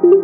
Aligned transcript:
Halo, 0.00 0.16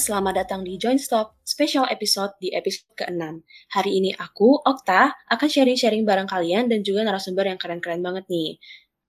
selamat 0.00 0.40
datang 0.40 0.64
di 0.64 0.80
Join 0.80 0.96
Stock 0.96 1.36
special 1.44 1.84
episode 1.92 2.32
di 2.40 2.48
episode 2.56 2.88
ke-6. 2.96 3.44
Hari 3.76 3.90
ini 3.92 4.16
aku, 4.16 4.56
Okta, 4.64 5.20
akan 5.28 5.48
sharing-sharing 5.52 6.08
bareng 6.08 6.24
kalian 6.24 6.72
dan 6.72 6.80
juga 6.80 7.04
narasumber 7.04 7.52
yang 7.52 7.60
keren-keren 7.60 8.00
banget 8.00 8.24
nih. 8.32 8.56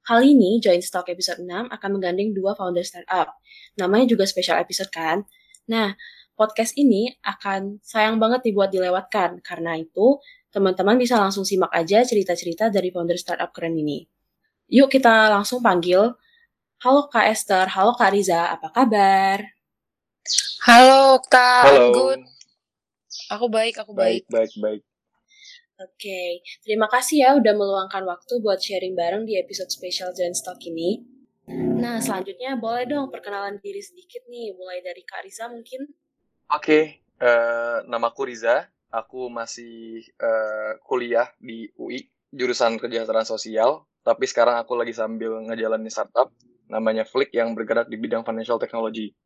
Kali 0.02 0.34
ini, 0.34 0.58
Join 0.58 0.82
Stock 0.82 1.06
episode 1.14 1.46
6 1.46 1.70
akan 1.70 1.90
menggandeng 1.94 2.34
dua 2.34 2.58
founder 2.58 2.82
startup. 2.82 3.38
Namanya 3.78 4.10
juga 4.10 4.26
special 4.26 4.58
episode 4.58 4.90
kan? 4.90 5.22
Nah, 5.70 5.94
podcast 6.34 6.74
ini 6.74 7.14
akan 7.22 7.78
sayang 7.86 8.18
banget 8.18 8.50
dibuat 8.50 8.74
dilewatkan. 8.74 9.46
Karena 9.46 9.78
itu, 9.78 10.18
teman-teman 10.50 10.98
bisa 10.98 11.22
langsung 11.22 11.46
simak 11.46 11.70
aja 11.70 12.02
cerita-cerita 12.02 12.74
dari 12.74 12.90
founder 12.90 13.16
startup 13.16 13.54
keren 13.54 13.78
ini. 13.78 14.04
Yuk 14.74 14.90
kita 14.90 15.30
langsung 15.30 15.62
panggil. 15.62 16.18
Halo 16.82 17.06
Kak 17.06 17.30
Esther, 17.30 17.70
halo 17.78 17.94
Kak 17.94 18.10
Riza, 18.10 18.58
apa 18.58 18.74
kabar? 18.74 19.38
Halo, 20.66 21.22
Kak. 21.30 21.70
Halo. 21.70 21.90
Good. 21.94 22.22
Aku 23.30 23.46
baik, 23.54 23.78
aku 23.78 23.94
baik. 23.94 24.26
Baik, 24.30 24.50
baik, 24.58 24.82
baik. 24.82 24.91
Oke, 25.82 26.46
terima 26.62 26.86
kasih 26.86 27.18
ya 27.26 27.30
udah 27.34 27.54
meluangkan 27.58 28.06
waktu 28.06 28.38
buat 28.38 28.62
sharing 28.62 28.94
bareng 28.94 29.26
di 29.26 29.34
episode 29.34 29.74
spesial 29.74 30.14
Join 30.14 30.38
Stock 30.38 30.62
ini. 30.62 31.02
Nah, 31.82 31.98
selanjutnya 31.98 32.54
boleh 32.54 32.86
dong 32.86 33.10
perkenalan 33.10 33.58
diri 33.58 33.82
sedikit 33.82 34.22
nih, 34.30 34.54
mulai 34.54 34.86
dari 34.86 35.02
Kak 35.02 35.26
Riza 35.26 35.50
mungkin. 35.50 35.90
Oke, 36.54 37.02
eh, 37.18 37.78
namaku 37.90 38.30
Riza. 38.30 38.70
Aku 38.94 39.34
masih 39.34 40.06
eh, 40.06 40.78
kuliah 40.86 41.34
di 41.42 41.66
UI, 41.82 42.06
jurusan 42.30 42.78
kesejahteraan 42.78 43.26
sosial. 43.26 43.90
Tapi 44.06 44.30
sekarang 44.30 44.62
aku 44.62 44.78
lagi 44.78 44.94
sambil 44.94 45.42
ngejalanin 45.50 45.90
startup, 45.90 46.30
namanya 46.70 47.10
Flick 47.10 47.34
yang 47.34 47.58
bergerak 47.58 47.90
di 47.90 47.98
bidang 47.98 48.22
financial 48.22 48.62
technology. 48.62 49.18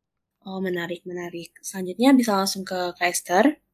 Oh, 0.46 0.62
menarik, 0.62 1.04
menarik. 1.04 1.52
Selanjutnya 1.60 2.16
bisa 2.16 2.32
langsung 2.32 2.64
ke 2.64 2.96
Kak 2.96 3.08
Esther. 3.12 3.65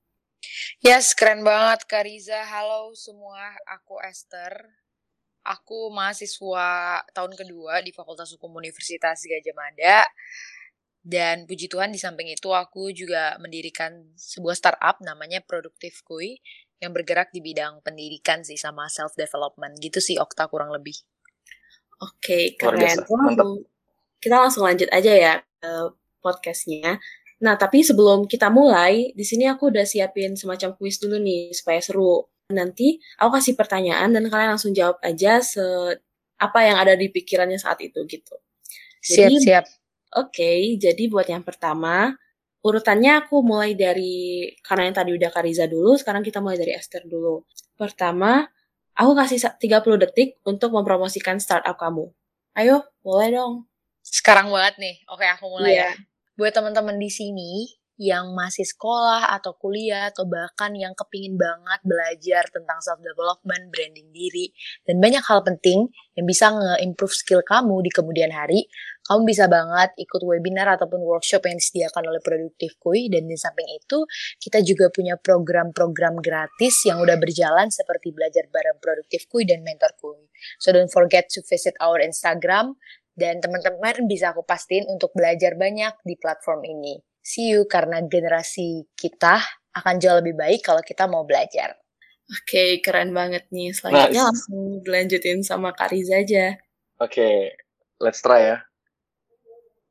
Yes, 0.82 1.14
keren 1.14 1.46
banget, 1.46 1.86
Kak 1.86 2.06
Riza. 2.06 2.42
Halo 2.42 2.90
semua, 2.98 3.54
aku 3.70 3.98
Esther. 4.02 4.66
Aku 5.42 5.90
mahasiswa 5.90 7.02
tahun 7.14 7.34
kedua 7.34 7.82
di 7.82 7.90
Fakultas 7.90 8.30
Hukum 8.34 8.54
Universitas 8.58 9.22
Gajah 9.22 9.54
Mada. 9.54 10.06
Dan 11.02 11.50
puji 11.50 11.66
Tuhan 11.66 11.90
di 11.90 11.98
samping 11.98 12.30
itu 12.30 12.54
aku 12.54 12.94
juga 12.94 13.34
mendirikan 13.42 14.14
sebuah 14.14 14.54
startup 14.54 15.02
namanya 15.02 15.42
Produktif 15.42 16.06
Kui 16.06 16.38
yang 16.78 16.94
bergerak 16.94 17.34
di 17.34 17.42
bidang 17.42 17.82
pendidikan 17.82 18.46
sih 18.46 18.58
sama 18.58 18.86
self 18.86 19.14
development 19.18 19.78
gitu 19.82 19.98
sih 19.98 20.18
Okta 20.18 20.46
kurang 20.46 20.70
lebih. 20.70 20.94
Oke, 22.02 22.54
Luar 22.58 22.78
keren. 22.78 22.98
Kita 23.02 23.14
langsung, 23.18 23.50
kita 24.22 24.36
langsung 24.38 24.62
lanjut 24.66 24.90
aja 24.90 25.12
ya 25.14 25.34
ke 25.62 25.72
podcastnya. 26.22 26.98
Nah, 27.42 27.58
tapi 27.58 27.82
sebelum 27.82 28.30
kita 28.30 28.48
mulai, 28.54 29.10
di 29.18 29.24
sini 29.26 29.50
aku 29.50 29.74
udah 29.74 29.82
siapin 29.82 30.38
semacam 30.38 30.78
kuis 30.78 31.02
dulu 31.02 31.18
nih 31.18 31.50
supaya 31.50 31.82
seru. 31.82 32.30
Nanti 32.54 33.02
aku 33.18 33.30
kasih 33.38 33.54
pertanyaan 33.58 34.14
dan 34.14 34.30
kalian 34.30 34.54
langsung 34.54 34.70
jawab 34.70 35.02
aja 35.02 35.42
se 35.42 35.62
apa 36.38 36.58
yang 36.66 36.78
ada 36.78 36.94
di 36.94 37.10
pikirannya 37.10 37.58
saat 37.58 37.82
itu 37.82 37.98
gitu. 38.06 38.34
Jadi, 39.02 39.42
Siap-siap. 39.42 39.64
Oke, 40.12 40.76
jadi 40.76 41.08
buat 41.08 41.24
yang 41.24 41.40
pertama, 41.42 42.12
urutannya 42.60 43.24
aku 43.24 43.40
mulai 43.40 43.72
dari, 43.72 44.44
karena 44.60 44.92
yang 44.92 44.96
tadi 45.00 45.10
udah 45.16 45.30
Kariza 45.32 45.64
dulu, 45.66 45.96
sekarang 45.96 46.20
kita 46.20 46.38
mulai 46.44 46.60
dari 46.60 46.76
Esther 46.76 47.02
dulu. 47.08 47.42
Pertama, 47.80 48.44
aku 48.94 49.12
kasih 49.16 49.38
sa- 49.40 49.56
30 49.56 49.96
detik 49.98 50.36
untuk 50.44 50.70
mempromosikan 50.76 51.40
startup 51.40 51.80
kamu. 51.80 52.12
Ayo, 52.54 52.84
boleh 53.00 53.28
dong. 53.32 53.54
Sekarang 54.04 54.52
banget 54.52 54.76
nih. 54.78 54.94
Oke, 55.08 55.24
aku 55.24 55.48
mulai 55.48 55.72
Iya. 55.74 55.88
ya. 55.88 56.11
Buat 56.42 56.58
teman-teman 56.58 56.98
di 56.98 57.06
sini 57.06 57.70
yang 57.94 58.34
masih 58.34 58.66
sekolah 58.66 59.30
atau 59.30 59.54
kuliah 59.54 60.10
atau 60.10 60.26
bahkan 60.26 60.74
yang 60.74 60.90
kepingin 60.90 61.38
banget 61.38 61.78
belajar 61.86 62.42
tentang 62.50 62.82
self 62.82 62.98
development, 62.98 63.70
branding 63.70 64.10
diri, 64.10 64.50
dan 64.82 64.98
banyak 64.98 65.22
hal 65.22 65.46
penting 65.46 65.86
yang 66.18 66.26
bisa 66.26 66.50
nge-improve 66.50 67.14
skill 67.14 67.46
kamu 67.46 67.86
di 67.86 67.94
kemudian 67.94 68.34
hari, 68.34 68.66
kamu 69.06 69.22
bisa 69.22 69.46
banget 69.46 69.94
ikut 70.02 70.18
webinar 70.26 70.66
ataupun 70.74 70.98
workshop 71.06 71.46
yang 71.46 71.62
disediakan 71.62 72.10
oleh 72.10 72.18
Produktif 72.18 72.74
Kui 72.82 73.06
dan 73.06 73.30
di 73.30 73.38
samping 73.38 73.70
itu 73.78 74.02
kita 74.42 74.66
juga 74.66 74.90
punya 74.90 75.14
program-program 75.14 76.18
gratis 76.18 76.82
yang 76.90 76.98
udah 76.98 77.14
berjalan 77.22 77.70
seperti 77.70 78.10
belajar 78.10 78.50
bareng 78.50 78.82
Produktif 78.82 79.30
Kui 79.30 79.46
dan 79.46 79.62
Mentor 79.62 79.94
Kui. 80.02 80.26
So 80.58 80.74
don't 80.74 80.90
forget 80.90 81.30
to 81.38 81.42
visit 81.46 81.78
our 81.78 82.02
Instagram 82.02 82.74
dan 83.12 83.40
teman-teman 83.40 84.08
bisa 84.08 84.32
aku 84.32 84.44
pastiin 84.44 84.88
untuk 84.88 85.12
belajar 85.12 85.56
banyak 85.56 85.92
di 86.04 86.14
platform 86.16 86.64
ini. 86.64 87.00
See 87.22 87.54
you 87.54 87.68
karena 87.70 88.02
generasi 88.02 88.88
kita 88.98 89.38
akan 89.72 89.94
jauh 90.02 90.18
lebih 90.20 90.36
baik 90.36 90.60
kalau 90.66 90.82
kita 90.82 91.06
mau 91.06 91.22
belajar. 91.22 91.76
Oke, 92.32 92.80
keren 92.80 93.12
banget 93.12 93.44
nih. 93.52 93.76
Selanjutnya 93.76 94.24
Nice. 94.24 94.28
langsung 94.32 94.60
dilanjutin 94.80 95.40
sama 95.44 95.70
Kariza 95.76 96.22
aja. 96.22 96.56
Oke, 97.02 97.52
let's 98.00 98.24
try 98.24 98.56
ya. 98.56 98.58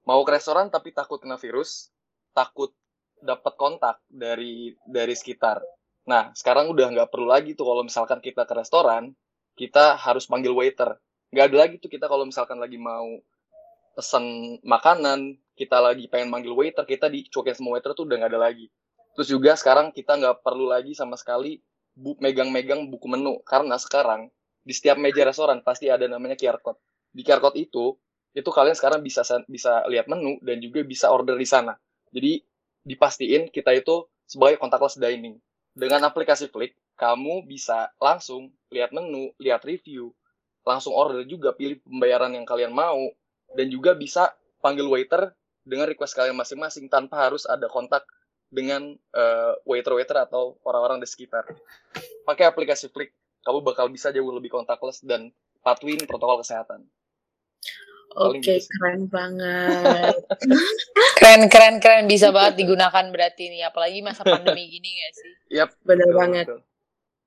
Mau 0.07 0.25
ke 0.25 0.31
restoran 0.33 0.73
tapi 0.73 0.89
takut 0.91 1.21
kena 1.21 1.37
virus, 1.37 1.93
takut 2.33 2.73
dapat 3.21 3.53
kontak 3.53 4.01
dari 4.09 4.73
dari 4.89 5.13
sekitar. 5.13 5.61
Nah, 6.09 6.33
sekarang 6.33 6.73
udah 6.73 6.89
nggak 6.89 7.09
perlu 7.13 7.29
lagi 7.29 7.53
tuh 7.53 7.69
kalau 7.69 7.85
misalkan 7.85 8.17
kita 8.17 8.49
ke 8.49 8.53
restoran, 8.57 9.13
kita 9.53 9.93
harus 10.01 10.25
panggil 10.25 10.51
waiter. 10.57 10.97
Nggak 11.31 11.45
ada 11.51 11.57
lagi 11.63 11.75
tuh 11.79 11.91
kita 11.91 12.05
kalau 12.11 12.23
misalkan 12.27 12.59
lagi 12.59 12.75
mau 12.75 13.07
pesan 13.97 14.57
makanan, 14.63 15.37
kita 15.59 15.77
lagi 15.83 16.07
pengen 16.11 16.29
manggil 16.33 16.53
waiter, 16.55 16.85
kita 16.87 17.07
dicuekin 17.11 17.55
sama 17.57 17.77
waiter 17.77 17.91
tuh 17.97 18.05
udah 18.07 18.17
nggak 18.23 18.31
ada 18.35 18.41
lagi. 18.51 18.67
Terus 19.15 19.29
juga 19.31 19.51
sekarang 19.59 19.91
kita 19.91 20.15
nggak 20.19 20.37
perlu 20.45 20.71
lagi 20.71 20.93
sama 20.95 21.15
sekali 21.19 21.59
bu- 21.95 22.19
megang-megang 22.23 22.87
buku 22.91 23.07
menu 23.11 23.39
karena 23.43 23.75
sekarang 23.79 24.31
di 24.63 24.73
setiap 24.75 24.97
meja 25.01 25.23
restoran 25.27 25.59
pasti 25.65 25.91
ada 25.91 26.07
namanya 26.07 26.35
QR 26.39 26.59
code. 26.63 26.79
Di 27.11 27.21
QR 27.27 27.41
code 27.43 27.57
itu, 27.59 27.95
itu 28.35 28.49
kalian 28.51 28.75
sekarang 28.77 29.01
bisa 29.03 29.23
bisa 29.47 29.83
lihat 29.91 30.07
menu 30.07 30.39
dan 30.43 30.59
juga 30.63 30.81
bisa 30.87 31.11
order 31.11 31.35
di 31.35 31.47
sana. 31.47 31.75
Jadi 32.15 32.43
dipastiin 32.87 33.51
kita 33.51 33.71
itu 33.75 34.07
sebagai 34.27 34.57
contactless 34.61 34.97
dining. 34.99 35.37
Dengan 35.75 36.03
aplikasi 36.07 36.51
Flick, 36.51 36.75
kamu 36.99 37.47
bisa 37.47 37.91
langsung 37.99 38.51
lihat 38.71 38.91
menu, 38.95 39.31
lihat 39.39 39.63
review, 39.67 40.11
langsung 40.65 40.93
order 40.93 41.25
juga 41.25 41.53
pilih 41.57 41.81
pembayaran 41.81 42.33
yang 42.37 42.45
kalian 42.45 42.73
mau 42.73 42.99
dan 43.57 43.67
juga 43.67 43.97
bisa 43.97 44.31
panggil 44.61 44.85
waiter 44.87 45.33
dengan 45.65 45.89
request 45.89 46.17
kalian 46.17 46.37
masing-masing 46.37 46.89
tanpa 46.89 47.29
harus 47.29 47.45
ada 47.45 47.65
kontak 47.69 48.05
dengan 48.51 48.93
eh, 48.93 49.53
waiter-waiter 49.63 50.27
atau 50.27 50.59
orang-orang 50.67 50.99
di 50.99 51.07
sekitar. 51.07 51.47
Pakai 52.27 52.45
aplikasi 52.45 52.91
Flick, 52.91 53.15
kamu 53.41 53.63
bakal 53.63 53.87
bisa 53.89 54.11
jauh 54.13 54.29
lebih 54.29 54.51
contactless 54.51 55.01
dan 55.01 55.31
patuhin 55.63 56.03
protokol 56.05 56.43
kesehatan. 56.43 56.85
Oke, 58.11 58.43
gitu 58.43 58.59
sih. 58.59 58.71
keren 58.75 59.07
banget. 59.07 60.19
Keren, 61.21 61.47
keren, 61.47 61.75
keren. 61.79 62.05
Bisa 62.11 62.33
banget 62.33 62.59
digunakan 62.59 63.05
berarti 63.13 63.47
nih. 63.47 63.71
Apalagi 63.71 64.01
masa 64.03 64.25
pandemi 64.25 64.67
gini 64.67 64.89
gak 64.99 65.13
sih? 65.15 65.31
Yap, 65.53 65.69
Bener 65.85 66.09
betul, 66.09 66.17
banget. 66.17 66.45
betul. 66.49 66.59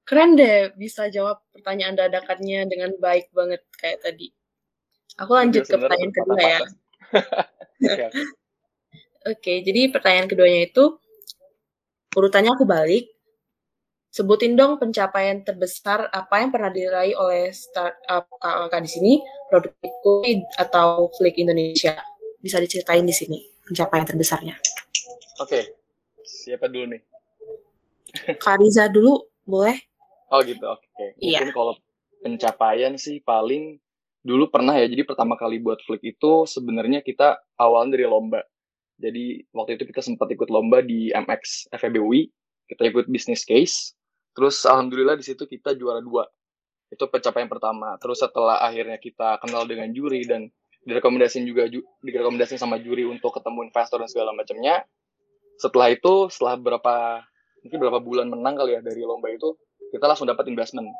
Keren 0.04 0.36
deh 0.36 0.76
bisa 0.76 1.08
jawab 1.08 1.40
pertanyaan 1.48 1.96
dadakannya 1.96 2.68
dengan 2.68 2.92
baik 3.00 3.32
banget 3.32 3.64
kayak 3.80 4.04
tadi. 4.04 4.28
Aku 5.16 5.32
lanjut 5.32 5.64
ke 5.64 5.76
pertanyaan 5.80 6.12
kedua 6.12 6.40
ya. 6.40 6.60
berpatah-patah. 7.80 8.24
Oke, 9.32 9.64
jadi 9.64 9.88
pertanyaan 9.88 10.28
keduanya 10.28 10.68
itu 10.68 11.00
urutannya 12.12 12.52
aku 12.52 12.68
balik. 12.68 13.08
Sebutin 14.12 14.54
dong 14.54 14.78
pencapaian 14.78 15.42
terbesar 15.42 16.06
apa 16.12 16.38
yang 16.38 16.54
pernah 16.54 16.70
diraih 16.70 17.18
oleh 17.18 17.50
startup 17.50 18.30
kakak 18.38 18.84
di 18.84 18.90
sini, 18.92 19.12
Produktif 19.50 19.90
Kui 20.04 20.38
atau 20.54 21.10
Flick 21.18 21.40
Indonesia. 21.40 21.98
Bisa 22.38 22.60
diceritain 22.60 23.02
di 23.02 23.16
sini 23.16 23.40
pencapaian 23.64 24.04
terbesarnya. 24.04 24.54
Oke, 25.40 25.80
siapa 26.22 26.68
dulu 26.68 26.94
nih? 26.94 27.02
Kak 28.38 28.60
Riza 28.62 28.86
dulu, 28.86 29.18
boleh? 29.42 29.93
Oh 30.32 30.40
gitu, 30.44 30.64
oke. 30.64 31.04
Iya. 31.20 31.44
Mungkin 31.44 31.52
kalau 31.52 31.74
pencapaian 32.24 32.94
sih 32.96 33.20
paling 33.20 33.76
dulu 34.24 34.48
pernah 34.48 34.76
ya. 34.76 34.88
Jadi 34.88 35.04
pertama 35.04 35.36
kali 35.36 35.60
buat 35.60 35.80
Flick 35.84 36.04
itu 36.04 36.48
sebenarnya 36.48 37.04
kita 37.04 37.40
awalnya 37.60 38.00
dari 38.00 38.06
lomba. 38.08 38.40
Jadi 38.96 39.44
waktu 39.52 39.76
itu 39.76 39.84
kita 39.90 40.00
sempat 40.00 40.30
ikut 40.32 40.48
lomba 40.48 40.80
di 40.80 41.12
MX 41.12 41.74
FEBUI. 41.74 42.30
Kita 42.64 42.88
ikut 42.88 43.10
business 43.12 43.44
case. 43.44 43.92
Terus 44.32 44.64
alhamdulillah 44.64 45.20
di 45.20 45.24
situ 45.26 45.44
kita 45.44 45.76
juara 45.76 46.00
dua. 46.00 46.24
Itu 46.88 47.06
pencapaian 47.10 47.50
pertama. 47.50 48.00
Terus 48.00 48.24
setelah 48.24 48.64
akhirnya 48.64 48.96
kita 48.96 49.38
kenal 49.44 49.68
dengan 49.68 49.92
juri 49.92 50.24
dan 50.24 50.48
direkomendasiin 50.84 51.44
juga 51.48 51.68
direkomendasiin 52.04 52.60
sama 52.60 52.80
juri 52.80 53.08
untuk 53.08 53.32
ketemu 53.36 53.68
investor 53.72 54.00
dan 54.00 54.08
segala 54.08 54.36
macamnya 54.36 54.84
setelah 55.58 55.88
itu 55.90 56.28
setelah 56.30 56.58
berapa 56.58 56.94
mungkin 57.64 57.78
berapa 57.80 57.98
bulan 58.02 58.26
menang 58.28 58.54
kali 58.58 58.76
ya 58.76 58.80
dari 58.84 59.02
lomba 59.02 59.32
itu 59.32 59.56
kita 59.94 60.10
langsung 60.10 60.26
dapat 60.26 60.50
investment 60.50 60.90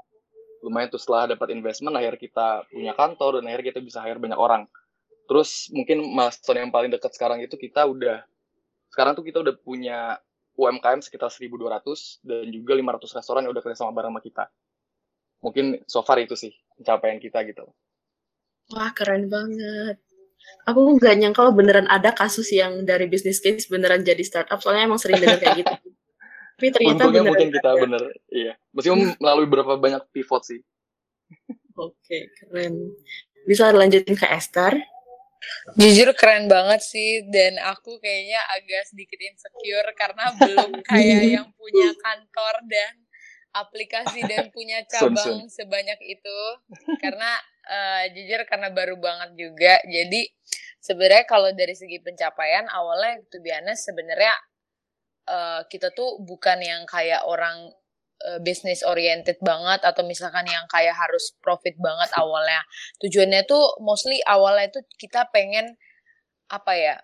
lumayan 0.63 0.89
tuh 0.89 1.03
setelah 1.03 1.35
dapat 1.35 1.51
investment 1.51 1.99
akhirnya 1.99 2.21
kita 2.23 2.47
punya 2.71 2.95
kantor 2.95 3.43
dan 3.43 3.51
akhirnya 3.51 3.67
kita 3.75 3.81
bisa 3.83 3.99
hire 4.07 4.23
banyak 4.23 4.39
orang 4.39 4.71
terus 5.27 5.67
mungkin 5.75 6.07
milestone 6.07 6.63
yang 6.63 6.71
paling 6.71 6.95
dekat 6.95 7.11
sekarang 7.11 7.43
itu 7.43 7.59
kita 7.59 7.83
udah 7.83 8.23
sekarang 8.95 9.19
tuh 9.19 9.27
kita 9.27 9.43
udah 9.43 9.59
punya 9.59 10.23
UMKM 10.55 11.03
sekitar 11.03 11.35
1.200 11.35 12.23
dan 12.23 12.47
juga 12.55 12.73
500 12.79 13.19
restoran 13.19 13.43
yang 13.43 13.53
udah 13.53 13.63
kerja 13.67 13.83
sama 13.83 13.91
bareng 13.91 14.15
sama 14.15 14.23
kita 14.23 14.45
mungkin 15.43 15.83
so 15.91 16.07
far 16.07 16.23
itu 16.23 16.39
sih 16.39 16.55
pencapaian 16.79 17.19
kita 17.19 17.43
gitu 17.51 17.67
Wah, 18.73 18.91
keren 18.97 19.29
banget. 19.29 20.01
Aku 20.65 20.97
nggak 20.97 21.15
nyangka 21.21 21.45
kalau 21.45 21.53
beneran 21.53 21.89
ada 21.89 22.17
kasus 22.17 22.49
yang 22.53 22.89
dari 22.89 23.09
bisnis 23.09 23.41
case 23.45 23.69
beneran 23.69 24.01
jadi 24.01 24.21
startup. 24.25 24.61
Soalnya 24.61 24.89
emang 24.89 25.01
sering 25.01 25.21
dengar 25.21 25.41
kayak 25.41 25.65
gitu. 25.65 25.75
Tapi 26.55 26.71
ternyata 26.71 27.11
Untungnya 27.11 27.23
mungkin 27.27 27.51
kita 27.51 27.71
ada. 27.75 27.81
bener, 27.83 28.03
iya. 28.31 28.55
Meskipun 28.71 29.19
melalui 29.19 29.47
berapa 29.51 29.75
banyak 29.75 30.03
pivot 30.15 30.43
sih. 30.47 30.61
Oke, 31.75 32.31
keren. 32.39 32.95
Bisa 33.45 33.75
lanjutin 33.75 34.15
ke 34.15 34.27
Esther. 34.31 34.79
Jujur 35.77 36.15
keren 36.17 36.49
banget 36.49 36.81
sih 36.81 37.27
dan 37.29 37.61
aku 37.61 38.01
kayaknya 38.01 38.41
agak 38.57 38.89
sedikit 38.89 39.19
insecure 39.21 39.91
karena 39.93 40.25
belum 40.41 40.71
kayak 40.81 41.23
yang 41.29 41.49
punya 41.53 41.93
kantor 42.01 42.55
dan 42.65 42.95
aplikasi 43.55 44.25
dan 44.25 44.49
punya 44.51 44.81
cabang 44.93 45.47
sebanyak 45.53 46.01
itu 46.01 46.39
karena 46.97 47.39
uh, 47.69 48.05
jujur 48.13 48.41
karena 48.49 48.73
baru 48.73 48.97
banget 48.97 49.31
juga 49.37 49.79
jadi 49.85 50.27
sebenarnya 50.83 51.25
kalau 51.25 51.53
dari 51.53 51.73
segi 51.77 52.01
pencapaian 52.03 52.67
awalnya 52.73 53.23
tuh 53.31 53.41
biasa 53.41 53.73
sebenarnya 53.79 54.35
uh, 55.29 55.65
kita 55.69 55.93
tuh 55.93 56.21
bukan 56.23 56.61
yang 56.61 56.83
kayak 56.89 57.25
orang 57.25 57.73
uh, 58.25 58.41
business 58.41 58.85
oriented 58.85 59.37
banget 59.41 59.83
atau 59.85 60.03
misalkan 60.07 60.47
yang 60.49 60.65
kayak 60.71 60.95
harus 60.95 61.37
profit 61.41 61.77
banget 61.81 62.11
awalnya. 62.17 62.61
Tujuannya 63.01 63.45
tuh 63.49 63.81
mostly 63.81 64.21
awalnya 64.25 64.71
tuh 64.73 64.85
kita 64.97 65.29
pengen 65.33 65.77
apa 66.53 66.73
ya 66.77 66.97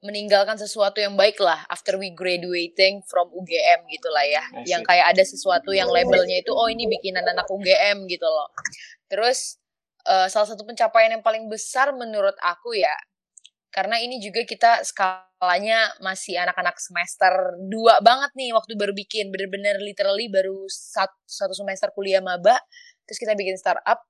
meninggalkan 0.00 0.56
sesuatu 0.56 0.96
yang 0.96 1.12
baik 1.12 1.36
lah 1.44 1.60
after 1.68 2.00
we 2.00 2.08
graduating 2.08 3.04
from 3.04 3.28
UGM 3.36 3.84
gitu 3.92 4.08
lah 4.08 4.24
ya. 4.24 4.44
Yang 4.64 4.82
kayak 4.88 5.06
ada 5.12 5.24
sesuatu 5.24 5.76
yang 5.76 5.92
labelnya 5.92 6.40
itu 6.40 6.52
oh 6.56 6.68
ini 6.72 6.88
bikinan 6.88 7.24
anak 7.24 7.48
UGM 7.48 8.08
gitu 8.08 8.24
loh. 8.24 8.48
Terus 9.12 9.60
uh, 10.08 10.28
salah 10.32 10.48
satu 10.48 10.64
pencapaian 10.64 11.12
yang 11.12 11.24
paling 11.24 11.50
besar 11.52 11.92
menurut 11.92 12.36
aku 12.40 12.72
ya 12.76 12.92
karena 13.70 14.02
ini 14.02 14.18
juga 14.18 14.42
kita 14.42 14.82
skalanya 14.82 15.94
masih 16.02 16.34
anak-anak 16.42 16.74
semester 16.82 17.54
2 17.70 18.02
banget 18.02 18.30
nih 18.34 18.50
waktu 18.50 18.74
baru 18.74 18.90
bikin. 18.90 19.30
Bener-bener 19.30 19.78
literally 19.78 20.26
baru 20.26 20.66
satu, 20.66 21.14
satu 21.22 21.54
semester 21.54 21.94
kuliah 21.94 22.18
maba 22.18 22.58
terus 23.06 23.18
kita 23.22 23.38
bikin 23.38 23.54
startup. 23.54 24.02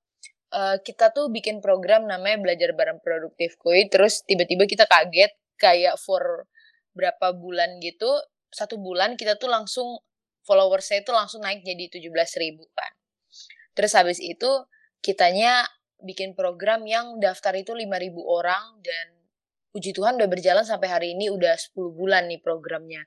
Uh, 0.50 0.80
kita 0.82 1.14
tuh 1.14 1.30
bikin 1.30 1.62
program 1.62 2.10
namanya 2.10 2.42
belajar 2.42 2.74
bareng 2.74 2.98
produktif 2.98 3.54
kuy 3.62 3.86
terus 3.86 4.26
tiba-tiba 4.26 4.66
kita 4.66 4.82
kaget 4.82 5.30
kayak 5.54 5.94
for 5.94 6.50
berapa 6.90 7.30
bulan 7.38 7.78
gitu 7.78 8.10
satu 8.50 8.74
bulan 8.82 9.14
kita 9.14 9.38
tuh 9.38 9.46
langsung 9.46 10.02
followersnya 10.42 11.06
itu 11.06 11.14
langsung 11.14 11.46
naik 11.46 11.62
jadi 11.62 12.02
17 12.02 12.42
ribu 12.42 12.66
kan. 12.74 12.92
Terus 13.78 13.92
habis 13.94 14.18
itu 14.18 14.50
kitanya 14.98 15.70
bikin 16.02 16.34
program 16.34 16.82
yang 16.82 17.22
daftar 17.22 17.54
itu 17.54 17.70
5 17.70 17.86
ribu 18.02 18.26
orang 18.26 18.82
dan 18.82 19.19
puji 19.70 19.94
Tuhan 19.94 20.18
udah 20.18 20.28
berjalan 20.30 20.66
sampai 20.66 20.88
hari 20.90 21.08
ini 21.14 21.30
udah 21.30 21.54
10 21.54 21.74
bulan 21.94 22.26
nih 22.30 22.42
programnya. 22.42 23.06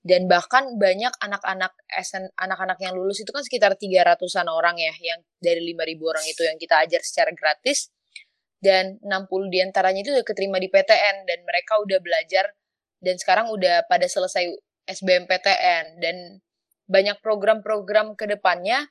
Dan 0.00 0.32
bahkan 0.32 0.80
banyak 0.80 1.12
anak-anak 1.20 1.76
SN 1.92 2.32
anak-anak 2.32 2.80
yang 2.80 2.96
lulus 2.96 3.20
itu 3.20 3.28
kan 3.36 3.44
sekitar 3.44 3.76
300-an 3.76 4.48
orang 4.48 4.80
ya 4.80 4.94
yang 4.96 5.20
dari 5.44 5.60
5000 5.76 6.00
orang 6.00 6.24
itu 6.24 6.42
yang 6.48 6.56
kita 6.56 6.80
ajar 6.88 7.02
secara 7.04 7.30
gratis. 7.36 7.92
Dan 8.60 9.00
60 9.00 9.52
di 9.52 9.58
antaranya 9.60 10.00
itu 10.04 10.12
udah 10.12 10.24
keterima 10.24 10.56
di 10.60 10.68
PTN 10.68 11.24
dan 11.28 11.38
mereka 11.44 11.80
udah 11.80 12.00
belajar 12.00 12.52
dan 13.00 13.16
sekarang 13.16 13.48
udah 13.48 13.88
pada 13.88 14.04
selesai 14.04 14.52
SBMPTN 14.84 16.00
dan 16.00 16.44
banyak 16.90 17.16
program-program 17.24 18.18
ke 18.18 18.28
depannya 18.28 18.88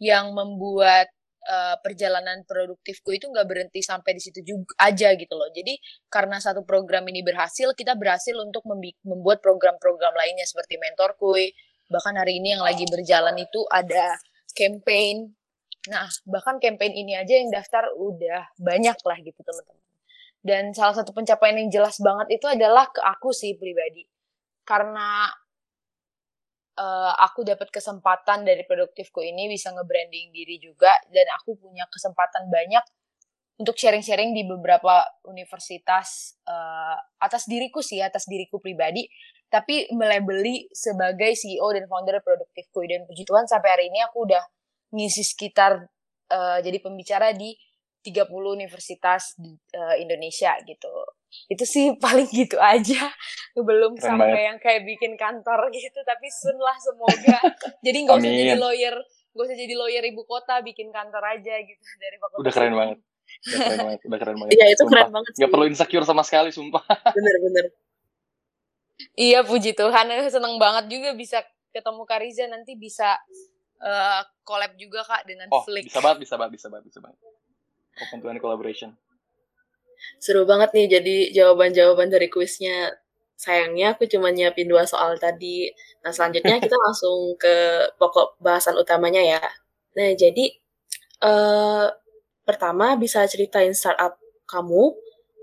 yang 0.00 0.32
membuat 0.32 1.12
uh, 1.46 1.78
perjalanan 1.80 2.42
produktifku 2.44 3.14
itu 3.14 3.30
nggak 3.30 3.46
berhenti 3.46 3.80
sampai 3.80 4.18
di 4.18 4.22
situ 4.22 4.42
juga 4.42 4.74
aja 4.82 5.14
gitu 5.14 5.34
loh. 5.38 5.48
Jadi 5.54 5.78
karena 6.10 6.42
satu 6.42 6.66
program 6.66 7.06
ini 7.06 7.22
berhasil, 7.22 7.72
kita 7.72 7.94
berhasil 7.94 8.34
untuk 8.36 8.66
membuat 9.06 9.40
program-program 9.40 10.12
lainnya 10.18 10.44
seperti 10.44 10.76
mentorku. 10.76 11.38
Bahkan 11.86 12.14
hari 12.18 12.42
ini 12.42 12.58
yang 12.58 12.66
lagi 12.66 12.82
berjalan 12.90 13.38
itu 13.38 13.62
ada 13.70 14.18
campaign 14.52 15.36
Nah, 15.86 16.10
bahkan 16.26 16.58
campaign 16.58 16.92
ini 16.98 17.14
aja 17.14 17.38
yang 17.38 17.50
daftar 17.50 17.86
udah 17.94 18.50
banyak 18.58 18.98
lah 19.06 19.18
gitu 19.22 19.38
teman-teman. 19.38 19.84
Dan 20.42 20.64
salah 20.74 20.94
satu 21.02 21.10
pencapaian 21.14 21.58
yang 21.58 21.70
jelas 21.70 21.98
banget 21.98 22.38
itu 22.38 22.46
adalah 22.46 22.90
ke 22.90 23.02
aku 23.02 23.30
sih 23.30 23.54
pribadi. 23.58 24.06
Karena 24.66 25.30
uh, 26.76 27.12
aku 27.20 27.42
dapat 27.42 27.72
kesempatan 27.72 28.44
dari 28.44 28.62
produktifku 28.68 29.24
ini 29.24 29.48
bisa 29.50 29.72
nge-branding 29.72 30.30
diri 30.30 30.60
juga 30.60 30.92
dan 31.10 31.26
aku 31.40 31.56
punya 31.56 31.88
kesempatan 31.88 32.48
banyak 32.52 32.84
untuk 33.56 33.76
sharing-sharing 33.80 34.36
di 34.36 34.44
beberapa 34.44 35.00
universitas 35.24 36.36
uh, 36.44 36.96
atas 37.16 37.48
diriku 37.48 37.80
sih, 37.80 38.04
atas 38.04 38.28
diriku 38.28 38.60
pribadi, 38.60 39.08
tapi 39.48 39.88
melebeli 39.96 40.68
sebagai 40.76 41.32
CEO 41.32 41.64
dan 41.72 41.88
founder 41.88 42.20
produktifku. 42.20 42.84
Dan 42.84 43.08
puji 43.08 43.24
Tuhan 43.24 43.48
sampai 43.48 43.68
hari 43.72 43.84
ini 43.88 44.04
aku 44.04 44.28
udah 44.28 44.44
ngisi 44.92 45.24
sekitar 45.24 45.88
uh, 46.28 46.58
jadi 46.60 46.78
pembicara 46.84 47.32
di 47.32 47.56
30 48.06 48.30
universitas 48.30 49.34
di 49.34 49.50
uh, 49.74 49.96
Indonesia 49.98 50.54
gitu. 50.62 50.92
Itu 51.50 51.66
sih 51.66 51.90
paling 52.04 52.30
gitu 52.30 52.54
aja. 52.62 53.10
Belum 53.58 53.98
Keren 53.98 54.14
sampai 54.14 54.30
banget. 54.30 54.46
yang 54.46 54.58
kayak 54.62 54.82
bikin 54.86 55.12
kantor 55.18 55.66
gitu, 55.74 55.98
tapi 56.06 56.30
sun 56.30 56.54
lah 56.62 56.76
semoga. 56.78 57.38
jadi 57.82 57.98
nggak 58.06 58.16
usah 58.22 58.30
jadi 58.30 58.54
lawyer, 58.54 58.94
gak 59.34 59.44
usah 59.50 59.56
jadi 59.58 59.74
lawyer 59.74 60.02
ibu 60.06 60.22
kota, 60.22 60.62
bikin 60.62 60.94
kantor 60.94 61.22
aja 61.34 61.54
gitu 61.58 61.82
dari 62.02 62.16
fakultas. 62.22 62.42
Udah 62.46 62.52
keren 62.54 62.74
banget. 62.78 62.98
Udah 63.42 63.58
keren 63.58 63.78
banget, 63.82 64.00
udah 64.06 64.18
keren 64.22 64.36
banget. 64.38 64.52
Iya, 64.54 64.66
itu 64.70 64.76
sumpah. 64.78 64.92
keren 64.94 65.10
banget. 65.10 65.32
Sih. 65.34 65.40
Gak 65.42 65.50
perlu 65.50 65.66
insecure 65.66 66.06
sama 66.06 66.22
sekali, 66.22 66.50
sumpah. 66.54 66.84
Bener, 67.10 67.34
bener. 67.42 67.64
Iya, 69.18 69.44
puji 69.44 69.76
Tuhan. 69.76 70.08
Seneng 70.30 70.56
banget 70.56 70.88
juga 70.88 71.12
bisa 71.12 71.44
ketemu 71.74 72.02
Kariza 72.08 72.48
nanti 72.48 72.72
bisa 72.72 73.20
uh, 73.80 74.20
collab 74.46 74.72
juga 74.80 75.04
kak 75.04 75.28
dengan 75.28 75.48
oh, 75.52 75.60
Flick. 75.64 75.88
bisa 75.88 76.00
banget, 76.00 76.24
bisa 76.24 76.34
banget, 76.40 76.52
bisa 76.56 76.66
banget, 76.72 76.84
bisa 76.88 76.98
banget. 77.04 77.18
Open 77.96 78.20
to 78.20 78.28
any 78.28 78.40
collaboration. 78.40 78.92
Seru 80.20 80.44
banget 80.44 80.72
nih 80.76 80.86
jadi 81.00 81.16
jawaban-jawaban 81.32 82.12
dari 82.12 82.28
kuisnya. 82.28 82.92
Sayangnya 83.36 83.96
aku 83.96 84.08
cuma 84.08 84.32
nyiapin 84.32 84.68
dua 84.68 84.88
soal 84.88 85.16
tadi. 85.20 85.68
Nah 86.04 86.12
selanjutnya 86.12 86.56
kita 86.64 86.76
langsung 86.76 87.36
ke 87.40 87.88
pokok 87.96 88.36
bahasan 88.40 88.76
utamanya 88.76 89.20
ya. 89.24 89.42
Nah 89.96 90.12
jadi 90.12 90.52
uh, 91.24 91.88
pertama 92.44 92.96
bisa 93.00 93.24
ceritain 93.24 93.72
startup 93.72 94.20
kamu. 94.48 94.92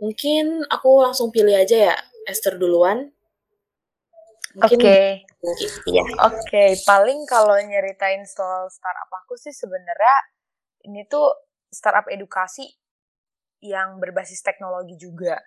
Mungkin 0.01 0.67
aku 0.69 1.05
langsung 1.05 1.29
pilih 1.33 1.53
aja 1.57 1.93
ya 1.93 1.95
Esther 2.29 2.57
duluan. 2.57 3.09
Oke. 4.61 4.77
Okay. 4.77 5.05
Iya. 5.89 6.05
Oke, 6.23 6.39
okay. 6.47 6.69
paling 6.87 7.27
kalau 7.27 7.57
nyeritain 7.59 8.23
soal 8.23 8.69
startup 8.71 9.11
aku 9.25 9.35
sih 9.35 9.51
sebenarnya 9.51 10.15
ini 10.87 11.03
tuh 11.09 11.33
startup 11.73 12.05
edukasi 12.07 12.69
yang 13.63 13.97
berbasis 13.97 14.45
teknologi 14.45 14.93
juga. 14.95 15.41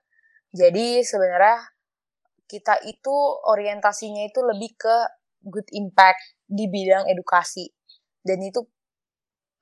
Jadi 0.51 1.07
sebenarnya 1.07 1.63
kita 2.47 2.83
itu 2.87 3.15
orientasinya 3.47 4.27
itu 4.27 4.41
lebih 4.43 4.75
ke 4.79 4.97
good 5.47 5.69
impact 5.77 6.39
di 6.47 6.67
bidang 6.67 7.07
edukasi. 7.07 7.71
Dan 8.27 8.43
itu 8.43 8.65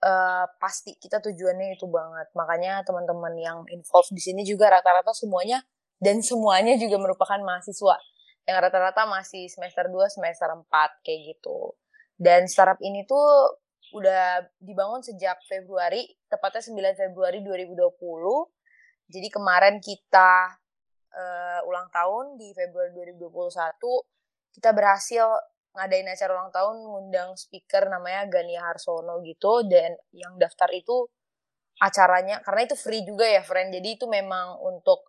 uh, 0.04 0.46
pasti 0.56 0.96
kita 0.96 1.20
tujuannya 1.20 1.76
itu 1.76 1.84
banget. 1.90 2.32
Makanya 2.32 2.84
teman-teman 2.86 3.34
yang 3.36 3.58
involved 3.68 4.12
di 4.14 4.22
sini 4.22 4.46
juga 4.46 4.72
rata-rata 4.72 5.12
semuanya 5.12 5.60
dan 6.00 6.20
semuanya 6.20 6.76
juga 6.80 6.96
merupakan 7.00 7.40
mahasiswa 7.40 7.96
yang 8.44 8.60
rata-rata 8.60 9.08
masih 9.08 9.48
semester 9.48 9.88
2, 9.88 10.12
semester 10.12 10.48
4 10.52 10.68
kayak 11.04 11.20
gitu. 11.34 11.76
Dan 12.14 12.46
startup 12.46 12.78
ini 12.84 13.08
tuh 13.08 13.58
udah 13.94 14.42
dibangun 14.58 15.00
sejak 15.06 15.38
Februari, 15.46 16.02
tepatnya 16.26 16.66
9 16.66 16.98
Februari 16.98 17.38
2020. 17.46 17.78
Jadi 19.06 19.28
kemarin 19.30 19.78
kita 19.78 20.58
uh, 21.14 21.60
ulang 21.70 21.86
tahun 21.94 22.34
di 22.34 22.50
Februari 22.50 22.90
2021, 23.14 23.78
kita 24.58 24.74
berhasil 24.74 25.26
ngadain 25.74 26.06
acara 26.06 26.30
ulang 26.38 26.54
tahun 26.54 26.76
ngundang 26.86 27.30
speaker 27.34 27.90
namanya 27.90 28.30
Gania 28.30 28.62
Harsono 28.62 29.18
gitu 29.26 29.66
dan 29.66 29.98
yang 30.14 30.38
daftar 30.38 30.70
itu 30.70 31.10
acaranya 31.82 32.38
karena 32.46 32.70
itu 32.70 32.78
free 32.78 33.02
juga 33.02 33.26
ya 33.26 33.42
friend 33.42 33.74
jadi 33.74 33.98
itu 33.98 34.06
memang 34.06 34.62
untuk 34.62 35.02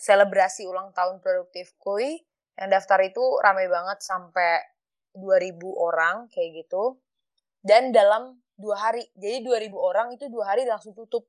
selebrasi 0.00 0.64
ulang 0.64 0.96
tahun 0.96 1.20
produktif 1.20 1.76
kui 1.76 2.16
yang 2.56 2.72
daftar 2.72 3.04
itu 3.04 3.20
ramai 3.44 3.68
banget 3.68 4.00
sampai 4.00 4.64
2000 5.12 5.60
orang 5.76 6.32
kayak 6.32 6.64
gitu 6.64 6.96
dan 7.66 7.90
dalam 7.90 8.38
dua 8.54 8.78
hari. 8.78 9.02
Jadi 9.18 9.42
2000 9.42 9.74
orang 9.74 10.14
itu 10.14 10.30
dua 10.30 10.54
hari 10.54 10.62
langsung 10.62 10.94
tutup. 10.94 11.26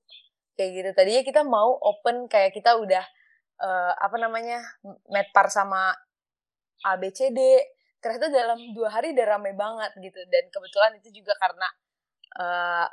Kayak 0.54 0.70
gitu. 0.74 0.90
Tadinya 0.94 1.24
kita 1.26 1.42
mau 1.42 1.74
open 1.82 2.30
kayak 2.30 2.54
kita 2.54 2.78
udah 2.78 3.06
uh, 3.62 3.94
apa 3.98 4.18
namanya 4.22 4.62
medpar 5.10 5.50
sama 5.50 5.94
ABCD 6.86 7.38
ternyata 7.98 8.30
dalam 8.30 8.62
dua 8.78 8.94
hari 8.94 9.18
udah 9.18 9.26
ramai 9.26 9.58
banget 9.58 9.92
gitu. 9.98 10.22
Dan 10.30 10.50
kebetulan 10.54 10.94
itu 11.02 11.10
juga 11.22 11.34
karena 11.42 11.68
uh, 12.38 12.88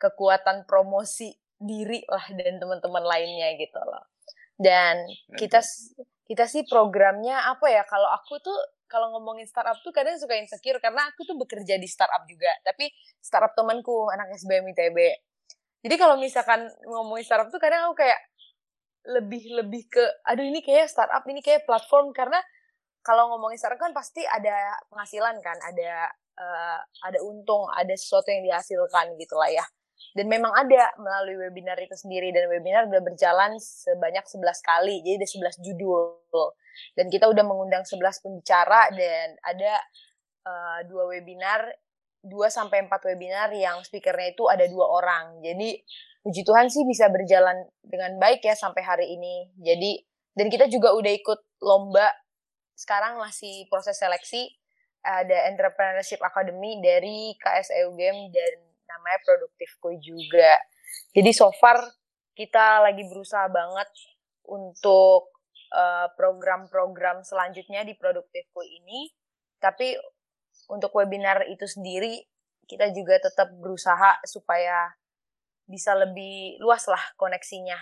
kekuatan 0.00 0.64
promosi 0.64 1.32
diri 1.60 2.00
lah 2.08 2.24
dan 2.32 2.56
teman-teman 2.56 3.04
lainnya 3.04 3.52
gitu 3.56 3.80
loh. 3.80 4.04
Dan 4.60 5.08
kita 5.36 5.60
kita 6.24 6.44
sih 6.48 6.64
programnya 6.68 7.48
apa 7.48 7.68
ya? 7.68 7.84
Kalau 7.84 8.08
aku 8.12 8.40
tuh 8.40 8.60
kalau 8.90 9.14
ngomongin 9.14 9.46
startup 9.46 9.78
tuh 9.86 9.94
kadang 9.94 10.18
suka 10.18 10.34
insecure 10.34 10.82
karena 10.82 11.06
aku 11.14 11.22
tuh 11.22 11.38
bekerja 11.38 11.78
di 11.78 11.86
startup 11.86 12.26
juga 12.26 12.50
tapi 12.66 12.90
startup 13.22 13.54
temanku 13.54 14.10
anak 14.10 14.34
SBM 14.34 14.66
ITB 14.74 14.98
jadi 15.80 15.96
kalau 15.96 16.20
misalkan 16.20 16.68
ngomongin 16.84 17.24
startup 17.24 17.48
tuh 17.48 17.60
kadang 17.60 17.88
aku 17.88 18.04
kayak 18.04 18.20
lebih 19.08 19.56
lebih 19.56 19.88
ke 19.88 20.04
aduh 20.28 20.44
ini 20.44 20.60
kayak 20.60 20.92
startup 20.92 21.24
ini 21.24 21.40
kayak 21.40 21.64
platform. 21.64 22.12
Karena 22.12 22.36
kalau 23.00 23.32
ngomongin 23.32 23.56
startup 23.56 23.80
kan 23.80 23.96
pasti 23.96 24.20
ada 24.28 24.76
penghasilan 24.92 25.40
kan 25.40 25.56
ada 25.64 26.12
uh, 26.36 26.78
ada 27.08 27.18
untung 27.24 27.64
ada 27.72 27.96
sesuatu 27.96 28.28
yang 28.28 28.44
dihasilkan 28.44 29.16
gitu 29.16 29.40
lah 29.40 29.48
ya 29.48 29.64
dan 30.10 30.26
memang 30.26 30.50
ada 30.50 30.90
melalui 30.98 31.38
webinar 31.38 31.78
itu 31.78 31.94
sendiri. 31.94 32.34
Dan 32.34 32.50
webinar 32.50 32.90
udah 32.90 33.02
berjalan 33.02 33.54
sebanyak 33.62 34.26
11 34.26 34.42
kali. 34.66 34.94
Jadi 35.06 35.14
ada 35.22 35.28
11 35.54 35.62
judul. 35.62 36.02
Dan 36.98 37.06
kita 37.06 37.30
udah 37.30 37.44
mengundang 37.46 37.86
11 37.86 38.24
pembicara. 38.24 38.90
Dan 38.90 39.38
ada 39.46 39.74
uh, 40.46 40.80
dua 40.90 41.06
webinar 41.14 41.62
2 42.26 42.32
sampai 42.50 42.84
4 42.84 42.90
webinar 43.14 43.48
yang 43.54 43.80
speakernya 43.86 44.34
itu 44.34 44.44
ada 44.50 44.66
dua 44.66 44.86
orang. 44.90 45.40
Jadi 45.40 45.78
puji 46.20 46.42
Tuhan 46.44 46.68
sih 46.68 46.84
bisa 46.84 47.08
berjalan 47.08 47.64
dengan 47.80 48.18
baik 48.20 48.44
ya 48.44 48.52
sampai 48.58 48.82
hari 48.84 49.06
ini. 49.14 49.54
Jadi 49.56 50.04
dan 50.34 50.46
kita 50.50 50.66
juga 50.66 50.92
udah 50.92 51.12
ikut 51.16 51.40
lomba. 51.62 52.10
Sekarang 52.74 53.20
masih 53.20 53.68
proses 53.70 53.96
seleksi. 53.96 54.52
Ada 55.00 55.48
Entrepreneurship 55.48 56.20
Academy 56.20 56.76
dari 56.84 57.32
KSEU 57.40 57.96
Game 57.96 58.28
dan 58.28 58.69
namanya 58.90 59.18
produktifku 59.22 59.94
juga. 60.02 60.58
Jadi 61.14 61.30
so 61.30 61.54
far 61.54 61.78
kita 62.34 62.82
lagi 62.82 63.06
berusaha 63.06 63.46
banget 63.50 63.90
untuk 64.50 65.30
eh, 65.70 66.08
program-program 66.18 67.22
uh, 67.22 67.26
selanjutnya 67.26 67.86
di 67.86 67.94
produktifku 67.94 68.60
ini. 68.64 69.10
Tapi 69.60 69.94
untuk 70.72 70.90
webinar 70.96 71.46
itu 71.46 71.66
sendiri 71.66 72.26
kita 72.66 72.90
juga 72.94 73.18
tetap 73.18 73.50
berusaha 73.58 74.22
supaya 74.26 74.94
bisa 75.66 75.94
lebih 75.94 76.58
luas 76.58 76.86
lah 76.90 77.02
koneksinya, 77.14 77.78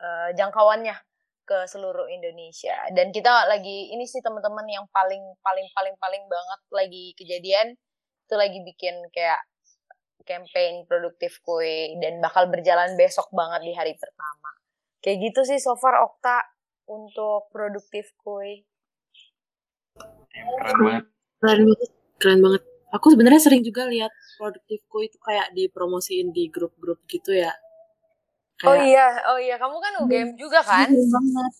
uh, 0.00 0.28
jangkauannya 0.32 0.96
ke 1.46 1.64
seluruh 1.68 2.08
Indonesia. 2.10 2.74
Dan 2.92 3.12
kita 3.12 3.48
lagi 3.48 3.92
ini 3.92 4.04
sih 4.04 4.20
teman-teman 4.20 4.66
yang 4.68 4.84
paling 4.92 5.22
paling 5.40 5.68
paling 5.72 5.96
paling 6.00 6.24
banget 6.28 6.60
lagi 6.72 7.04
kejadian 7.16 7.76
itu 8.26 8.34
lagi 8.34 8.58
bikin 8.66 8.98
kayak 9.14 9.38
campaign 10.26 10.84
produktif 10.90 11.38
kue 11.46 11.94
dan 12.02 12.18
bakal 12.18 12.50
berjalan 12.50 12.98
besok 12.98 13.30
banget 13.30 13.62
di 13.62 13.72
hari 13.72 13.94
pertama. 13.94 14.50
Kayak 15.00 15.30
gitu 15.30 15.40
sih 15.46 15.58
so 15.62 15.78
far 15.78 16.02
Okta 16.02 16.42
untuk 16.90 17.46
produktif 17.54 18.10
kue. 18.20 18.66
Keren 19.96 20.78
banget. 20.82 21.04
Keren 21.38 21.62
banget. 21.64 21.90
Keren 22.18 22.40
banget. 22.42 22.62
Aku 22.94 23.06
sebenarnya 23.14 23.42
sering 23.42 23.62
juga 23.62 23.86
lihat 23.86 24.10
produktif 24.36 24.82
kue 24.90 25.06
itu 25.06 25.18
kayak 25.22 25.54
dipromosiin 25.54 26.34
di 26.34 26.50
grup-grup 26.50 27.02
gitu 27.06 27.30
ya. 27.34 27.54
Kayak, 28.56 28.72
oh 28.72 28.76
iya, 28.88 29.06
oh 29.28 29.38
iya, 29.38 29.56
kamu 29.60 29.76
kan 29.84 29.92
UGM 30.00 30.32
hmm, 30.32 30.38
juga 30.40 30.64
kan? 30.64 30.88
banget. 30.88 31.52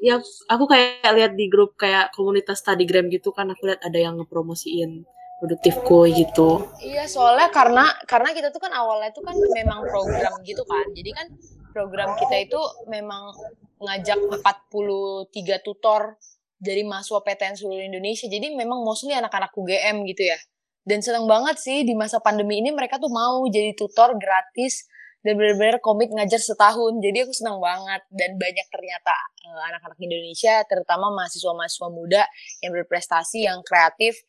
Ya, 0.00 0.16
aku 0.48 0.64
kayak 0.64 1.12
lihat 1.12 1.32
di 1.36 1.52
grup 1.52 1.76
kayak 1.76 2.16
komunitas 2.16 2.64
Studygram 2.64 3.12
gitu 3.12 3.28
kan, 3.36 3.52
aku 3.52 3.68
lihat 3.68 3.84
ada 3.84 4.00
yang 4.00 4.16
ngepromosiin 4.16 5.04
produktifku 5.40 6.04
gitu. 6.12 6.68
Iya, 6.84 7.08
soalnya 7.08 7.48
karena 7.48 7.88
karena 8.04 8.30
kita 8.36 8.52
tuh 8.52 8.60
kan 8.60 8.70
awalnya 8.76 9.10
tuh 9.10 9.24
kan 9.24 9.34
memang 9.56 9.82
program 9.88 10.32
gitu 10.44 10.62
kan. 10.68 10.84
Jadi 10.92 11.10
kan 11.16 11.26
program 11.72 12.12
kita 12.20 12.36
itu 12.44 12.60
memang 12.92 13.32
ngajak 13.80 14.20
43 14.44 15.66
tutor 15.66 16.20
dari 16.60 16.84
mahasiswa 16.84 17.24
PTN 17.24 17.56
seluruh 17.56 17.80
Indonesia. 17.80 18.28
Jadi 18.28 18.52
memang 18.52 18.84
mostly 18.84 19.16
anak-anak 19.16 19.56
UGM 19.56 20.04
gitu 20.12 20.28
ya. 20.28 20.38
Dan 20.84 21.00
seneng 21.00 21.24
banget 21.24 21.56
sih 21.56 21.88
di 21.88 21.96
masa 21.96 22.20
pandemi 22.20 22.60
ini 22.60 22.68
mereka 22.72 23.00
tuh 23.00 23.08
mau 23.08 23.44
jadi 23.48 23.72
tutor 23.72 24.16
gratis 24.20 24.84
dan 25.20 25.36
benar-benar 25.36 25.80
komit 25.80 26.08
ngajar 26.12 26.40
setahun. 26.40 27.00
Jadi 27.00 27.28
aku 27.28 27.32
senang 27.32 27.60
banget 27.60 28.04
dan 28.12 28.36
banyak 28.36 28.66
ternyata 28.72 29.16
eh, 29.44 29.62
anak-anak 29.72 29.98
Indonesia, 30.00 30.64
terutama 30.68 31.12
mahasiswa-mahasiswa 31.12 31.88
muda 31.92 32.22
yang 32.64 32.72
berprestasi, 32.76 33.44
yang 33.44 33.60
kreatif, 33.64 34.20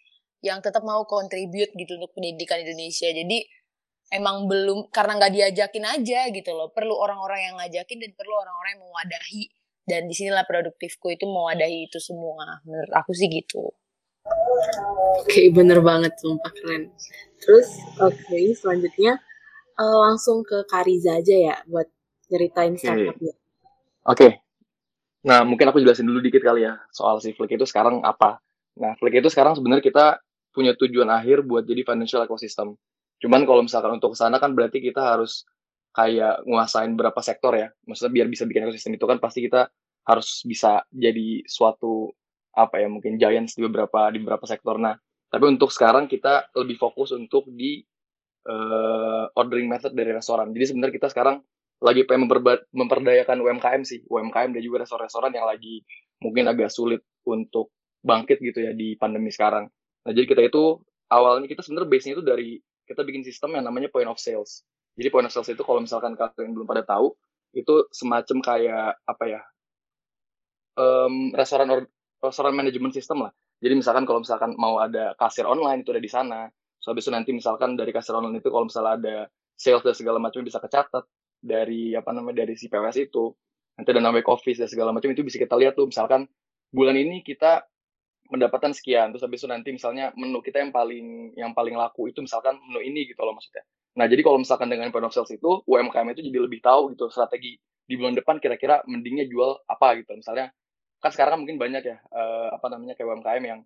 yang 0.42 0.60
tetap 0.60 0.82
mau 0.82 1.06
kontribut 1.06 1.70
gitu 1.74 1.98
untuk 1.98 2.12
pendidikan 2.18 2.62
Indonesia. 2.62 3.10
Jadi 3.10 3.46
emang 4.12 4.50
belum 4.50 4.90
karena 4.90 5.22
nggak 5.22 5.34
diajakin 5.34 5.86
aja 5.88 6.28
gitu 6.34 6.52
loh. 6.52 6.74
Perlu 6.74 6.98
orang-orang 6.98 7.40
yang 7.50 7.56
ngajakin 7.62 7.98
dan 8.02 8.12
perlu 8.18 8.34
orang-orang 8.36 8.70
yang 8.78 8.84
mewadahi. 8.84 9.44
Dan 9.82 10.02
di 10.06 10.14
sinilah 10.14 10.46
produktifku 10.46 11.10
itu 11.10 11.26
mewadahi 11.26 11.90
itu 11.90 11.98
semua. 11.98 12.62
Menurut 12.66 12.94
aku 12.94 13.18
sih 13.18 13.30
gitu. 13.30 13.74
Oke, 15.22 15.26
okay, 15.26 15.46
bener 15.50 15.82
banget, 15.82 16.14
sumpah 16.22 16.54
keren. 16.54 16.94
Terus, 17.42 17.82
oke, 17.98 18.14
okay, 18.14 18.54
selanjutnya 18.54 19.18
uh, 19.82 19.98
langsung 20.10 20.46
ke 20.46 20.62
Kariza 20.70 21.18
aja 21.18 21.36
ya 21.36 21.56
buat 21.66 21.90
ceritain 22.30 22.78
okay. 22.78 22.82
startupnya. 22.86 23.34
Oke. 23.34 23.38
Okay. 24.06 24.32
Nah, 25.22 25.46
mungkin 25.46 25.70
aku 25.70 25.82
jelasin 25.82 26.10
dulu 26.10 26.22
dikit 26.22 26.42
kali 26.42 26.66
ya 26.66 26.82
soal 26.90 27.22
si 27.22 27.34
Flick 27.34 27.54
itu 27.54 27.66
sekarang 27.66 28.02
apa. 28.02 28.42
Nah, 28.78 28.98
Flick 28.98 29.22
itu 29.22 29.30
sekarang 29.30 29.54
sebenarnya 29.54 29.86
kita 29.86 30.06
punya 30.52 30.76
tujuan 30.78 31.08
akhir 31.08 31.48
buat 31.48 31.64
jadi 31.64 31.82
financial 31.84 32.24
ecosystem. 32.28 32.76
Cuman 33.24 33.48
kalau 33.48 33.64
misalkan 33.66 33.98
untuk 33.98 34.14
sana 34.16 34.38
kan 34.38 34.52
berarti 34.52 34.84
kita 34.84 35.02
harus 35.02 35.48
kayak 35.96 36.44
nguasain 36.48 36.96
berapa 36.96 37.18
sektor 37.24 37.56
ya. 37.56 37.68
Maksudnya 37.88 38.12
biar 38.12 38.28
bisa 38.28 38.44
bikin 38.48 38.68
ekosistem 38.68 38.96
itu 38.96 39.06
kan 39.08 39.18
pasti 39.20 39.44
kita 39.44 39.72
harus 40.08 40.42
bisa 40.44 40.82
jadi 40.90 41.46
suatu 41.46 42.10
apa 42.52 42.84
ya 42.84 42.92
mungkin 42.92 43.16
giants 43.16 43.56
di 43.56 43.64
beberapa 43.64 44.12
di 44.12 44.20
beberapa 44.20 44.44
sektor. 44.44 44.76
Nah, 44.76 44.96
tapi 45.32 45.48
untuk 45.48 45.72
sekarang 45.72 46.12
kita 46.12 46.52
lebih 46.58 46.76
fokus 46.76 47.16
untuk 47.16 47.48
di 47.48 47.80
uh, 48.48 49.32
ordering 49.38 49.72
method 49.72 49.96
dari 49.96 50.12
restoran. 50.12 50.52
Jadi 50.52 50.74
sebenarnya 50.74 50.96
kita 51.00 51.08
sekarang 51.12 51.40
lagi 51.82 52.06
pengen 52.06 52.30
memperdayakan 52.70 53.42
UMKM 53.42 53.82
sih, 53.82 54.06
UMKM 54.06 54.54
dan 54.54 54.62
juga 54.62 54.86
restoran-restoran 54.86 55.34
yang 55.34 55.50
lagi 55.50 55.82
mungkin 56.22 56.46
agak 56.46 56.70
sulit 56.70 57.02
untuk 57.26 57.74
bangkit 58.06 58.38
gitu 58.38 58.70
ya 58.70 58.72
di 58.74 58.94
pandemi 58.98 59.34
sekarang. 59.34 59.66
Nah, 60.06 60.12
jadi 60.16 60.26
kita 60.26 60.42
itu 60.50 60.82
awalnya 61.12 61.46
kita 61.46 61.62
sebenarnya 61.62 61.90
base-nya 61.90 62.14
itu 62.18 62.24
dari 62.26 62.50
kita 62.90 63.02
bikin 63.06 63.22
sistem 63.22 63.60
yang 63.60 63.66
namanya 63.68 63.92
point 63.94 64.10
of 64.10 64.18
sales. 64.18 64.66
Jadi 64.98 65.08
point 65.14 65.28
of 65.28 65.34
sales 65.34 65.48
itu 65.52 65.62
kalau 65.62 65.80
misalkan 65.84 66.18
kalian 66.18 66.52
belum 66.58 66.68
pada 66.68 66.84
tahu, 66.84 67.14
itu 67.56 67.88
semacam 67.92 68.38
kayak 68.42 68.90
apa 69.06 69.26
ya? 69.28 69.42
Um, 70.80 71.36
restoran 71.36 71.68
or, 71.70 71.86
restoran 72.24 72.56
manajemen 72.56 72.92
sistem 72.96 73.28
lah. 73.28 73.32
Jadi 73.62 73.78
misalkan 73.78 74.10
kalau 74.10 74.26
misalkan 74.26 74.58
mau 74.58 74.82
ada 74.82 75.14
kasir 75.20 75.46
online 75.46 75.86
itu 75.86 75.94
ada 75.94 76.02
di 76.02 76.10
sana. 76.10 76.50
So 76.82 76.92
habis 76.92 77.06
itu 77.06 77.14
nanti 77.14 77.30
misalkan 77.30 77.78
dari 77.78 77.94
kasir 77.94 78.18
online 78.18 78.42
itu 78.42 78.50
kalau 78.50 78.66
misalnya 78.66 78.94
ada 78.98 79.16
sales 79.54 79.86
dan 79.86 79.94
segala 79.94 80.18
macam 80.18 80.42
bisa 80.42 80.58
kecatat 80.58 81.06
dari 81.38 81.94
apa 81.94 82.10
namanya 82.10 82.42
dari 82.42 82.58
si 82.58 82.66
PWS 82.72 82.98
itu. 83.12 83.30
Nanti 83.78 83.90
ada 83.94 84.02
namanya 84.02 84.26
office 84.34 84.58
dan 84.58 84.70
segala 84.72 84.90
macam 84.90 85.14
itu 85.14 85.22
bisa 85.22 85.38
kita 85.38 85.54
lihat 85.56 85.78
tuh 85.78 85.86
misalkan 85.86 86.26
bulan 86.74 86.98
ini 86.98 87.22
kita 87.22 87.62
mendapatkan 88.32 88.72
sekian 88.72 89.12
terus 89.12 89.28
habis 89.28 89.44
itu 89.44 89.50
nanti 89.52 89.70
misalnya 89.76 90.16
menu 90.16 90.40
kita 90.40 90.64
yang 90.64 90.72
paling 90.72 91.36
yang 91.36 91.52
paling 91.52 91.76
laku 91.76 92.08
itu 92.08 92.24
misalkan 92.24 92.56
menu 92.64 92.80
ini 92.80 93.04
gitu 93.12 93.20
loh 93.22 93.36
maksudnya. 93.36 93.68
Nah 94.00 94.08
jadi 94.08 94.24
kalau 94.24 94.40
misalkan 94.40 94.72
dengan 94.72 94.88
point 94.90 95.04
of 95.04 95.12
sales 95.12 95.30
itu 95.36 95.60
UMKM 95.68 96.08
itu 96.16 96.24
jadi 96.24 96.40
lebih 96.40 96.64
tahu 96.64 96.96
gitu 96.96 97.12
strategi 97.12 97.60
di 97.84 98.00
bulan 98.00 98.16
depan 98.16 98.40
kira-kira 98.40 98.80
mendingnya 98.88 99.28
jual 99.28 99.60
apa 99.68 100.00
gitu. 100.00 100.16
Misalnya 100.16 100.56
kan 101.04 101.12
sekarang 101.12 101.44
mungkin 101.44 101.60
banyak 101.60 101.84
ya 101.84 101.98
uh, 102.14 102.56
apa 102.56 102.72
namanya 102.72 102.96
kayak 102.96 103.20
UMKM 103.20 103.44
yang 103.44 103.60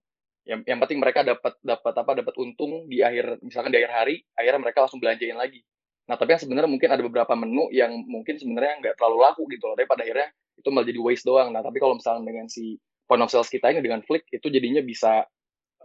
yang 0.45 0.59
yang 0.65 0.79
penting 0.81 0.97
mereka 0.97 1.21
dapat 1.21 1.53
dapat 1.61 1.93
apa 1.93 2.11
dapat 2.21 2.33
untung 2.41 2.89
di 2.89 3.01
akhir 3.05 3.41
misalkan 3.45 3.69
di 3.69 3.77
akhir 3.81 3.91
hari 3.93 4.15
akhirnya 4.33 4.61
mereka 4.65 4.81
langsung 4.85 4.97
belanjain 4.97 5.37
lagi. 5.37 5.61
Nah 6.09 6.17
tapi 6.17 6.37
yang 6.37 6.41
sebenarnya 6.41 6.69
mungkin 6.69 6.89
ada 6.89 7.01
beberapa 7.05 7.33
menu 7.37 7.69
yang 7.69 7.93
mungkin 8.05 8.37
sebenarnya 8.37 8.81
nggak 8.81 8.95
terlalu 8.97 9.17
laku 9.25 9.45
gitu 9.53 9.69
loh 9.69 9.77
tapi 9.77 9.89
pada 9.89 10.01
akhirnya 10.05 10.29
itu 10.57 10.67
malah 10.73 10.85
jadi 10.89 10.99
waste 11.01 11.25
doang. 11.25 11.49
Nah 11.53 11.61
tapi 11.61 11.77
kalau 11.77 11.97
misalnya 11.97 12.25
dengan 12.25 12.49
si 12.49 12.77
point 13.05 13.21
of 13.21 13.29
sales 13.29 13.49
kita 13.49 13.69
ini 13.71 13.81
dengan 13.81 14.01
Flick 14.01 14.25
itu 14.33 14.49
jadinya 14.49 14.81
bisa 14.81 15.25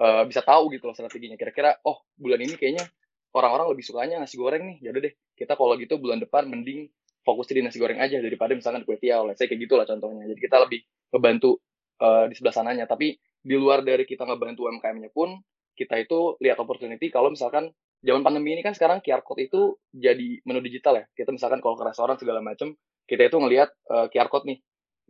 uh, 0.01 0.25
bisa 0.25 0.41
tahu 0.41 0.73
gitu 0.73 0.89
loh 0.89 0.97
strateginya. 0.97 1.37
Kira-kira 1.37 1.77
oh 1.85 2.05
bulan 2.17 2.41
ini 2.41 2.57
kayaknya 2.57 2.89
orang-orang 3.37 3.71
lebih 3.77 3.85
sukanya 3.85 4.19
nasi 4.19 4.41
goreng 4.41 4.67
nih 4.67 4.91
udah 4.91 5.03
deh. 5.05 5.15
Kita 5.37 5.55
kalau 5.55 5.77
gitu 5.77 6.01
bulan 6.01 6.19
depan 6.19 6.49
mending 6.49 6.89
fokus 7.21 7.53
di 7.53 7.61
nasi 7.61 7.77
goreng 7.77 8.01
aja 8.01 8.17
daripada 8.19 8.57
misalkan 8.57 8.83
kue 8.89 8.97
tiaw 8.97 9.29
saya 9.37 9.47
kayak 9.47 9.61
gitulah 9.69 9.85
contohnya. 9.85 10.25
Jadi 10.33 10.41
kita 10.41 10.57
lebih 10.65 10.81
ngebantu 11.13 11.61
uh, 12.01 12.25
di 12.27 12.35
sebelah 12.35 12.55
sananya. 12.57 12.85
Tapi 12.89 13.15
di 13.41 13.57
luar 13.57 13.85
dari 13.85 14.05
kita 14.09 14.25
ngebantu 14.25 14.69
UMKM-nya 14.69 15.13
pun 15.13 15.37
kita 15.77 15.97
itu 15.97 16.37
lihat 16.45 16.61
opportunity 16.61 17.09
kalau 17.09 17.33
misalkan 17.33 17.73
zaman 18.05 18.21
pandemi 18.21 18.53
ini 18.53 18.61
kan 18.61 18.77
sekarang 18.77 19.01
QR 19.01 19.25
code 19.25 19.49
itu 19.49 19.77
jadi 19.93 20.41
menu 20.45 20.61
digital 20.65 21.01
ya. 21.01 21.05
Kita 21.13 21.33
misalkan 21.33 21.61
kalau 21.61 21.77
ke 21.77 21.85
restoran 21.85 22.17
segala 22.17 22.41
macam 22.41 22.73
kita 23.05 23.29
itu 23.29 23.37
ngelihat 23.37 23.69
uh, 23.93 24.09
QR 24.09 24.33
code 24.33 24.49
nih. 24.49 24.59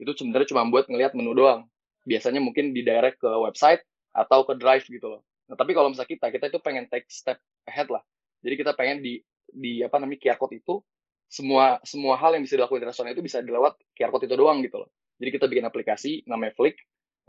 Itu 0.00 0.16
sebenarnya 0.16 0.50
cuma 0.50 0.66
buat 0.66 0.88
ngelihat 0.90 1.14
menu 1.14 1.36
doang 1.36 1.70
biasanya 2.10 2.42
mungkin 2.42 2.74
di 2.74 2.82
direct 2.82 3.22
ke 3.22 3.30
website 3.30 3.86
atau 4.10 4.42
ke 4.42 4.58
drive 4.58 4.82
gitu 4.90 5.06
loh. 5.06 5.22
Nah 5.46 5.54
tapi 5.54 5.70
kalau 5.70 5.94
misalnya 5.94 6.10
kita 6.10 6.26
kita 6.34 6.50
itu 6.50 6.58
pengen 6.58 6.90
take 6.90 7.06
step 7.06 7.38
ahead 7.70 7.86
lah. 7.86 8.02
Jadi 8.42 8.54
kita 8.58 8.74
pengen 8.74 8.98
di 8.98 9.22
di 9.46 9.86
apa 9.86 10.02
namanya 10.02 10.18
QR 10.18 10.38
code 10.42 10.58
itu 10.58 10.82
semua 11.30 11.78
semua 11.86 12.18
hal 12.18 12.34
yang 12.34 12.42
bisa 12.42 12.58
dilakukan 12.58 12.82
di 12.82 12.88
restoran 12.90 13.14
itu 13.14 13.22
bisa 13.22 13.38
dilewat 13.38 13.78
QR 13.94 14.10
code 14.10 14.26
itu 14.26 14.34
doang 14.34 14.58
gitu 14.66 14.82
loh. 14.82 14.90
Jadi 15.22 15.30
kita 15.30 15.46
bikin 15.46 15.64
aplikasi 15.70 16.26
namanya 16.26 16.58
Flick. 16.58 16.74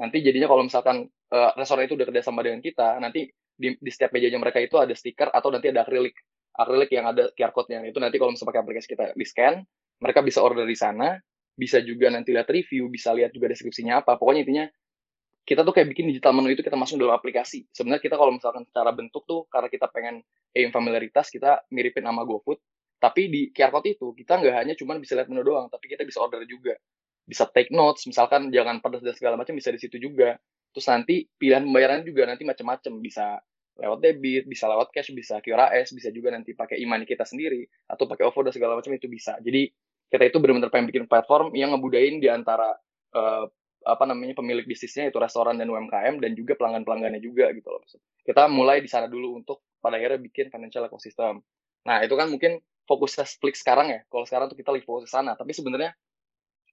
Nanti 0.02 0.26
jadinya 0.26 0.50
kalau 0.50 0.66
misalkan 0.66 1.06
uh, 1.30 1.52
restoran 1.54 1.86
itu 1.86 1.94
udah 1.94 2.08
kerjasama 2.10 2.42
dengan 2.42 2.66
kita 2.66 2.98
nanti 2.98 3.30
di, 3.54 3.78
di 3.78 3.90
setiap 3.94 4.10
mejanya 4.18 4.42
mereka 4.42 4.58
itu 4.58 4.82
ada 4.82 4.98
stiker 4.98 5.30
atau 5.30 5.54
nanti 5.54 5.70
ada 5.70 5.86
akrilik. 5.86 6.18
Akrilik 6.58 6.90
yang 6.90 7.06
ada 7.06 7.30
QR 7.38 7.54
code-nya. 7.54 7.86
Itu 7.86 8.02
nanti 8.02 8.18
kalau 8.18 8.34
misalnya 8.34 8.50
pakai 8.50 8.62
aplikasi 8.66 8.88
kita 8.90 9.04
di 9.14 9.26
scan 9.30 9.62
mereka 10.02 10.26
bisa 10.26 10.42
order 10.42 10.66
di 10.66 10.74
sana 10.74 11.14
bisa 11.56 11.84
juga 11.84 12.10
nanti 12.10 12.32
lihat 12.32 12.48
review 12.48 12.88
bisa 12.88 13.12
lihat 13.12 13.32
juga 13.36 13.52
deskripsinya 13.52 14.02
apa. 14.02 14.16
Pokoknya 14.18 14.42
intinya 14.48 14.66
kita 15.42 15.66
tuh 15.66 15.74
kayak 15.74 15.90
bikin 15.92 16.06
digital 16.10 16.32
menu 16.38 16.54
itu 16.54 16.62
kita 16.62 16.78
masuk 16.78 17.02
dalam 17.02 17.18
aplikasi. 17.18 17.66
Sebenarnya 17.74 18.02
kita 18.02 18.16
kalau 18.16 18.32
misalkan 18.32 18.64
secara 18.66 18.94
bentuk 18.94 19.26
tuh 19.26 19.50
karena 19.50 19.68
kita 19.68 19.90
pengen 19.90 20.22
aim 20.54 20.70
familiaritas 20.70 21.28
kita 21.34 21.66
miripin 21.74 22.06
sama 22.06 22.24
GoFood. 22.24 22.60
Tapi 23.02 23.22
di 23.34 23.42
QR 23.50 23.74
code 23.74 23.98
itu 23.98 24.14
kita 24.14 24.38
nggak 24.38 24.56
hanya 24.62 24.74
cuma 24.78 24.94
bisa 25.02 25.18
lihat 25.18 25.26
menu 25.26 25.42
doang 25.42 25.68
tapi 25.74 25.90
kita 25.90 26.06
bisa 26.06 26.22
order 26.22 26.46
juga. 26.46 26.78
Bisa 27.26 27.50
take 27.50 27.74
notes 27.74 28.06
misalkan 28.06 28.54
jangan 28.54 28.80
pedas 28.82 29.02
dan 29.02 29.18
segala 29.18 29.36
macam 29.42 29.58
bisa 29.58 29.74
di 29.74 29.82
situ 29.82 29.98
juga. 29.98 30.38
Terus 30.72 30.88
nanti 30.88 31.26
pilihan 31.36 31.66
pembayaran 31.66 32.06
juga 32.06 32.30
nanti 32.30 32.46
macam-macam. 32.46 32.94
Bisa 33.02 33.42
lewat 33.82 34.00
debit 34.04 34.44
bisa 34.46 34.70
lewat 34.70 34.94
cash 34.94 35.10
bisa 35.16 35.42
QRAS 35.42 35.96
bisa 35.96 36.14
juga 36.14 36.30
nanti 36.36 36.54
pakai 36.54 36.78
imani 36.78 37.08
kita 37.08 37.26
sendiri 37.26 37.66
atau 37.90 38.06
pakai 38.06 38.30
OVO 38.30 38.46
dan 38.46 38.54
segala 38.54 38.74
macam 38.78 38.94
itu 38.94 39.10
bisa. 39.10 39.42
Jadi 39.42 39.72
kita 40.12 40.28
itu 40.28 40.38
benar-benar 40.44 40.70
pengen 40.70 40.92
bikin 40.92 41.06
platform 41.08 41.56
yang 41.56 41.72
ngebudain 41.72 42.20
di 42.20 42.28
antara 42.28 42.76
uh, 43.16 43.48
apa 43.82 44.04
namanya 44.06 44.38
pemilik 44.38 44.68
bisnisnya 44.68 45.10
itu 45.10 45.18
restoran 45.18 45.58
dan 45.58 45.66
UMKM 45.66 46.22
dan 46.22 46.32
juga 46.38 46.54
pelanggan-pelanggannya 46.60 47.18
juga 47.24 47.50
gitu 47.56 47.72
loh. 47.72 47.82
Kita 48.22 48.46
mulai 48.46 48.84
di 48.84 48.90
sana 48.92 49.10
dulu 49.10 49.42
untuk 49.42 49.66
pada 49.82 49.98
akhirnya 49.98 50.22
bikin 50.22 50.54
financial 50.54 50.86
ecosystem. 50.86 51.42
Nah, 51.90 52.06
itu 52.06 52.14
kan 52.14 52.30
mungkin 52.30 52.62
fokusnya 52.86 53.26
Flick 53.42 53.58
sekarang 53.58 53.90
ya. 53.90 54.06
Kalau 54.06 54.28
sekarang 54.30 54.54
tuh 54.54 54.58
kita 54.60 54.70
lagi 54.70 54.86
fokus 54.86 55.10
ke 55.10 55.12
sana, 55.18 55.34
tapi 55.34 55.58
sebenarnya 55.58 55.98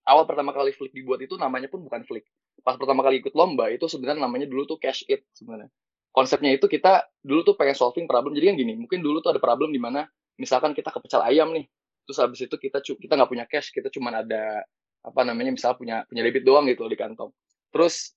awal 0.04 0.28
pertama 0.28 0.52
kali 0.52 0.76
Flick 0.76 0.92
dibuat 0.92 1.24
itu 1.24 1.40
namanya 1.40 1.72
pun 1.72 1.80
bukan 1.80 2.04
Flick. 2.04 2.28
Pas 2.60 2.76
pertama 2.76 3.00
kali 3.00 3.24
ikut 3.24 3.32
lomba 3.32 3.72
itu 3.72 3.88
sebenarnya 3.88 4.20
namanya 4.20 4.44
dulu 4.44 4.68
tuh 4.68 4.76
Cash 4.76 5.08
It 5.08 5.24
sebenarnya. 5.32 5.72
Konsepnya 6.12 6.52
itu 6.52 6.68
kita 6.68 7.08
dulu 7.24 7.46
tuh 7.46 7.54
pengen 7.56 7.78
solving 7.78 8.04
problem. 8.04 8.36
Jadi 8.36 8.52
kan 8.52 8.54
gini, 8.58 8.72
mungkin 8.76 9.00
dulu 9.00 9.24
tuh 9.24 9.32
ada 9.32 9.40
problem 9.40 9.72
di 9.72 9.80
mana 9.80 10.04
misalkan 10.36 10.76
kita 10.76 10.92
kepecel 10.92 11.24
ayam 11.24 11.56
nih. 11.56 11.64
Terus 12.08 12.18
habis 12.24 12.40
itu 12.40 12.56
kita 12.56 12.80
kita 12.80 13.12
nggak 13.20 13.28
punya 13.28 13.44
cash, 13.44 13.68
kita 13.68 13.92
cuma 13.92 14.16
ada 14.16 14.64
apa 15.04 15.20
namanya 15.28 15.52
misalnya 15.52 15.76
punya 15.76 15.96
punya 16.08 16.22
debit 16.24 16.40
doang 16.48 16.64
gitu 16.64 16.88
loh 16.88 16.92
di 16.92 16.96
kantong. 16.96 17.28
Terus 17.68 18.16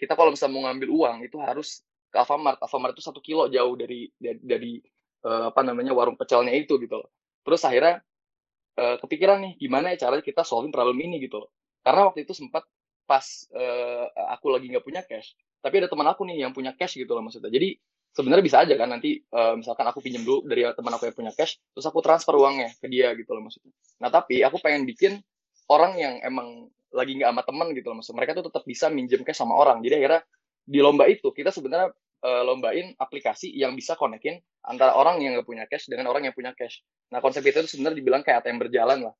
kita 0.00 0.16
kalau 0.16 0.32
misalnya 0.32 0.56
mau 0.56 0.62
ngambil 0.64 0.88
uang 0.88 1.16
itu 1.28 1.36
harus 1.44 1.84
ke 2.08 2.16
Alfamart. 2.16 2.56
Alfamart 2.64 2.96
itu 2.96 3.04
satu 3.04 3.20
kilo 3.20 3.44
jauh 3.52 3.76
dari 3.76 4.08
dari, 4.16 4.40
dari 4.40 4.72
uh, 5.28 5.52
apa 5.52 5.60
namanya 5.60 5.92
warung 5.92 6.16
pecelnya 6.16 6.56
itu 6.56 6.80
gitu 6.80 6.96
loh. 6.96 7.12
Terus 7.44 7.60
akhirnya 7.68 8.00
uh, 8.80 8.96
kepikiran 9.04 9.44
nih 9.44 9.52
gimana 9.60 9.92
ya 9.92 10.08
caranya 10.08 10.24
kita 10.24 10.40
solving 10.40 10.72
problem 10.72 10.96
ini 10.96 11.20
gitu 11.20 11.44
loh. 11.44 11.52
Karena 11.84 12.08
waktu 12.08 12.24
itu 12.24 12.32
sempat 12.32 12.64
pas 13.04 13.22
uh, 13.52 14.08
aku 14.32 14.48
lagi 14.48 14.66
nggak 14.72 14.82
punya 14.82 15.04
cash, 15.04 15.36
tapi 15.62 15.78
ada 15.78 15.92
teman 15.92 16.08
aku 16.08 16.26
nih 16.26 16.42
yang 16.42 16.56
punya 16.56 16.72
cash 16.72 16.96
gitu 16.98 17.12
loh 17.12 17.22
maksudnya. 17.22 17.52
Jadi 17.52 17.78
sebenarnya 18.16 18.44
bisa 18.44 18.64
aja 18.64 18.74
kan 18.80 18.88
nanti 18.88 19.20
uh, 19.36 19.60
misalkan 19.60 19.84
aku 19.84 20.00
pinjam 20.00 20.24
dulu 20.24 20.48
dari 20.48 20.64
teman 20.72 20.92
aku 20.96 21.04
yang 21.04 21.16
punya 21.16 21.32
cash, 21.36 21.60
terus 21.76 21.84
aku 21.84 22.00
transfer 22.00 22.32
uangnya 22.32 22.72
ke 22.80 22.88
dia 22.88 23.12
gitu 23.12 23.36
loh 23.36 23.44
maksudnya. 23.44 23.76
Nah 24.00 24.08
tapi 24.08 24.40
aku 24.40 24.56
pengen 24.64 24.88
bikin 24.88 25.20
orang 25.68 26.00
yang 26.00 26.16
emang 26.24 26.72
lagi 26.96 27.12
nggak 27.20 27.28
sama 27.28 27.42
temen 27.44 27.68
gitu 27.76 27.86
loh 27.92 27.96
maksudnya. 28.00 28.18
Mereka 28.24 28.32
tuh 28.40 28.44
tetap 28.48 28.64
bisa 28.64 28.88
minjem 28.88 29.20
cash 29.20 29.36
sama 29.36 29.52
orang. 29.52 29.84
Jadi 29.84 30.00
akhirnya 30.00 30.20
di 30.64 30.80
lomba 30.80 31.04
itu 31.12 31.28
kita 31.28 31.52
sebenarnya 31.52 31.92
uh, 32.24 32.42
lombain 32.48 32.96
aplikasi 32.96 33.52
yang 33.52 33.76
bisa 33.76 33.92
konekin 34.00 34.40
antara 34.64 34.96
orang 34.96 35.20
yang 35.20 35.36
nggak 35.36 35.46
punya 35.46 35.68
cash 35.68 35.92
dengan 35.92 36.08
orang 36.08 36.24
yang 36.24 36.32
punya 36.32 36.56
cash. 36.56 36.80
Nah 37.12 37.20
konsep 37.20 37.44
itu 37.44 37.68
sebenarnya 37.68 38.00
dibilang 38.00 38.24
kayak 38.24 38.48
ATM 38.48 38.64
berjalan 38.64 39.12
lah. 39.12 39.14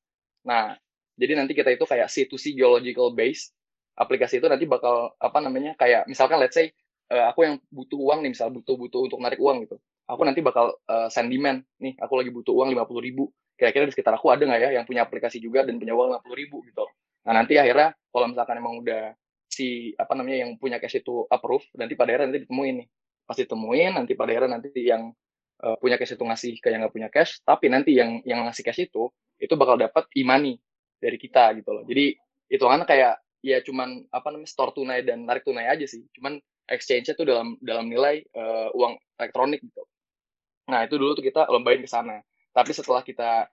Nah 0.48 0.72
jadi 1.20 1.36
nanti 1.36 1.52
kita 1.52 1.68
itu 1.68 1.84
kayak 1.84 2.08
C2C 2.08 2.56
geological 2.56 3.12
base 3.12 3.52
aplikasi 3.96 4.40
itu 4.40 4.48
nanti 4.48 4.68
bakal 4.68 5.16
apa 5.16 5.38
namanya 5.40 5.72
kayak 5.76 6.04
misalkan 6.04 6.36
let's 6.36 6.56
say 6.56 6.72
uh, 7.10 7.24
aku 7.30 7.46
yang 7.46 7.54
butuh 7.70 7.98
uang 7.98 8.20
nih 8.24 8.30
misal 8.34 8.48
butuh 8.50 8.74
butuh 8.78 9.06
untuk 9.06 9.18
narik 9.22 9.38
uang 9.38 9.66
gitu. 9.66 9.76
Aku 10.06 10.22
nanti 10.22 10.38
bakal 10.38 10.78
uh, 10.86 11.10
send 11.10 11.34
nih 11.34 11.98
aku 11.98 12.14
lagi 12.14 12.30
butuh 12.30 12.54
uang 12.54 12.70
lima 12.70 12.86
puluh 12.86 13.02
ribu. 13.02 13.26
Kira-kira 13.56 13.88
di 13.88 13.92
sekitar 13.96 14.14
aku 14.14 14.28
ada 14.30 14.44
nggak 14.44 14.60
ya 14.60 14.70
yang 14.78 14.84
punya 14.84 15.02
aplikasi 15.02 15.40
juga 15.40 15.64
dan 15.64 15.80
punya 15.80 15.96
uang 15.96 16.14
lima 16.14 16.20
puluh 16.22 16.36
ribu 16.38 16.62
gitu. 16.68 16.84
Nah 17.26 17.32
nanti 17.34 17.58
akhirnya 17.58 17.96
kalau 18.12 18.30
misalkan 18.30 18.60
emang 18.60 18.84
udah 18.84 19.16
si 19.48 19.96
apa 19.96 20.12
namanya 20.12 20.46
yang 20.46 20.60
punya 20.60 20.76
cash 20.76 21.00
itu 21.00 21.24
approve 21.26 21.64
nanti 21.74 21.96
pada 21.96 22.12
akhirnya 22.14 22.30
nanti 22.30 22.46
ditemuin 22.46 22.74
nih. 22.84 22.88
Pasti 23.26 23.42
temuin 23.50 23.92
nanti 23.98 24.12
pada 24.14 24.30
akhirnya 24.30 24.50
nanti 24.60 24.70
yang 24.78 25.10
uh, 25.64 25.76
punya 25.82 25.98
cash 25.98 26.14
itu 26.14 26.22
ngasih 26.22 26.52
ke 26.62 26.68
yang 26.70 26.86
nggak 26.86 26.94
punya 26.94 27.08
cash 27.10 27.42
tapi 27.42 27.66
nanti 27.66 27.98
yang 27.98 28.22
yang 28.22 28.46
ngasih 28.46 28.62
cash 28.62 28.86
itu 28.86 29.10
itu 29.42 29.54
bakal 29.58 29.74
dapat 29.74 30.06
imani 30.14 30.60
dari 31.02 31.18
kita 31.18 31.50
gitu 31.58 31.74
loh. 31.74 31.82
Jadi 31.82 32.14
itu 32.46 32.62
kan 32.62 32.86
kayak 32.86 33.18
ya 33.42 33.58
cuman 33.64 34.06
apa 34.12 34.28
namanya 34.30 34.50
store 34.52 34.70
tunai 34.70 35.02
dan 35.02 35.26
tarik 35.26 35.42
tunai 35.42 35.66
aja 35.66 35.82
sih. 35.88 36.06
Cuman 36.14 36.38
exchange-nya 36.66 37.14
tuh 37.14 37.26
dalam 37.26 37.54
dalam 37.62 37.86
nilai 37.86 38.22
uh, 38.34 38.74
uang 38.74 38.98
elektronik 39.18 39.62
gitu. 39.62 39.82
Nah 40.70 40.82
itu 40.86 40.98
dulu 40.98 41.14
tuh 41.14 41.24
kita 41.24 41.46
lombain 41.50 41.78
ke 41.78 41.88
sana. 41.90 42.20
Tapi 42.50 42.70
setelah 42.74 43.02
kita 43.06 43.46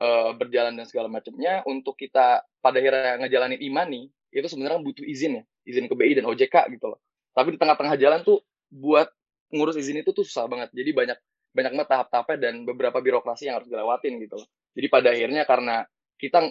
uh, 0.00 0.30
berjalan 0.38 0.78
dan 0.78 0.86
segala 0.86 1.10
macamnya 1.10 1.66
untuk 1.66 1.98
kita 1.98 2.46
pada 2.62 2.76
akhirnya 2.78 3.20
ngejalanin 3.26 3.60
imani 3.60 4.06
itu 4.30 4.46
sebenarnya 4.46 4.78
butuh 4.80 5.02
izin 5.02 5.42
ya. 5.42 5.44
Izin 5.66 5.90
ke 5.90 5.94
BI 5.98 6.14
dan 6.14 6.26
OJK 6.30 6.70
gitu 6.78 6.94
loh. 6.94 6.98
Tapi 7.34 7.54
di 7.54 7.58
tengah-tengah 7.58 7.94
jalan 7.98 8.22
tuh 8.22 8.42
buat 8.70 9.10
ngurus 9.50 9.76
izin 9.78 10.02
itu 10.02 10.14
tuh 10.14 10.22
susah 10.22 10.46
banget. 10.46 10.70
Jadi 10.70 10.90
banyak 10.94 11.18
banyak 11.50 11.72
banget 11.74 11.88
tahap-tahapnya 11.90 12.36
dan 12.38 12.54
beberapa 12.62 13.02
birokrasi 13.02 13.50
yang 13.50 13.58
harus 13.58 13.66
dilewatin 13.66 14.22
gitu 14.22 14.38
loh. 14.38 14.48
Jadi 14.78 14.86
pada 14.86 15.08
akhirnya 15.10 15.42
karena 15.42 15.82
kita 16.14 16.46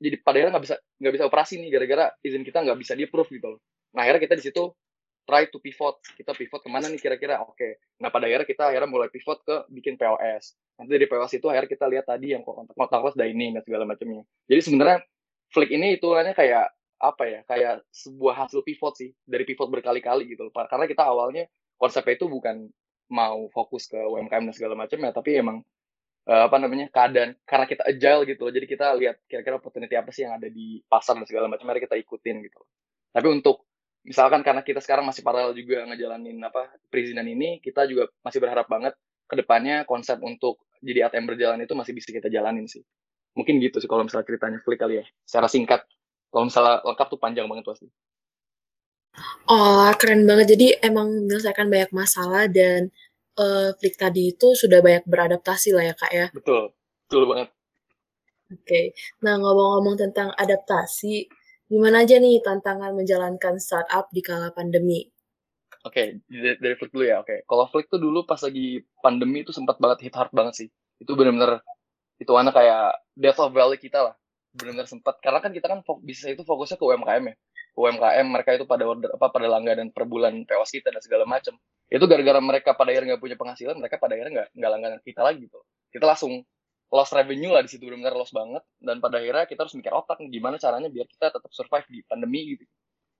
jadi 0.00 0.16
pada 0.24 0.34
akhirnya 0.42 0.52
nggak 0.58 0.64
bisa 0.66 0.76
nggak 0.98 1.12
bisa 1.14 1.24
operasi 1.30 1.54
nih 1.62 1.70
gara-gara 1.70 2.04
izin 2.24 2.42
kita 2.42 2.58
nggak 2.66 2.78
bisa 2.82 2.92
di 2.98 3.06
approve 3.06 3.30
gitu 3.30 3.46
loh. 3.54 3.60
Nah 3.94 4.02
akhirnya 4.02 4.22
kita 4.26 4.34
di 4.34 4.44
situ 4.50 4.74
try 5.30 5.46
to 5.46 5.62
pivot. 5.62 6.02
Kita 6.18 6.34
pivot 6.34 6.58
ke 6.58 6.66
mana 6.66 6.90
nih 6.90 6.98
kira-kira? 6.98 7.38
Oke. 7.46 7.54
Okay. 7.54 7.72
Nah 8.02 8.10
pada 8.10 8.26
akhirnya 8.26 8.48
kita 8.50 8.66
akhirnya 8.66 8.90
mulai 8.90 9.06
pivot 9.06 9.38
ke 9.46 9.70
bikin 9.70 9.94
POS. 9.94 10.58
Nanti 10.82 10.90
dari 10.90 11.06
POS 11.06 11.38
itu 11.38 11.46
akhirnya 11.46 11.70
kita 11.70 11.86
lihat 11.86 12.10
tadi 12.10 12.34
yang 12.34 12.42
kontak 12.42 12.74
kontakless 12.74 13.14
dining 13.14 13.54
dan 13.54 13.62
segala 13.62 13.86
macamnya. 13.86 14.26
Jadi 14.50 14.60
sebenarnya 14.66 14.98
Flick 15.54 15.70
ini 15.70 15.94
itu 15.94 16.10
hitungannya 16.10 16.34
kayak 16.34 16.66
apa 16.98 17.24
ya? 17.30 17.40
Kayak 17.46 17.86
sebuah 17.94 18.34
hasil 18.46 18.66
pivot 18.66 18.98
sih 18.98 19.14
dari 19.22 19.46
pivot 19.46 19.70
berkali-kali 19.70 20.26
gitu. 20.34 20.50
Karena 20.50 20.90
kita 20.90 21.06
awalnya 21.06 21.46
konsepnya 21.78 22.18
itu 22.18 22.26
bukan 22.26 22.66
mau 23.10 23.46
fokus 23.54 23.86
ke 23.86 23.98
UMKM 23.98 24.50
dan 24.50 24.54
segala 24.54 24.74
macamnya, 24.74 25.14
tapi 25.14 25.38
emang 25.38 25.62
uh, 26.28 26.42
apa 26.50 26.56
namanya 26.60 26.86
keadaan 26.92 27.34
karena 27.42 27.66
kita 27.66 27.82
agile 27.86 28.22
gitu 28.28 28.40
loh 28.46 28.52
jadi 28.52 28.66
kita 28.70 28.86
lihat 28.98 29.16
kira-kira 29.26 29.56
opportunity 29.56 29.94
apa 29.96 30.10
sih 30.14 30.26
yang 30.26 30.36
ada 30.36 30.46
di 30.46 30.78
pasar 30.86 31.16
dan 31.16 31.26
segala 31.26 31.50
macam 31.50 31.64
mari 31.66 31.80
kita 31.80 31.96
ikutin 31.96 32.44
gitu 32.44 32.60
loh 32.60 32.68
tapi 33.10 33.26
untuk 33.30 33.69
misalkan 34.04 34.40
karena 34.40 34.64
kita 34.64 34.80
sekarang 34.80 35.04
masih 35.04 35.20
paralel 35.20 35.52
juga 35.52 35.84
ngejalanin 35.88 36.40
apa 36.40 36.72
perizinan 36.88 37.28
ini 37.28 37.60
kita 37.60 37.84
juga 37.84 38.08
masih 38.24 38.40
berharap 38.40 38.66
banget 38.66 38.96
ke 39.28 39.34
depannya 39.36 39.84
konsep 39.84 40.16
untuk 40.24 40.64
jadi 40.80 41.12
ATM 41.12 41.28
berjalan 41.28 41.60
itu 41.60 41.76
masih 41.76 41.92
bisa 41.92 42.08
kita 42.10 42.32
jalanin 42.32 42.64
sih 42.64 42.80
mungkin 43.36 43.60
gitu 43.60 43.78
sih 43.78 43.86
kalau 43.86 44.02
misalnya 44.02 44.26
ceritanya 44.26 44.58
Flick 44.64 44.80
kali 44.80 45.04
ya 45.04 45.04
secara 45.22 45.46
singkat 45.46 45.84
kalau 46.32 46.48
misalnya 46.48 46.80
lengkap 46.82 47.06
tuh 47.12 47.20
panjang 47.20 47.46
banget 47.46 47.64
pasti 47.68 47.88
Oh, 49.50 49.90
keren 49.98 50.22
banget. 50.22 50.54
Jadi 50.54 50.66
emang 50.86 51.10
menyelesaikan 51.26 51.66
banyak 51.66 51.90
masalah 51.90 52.46
dan 52.46 52.94
uh, 53.34 53.74
Flick 53.78 53.98
tadi 53.98 54.30
itu 54.30 54.54
sudah 54.54 54.78
banyak 54.78 55.04
beradaptasi 55.06 55.74
lah 55.74 55.90
ya 55.90 55.94
Kak 55.98 56.12
ya? 56.14 56.26
Betul, 56.30 56.70
betul 57.06 57.24
banget. 57.26 57.48
Oke, 58.50 58.66
okay. 58.66 58.86
nah 59.22 59.38
ngomong-ngomong 59.38 59.94
tentang 59.94 60.34
adaptasi, 60.34 61.30
gimana 61.70 62.02
aja 62.02 62.18
nih 62.18 62.42
tantangan 62.42 62.92
menjalankan 62.98 63.62
startup 63.62 64.10
di 64.10 64.20
kala 64.20 64.50
pandemi? 64.50 65.06
Oke, 65.86 66.20
okay, 66.28 66.58
dari, 66.60 66.76
Flick 66.76 66.92
dulu 66.92 67.08
ya. 67.08 67.22
Oke, 67.22 67.40
okay. 67.40 67.48
kalau 67.48 67.64
Flick 67.70 67.88
tuh 67.88 68.02
dulu 68.02 68.28
pas 68.28 68.42
lagi 68.42 68.84
pandemi 69.00 69.46
itu 69.46 69.54
sempat 69.54 69.80
banget 69.80 70.10
hit 70.10 70.14
hard 70.18 70.34
banget 70.34 70.66
sih. 70.66 70.68
Itu 71.00 71.16
benar-benar 71.16 71.64
itu 72.20 72.32
anak 72.36 72.52
kayak 72.52 73.00
death 73.16 73.40
of 73.40 73.56
valley 73.56 73.80
kita 73.80 74.12
lah. 74.12 74.14
Benar-benar 74.52 74.90
sempat 74.90 75.22
karena 75.24 75.40
kan 75.40 75.54
kita 75.56 75.70
kan 75.70 75.80
bisa 76.04 76.28
itu 76.28 76.44
fokusnya 76.44 76.76
ke 76.76 76.84
UMKM 76.84 77.24
ya. 77.32 77.34
UMKM 77.78 78.26
mereka 78.28 78.50
itu 78.58 78.66
pada 78.66 78.84
order 78.84 79.08
apa 79.14 79.30
pada 79.30 79.46
langganan 79.46 79.88
per 79.94 80.04
bulan 80.04 80.42
POS 80.44 80.70
kita 80.74 80.90
dan 80.90 81.00
segala 81.00 81.24
macam 81.24 81.54
itu 81.90 82.04
gara-gara 82.06 82.40
mereka 82.42 82.70
pada 82.74 82.90
akhirnya 82.92 83.14
nggak 83.14 83.22
punya 83.22 83.36
penghasilan 83.38 83.76
mereka 83.78 83.96
pada 83.96 84.18
akhirnya 84.18 84.32
nggak 84.42 84.48
nggak 84.58 84.70
langganan 84.70 85.00
kita 85.06 85.20
lagi 85.22 85.46
gitu 85.46 85.58
kita 85.94 86.04
langsung 86.06 86.42
loss 86.90 87.14
revenue 87.14 87.54
lah 87.54 87.62
di 87.62 87.70
situ 87.70 87.86
benar-benar 87.86 88.14
loss 88.18 88.34
banget. 88.34 88.62
Dan 88.82 88.98
pada 88.98 89.22
akhirnya 89.22 89.46
kita 89.46 89.66
harus 89.66 89.74
mikir 89.78 89.94
otak 89.94 90.18
gimana 90.26 90.58
caranya 90.58 90.90
biar 90.90 91.06
kita 91.06 91.30
tetap 91.30 91.50
survive 91.54 91.86
di 91.86 92.02
pandemi 92.04 92.58
gitu. 92.58 92.64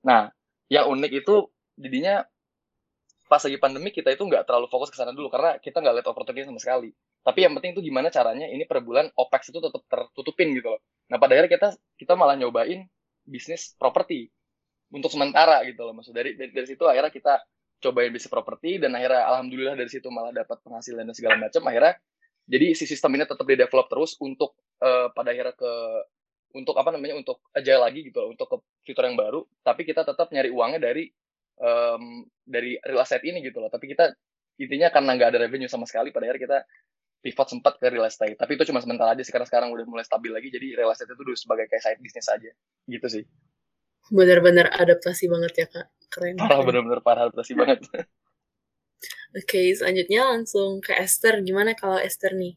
Nah 0.06 0.30
yang 0.70 0.90
unik 0.90 1.12
itu 1.22 1.34
jadinya 1.78 2.22
pas 3.30 3.38
lagi 3.46 3.58
pandemi 3.62 3.94
kita 3.94 4.10
itu 4.10 4.26
nggak 4.26 4.42
terlalu 4.42 4.66
fokus 4.66 4.90
ke 4.90 4.98
sana 4.98 5.14
dulu 5.14 5.30
karena 5.30 5.62
kita 5.62 5.78
nggak 5.78 6.02
lihat 6.02 6.08
opportunity 6.10 6.46
sama 6.46 6.58
sekali. 6.58 6.90
Tapi 7.22 7.46
yang 7.46 7.54
penting 7.54 7.78
itu 7.78 7.82
gimana 7.86 8.10
caranya 8.10 8.50
ini 8.50 8.66
per 8.66 8.82
bulan 8.82 9.06
opex 9.14 9.54
itu 9.54 9.62
tetap 9.62 9.86
tertutupin 9.86 10.50
gitu 10.56 10.74
loh. 10.74 10.82
Nah 11.06 11.22
pada 11.22 11.38
akhirnya 11.38 11.52
kita 11.54 11.68
kita 11.94 12.12
malah 12.18 12.34
nyobain 12.34 12.90
bisnis 13.22 13.78
properti 13.78 14.26
untuk 14.90 15.14
sementara 15.14 15.62
gitu 15.62 15.86
loh. 15.86 15.94
Maksud 15.94 16.10
dari, 16.10 16.34
dari 16.34 16.50
dari 16.50 16.66
situ 16.66 16.82
akhirnya 16.90 17.14
kita 17.14 17.38
cobain 17.80 18.10
bisnis 18.10 18.32
properti 18.32 18.82
dan 18.82 18.98
akhirnya 18.98 19.22
alhamdulillah 19.30 19.78
dari 19.78 19.90
situ 19.92 20.10
malah 20.10 20.34
dapat 20.34 20.58
penghasilan 20.66 21.06
dan 21.06 21.14
segala 21.14 21.36
macam. 21.38 21.62
Akhirnya 21.70 21.94
jadi 22.50 22.74
si 22.74 22.84
sistem 22.90 23.14
ini 23.14 23.22
tetap 23.22 23.46
di 23.46 23.54
develop 23.54 23.86
terus 23.86 24.18
untuk 24.18 24.58
uh, 24.82 25.14
pada 25.14 25.30
akhirnya 25.30 25.54
ke 25.54 25.72
untuk 26.50 26.74
apa 26.74 26.90
namanya 26.90 27.14
untuk 27.14 27.38
aja 27.54 27.78
lagi 27.78 28.10
gitu 28.10 28.26
loh, 28.26 28.34
untuk 28.34 28.50
ke 28.50 28.56
fitur 28.90 29.06
yang 29.06 29.14
baru. 29.14 29.46
Tapi 29.62 29.86
kita 29.86 30.02
tetap 30.02 30.34
nyari 30.34 30.50
uangnya 30.50 30.82
dari 30.82 31.06
um, 31.62 32.26
dari 32.42 32.74
real 32.82 33.06
estate 33.06 33.22
ini 33.30 33.38
gitu 33.46 33.62
loh. 33.62 33.70
Tapi 33.70 33.86
kita 33.86 34.10
intinya 34.58 34.90
karena 34.90 35.14
nggak 35.14 35.28
ada 35.30 35.38
revenue 35.46 35.70
sama 35.70 35.86
sekali 35.86 36.10
pada 36.10 36.26
akhirnya 36.26 36.42
kita 36.42 36.58
pivot 37.22 37.48
sempat 37.54 37.78
ke 37.78 37.86
real 37.86 38.02
estate. 38.02 38.34
Tapi 38.34 38.58
itu 38.58 38.66
cuma 38.66 38.82
sementara 38.82 39.14
aja 39.14 39.22
sekarang 39.22 39.46
sekarang 39.46 39.68
udah 39.70 39.86
mulai 39.86 40.02
stabil 40.02 40.34
lagi 40.34 40.50
jadi 40.50 40.82
real 40.82 40.90
estate 40.90 41.14
itu 41.14 41.22
dulu 41.22 41.38
sebagai 41.38 41.70
kayak 41.70 41.86
side 41.86 42.02
business 42.02 42.26
aja. 42.26 42.50
Gitu 42.90 43.06
sih. 43.06 43.24
Benar-benar 44.10 44.74
adaptasi 44.74 45.30
banget 45.30 45.52
ya 45.54 45.66
kak. 45.70 45.86
Keren 46.10 46.34
parah 46.34 46.66
benar-benar 46.66 46.98
parah 46.98 47.22
adaptasi 47.30 47.54
banget 47.54 47.86
oke 49.36 49.60
selanjutnya 49.76 50.26
langsung 50.26 50.78
ke 50.82 50.92
Esther. 50.96 51.40
Gimana 51.44 51.76
kalau 51.76 51.96
Esther 52.00 52.34
nih? 52.36 52.56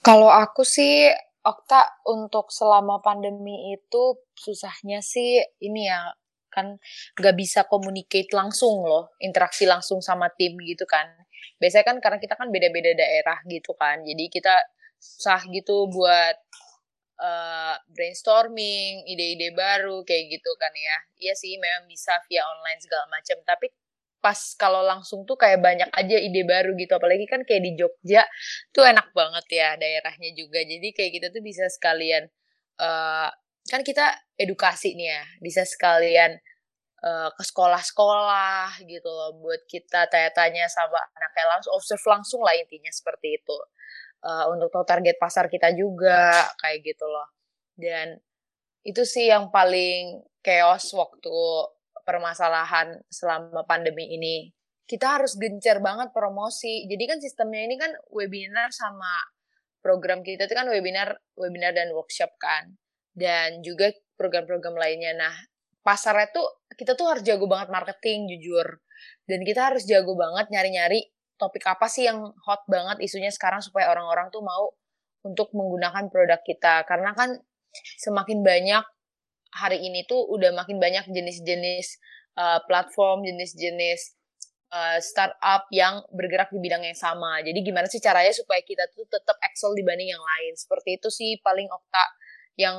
Kalau 0.00 0.32
aku 0.32 0.64
sih 0.64 1.12
Okta 1.40 2.04
untuk 2.04 2.52
selama 2.52 3.00
pandemi 3.00 3.72
itu 3.72 4.20
susahnya 4.36 5.00
sih 5.00 5.40
ini 5.64 5.88
ya 5.88 6.12
kan 6.52 6.76
nggak 7.16 7.36
bisa 7.38 7.64
communicate 7.64 8.28
langsung 8.36 8.82
loh 8.84 9.14
interaksi 9.22 9.64
langsung 9.64 10.04
sama 10.04 10.28
tim 10.36 10.56
gitu 10.60 10.84
kan. 10.84 11.08
Biasanya 11.56 11.84
kan 11.84 11.96
karena 12.04 12.18
kita 12.20 12.34
kan 12.36 12.52
beda-beda 12.52 12.92
daerah 12.92 13.40
gitu 13.48 13.72
kan 13.72 14.04
jadi 14.04 14.24
kita 14.28 14.54
susah 15.00 15.40
gitu 15.48 15.88
buat 15.88 16.36
uh, 17.20 17.76
brainstorming, 17.92 19.04
ide-ide 19.08 19.52
baru 19.56 20.02
kayak 20.04 20.40
gitu 20.40 20.50
kan 20.56 20.72
ya. 20.76 20.98
Iya 21.20 21.34
sih 21.36 21.56
memang 21.60 21.88
bisa 21.88 22.16
via 22.26 22.44
online 22.44 22.80
segala 22.80 23.06
macam, 23.12 23.36
tapi 23.44 23.72
pas 24.20 24.36
kalau 24.60 24.84
langsung 24.84 25.24
tuh 25.24 25.36
kayak 25.40 25.60
banyak 25.64 25.90
aja 25.92 26.16
ide 26.20 26.44
baru 26.44 26.76
gitu. 26.76 26.92
Apalagi 26.96 27.26
kan 27.26 27.42
kayak 27.44 27.62
di 27.64 27.72
Jogja 27.76 28.22
tuh 28.70 28.84
enak 28.86 29.12
banget 29.16 29.46
ya 29.50 29.68
daerahnya 29.80 30.30
juga. 30.36 30.60
Jadi 30.62 30.88
kayak 30.92 31.12
kita 31.18 31.26
tuh 31.32 31.42
bisa 31.42 31.66
sekalian 31.72 32.28
uh, 32.80 33.28
kan 33.68 33.80
kita 33.84 34.16
edukasi 34.40 34.96
nih 34.96 35.08
ya 35.14 35.22
bisa 35.44 35.62
sekalian 35.68 36.40
uh, 37.04 37.28
ke 37.32 37.42
sekolah-sekolah 37.44 38.80
gitu 38.84 39.08
loh 39.08 39.36
buat 39.40 39.64
kita 39.68 40.08
tanya-tanya 40.08 40.68
sama 40.68 41.00
anaknya 41.16 41.44
langsung 41.56 41.72
observe 41.76 42.04
langsung 42.08 42.40
lah 42.44 42.54
intinya 42.56 42.92
seperti 42.92 43.40
itu. 43.40 43.58
Uh, 44.20 44.52
untuk 44.52 44.68
tahu 44.68 44.84
target 44.84 45.16
pasar 45.16 45.48
kita 45.48 45.72
juga 45.72 46.44
kayak 46.60 46.84
gitu 46.84 47.08
loh. 47.08 47.28
Dan 47.72 48.20
itu 48.84 49.04
sih 49.04 49.32
yang 49.32 49.48
paling 49.48 50.24
chaos 50.44 50.92
waktu 50.92 51.40
permasalahan 52.02 53.00
selama 53.10 53.64
pandemi 53.64 54.10
ini. 54.14 54.50
Kita 54.84 55.20
harus 55.20 55.38
gencar 55.38 55.78
banget 55.78 56.10
promosi. 56.10 56.86
Jadi 56.90 57.04
kan 57.06 57.18
sistemnya 57.22 57.62
ini 57.62 57.76
kan 57.78 57.92
webinar 58.10 58.74
sama 58.74 59.10
program 59.80 60.20
kita 60.20 60.44
itu 60.44 60.54
kan 60.54 60.66
webinar 60.66 61.14
webinar 61.38 61.72
dan 61.72 61.94
workshop 61.94 62.34
kan. 62.36 62.74
Dan 63.14 63.62
juga 63.62 63.90
program-program 64.18 64.74
lainnya. 64.74 65.14
Nah 65.14 65.34
pasarnya 65.80 66.28
tuh 66.34 66.66
kita 66.74 66.98
tuh 66.98 67.06
harus 67.10 67.22
jago 67.22 67.46
banget 67.46 67.70
marketing 67.70 68.26
jujur. 68.34 68.82
Dan 69.24 69.46
kita 69.46 69.72
harus 69.72 69.86
jago 69.86 70.18
banget 70.18 70.50
nyari-nyari 70.50 71.06
topik 71.40 71.64
apa 71.64 71.88
sih 71.88 72.04
yang 72.04 72.20
hot 72.44 72.68
banget 72.68 73.00
isunya 73.00 73.32
sekarang 73.32 73.64
supaya 73.64 73.88
orang-orang 73.88 74.28
tuh 74.28 74.44
mau 74.44 74.74
untuk 75.24 75.54
menggunakan 75.56 76.10
produk 76.12 76.40
kita. 76.44 76.84
Karena 76.84 77.14
kan 77.14 77.38
semakin 78.02 78.42
banyak 78.42 78.84
hari 79.50 79.82
ini 79.82 80.06
tuh 80.06 80.26
udah 80.30 80.54
makin 80.54 80.78
banyak 80.78 81.10
jenis-jenis 81.10 81.98
uh, 82.38 82.62
platform 82.66 83.26
jenis-jenis 83.26 84.14
uh, 84.70 84.98
startup 85.02 85.66
yang 85.74 86.02
bergerak 86.14 86.50
di 86.54 86.58
bidang 86.62 86.86
yang 86.86 86.98
sama 86.98 87.42
jadi 87.42 87.58
gimana 87.60 87.90
sih 87.90 87.98
caranya 87.98 88.30
supaya 88.30 88.62
kita 88.62 88.86
tuh 88.94 89.06
tetap 89.10 89.36
excel 89.42 89.74
dibanding 89.74 90.14
yang 90.14 90.22
lain 90.22 90.54
seperti 90.54 90.98
itu 90.98 91.08
sih 91.10 91.38
paling 91.42 91.66
Okta 91.66 92.04
yang 92.58 92.76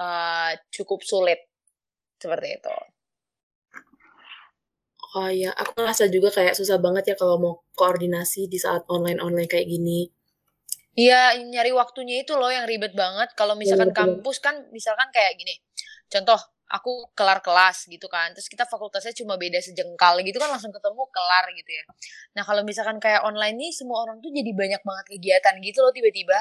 uh, 0.00 0.52
cukup 0.72 1.04
sulit 1.04 1.40
seperti 2.20 2.60
itu 2.60 2.76
Oh 5.14 5.30
iya, 5.30 5.54
aku 5.54 5.78
ngerasa 5.78 6.10
juga 6.10 6.26
kayak 6.34 6.58
susah 6.58 6.82
banget 6.82 7.14
ya 7.14 7.14
kalau 7.14 7.38
mau 7.38 7.54
koordinasi 7.78 8.50
di 8.50 8.58
saat 8.58 8.82
online-online 8.90 9.46
kayak 9.46 9.70
gini. 9.70 10.10
Iya, 10.98 11.38
nyari 11.38 11.70
waktunya 11.70 12.26
itu 12.26 12.34
loh 12.34 12.50
yang 12.50 12.66
ribet 12.66 12.98
banget. 12.98 13.30
Kalau 13.38 13.54
misalkan 13.54 13.94
ya, 13.94 13.98
kampus 13.98 14.42
kan, 14.42 14.66
misalkan 14.74 15.14
kayak 15.14 15.38
gini. 15.38 15.54
Contoh, 16.10 16.40
aku 16.70 17.12
kelar 17.14 17.38
kelas 17.44 17.86
gitu 17.86 18.06
kan. 18.10 18.32
Terus 18.34 18.48
kita 18.50 18.64
fakultasnya 18.66 19.14
cuma 19.14 19.38
beda 19.38 19.60
sejengkal 19.60 20.18
gitu 20.24 20.40
kan 20.42 20.50
langsung 20.50 20.72
ketemu 20.72 21.02
kelar 21.12 21.44
gitu 21.54 21.70
ya. 21.70 21.84
Nah 22.34 22.42
kalau 22.42 22.62
misalkan 22.66 22.98
kayak 22.98 23.22
online 23.22 23.56
nih 23.60 23.72
semua 23.72 24.02
orang 24.02 24.18
tuh 24.18 24.32
jadi 24.32 24.50
banyak 24.50 24.82
banget 24.82 25.06
kegiatan 25.14 25.54
gitu 25.62 25.78
loh 25.84 25.92
tiba-tiba 25.94 26.38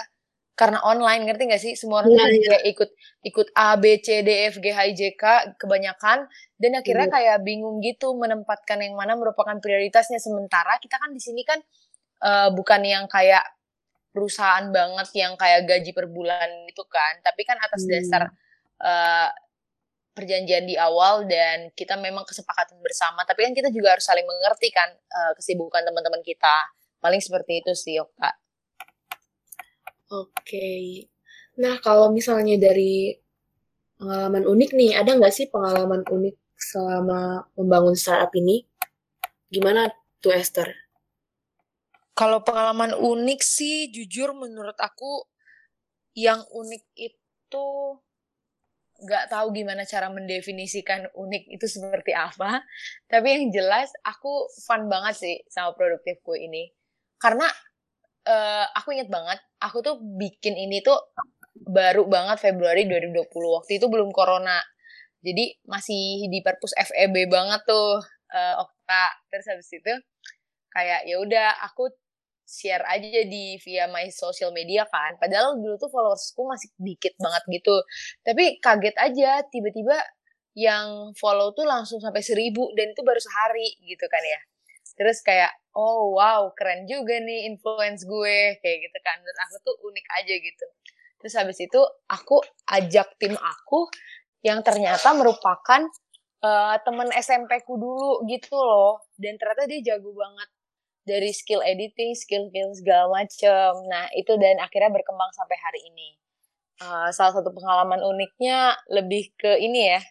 karena 0.53 0.77
online 0.85 1.25
ngerti 1.25 1.43
gak 1.49 1.63
sih 1.65 1.73
semua 1.73 2.05
orang 2.05 2.13
ya, 2.13 2.29
ya. 2.29 2.57
ikut 2.69 2.89
ikut 3.25 3.47
A 3.57 3.73
B 3.73 3.97
C 3.97 4.21
D 4.21 4.53
F 4.53 4.61
G 4.61 4.69
H 4.69 4.79
I 4.85 4.91
J 4.93 5.01
K 5.17 5.57
kebanyakan 5.57 6.29
dan 6.61 6.71
akhirnya 6.77 7.09
ya. 7.09 7.13
kayak 7.17 7.37
bingung 7.41 7.81
gitu 7.81 8.13
menempatkan 8.13 8.77
yang 8.85 8.93
mana 8.93 9.17
merupakan 9.17 9.57
prioritasnya 9.57 10.21
sementara 10.21 10.77
kita 10.77 11.01
kan 11.01 11.09
di 11.09 11.17
sini 11.17 11.41
kan 11.41 11.57
uh, 12.21 12.53
bukan 12.53 12.85
yang 12.85 13.09
kayak 13.09 13.41
perusahaan 14.13 14.69
banget 14.69 15.09
yang 15.17 15.33
kayak 15.33 15.65
gaji 15.65 15.89
per 15.89 16.05
bulan 16.05 16.69
itu 16.69 16.85
kan 16.85 17.17
tapi 17.25 17.49
kan 17.49 17.57
atas 17.57 17.81
hmm. 17.81 17.89
dasar 17.89 18.23
uh, 18.77 19.29
perjanjian 20.13 20.69
di 20.69 20.77
awal 20.77 21.25
dan 21.25 21.73
kita 21.73 21.97
memang 21.97 22.23
kesepakatan 22.23 22.77
bersama 22.85 23.25
tapi 23.25 23.49
kan 23.49 23.53
kita 23.57 23.73
juga 23.73 23.97
harus 23.97 24.05
saling 24.05 24.23
mengerti 24.23 24.69
kan 24.69 24.89
uh, 24.93 25.33
kesibukan 25.33 25.81
teman-teman 25.81 26.21
kita 26.21 26.69
paling 27.03 27.19
seperti 27.19 27.59
itu 27.59 27.73
sih 27.75 27.99
Oka. 27.99 28.31
Oke. 30.13 31.09
Nah, 31.59 31.81
kalau 31.81 32.13
misalnya 32.13 32.55
dari 32.57 33.13
pengalaman 33.97 34.45
unik 34.45 34.69
nih, 34.77 34.91
ada 34.97 35.17
nggak 35.17 35.33
sih 35.33 35.49
pengalaman 35.49 36.05
unik 36.05 36.35
selama 36.55 37.49
membangun 37.57 37.97
startup 37.97 38.29
ini? 38.37 38.63
Gimana 39.49 39.89
tuh 40.21 40.33
Esther? 40.33 40.69
Kalau 42.13 42.45
pengalaman 42.45 42.93
unik 42.93 43.41
sih, 43.41 43.89
jujur 43.89 44.37
menurut 44.37 44.77
aku 44.77 45.25
yang 46.13 46.45
unik 46.53 46.83
itu 46.93 47.65
nggak 49.03 49.29
tahu 49.29 49.51
gimana 49.51 49.83
cara 49.83 50.07
mendefinisikan 50.07 51.11
unik 51.13 51.43
itu 51.51 51.65
seperti 51.67 52.15
apa. 52.15 52.63
Tapi 53.11 53.27
yang 53.27 53.45
jelas 53.51 53.91
aku 54.03 54.47
fun 54.63 54.87
banget 54.87 55.15
sih 55.19 55.35
sama 55.51 55.75
produktifku 55.75 56.33
ini. 56.39 56.71
Karena 57.19 57.45
uh, 58.27 58.65
aku 58.75 58.95
inget 58.95 59.11
banget, 59.11 59.39
aku 59.59 59.83
tuh 59.83 59.95
bikin 59.99 60.55
ini 60.55 60.79
tuh 60.79 60.97
baru 61.55 62.07
banget 62.07 62.39
Februari 62.39 62.87
2020. 62.87 63.27
Waktu 63.29 63.71
itu 63.79 63.85
belum 63.91 64.09
corona. 64.15 64.59
Jadi 65.23 65.55
masih 65.67 66.27
di 66.27 66.43
perpus 66.43 66.75
FEB 66.75 67.31
banget 67.31 67.63
tuh 67.63 67.99
uh, 68.33 68.63
Okta. 68.63 69.05
Terus 69.31 69.45
habis 69.47 69.69
itu 69.71 69.93
kayak 70.73 71.05
ya 71.05 71.15
udah 71.21 71.49
aku 71.69 71.93
share 72.53 72.85
aja 72.85 73.25
di 73.25 73.57
via 73.65 73.89
my 73.89 74.05
social 74.13 74.53
media 74.53 74.85
kan. 74.85 75.17
Padahal 75.17 75.57
dulu 75.57 75.75
tuh 75.81 75.89
followersku 75.89 76.45
masih 76.45 76.69
dikit 76.77 77.17
banget 77.17 77.43
gitu. 77.49 77.75
Tapi 78.21 78.61
kaget 78.61 78.95
aja 79.01 79.41
tiba-tiba 79.49 79.97
yang 80.53 81.17
follow 81.17 81.49
tuh 81.57 81.65
langsung 81.65 81.97
sampai 81.97 82.21
seribu 82.21 82.69
dan 82.77 82.93
itu 82.93 83.01
baru 83.01 83.17
sehari 83.17 83.81
gitu 83.81 84.05
kan 84.05 84.21
ya. 84.21 84.39
Terus 84.93 85.25
kayak 85.25 85.49
oh 85.73 86.13
wow 86.13 86.53
keren 86.53 86.85
juga 86.85 87.17
nih 87.17 87.49
influence 87.49 88.05
gue 88.05 88.61
kayak 88.61 88.77
gitu 88.85 88.97
kan 89.01 89.17
menurut 89.21 89.39
aku 89.49 89.55
tuh 89.65 89.75
unik 89.89 90.05
aja 90.21 90.35
gitu 90.37 90.65
terus 91.17 91.33
habis 91.39 91.57
itu 91.63 91.81
aku 92.11 92.43
ajak 92.69 93.17
tim 93.17 93.33
aku 93.39 93.89
yang 94.45 94.61
ternyata 94.61 95.15
merupakan 95.15 95.81
uh, 96.43 96.75
temen 96.83 97.09
SMP 97.15 97.63
ku 97.65 97.79
dulu 97.79 98.27
gitu 98.29 98.53
loh 98.53 99.01
dan 99.17 99.39
ternyata 99.39 99.65
dia 99.65 99.95
jago 99.95 100.13
banget 100.13 100.49
dari 101.03 101.31
skill 101.35 101.59
editing, 101.63 102.15
skill 102.15 102.47
skill 102.49 102.71
segala 102.75 103.23
macem. 103.23 103.71
Nah 103.87 104.07
itu 104.15 104.33
dan 104.39 104.59
akhirnya 104.63 104.91
berkembang 104.91 105.31
sampai 105.35 105.57
hari 105.59 105.81
ini. 105.87 106.09
Uh, 106.81 107.07
salah 107.13 107.39
satu 107.39 107.53
pengalaman 107.53 108.01
uniknya 108.01 108.75
lebih 108.91 109.31
ke 109.37 109.61
ini 109.61 109.93
ya, 109.93 110.01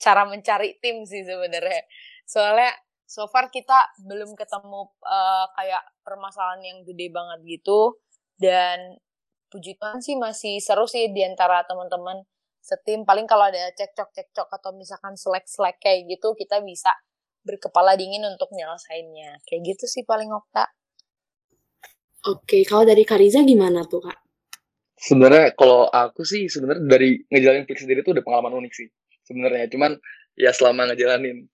cara 0.00 0.24
mencari 0.26 0.78
tim 0.80 1.04
sih 1.06 1.22
sebenarnya. 1.22 1.84
Soalnya 2.26 2.72
so 3.06 3.30
far 3.30 3.52
kita 3.54 3.94
belum 4.02 4.34
ketemu 4.34 4.90
uh, 5.06 5.46
kayak 5.54 5.82
permasalahan 6.02 6.62
yang 6.66 6.78
gede 6.82 7.14
banget 7.14 7.38
gitu 7.46 8.02
dan 8.42 8.98
puji 9.48 9.78
Tuhan 9.78 10.02
sih 10.02 10.18
masih 10.18 10.58
seru 10.58 10.90
sih 10.90 11.14
di 11.14 11.22
antara 11.22 11.62
teman-teman 11.64 12.26
setim 12.58 13.06
paling 13.06 13.30
kalau 13.30 13.46
ada 13.46 13.70
cekcok-cekcok 13.78 14.50
atau 14.50 14.74
misalkan 14.74 15.14
selek-selek 15.14 15.78
kayak 15.78 16.10
gitu 16.10 16.34
kita 16.34 16.58
bisa 16.66 16.90
berkepala 17.46 17.94
dingin 17.94 18.26
untuk 18.26 18.50
nyelesainnya 18.50 19.38
kayak 19.46 19.62
gitu 19.74 19.86
sih 19.86 20.02
paling 20.02 20.28
Okta 20.34 20.66
Oke, 22.26 22.66
kalau 22.66 22.82
dari 22.82 23.06
Kariza 23.06 23.46
gimana 23.46 23.86
tuh 23.86 24.02
kak? 24.02 24.18
Sebenarnya 24.98 25.54
kalau 25.54 25.86
aku 25.86 26.26
sih 26.26 26.50
sebenarnya 26.50 26.82
dari 26.82 27.22
ngejalanin 27.30 27.70
Flix 27.70 27.86
sendiri 27.86 28.02
tuh 28.02 28.18
udah 28.18 28.24
pengalaman 28.26 28.66
unik 28.66 28.72
sih 28.74 28.88
sebenarnya. 29.22 29.70
Cuman 29.70 29.94
ya 30.34 30.50
selama 30.50 30.90
ngejalanin 30.90 31.46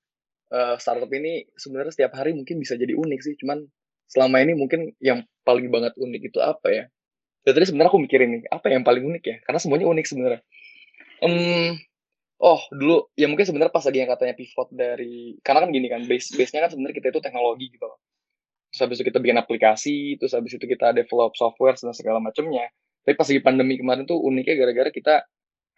uh, 0.48 0.80
startup 0.80 1.12
ini 1.12 1.44
sebenarnya 1.60 1.92
setiap 1.92 2.16
hari 2.16 2.32
mungkin 2.32 2.56
bisa 2.56 2.80
jadi 2.80 2.96
unik 2.96 3.20
sih. 3.20 3.34
Cuman 3.36 3.68
selama 4.08 4.40
ini 4.40 4.56
mungkin 4.56 4.96
yang 4.96 5.28
paling 5.44 5.68
banget 5.68 5.92
unik 6.00 6.32
itu 6.32 6.40
apa 6.40 6.68
ya? 6.72 6.84
Dan 7.44 7.52
tadi 7.52 7.64
sebenarnya 7.68 7.90
aku 7.92 8.00
mikirin 8.00 8.28
nih, 8.38 8.42
apa 8.48 8.66
yang 8.72 8.86
paling 8.86 9.04
unik 9.04 9.24
ya? 9.28 9.36
Karena 9.44 9.58
semuanya 9.60 9.86
unik 9.92 10.06
sebenarnya. 10.08 10.40
Um, 11.20 11.76
oh 12.42 12.60
dulu 12.74 13.08
ya 13.14 13.30
mungkin 13.30 13.46
sebenarnya 13.46 13.72
pas 13.72 13.86
lagi 13.86 13.98
yang 14.02 14.10
katanya 14.10 14.34
pivot 14.34 14.68
dari 14.74 15.38
karena 15.46 15.62
kan 15.62 15.70
gini 15.70 15.86
kan 15.86 16.02
base 16.10 16.34
base 16.34 16.50
nya 16.52 16.66
kan 16.66 16.70
sebenarnya 16.74 16.96
kita 16.98 17.08
itu 17.14 17.20
teknologi 17.22 17.66
gitu 17.70 17.86
loh. 17.86 17.98
Terus 18.72 18.80
habis 18.88 18.96
itu 19.00 19.04
kita 19.12 19.18
bikin 19.22 19.38
aplikasi 19.38 19.96
terus 20.18 20.32
habis 20.34 20.52
itu 20.56 20.64
kita 20.66 20.96
develop 20.96 21.36
software 21.38 21.76
dan 21.78 21.94
segala 21.94 22.18
macamnya 22.18 22.66
tapi 23.02 23.14
pas 23.18 23.26
lagi 23.26 23.42
pandemi 23.42 23.74
kemarin 23.78 24.06
tuh 24.06 24.18
uniknya 24.18 24.54
gara-gara 24.62 24.90
kita 24.94 25.14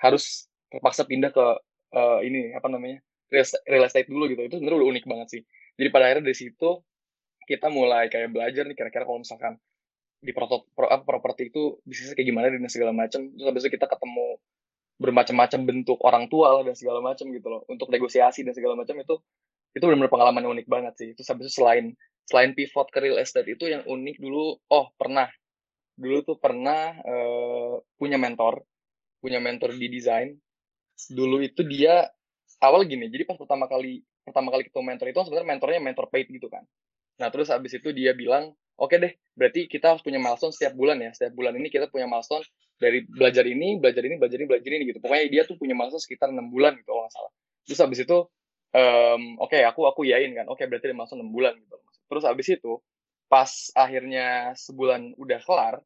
harus 0.00 0.48
terpaksa 0.68 1.08
pindah 1.08 1.32
ke 1.32 1.46
uh, 1.96 2.20
ini 2.20 2.52
apa 2.52 2.68
namanya 2.68 3.00
real 3.32 3.84
estate 3.88 4.06
dulu 4.06 4.28
gitu. 4.28 4.44
Itu 4.44 4.60
sebenarnya 4.60 4.78
udah 4.84 4.88
unik 4.92 5.04
banget 5.08 5.28
sih. 5.32 5.42
Jadi 5.80 5.88
pada 5.88 6.04
akhirnya 6.12 6.24
dari 6.30 6.38
situ 6.38 6.70
kita 7.48 7.72
mulai 7.72 8.12
kayak 8.12 8.32
belajar 8.32 8.68
nih 8.68 8.76
kira-kira 8.76 9.04
kalau 9.08 9.20
misalkan 9.24 9.56
di 10.24 10.32
pro, 10.32 10.48
pro, 10.48 10.88
properti 11.04 11.52
itu 11.52 11.76
bisnisnya 11.84 12.16
kayak 12.16 12.28
gimana 12.32 12.46
dan 12.48 12.64
segala 12.72 12.92
macam 12.96 13.28
terus 13.28 13.44
habis 13.44 13.62
itu 13.68 13.76
kita 13.76 13.84
ketemu 13.84 14.40
bermacam-macam 14.98 15.60
bentuk 15.66 15.98
orang 16.06 16.30
tua 16.30 16.60
lah 16.60 16.62
dan 16.62 16.74
segala 16.78 17.02
macam 17.02 17.26
gitu 17.30 17.46
loh. 17.50 17.62
Untuk 17.66 17.90
negosiasi 17.90 18.46
dan 18.46 18.54
segala 18.54 18.78
macam 18.78 18.94
itu 18.98 19.14
itu 19.74 19.82
benar-benar 19.82 20.12
pengalaman 20.12 20.40
yang 20.46 20.52
unik 20.60 20.68
banget 20.70 20.94
sih. 20.98 21.08
Itu 21.12 21.26
habis 21.26 21.50
itu 21.50 21.52
selain 21.62 21.94
selain 22.24 22.56
pivot 22.56 22.88
ke 22.88 22.98
real 23.02 23.18
estate 23.20 23.50
itu 23.50 23.68
yang 23.68 23.82
unik 23.84 24.16
dulu 24.22 24.58
oh 24.70 24.86
pernah. 24.94 25.26
Dulu 25.94 26.18
tuh 26.26 26.36
pernah 26.38 26.94
uh, 27.02 27.78
punya 27.98 28.18
mentor 28.18 28.62
punya 29.18 29.42
mentor 29.42 29.74
di 29.74 29.86
desain. 29.90 30.34
Dulu 31.10 31.42
itu 31.42 31.66
dia 31.66 32.06
awal 32.62 32.86
gini 32.88 33.10
jadi 33.10 33.28
pas 33.28 33.36
pertama 33.36 33.68
kali 33.68 34.00
pertama 34.24 34.48
kali 34.48 34.64
ketemu 34.64 34.84
mentor 34.88 35.06
itu 35.10 35.18
sebenarnya 35.28 35.48
mentornya 35.52 35.80
mentor 35.82 36.06
paid 36.08 36.30
gitu 36.30 36.46
kan. 36.46 36.62
Nah 37.18 37.28
terus 37.34 37.50
habis 37.50 37.74
itu 37.74 37.90
dia 37.90 38.14
bilang 38.14 38.54
oke 38.78 38.94
deh 38.98 39.12
berarti 39.34 39.66
kita 39.66 39.94
harus 39.94 40.02
punya 40.02 40.18
milestone 40.22 40.54
setiap 40.54 40.74
bulan 40.74 40.98
ya. 41.02 41.10
Setiap 41.14 41.34
bulan 41.34 41.54
ini 41.58 41.68
kita 41.70 41.90
punya 41.90 42.06
milestone 42.10 42.44
dari 42.78 43.06
belajar 43.06 43.44
ini 43.46 43.78
belajar 43.78 44.02
ini 44.02 44.14
belajar 44.18 44.38
ini 44.38 44.46
belajar 44.48 44.70
ini 44.70 44.84
gitu. 44.90 44.98
Pokoknya 45.02 45.24
dia 45.30 45.42
tuh 45.46 45.56
punya 45.58 45.74
milestone 45.74 46.02
sekitar 46.02 46.30
enam 46.30 46.50
bulan 46.50 46.74
gitu 46.78 46.90
kalau 46.90 47.02
nggak 47.06 47.14
salah. 47.14 47.32
Terus 47.64 47.78
habis 47.80 47.98
itu 48.02 48.18
um, 48.74 49.22
oke 49.40 49.50
okay, 49.54 49.62
aku 49.66 49.80
aku 49.86 50.00
yain 50.06 50.32
kan. 50.34 50.46
Oke 50.50 50.64
okay, 50.64 50.66
berarti 50.70 50.90
ada 50.90 50.96
milestone 50.96 51.20
enam 51.22 51.32
bulan 51.32 51.54
gitu. 51.58 51.76
Terus 52.10 52.24
habis 52.26 52.46
itu 52.50 52.72
pas 53.26 53.50
akhirnya 53.74 54.52
sebulan 54.54 55.16
udah 55.16 55.40
kelar 55.42 55.80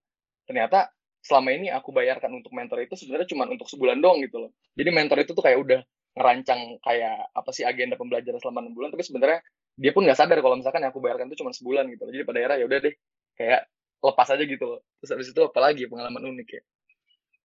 ternyata 0.44 0.90
selama 1.22 1.54
ini 1.54 1.68
aku 1.68 1.92
bayarkan 1.92 2.40
untuk 2.40 2.52
mentor 2.56 2.82
itu 2.82 2.96
sebenarnya 2.96 3.28
cuma 3.30 3.44
untuk 3.46 3.68
sebulan 3.68 4.00
dong 4.00 4.24
gitu 4.24 4.48
loh. 4.48 4.50
Jadi 4.74 4.90
mentor 4.90 5.22
itu 5.22 5.32
tuh 5.36 5.44
kayak 5.44 5.58
udah 5.60 5.80
ngerancang 6.18 6.82
kayak 6.82 7.30
apa 7.30 7.50
sih 7.54 7.62
agenda 7.62 7.94
pembelajaran 7.94 8.42
selama 8.42 8.66
enam 8.66 8.74
bulan 8.74 8.90
tapi 8.90 9.06
sebenarnya 9.06 9.38
dia 9.78 9.90
pun 9.94 10.02
nggak 10.02 10.18
sadar 10.18 10.38
kalau 10.42 10.58
misalkan 10.58 10.82
yang 10.82 10.90
aku 10.90 11.00
bayarkan 11.00 11.30
itu 11.30 11.38
cuma 11.40 11.54
sebulan 11.54 11.86
gitu 11.94 12.02
jadi 12.10 12.26
pada 12.26 12.38
akhirnya 12.42 12.58
ya 12.58 12.66
udah 12.66 12.78
deh 12.82 12.94
kayak 13.38 13.60
lepas 13.98 14.28
aja 14.30 14.44
gitu 14.46 14.64
loh. 14.66 14.80
Terus 15.02 15.10
habis 15.14 15.28
itu 15.30 15.40
apalagi 15.42 15.82
pengalaman 15.86 16.22
unik 16.34 16.48
ya? 16.50 16.62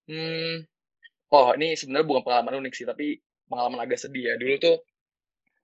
Hmm 0.10 0.56
oh 1.34 1.50
ini 1.58 1.74
sebenarnya 1.74 2.06
bukan 2.06 2.22
pengalaman 2.26 2.54
unik 2.66 2.74
sih 2.78 2.86
tapi 2.86 3.18
pengalaman 3.50 3.80
agak 3.86 4.02
sedih 4.02 4.34
ya. 4.34 4.36
Dulu 4.38 4.56
tuh 4.62 4.76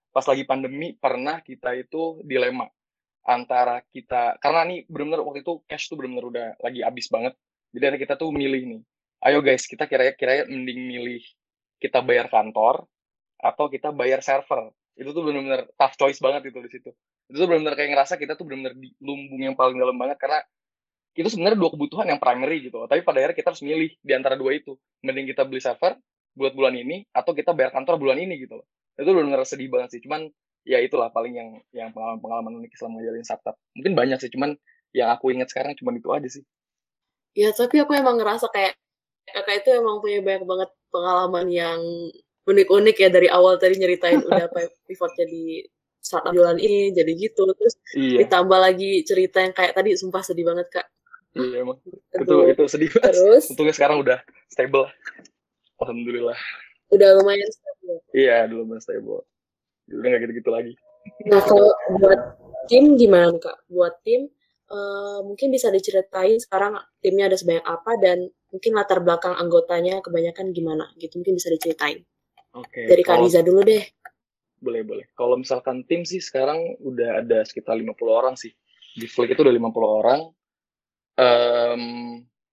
pas 0.10 0.26
lagi 0.26 0.44
pandemi 0.46 0.98
pernah 0.98 1.42
kita 1.42 1.78
itu 1.78 2.22
dilema 2.26 2.66
antara 3.26 3.86
kita 3.94 4.42
karena 4.42 4.66
nih 4.66 4.80
benar-benar 4.90 5.22
waktu 5.22 5.46
itu 5.46 5.62
cash 5.70 5.90
tuh 5.90 5.98
benar-benar 6.02 6.26
udah 6.30 6.48
lagi 6.62 6.80
habis 6.86 7.10
banget. 7.10 7.34
Jadi 7.70 8.02
kita 8.02 8.18
tuh 8.18 8.34
milih 8.34 8.62
nih 8.66 8.82
ayo 9.20 9.44
guys 9.44 9.68
kita 9.68 9.84
kira-kira 9.84 10.48
mending 10.48 10.80
milih 10.88 11.24
kita 11.80 12.00
bayar 12.00 12.32
kantor 12.32 12.88
atau 13.40 13.68
kita 13.68 13.92
bayar 13.92 14.24
server 14.24 14.72
itu 15.00 15.10
tuh 15.16 15.24
benar-benar 15.24 15.72
tough 15.80 15.96
choice 15.96 16.20
banget 16.20 16.52
itu 16.52 16.60
di 16.60 16.70
situ. 16.70 16.92
Itu 17.32 17.36
tuh 17.40 17.48
benar-benar 17.48 17.80
kayak 17.80 17.90
ngerasa 17.96 18.20
kita 18.20 18.36
tuh 18.36 18.44
benar-benar 18.44 18.76
di 18.76 18.92
lumbung 19.00 19.40
yang 19.40 19.56
paling 19.56 19.80
dalam 19.80 19.96
banget 19.96 20.20
karena 20.20 20.44
itu 21.16 21.28
sebenarnya 21.32 21.58
dua 21.58 21.72
kebutuhan 21.74 22.06
yang 22.06 22.20
primary 22.22 22.64
gitu 22.64 22.86
tapi 22.86 23.02
pada 23.02 23.18
akhirnya 23.20 23.36
kita 23.36 23.48
harus 23.52 23.64
milih 23.64 23.92
di 23.96 24.12
antara 24.12 24.36
dua 24.36 24.52
itu. 24.60 24.76
Mending 25.00 25.32
kita 25.32 25.48
beli 25.48 25.64
server 25.64 25.96
buat 26.36 26.52
bulan 26.52 26.76
ini 26.76 27.08
atau 27.16 27.32
kita 27.32 27.56
bayar 27.56 27.72
kantor 27.72 27.96
bulan 27.96 28.20
ini 28.20 28.44
gitu 28.44 28.60
loh. 28.60 28.68
Itu 29.00 29.16
benar-benar 29.16 29.48
sedih 29.48 29.72
banget 29.72 29.96
sih. 29.96 30.02
Cuman 30.04 30.28
ya 30.68 30.84
itulah 30.84 31.08
paling 31.16 31.34
yang 31.34 31.50
yang 31.72 31.90
pengalaman-pengalaman 31.96 32.60
unik 32.60 32.76
selama 32.76 33.00
jalan 33.00 33.24
startup. 33.24 33.56
Mungkin 33.80 33.96
banyak 33.96 34.20
sih 34.20 34.32
cuman 34.36 34.60
yang 34.92 35.16
aku 35.16 35.32
ingat 35.32 35.48
sekarang 35.48 35.80
cuma 35.80 35.96
itu 35.96 36.12
aja 36.12 36.28
sih. 36.28 36.44
Ya 37.40 37.56
tapi 37.56 37.80
aku 37.80 37.96
emang 37.96 38.20
ngerasa 38.20 38.52
kayak 38.52 38.76
kakak 39.32 39.64
itu 39.64 39.70
emang 39.80 40.04
punya 40.04 40.20
banyak 40.20 40.44
banget 40.44 40.70
pengalaman 40.90 41.48
yang 41.48 41.80
unik-unik 42.48 42.96
ya 43.00 43.10
dari 43.12 43.28
awal 43.28 43.60
tadi 43.60 43.80
nyeritain 43.80 44.22
udah 44.28 44.48
apa 44.48 44.70
pivotnya 44.86 45.26
di 45.28 45.64
startup 46.00 46.32
jualan 46.32 46.60
ini 46.60 46.96
jadi 46.96 47.12
gitu. 47.16 47.44
Terus 47.56 47.76
iya. 47.98 48.26
ditambah 48.26 48.60
lagi 48.60 49.04
cerita 49.04 49.44
yang 49.44 49.54
kayak 49.54 49.76
tadi 49.76 49.96
sumpah 50.00 50.24
sedih 50.24 50.48
banget 50.48 50.68
kak. 50.72 50.88
Iya 51.36 51.62
emang. 51.62 51.78
Itu 52.16 52.36
itu 52.50 52.64
sedih 52.66 52.90
banget. 52.94 53.14
Terus? 53.14 53.44
Untungnya 53.54 53.76
sekarang 53.76 53.98
udah 54.02 54.20
stable. 54.50 54.88
Alhamdulillah. 55.80 56.40
Udah 56.90 57.10
lumayan 57.22 57.50
stable. 57.52 58.00
Iya 58.16 58.50
udah 58.50 58.56
lumayan 58.64 58.82
stable. 58.82 59.22
Udah 59.90 60.08
nggak 60.10 60.22
gitu-gitu 60.30 60.50
lagi. 60.50 60.74
Nah 61.30 61.42
kalau 61.46 61.70
buat 62.02 62.22
tim 62.72 62.98
gimana 62.98 63.36
kak? 63.38 63.58
Buat 63.70 64.02
tim 64.02 64.30
uh, 64.70 65.20
mungkin 65.26 65.50
bisa 65.52 65.74
diceritain 65.74 66.38
sekarang 66.38 66.78
timnya 67.02 67.28
ada 67.30 67.38
sebanyak 67.38 67.66
apa 67.66 67.92
dan 68.00 68.30
mungkin 68.50 68.72
latar 68.78 69.02
belakang 69.02 69.38
anggotanya 69.38 70.02
kebanyakan 70.02 70.54
gimana 70.54 70.90
gitu 70.98 71.22
mungkin 71.22 71.38
bisa 71.38 71.54
diceritain 71.54 72.02
Oke. 72.58 72.86
Okay. 72.86 72.86
Dari 72.90 73.04
Kariza 73.06 73.46
dulu 73.46 73.62
deh. 73.62 73.84
Boleh, 74.60 74.82
boleh. 74.84 75.06
Kalau 75.16 75.40
misalkan 75.40 75.88
tim 75.88 76.04
sih 76.04 76.20
sekarang 76.20 76.76
udah 76.84 77.24
ada 77.24 77.46
sekitar 77.48 77.80
50 77.80 77.96
orang 78.10 78.36
sih. 78.36 78.52
Di 78.98 79.08
Flick 79.08 79.32
itu 79.38 79.42
udah 79.46 79.56
50 79.56 80.00
orang. 80.04 80.22
Um, 81.20 81.84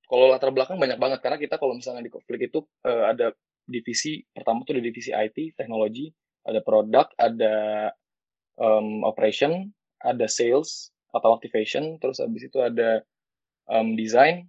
kalau 0.06 0.30
latar 0.30 0.54
belakang 0.54 0.78
banyak 0.78 0.98
banget 0.98 1.18
karena 1.22 1.38
kita 1.38 1.58
kalau 1.58 1.74
misalnya 1.74 2.06
di 2.06 2.10
Flick 2.10 2.50
itu 2.50 2.62
uh, 2.86 3.10
ada 3.10 3.34
divisi 3.66 4.22
pertama 4.30 4.62
tuh 4.62 4.78
ada 4.78 4.84
divisi 4.86 5.10
IT, 5.10 5.58
teknologi, 5.58 6.14
ada 6.46 6.62
produk, 6.62 7.10
ada 7.18 7.90
um, 8.54 9.02
operation, 9.02 9.74
ada 9.98 10.30
sales 10.30 10.94
atau 11.10 11.34
activation, 11.34 11.98
terus 11.98 12.22
habis 12.22 12.46
itu 12.46 12.62
ada 12.62 13.02
um, 13.66 13.98
design 13.98 14.46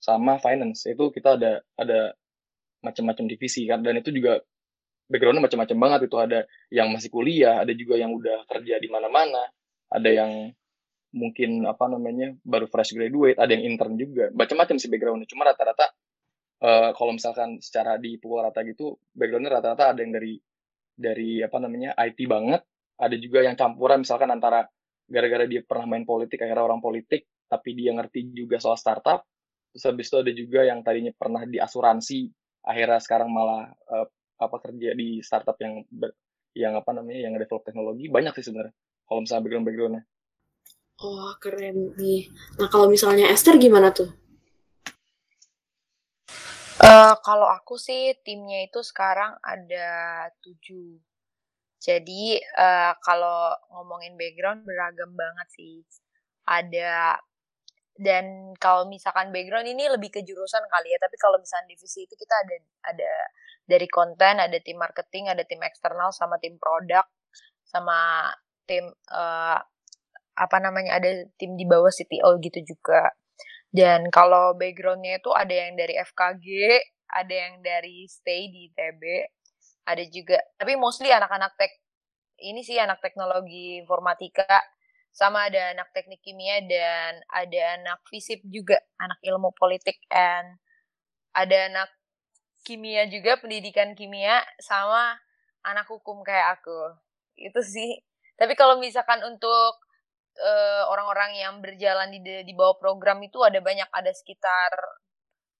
sama 0.00 0.40
finance. 0.40 0.88
Itu 0.88 1.12
kita 1.12 1.36
ada 1.36 1.60
ada 1.76 2.16
macam-macam 2.80 3.24
divisi 3.28 3.68
kan 3.68 3.84
dan 3.84 4.00
itu 4.00 4.08
juga 4.14 4.40
backgroundnya 5.06 5.42
macam-macam 5.42 5.78
banget 5.78 6.00
itu 6.10 6.16
ada 6.18 6.38
yang 6.70 6.90
masih 6.90 7.10
kuliah 7.10 7.62
ada 7.62 7.72
juga 7.72 7.94
yang 7.98 8.14
udah 8.14 8.46
kerja 8.50 8.78
di 8.82 8.88
mana-mana. 8.90 9.42
Ada 9.86 10.10
yang 10.10 10.32
mungkin 11.14 11.64
apa 11.64 11.86
namanya 11.86 12.34
baru 12.42 12.66
fresh 12.66 12.92
graduate 12.92 13.38
ada 13.38 13.54
yang 13.54 13.74
intern 13.74 13.94
juga. 13.96 14.28
Macam-macam 14.34 14.76
sih 14.76 14.90
backgroundnya. 14.90 15.30
Cuma 15.30 15.46
rata-rata 15.46 15.86
uh, 16.62 16.90
kalau 16.92 17.14
misalkan 17.14 17.62
secara 17.62 17.96
di 17.96 18.18
pukul 18.18 18.42
rata 18.42 18.60
gitu 18.66 18.98
backgroundnya 19.14 19.62
rata-rata 19.62 19.94
ada 19.94 20.00
yang 20.02 20.12
dari 20.12 20.34
dari 20.96 21.40
apa 21.40 21.56
namanya 21.62 21.94
IT 21.96 22.18
banget. 22.26 22.62
Ada 22.96 23.16
juga 23.20 23.44
yang 23.44 23.54
campuran 23.54 24.02
misalkan 24.02 24.32
antara 24.32 24.64
gara-gara 25.06 25.46
dia 25.46 25.62
pernah 25.62 25.86
main 25.86 26.02
politik 26.02 26.42
akhirnya 26.42 26.64
orang 26.66 26.82
politik 26.82 27.28
tapi 27.46 27.78
dia 27.78 27.94
ngerti 27.94 28.34
juga 28.34 28.58
soal 28.58 28.74
startup. 28.74 29.22
Terus 29.70 29.84
habis 29.86 30.06
itu 30.08 30.16
ada 30.18 30.32
juga 30.32 30.60
yang 30.66 30.80
tadinya 30.80 31.12
pernah 31.14 31.44
di 31.46 31.60
asuransi 31.60 32.32
akhirnya 32.66 32.98
sekarang 32.98 33.30
malah 33.30 33.70
uh, 33.86 34.08
apa 34.36 34.56
kerja 34.60 34.92
di 34.92 35.24
startup 35.24 35.56
yang 35.60 35.84
ber, 35.88 36.12
yang 36.56 36.76
apa 36.76 36.90
namanya 36.92 37.28
yang 37.28 37.34
develop 37.36 37.64
teknologi 37.64 38.08
banyak 38.08 38.32
sih 38.40 38.52
sebenarnya 38.52 38.74
kalau 39.08 39.20
misalnya 39.24 39.42
background 39.44 39.66
backgroundnya 39.66 40.02
oh 41.04 41.32
keren 41.40 41.76
nih 41.96 42.28
nah 42.56 42.68
kalau 42.68 42.86
misalnya 42.88 43.28
Esther 43.32 43.56
gimana 43.60 43.92
tuh 43.92 44.08
Uh, 46.76 47.16
kalau 47.24 47.48
aku 47.48 47.80
sih 47.80 48.12
timnya 48.20 48.68
itu 48.68 48.84
sekarang 48.84 49.32
ada 49.40 49.88
tujuh. 50.44 51.00
Jadi 51.80 52.36
uh, 52.36 52.92
kalau 53.00 53.56
ngomongin 53.72 54.14
background 54.20 54.60
beragam 54.62 55.10
banget 55.16 55.48
sih. 55.56 55.74
Ada 56.44 57.16
dan 57.96 58.52
kalau 58.60 58.84
misalkan 58.92 59.32
background 59.32 59.66
ini 59.66 59.88
lebih 59.88 60.12
ke 60.12 60.20
jurusan 60.20 60.62
kali 60.68 60.92
ya. 60.92 60.98
Tapi 61.00 61.16
kalau 61.16 61.40
misalnya 61.40 61.72
divisi 61.72 62.04
itu 62.04 62.12
kita 62.12 62.34
ada 62.44 62.56
ada 62.92 63.12
dari 63.66 63.90
konten, 63.90 64.38
ada 64.38 64.56
tim 64.62 64.78
marketing, 64.78 65.28
ada 65.28 65.42
tim 65.42 65.58
eksternal, 65.62 66.14
sama 66.14 66.38
tim 66.38 66.54
produk, 66.56 67.02
sama 67.66 68.30
tim 68.64 68.86
uh, 69.10 69.58
apa 70.36 70.56
namanya 70.62 71.02
ada 71.02 71.10
tim 71.36 71.58
di 71.58 71.66
bawah 71.66 71.90
CTO 71.90 72.38
gitu 72.40 72.62
juga. 72.62 73.10
Dan 73.70 74.08
kalau 74.14 74.54
backgroundnya 74.54 75.18
itu 75.18 75.30
ada 75.34 75.52
yang 75.52 75.74
dari 75.74 75.98
FKG, 75.98 76.46
ada 77.10 77.34
yang 77.34 77.54
dari 77.60 78.06
stay 78.06 78.48
di 78.48 78.70
TB, 78.72 79.02
ada 79.90 80.04
juga. 80.06 80.38
Tapi 80.56 80.78
mostly 80.78 81.10
anak-anak 81.10 81.52
tech 81.58 81.72
ini 82.40 82.60
sih 82.60 82.76
anak 82.76 83.00
teknologi 83.00 83.80
informatika, 83.80 84.60
sama 85.16 85.48
ada 85.48 85.72
anak 85.72 85.88
teknik 85.96 86.20
kimia 86.20 86.60
dan 86.68 87.24
ada 87.32 87.80
anak 87.80 88.04
fisip 88.12 88.44
juga, 88.44 88.76
anak 89.00 89.16
ilmu 89.24 89.48
politik 89.56 89.96
and 90.12 90.60
ada 91.32 91.72
anak 91.72 91.90
kimia 92.66 93.06
juga, 93.06 93.38
pendidikan 93.38 93.94
kimia, 93.94 94.42
sama 94.58 95.14
anak 95.62 95.86
hukum 95.86 96.26
kayak 96.26 96.58
aku. 96.58 96.98
Itu 97.38 97.62
sih. 97.62 98.02
Tapi 98.34 98.58
kalau 98.58 98.82
misalkan 98.82 99.22
untuk 99.22 99.78
uh, 100.42 100.82
orang-orang 100.90 101.38
yang 101.38 101.54
berjalan 101.62 102.10
di 102.10 102.20
di 102.42 102.52
bawah 102.58 102.74
program 102.74 103.22
itu 103.22 103.38
ada 103.46 103.62
banyak, 103.62 103.86
ada 103.94 104.10
sekitar 104.10 104.74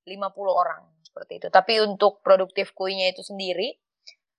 50 0.02 0.18
orang 0.50 0.82
seperti 1.06 1.38
itu. 1.38 1.48
Tapi 1.48 1.78
untuk 1.86 2.20
produktif 2.26 2.74
kuinya 2.74 3.06
itu 3.14 3.22
sendiri 3.22 3.78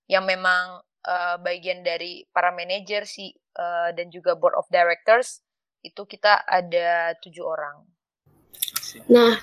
yang 0.08 0.28
memang 0.28 0.84
uh, 1.08 1.36
bagian 1.40 1.80
dari 1.80 2.28
para 2.28 2.52
manajer 2.52 3.08
sih 3.08 3.32
uh, 3.56 3.92
dan 3.96 4.12
juga 4.12 4.36
board 4.36 4.56
of 4.56 4.68
directors 4.68 5.40
itu 5.80 6.04
kita 6.04 6.44
ada 6.44 7.16
tujuh 7.22 7.44
orang. 7.44 7.84
Nah, 9.12 9.36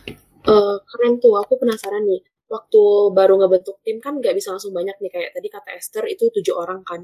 uh, 0.46 0.78
keren 0.84 1.14
tuh. 1.22 1.38
Aku 1.42 1.56
penasaran 1.60 2.04
nih 2.06 2.35
waktu 2.46 2.82
baru 3.14 3.42
ngebentuk 3.42 3.82
tim 3.82 3.98
kan 3.98 4.22
nggak 4.22 4.38
bisa 4.38 4.54
langsung 4.54 4.72
banyak 4.72 4.96
nih 5.02 5.12
kayak 5.12 5.32
tadi 5.34 5.48
kata 5.50 5.70
Esther 5.74 6.06
itu 6.06 6.30
tujuh 6.30 6.54
orang 6.54 6.86
kan. 6.86 7.02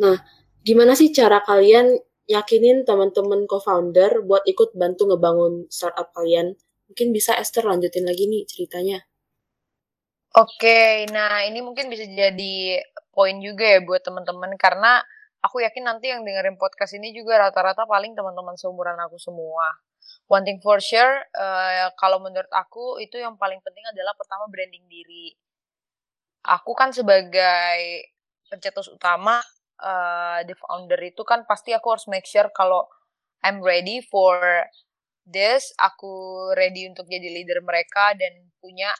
Nah, 0.00 0.16
gimana 0.60 0.92
sih 0.92 1.12
cara 1.12 1.40
kalian 1.44 1.96
yakinin 2.28 2.84
teman-teman 2.86 3.44
co-founder 3.50 4.22
buat 4.24 4.44
ikut 4.46 4.76
bantu 4.76 5.10
ngebangun 5.10 5.66
startup 5.72 6.12
kalian? 6.14 6.54
Mungkin 6.92 7.08
bisa 7.10 7.36
Esther 7.36 7.64
lanjutin 7.64 8.04
lagi 8.04 8.28
nih 8.28 8.44
ceritanya. 8.44 9.00
Oke, 10.32 11.04
nah 11.12 11.44
ini 11.44 11.60
mungkin 11.60 11.92
bisa 11.92 12.08
jadi 12.08 12.80
poin 13.12 13.36
juga 13.44 13.68
ya 13.68 13.84
buat 13.84 14.00
teman-teman 14.00 14.56
karena 14.56 15.04
aku 15.44 15.60
yakin 15.60 15.84
nanti 15.84 16.08
yang 16.08 16.24
dengerin 16.24 16.56
podcast 16.56 16.96
ini 16.96 17.12
juga 17.12 17.36
rata-rata 17.36 17.84
paling 17.84 18.16
teman-teman 18.16 18.56
seumuran 18.56 18.96
aku 19.04 19.20
semua. 19.20 19.68
One 20.30 20.48
thing 20.48 20.64
for 20.64 20.80
sure, 20.80 21.22
uh, 21.36 21.92
kalau 22.00 22.22
menurut 22.22 22.48
aku 22.52 22.96
itu 23.02 23.20
yang 23.20 23.36
paling 23.36 23.60
penting 23.60 23.84
adalah 23.90 24.16
pertama 24.16 24.48
branding 24.48 24.86
diri. 24.88 25.36
Aku 26.42 26.72
kan 26.72 26.90
sebagai 26.90 28.08
pencetus 28.48 28.88
utama, 28.90 29.44
uh, 29.82 30.40
the 30.48 30.56
founder 30.56 30.98
itu 31.04 31.22
kan 31.22 31.44
pasti 31.44 31.76
aku 31.76 31.94
harus 31.94 32.06
make 32.08 32.26
sure 32.26 32.48
kalau 32.56 32.88
I'm 33.42 33.60
ready 33.60 34.00
for 34.02 34.38
this, 35.26 35.74
aku 35.78 36.48
ready 36.54 36.86
untuk 36.86 37.06
jadi 37.10 37.28
leader 37.28 37.62
mereka 37.62 38.14
dan 38.14 38.50
punya 38.62 38.90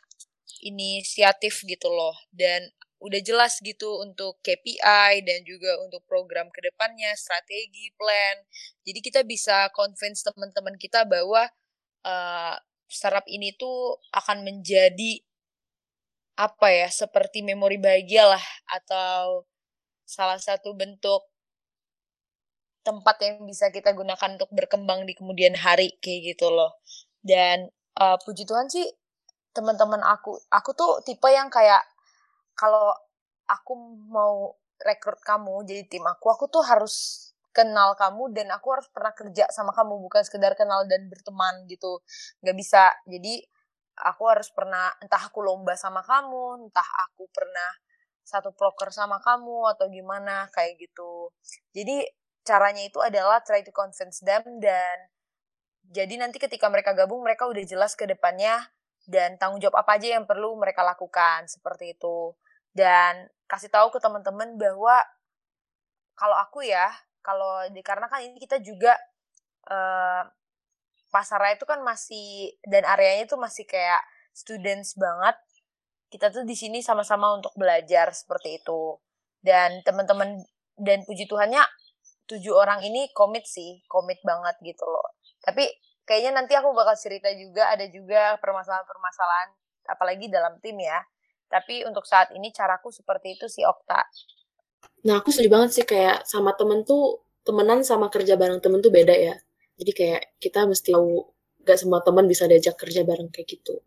inisiatif 0.63 1.63
gitu 1.67 1.91
loh. 1.91 2.15
Dan 2.31 2.71
udah 3.03 3.21
jelas 3.21 3.59
gitu 3.59 3.99
untuk 3.99 4.39
KPI 4.47 5.27
dan 5.27 5.43
juga 5.43 5.75
untuk 5.83 6.07
program 6.07 6.49
ke 6.55 6.63
depannya, 6.63 7.11
strategi, 7.19 7.91
plan. 7.99 8.39
Jadi 8.87 8.99
kita 9.03 9.21
bisa 9.27 9.69
convince 9.75 10.23
teman-teman 10.23 10.79
kita 10.79 11.03
bahwa 11.03 11.51
uh, 12.07 12.57
startup 12.87 13.27
ini 13.27 13.51
tuh 13.59 13.99
akan 14.15 14.47
menjadi 14.47 15.19
apa 16.39 16.69
ya 16.73 16.89
seperti 16.89 17.45
memori 17.45 17.77
bahagia 17.77 18.25
lah 18.39 18.45
atau 18.71 19.45
salah 20.07 20.41
satu 20.41 20.73
bentuk 20.73 21.27
tempat 22.83 23.17
yang 23.23 23.47
bisa 23.47 23.71
kita 23.71 23.95
gunakan 23.95 24.39
untuk 24.39 24.51
berkembang 24.51 25.07
di 25.07 25.15
kemudian 25.15 25.55
hari 25.55 25.95
kayak 26.03 26.35
gitu 26.35 26.51
loh. 26.51 26.79
Dan 27.23 27.71
uh, 27.99 28.19
puji 28.23 28.43
Tuhan 28.47 28.67
sih 28.67 28.87
teman-teman 29.55 30.03
aku, 30.03 30.35
aku 30.51 30.71
tuh 30.75 31.05
tipe 31.07 31.29
yang 31.31 31.47
kayak 31.53 31.92
kalau 32.55 32.93
aku 33.49 33.73
mau 34.11 34.57
rekrut 34.83 35.21
kamu 35.23 35.63
jadi 35.69 35.83
tim 35.87 36.05
aku, 36.07 36.27
aku 36.33 36.45
tuh 36.51 36.65
harus 36.67 37.29
kenal 37.53 37.93
kamu 37.95 38.33
dan 38.33 38.49
aku 38.57 38.73
harus 38.75 38.89
pernah 38.89 39.13
kerja 39.13 39.45
sama 39.53 39.71
kamu 39.77 40.01
bukan 40.09 40.25
sekedar 40.25 40.57
kenal 40.57 40.89
dan 40.89 41.07
berteman 41.13 41.69
gitu. 41.69 42.01
Nggak 42.41 42.57
bisa. 42.57 42.85
Jadi 43.05 43.45
aku 44.01 44.25
harus 44.33 44.49
pernah 44.51 44.89
entah 45.05 45.21
aku 45.21 45.45
lomba 45.45 45.77
sama 45.77 46.01
kamu 46.01 46.69
entah 46.69 46.89
aku 47.09 47.29
pernah 47.29 47.71
satu 48.25 48.55
proker 48.57 48.89
sama 48.95 49.21
kamu 49.21 49.69
atau 49.77 49.87
gimana 49.93 50.49
kayak 50.55 50.81
gitu. 50.81 51.29
Jadi 51.77 52.09
caranya 52.43 52.83
itu 52.83 52.99
adalah 52.99 53.45
try 53.45 53.63
to 53.63 53.71
convince 53.71 54.25
them 54.25 54.43
dan 54.59 54.97
jadi 55.93 56.15
nanti 56.19 56.41
ketika 56.41 56.67
mereka 56.73 56.97
gabung 56.97 57.23
mereka 57.23 57.47
udah 57.47 57.63
jelas 57.67 57.95
ke 57.99 58.09
depannya 58.09 58.59
dan 59.07 59.37
tanggung 59.39 59.59
jawab 59.59 59.83
apa 59.83 59.99
aja 59.99 60.19
yang 60.19 60.25
perlu 60.27 60.55
mereka 60.59 60.87
lakukan 60.87 61.47
seperti 61.51 61.99
itu. 61.99 62.35
Dan 62.73 63.29
kasih 63.51 63.69
tahu 63.69 63.93
ke 63.93 63.99
teman-teman 64.01 64.57
bahwa 64.57 65.03
kalau 66.17 66.37
aku 66.39 66.65
ya 66.65 66.89
kalau 67.23 67.63
karena 67.85 68.07
kan 68.11 68.21
ini 68.25 68.39
kita 68.39 68.59
juga 68.63 68.95
uh, 69.71 70.27
pasarnya 71.13 71.61
itu 71.61 71.67
kan 71.69 71.85
masih 71.85 72.57
dan 72.65 72.83
areanya 72.89 73.29
itu 73.29 73.37
masih 73.37 73.69
kayak 73.69 74.03
students 74.33 74.97
banget. 74.97 75.37
Kita 76.09 76.29
tuh 76.29 76.45
di 76.45 76.57
sini 76.57 76.81
sama-sama 76.81 77.33
untuk 77.37 77.53
belajar 77.57 78.13
seperti 78.13 78.61
itu. 78.61 78.97
Dan 79.43 79.85
teman-teman 79.85 80.41
dan 80.79 81.05
puji 81.05 81.29
Tuhannya 81.29 81.63
tujuh 82.31 82.55
orang 82.55 82.81
ini 82.87 83.11
komit 83.13 83.45
sih 83.45 83.83
komit 83.91 84.19
banget 84.25 84.57
gitu 84.65 84.85
loh. 84.89 85.19
Tapi 85.43 85.69
kayaknya 86.13 86.37
nanti 86.37 86.53
aku 86.53 86.77
bakal 86.77 86.93
cerita 86.93 87.33
juga 87.33 87.73
ada 87.73 87.89
juga 87.89 88.37
permasalahan-permasalahan 88.45 89.49
apalagi 89.89 90.29
dalam 90.29 90.61
tim 90.61 90.77
ya 90.77 91.01
tapi 91.49 91.89
untuk 91.89 92.05
saat 92.05 92.33
ini 92.37 92.53
caraku 92.53 92.93
seperti 92.93 93.37
itu 93.37 93.49
sih 93.49 93.65
Okta. 93.65 94.05
Nah 95.09 95.21
aku 95.21 95.29
setuju 95.29 95.49
banget 95.53 95.71
sih 95.77 95.85
kayak 95.85 96.25
sama 96.29 96.53
temen 96.57 96.81
tuh 96.85 97.21
temenan 97.45 97.85
sama 97.85 98.09
kerja 98.09 98.41
bareng 98.41 98.61
temen 98.65 98.81
tuh 98.81 98.89
beda 98.89 99.13
ya. 99.13 99.37
Jadi 99.77 99.93
kayak 99.93 100.41
kita 100.41 100.65
mesti 100.65 100.97
tahu 100.97 101.29
gak 101.61 101.77
semua 101.77 102.01
teman 102.01 102.25
bisa 102.25 102.49
diajak 102.49 102.81
kerja 102.81 103.05
bareng 103.05 103.29
kayak 103.29 103.49
gitu. 103.53 103.85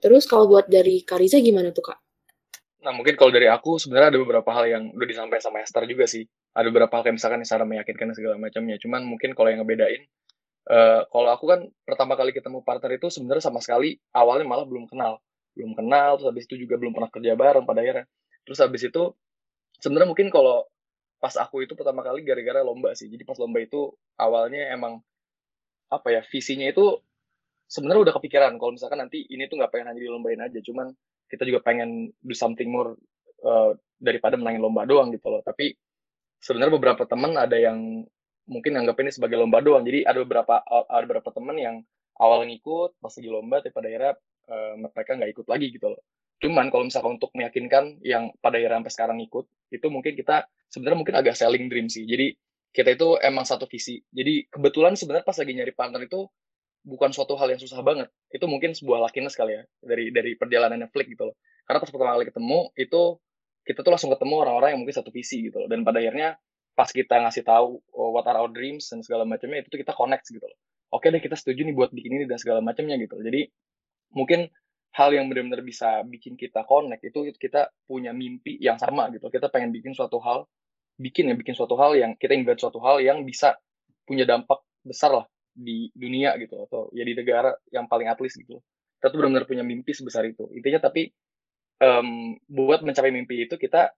Terus 0.00 0.28
kalau 0.28 0.48
buat 0.48 0.68
dari 0.68 1.04
Kariza 1.04 1.40
gimana 1.40 1.72
tuh 1.72 1.92
kak? 1.92 1.98
Nah 2.84 2.92
mungkin 2.96 3.16
kalau 3.16 3.32
dari 3.32 3.48
aku 3.48 3.76
sebenarnya 3.76 4.16
ada 4.16 4.20
beberapa 4.20 4.50
hal 4.52 4.64
yang 4.68 4.84
udah 4.96 5.08
disampaikan 5.08 5.44
sama 5.44 5.64
Esther 5.64 5.84
juga 5.84 6.04
sih. 6.04 6.24
Ada 6.52 6.68
beberapa 6.72 7.00
hal 7.00 7.02
kayak 7.08 7.16
misalkan 7.20 7.40
cara 7.44 7.64
meyakinkan 7.64 8.12
segala 8.12 8.36
macamnya. 8.40 8.76
Cuman 8.80 9.04
mungkin 9.04 9.36
kalau 9.36 9.52
yang 9.52 9.60
ngebedain, 9.64 10.08
uh, 10.68 11.06
kalau 11.08 11.30
aku 11.32 11.44
kan 11.48 11.60
pertama 11.86 12.18
kali 12.18 12.34
ketemu 12.36 12.60
partner 12.60 13.00
itu 13.00 13.08
sebenarnya 13.08 13.44
sama 13.48 13.62
sekali 13.64 13.96
awalnya 14.12 14.44
malah 14.44 14.66
belum 14.68 14.90
kenal. 14.90 15.22
Belum 15.56 15.72
kenal 15.72 16.20
terus 16.20 16.28
habis 16.28 16.44
itu 16.50 16.66
juga 16.66 16.76
belum 16.76 16.92
pernah 16.92 17.10
kerja 17.12 17.32
bareng 17.38 17.64
pada 17.64 17.80
akhirnya. 17.80 18.06
Terus 18.44 18.58
habis 18.60 18.82
itu 18.84 19.02
sebenarnya 19.80 20.08
mungkin 20.10 20.28
kalau 20.28 20.68
pas 21.20 21.36
aku 21.36 21.64
itu 21.68 21.76
pertama 21.76 22.00
kali 22.00 22.24
gara-gara 22.24 22.60
lomba 22.64 22.92
sih. 22.96 23.08
Jadi 23.08 23.22
pas 23.24 23.36
lomba 23.36 23.60
itu 23.60 23.92
awalnya 24.16 24.72
emang 24.72 25.00
apa 25.90 26.08
ya 26.14 26.22
visinya 26.26 26.68
itu 26.70 27.00
sebenarnya 27.68 28.10
udah 28.10 28.14
kepikiran. 28.18 28.52
Kalau 28.56 28.72
misalkan 28.74 29.00
nanti 29.04 29.24
ini 29.28 29.46
tuh 29.46 29.60
nggak 29.60 29.70
pengen 29.70 29.94
hanya 29.94 30.00
dilombain 30.00 30.40
aja 30.40 30.58
cuman 30.64 30.90
kita 31.30 31.46
juga 31.46 31.62
pengen 31.62 32.10
do 32.24 32.34
something 32.34 32.66
more 32.66 32.98
uh, 33.46 33.76
daripada 34.00 34.34
menangin 34.34 34.64
lomba 34.64 34.88
doang 34.88 35.12
gitu 35.14 35.30
loh. 35.30 35.44
Tapi 35.44 35.76
sebenarnya 36.40 36.72
beberapa 36.74 37.04
teman 37.04 37.36
ada 37.36 37.54
yang 37.54 38.02
mungkin 38.48 38.76
anggap 38.78 38.96
ini 39.02 39.10
sebagai 39.12 39.36
lomba 39.36 39.60
doang 39.60 39.84
jadi 39.84 40.06
ada 40.08 40.22
beberapa 40.22 40.62
ada 40.64 41.04
beberapa 41.04 41.30
teman 41.34 41.56
yang 41.60 41.76
awal 42.20 42.44
ngikut 42.44 43.00
pas 43.00 43.12
lagi 43.12 43.30
lomba 43.32 43.64
tapi 43.64 43.72
pada 43.72 43.88
akhirnya 43.88 44.12
uh, 44.50 44.74
mereka 44.76 45.16
nggak 45.16 45.30
ikut 45.32 45.46
lagi 45.48 45.66
gitu 45.72 45.86
loh. 45.96 46.00
Cuman 46.40 46.72
kalau 46.72 46.84
misalkan 46.88 47.20
untuk 47.20 47.32
meyakinkan 47.36 48.00
yang 48.04 48.32
pada 48.40 48.56
akhirnya 48.60 48.80
sampai 48.80 48.92
sekarang 48.92 49.18
ikut, 49.24 49.44
itu 49.72 49.86
mungkin 49.92 50.12
kita 50.16 50.48
sebenarnya 50.72 50.98
mungkin 50.98 51.16
agak 51.16 51.34
selling 51.36 51.68
dream 51.68 51.88
sih. 51.88 52.04
Jadi 52.04 52.32
kita 52.70 52.96
itu 52.96 53.08
emang 53.20 53.44
satu 53.44 53.68
visi. 53.68 54.00
Jadi 54.12 54.48
kebetulan 54.48 54.96
sebenarnya 54.96 55.26
pas 55.26 55.36
lagi 55.36 55.52
nyari 55.52 55.72
partner 55.76 56.00
itu 56.06 56.28
bukan 56.80 57.12
suatu 57.12 57.36
hal 57.36 57.52
yang 57.52 57.60
susah 57.60 57.84
banget. 57.84 58.08
Itu 58.32 58.48
mungkin 58.48 58.72
sebuah 58.72 59.04
lakinya 59.10 59.28
sekali 59.28 59.60
ya 59.60 59.62
dari 59.84 60.12
dari 60.12 60.32
perjalanannya 60.36 60.88
Flick 60.88 61.12
gitu 61.12 61.28
loh. 61.28 61.36
Karena 61.68 61.78
pas 61.80 61.90
pertama 61.92 62.16
kali 62.16 62.26
ketemu 62.28 62.60
itu 62.76 63.02
kita 63.60 63.80
tuh 63.84 63.92
langsung 63.92 64.10
ketemu 64.16 64.34
orang-orang 64.40 64.68
yang 64.74 64.80
mungkin 64.80 64.96
satu 64.96 65.12
visi 65.12 65.44
gitu 65.44 65.60
loh. 65.60 65.68
Dan 65.68 65.84
pada 65.84 66.00
akhirnya 66.00 66.40
pas 66.80 66.88
kita 66.88 67.20
ngasih 67.20 67.44
tahu 67.44 67.76
oh, 67.92 68.08
what 68.16 68.24
are 68.24 68.40
our 68.40 68.48
dreams 68.48 68.88
dan 68.88 69.04
segala 69.04 69.28
macamnya 69.28 69.60
itu 69.60 69.68
tuh 69.68 69.84
kita 69.84 69.92
connect 69.92 70.32
gitu 70.32 70.40
loh. 70.40 70.56
Oke 70.96 71.12
deh 71.12 71.20
kita 71.20 71.36
setuju 71.36 71.68
nih 71.68 71.76
buat 71.76 71.92
bikin 71.92 72.16
ini 72.16 72.24
dan 72.24 72.40
segala 72.40 72.64
macamnya 72.64 72.96
gitu. 72.96 73.20
Jadi 73.20 73.52
mungkin 74.16 74.48
hal 74.96 75.12
yang 75.12 75.28
benar-benar 75.28 75.60
bisa 75.60 76.00
bikin 76.08 76.40
kita 76.40 76.64
connect 76.64 77.04
itu 77.04 77.36
kita 77.36 77.68
punya 77.84 78.16
mimpi 78.16 78.56
yang 78.56 78.80
sama 78.80 79.12
gitu. 79.12 79.28
Kita 79.28 79.52
pengen 79.52 79.76
bikin 79.76 79.92
suatu 79.92 80.24
hal, 80.24 80.48
bikin 80.96 81.28
ya 81.28 81.36
bikin 81.36 81.52
suatu 81.52 81.76
hal 81.76 82.00
yang 82.00 82.16
kita 82.16 82.32
buat 82.48 82.56
suatu 82.56 82.80
hal 82.80 83.04
yang 83.04 83.28
bisa 83.28 83.60
punya 84.08 84.24
dampak 84.24 84.64
besar 84.80 85.12
lah 85.12 85.26
di 85.52 85.92
dunia 85.92 86.32
gitu 86.40 86.64
atau 86.64 86.88
ya 86.96 87.04
di 87.04 87.12
negara 87.12 87.52
yang 87.68 87.92
paling 87.92 88.08
at 88.08 88.16
least 88.24 88.40
gitu. 88.40 88.56
Kita 88.96 89.12
tuh 89.12 89.20
benar-benar 89.20 89.44
punya 89.44 89.68
mimpi 89.68 89.92
sebesar 89.92 90.24
itu. 90.24 90.48
Intinya 90.56 90.88
tapi 90.88 91.12
um, 91.84 92.40
buat 92.48 92.80
mencapai 92.80 93.12
mimpi 93.12 93.44
itu 93.44 93.60
kita 93.60 93.92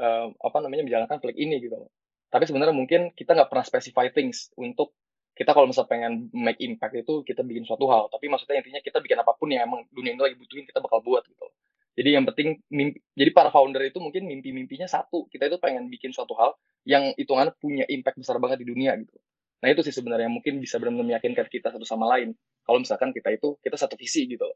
um, 0.00 0.32
apa 0.40 0.56
namanya 0.64 0.88
menjalankan 0.88 1.20
flick 1.20 1.36
ini 1.36 1.60
gitu 1.60 1.76
loh. 1.76 1.92
Tapi 2.34 2.50
sebenarnya 2.50 2.74
mungkin 2.74 3.14
kita 3.14 3.38
nggak 3.38 3.46
pernah 3.46 3.62
specify 3.62 4.10
things 4.10 4.50
untuk 4.58 4.90
kita 5.38 5.54
kalau 5.54 5.70
misalnya 5.70 5.90
pengen 5.90 6.12
make 6.34 6.58
impact 6.58 6.98
itu 6.98 7.22
kita 7.22 7.46
bikin 7.46 7.62
suatu 7.62 7.86
hal. 7.86 8.10
Tapi 8.10 8.26
maksudnya 8.26 8.58
intinya 8.58 8.82
kita 8.82 8.98
bikin 8.98 9.22
apa 9.22 9.38
pun 9.38 9.54
yang 9.54 9.70
emang 9.70 9.86
dunia 9.94 10.18
ini 10.18 10.22
lagi 10.22 10.34
butuhin 10.34 10.66
kita 10.66 10.82
bakal 10.82 10.98
buat 10.98 11.22
gitu. 11.30 11.46
Jadi 11.94 12.10
yang 12.10 12.26
penting 12.26 12.58
mimpi, 12.74 12.98
jadi 13.14 13.30
para 13.30 13.54
founder 13.54 13.86
itu 13.86 14.02
mungkin 14.02 14.26
mimpi-mimpinya 14.26 14.90
satu. 14.90 15.30
Kita 15.30 15.46
itu 15.46 15.62
pengen 15.62 15.86
bikin 15.86 16.10
suatu 16.10 16.34
hal 16.34 16.58
yang 16.82 17.14
hitungannya 17.14 17.54
punya 17.54 17.86
impact 17.86 18.18
besar 18.18 18.42
banget 18.42 18.62
di 18.62 18.66
dunia 18.66 18.98
gitu. 18.98 19.14
Nah 19.62 19.70
itu 19.70 19.86
sih 19.86 19.94
sebenarnya 19.94 20.26
mungkin 20.26 20.58
bisa 20.58 20.82
benar-benar 20.82 21.14
meyakinkan 21.14 21.46
kita 21.46 21.70
satu 21.70 21.86
sama 21.86 22.10
lain. 22.18 22.34
Kalau 22.66 22.82
misalkan 22.82 23.14
kita 23.14 23.30
itu 23.30 23.54
kita 23.62 23.78
satu 23.78 23.94
visi 23.94 24.26
gitu. 24.26 24.50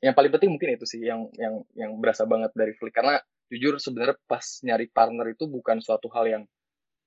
Yang 0.00 0.16
paling 0.16 0.32
penting 0.32 0.50
mungkin 0.56 0.68
itu 0.72 0.88
sih 0.88 1.04
yang 1.04 1.28
yang 1.36 1.60
yang 1.76 1.92
berasa 2.00 2.24
banget 2.24 2.48
dari 2.56 2.72
Flick 2.80 2.96
karena 2.96 3.20
jujur 3.52 3.76
sebenarnya 3.76 4.16
pas 4.24 4.42
nyari 4.64 4.88
partner 4.88 5.36
itu 5.36 5.44
bukan 5.44 5.84
suatu 5.84 6.08
hal 6.16 6.24
yang 6.32 6.42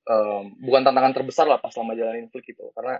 um, 0.07 0.55
bukan 0.59 0.81
tantangan 0.83 1.13
terbesar 1.15 1.45
lah 1.47 1.59
pas 1.59 1.71
selama 1.71 1.95
jalanin 1.97 2.27
Flick 2.31 2.51
gitu. 2.51 2.71
Karena 2.75 2.99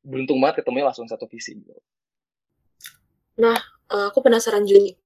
beruntung 0.00 0.40
banget 0.40 0.64
ketemunya 0.64 0.88
langsung 0.88 1.06
satu 1.06 1.28
visi 1.28 1.56
gitu. 1.60 1.76
Nah, 3.40 3.56
eh, 3.92 4.06
aku 4.08 4.20
penasaran 4.24 4.64
juga 4.64 4.96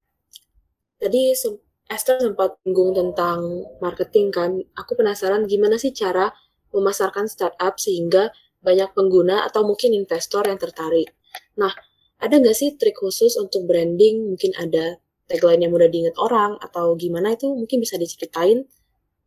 Tadi 1.05 1.37
Esther 1.85 2.17
sempat 2.17 2.57
menyinggung 2.65 2.97
tentang 2.97 3.69
marketing 3.83 4.33
kan. 4.33 4.57
Aku 4.79 4.97
penasaran 4.97 5.45
gimana 5.45 5.77
sih 5.77 5.93
cara 5.93 6.33
memasarkan 6.73 7.29
startup 7.29 7.77
sehingga 7.77 8.33
banyak 8.65 8.97
pengguna 8.97 9.45
atau 9.45 9.69
mungkin 9.69 9.93
investor 9.93 10.49
yang 10.49 10.57
tertarik. 10.57 11.13
Nah, 11.61 11.71
ada 12.17 12.41
nggak 12.41 12.57
sih 12.57 12.81
trik 12.81 12.97
khusus 12.97 13.37
untuk 13.37 13.69
branding? 13.69 14.33
Mungkin 14.33 14.57
ada 14.57 14.97
tagline 15.29 15.69
yang 15.69 15.77
mudah 15.77 15.93
diingat 15.93 16.17
orang 16.17 16.57
atau 16.57 16.97
gimana 16.97 17.37
itu 17.37 17.53
mungkin 17.53 17.85
bisa 17.85 18.01
diceritain. 18.01 18.65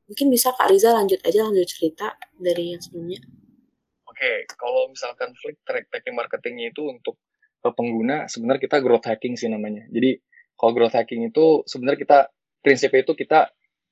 Mungkin 0.07 0.27
bisa 0.31 0.55
Kak 0.55 0.71
Riza 0.71 0.95
lanjut 0.95 1.19
aja 1.23 1.39
lanjut 1.43 1.67
cerita 1.67 2.15
dari 2.39 2.71
yang 2.75 2.81
sebelumnya. 2.81 3.19
Oke, 4.07 4.23
okay, 4.23 4.37
kalau 4.55 4.87
misalkan 4.89 5.35
Flick 5.35 5.61
track 5.67 5.91
tracking 5.91 6.15
marketingnya 6.15 6.71
itu 6.71 6.87
untuk 6.87 7.19
pengguna, 7.61 8.31
sebenarnya 8.31 8.63
kita 8.63 8.77
growth 8.79 9.03
hacking 9.03 9.35
sih 9.35 9.51
namanya. 9.51 9.83
Jadi 9.91 10.15
kalau 10.55 10.71
growth 10.71 10.95
hacking 10.95 11.27
itu 11.27 11.67
sebenarnya 11.67 11.99
kita 11.99 12.19
prinsipnya 12.63 13.03
itu 13.03 13.13
kita 13.13 13.51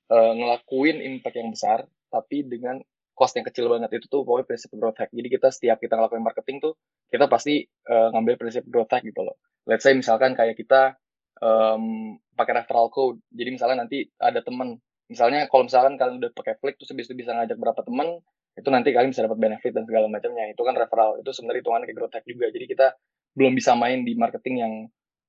uh, 0.09 0.33
ngelakuin 0.33 1.03
impact 1.03 1.35
yang 1.35 1.51
besar 1.51 1.85
tapi 2.07 2.47
dengan 2.47 2.79
cost 3.15 3.35
yang 3.39 3.47
kecil 3.47 3.71
banget 3.71 3.95
itu 3.95 4.11
tuh 4.11 4.27
pokoknya 4.27 4.45
prinsip 4.47 4.69
growth 4.75 4.99
hack. 4.99 5.09
Jadi 5.15 5.27
kita 5.31 5.47
setiap 5.49 5.77
kita 5.79 5.95
ngelakuin 5.95 6.23
marketing 6.23 6.57
tuh 6.59 6.73
kita 7.07 7.31
pasti 7.31 7.63
uh, 7.87 8.11
ngambil 8.11 8.35
prinsip 8.35 8.67
growth 8.67 8.91
hack 8.91 9.07
gitu 9.07 9.23
loh. 9.23 9.39
Let's 9.63 9.87
say 9.87 9.95
misalkan 9.95 10.35
kayak 10.35 10.59
kita 10.59 10.99
um, 11.39 12.15
pakai 12.35 12.63
referral 12.63 12.91
code. 12.91 13.23
Jadi 13.31 13.49
misalnya 13.55 13.87
nanti 13.87 14.03
ada 14.19 14.43
temen, 14.43 14.83
misalnya 15.11 15.47
kalau 15.51 15.67
misalkan 15.67 15.95
kalian 15.99 16.17
udah 16.21 16.31
pakai 16.33 16.57
Flick 16.59 16.75
terus 16.81 16.91
habis 16.93 17.07
itu 17.09 17.15
bisa 17.17 17.31
ngajak 17.35 17.57
berapa 17.57 17.81
temen, 17.85 18.21
itu 18.55 18.69
nanti 18.71 18.89
kalian 18.95 19.11
bisa 19.11 19.23
dapat 19.27 19.39
benefit 19.41 19.71
dan 19.75 19.83
segala 19.83 20.07
macamnya. 20.07 20.47
Itu 20.51 20.63
kan 20.63 20.73
referral. 20.79 21.19
Itu 21.19 21.35
sebenarnya 21.35 21.61
hitungan 21.65 21.81
kayak 21.83 21.95
growth 21.97 22.15
hack 22.15 22.25
juga. 22.25 22.47
Jadi 22.49 22.65
kita 22.71 22.87
belum 23.35 23.53
bisa 23.53 23.75
main 23.75 24.07
di 24.07 24.13
marketing 24.15 24.55
yang 24.63 24.73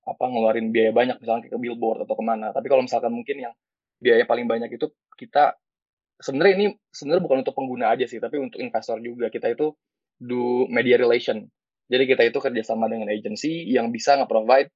apa 0.07 0.25
ngeluarin 0.31 0.71
biaya 0.71 0.95
banyak 0.95 1.19
misalnya 1.19 1.51
ke 1.51 1.59
billboard 1.59 2.07
atau 2.07 2.15
ke 2.15 2.23
mana 2.23 2.55
tapi 2.55 2.71
kalau 2.71 2.87
misalkan 2.87 3.11
mungkin 3.11 3.43
yang 3.43 3.51
biaya 3.99 4.23
paling 4.23 4.47
banyak 4.47 4.71
itu 4.71 4.87
kita 5.19 5.59
sebenarnya 6.23 6.55
ini 6.63 6.67
sebenarnya 6.95 7.27
bukan 7.27 7.43
untuk 7.43 7.59
pengguna 7.59 7.91
aja 7.91 8.07
sih 8.07 8.23
tapi 8.23 8.39
untuk 8.39 8.63
investor 8.63 9.03
juga 9.03 9.35
kita 9.35 9.51
itu 9.51 9.75
do 10.23 10.71
media 10.71 10.95
relation 10.95 11.43
jadi 11.87 12.05
kita 12.07 12.23
itu 12.27 12.39
kerjasama 12.43 12.91
dengan 12.91 13.07
agency 13.11 13.67
yang 13.71 13.95
bisa 13.95 14.19
nge-provide 14.19 14.71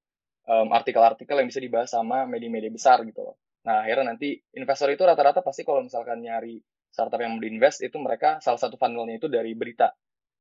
um, 0.47 0.71
artikel-artikel 0.71 1.35
yang 1.43 1.49
bisa 1.51 1.59
dibahas 1.59 1.91
sama 1.91 2.23
media-media 2.27 2.71
besar 2.71 3.03
gitu 3.03 3.27
loh. 3.27 3.37
Nah 3.67 3.85
akhirnya 3.85 4.17
nanti 4.17 4.41
investor 4.57 4.89
itu 4.93 5.03
rata-rata 5.05 5.45
pasti 5.45 5.67
kalau 5.67 5.85
misalkan 5.85 6.25
nyari 6.25 6.57
startup 6.91 7.21
yang 7.21 7.37
mau 7.37 7.43
diinvest 7.43 7.85
itu 7.87 7.97
mereka 8.01 8.41
salah 8.43 8.59
satu 8.59 8.81
funnelnya 8.81 9.21
itu 9.21 9.29
dari 9.29 9.53
berita. 9.53 9.93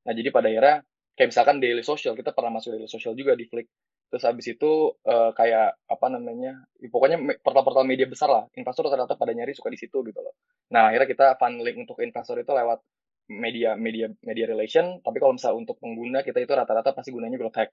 Nah 0.07 0.13
jadi 0.15 0.29
pada 0.31 0.47
akhirnya 0.47 0.75
kayak 1.13 1.29
misalkan 1.35 1.55
daily 1.59 1.83
social 1.83 2.15
kita 2.15 2.31
pernah 2.31 2.57
masuk 2.57 2.79
daily 2.79 2.87
social 2.87 3.13
juga 3.13 3.35
di 3.35 3.45
Flick. 3.45 3.67
Terus 4.09 4.25
habis 4.25 4.49
itu 4.49 4.89
uh, 5.05 5.31
kayak 5.37 5.85
apa 5.85 6.07
namanya 6.09 6.65
ya 6.81 6.89
pokoknya 6.89 7.21
portal-portal 7.45 7.85
media 7.85 8.09
besar 8.09 8.31
lah. 8.31 8.43
Investor 8.57 8.89
ternyata 8.89 9.13
pada 9.13 9.35
nyari 9.35 9.53
suka 9.53 9.69
di 9.69 9.77
situ 9.77 10.01
gitu 10.01 10.19
loh. 10.23 10.33
Nah 10.73 10.89
akhirnya 10.89 11.05
kita 11.05 11.27
funneling 11.37 11.85
untuk 11.85 12.01
investor 12.01 12.41
itu 12.41 12.49
lewat 12.49 12.81
media 13.29 13.77
media 13.77 14.09
media 14.25 14.45
relation. 14.49 14.97
Tapi 15.05 15.17
kalau 15.21 15.37
misalnya 15.37 15.61
untuk 15.61 15.77
pengguna 15.77 16.25
kita 16.25 16.41
itu 16.41 16.49
rata-rata 16.55 16.95
pasti 16.97 17.13
gunanya 17.13 17.37
growth 17.37 17.59
hack. 17.59 17.69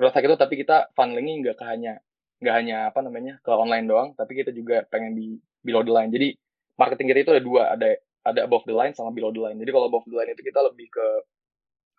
Growth 0.00 0.16
hack 0.16 0.24
itu 0.24 0.36
tapi 0.40 0.54
kita 0.56 0.88
funnelingnya 0.96 1.52
nggak 1.52 1.60
hanya 1.68 2.00
nggak 2.42 2.54
hanya 2.54 2.76
apa 2.90 3.00
namanya 3.04 3.38
ke 3.40 3.50
online 3.50 3.86
doang 3.86 4.08
tapi 4.18 4.38
kita 4.42 4.50
juga 4.50 4.82
pengen 4.90 5.14
di 5.14 5.38
below 5.62 5.86
the 5.86 5.92
line 5.94 6.10
jadi 6.10 6.34
marketing 6.78 7.06
kita 7.14 7.20
itu 7.22 7.32
ada 7.34 7.42
dua 7.42 7.62
ada 7.74 7.88
ada 8.24 8.40
above 8.48 8.66
the 8.66 8.74
line 8.74 8.92
sama 8.96 9.14
below 9.14 9.30
the 9.30 9.40
line 9.40 9.56
jadi 9.56 9.70
kalau 9.70 9.86
above 9.86 10.06
the 10.08 10.16
line 10.16 10.30
itu 10.32 10.42
kita 10.42 10.60
lebih 10.60 10.90
ke 10.90 11.06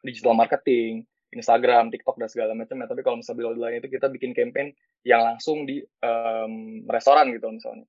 digital 0.06 0.38
marketing 0.38 1.08
Instagram, 1.36 1.92
TikTok 1.92 2.16
dan 2.16 2.30
segala 2.32 2.56
macam. 2.56 2.80
Tapi 2.80 3.02
kalau 3.04 3.20
misalnya 3.20 3.40
below 3.44 3.54
the 3.54 3.62
line 3.62 3.78
itu 3.84 3.92
kita 3.92 4.08
bikin 4.08 4.32
campaign 4.32 4.72
yang 5.04 5.22
langsung 5.26 5.68
di 5.68 5.84
um, 6.00 6.86
restoran 6.88 7.28
gitu 7.36 7.52
misalnya. 7.52 7.84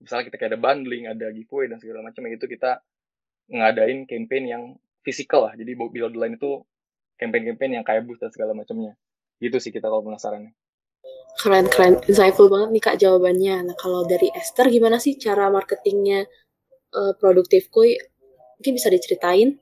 Misalnya 0.00 0.24
kita 0.32 0.36
kayak 0.40 0.50
ada 0.56 0.60
bundling, 0.60 1.04
ada 1.06 1.28
giveaway 1.30 1.68
dan 1.68 1.78
segala 1.78 2.00
macam 2.08 2.26
itu 2.26 2.46
kita 2.48 2.80
ngadain 3.52 4.08
campaign 4.08 4.44
yang 4.48 4.62
fisikal 5.04 5.46
lah. 5.46 5.54
Jadi 5.54 5.76
below 5.76 6.08
the 6.08 6.18
line 6.18 6.40
itu 6.40 6.64
campaign-campaign 7.20 7.78
yang 7.78 7.84
kayak 7.84 8.08
boost 8.08 8.24
dan 8.24 8.32
segala 8.32 8.56
macamnya. 8.56 8.96
Gitu 9.38 9.60
sih 9.60 9.70
kita 9.70 9.86
kalau 9.86 10.02
penasaran. 10.02 10.50
Keren, 11.40 11.66
keren. 11.72 11.96
Insightful 12.04 12.52
banget 12.52 12.68
nih 12.76 12.82
Kak 12.82 12.96
jawabannya. 13.00 13.56
Nah, 13.72 13.76
kalau 13.80 14.04
dari 14.04 14.28
Esther 14.36 14.68
gimana 14.68 15.00
sih 15.00 15.16
cara 15.16 15.48
marketingnya 15.48 16.28
uh, 16.92 17.12
produktif 17.16 17.72
koi? 17.72 17.96
Mungkin 18.60 18.72
bisa 18.76 18.92
diceritain? 18.92 19.56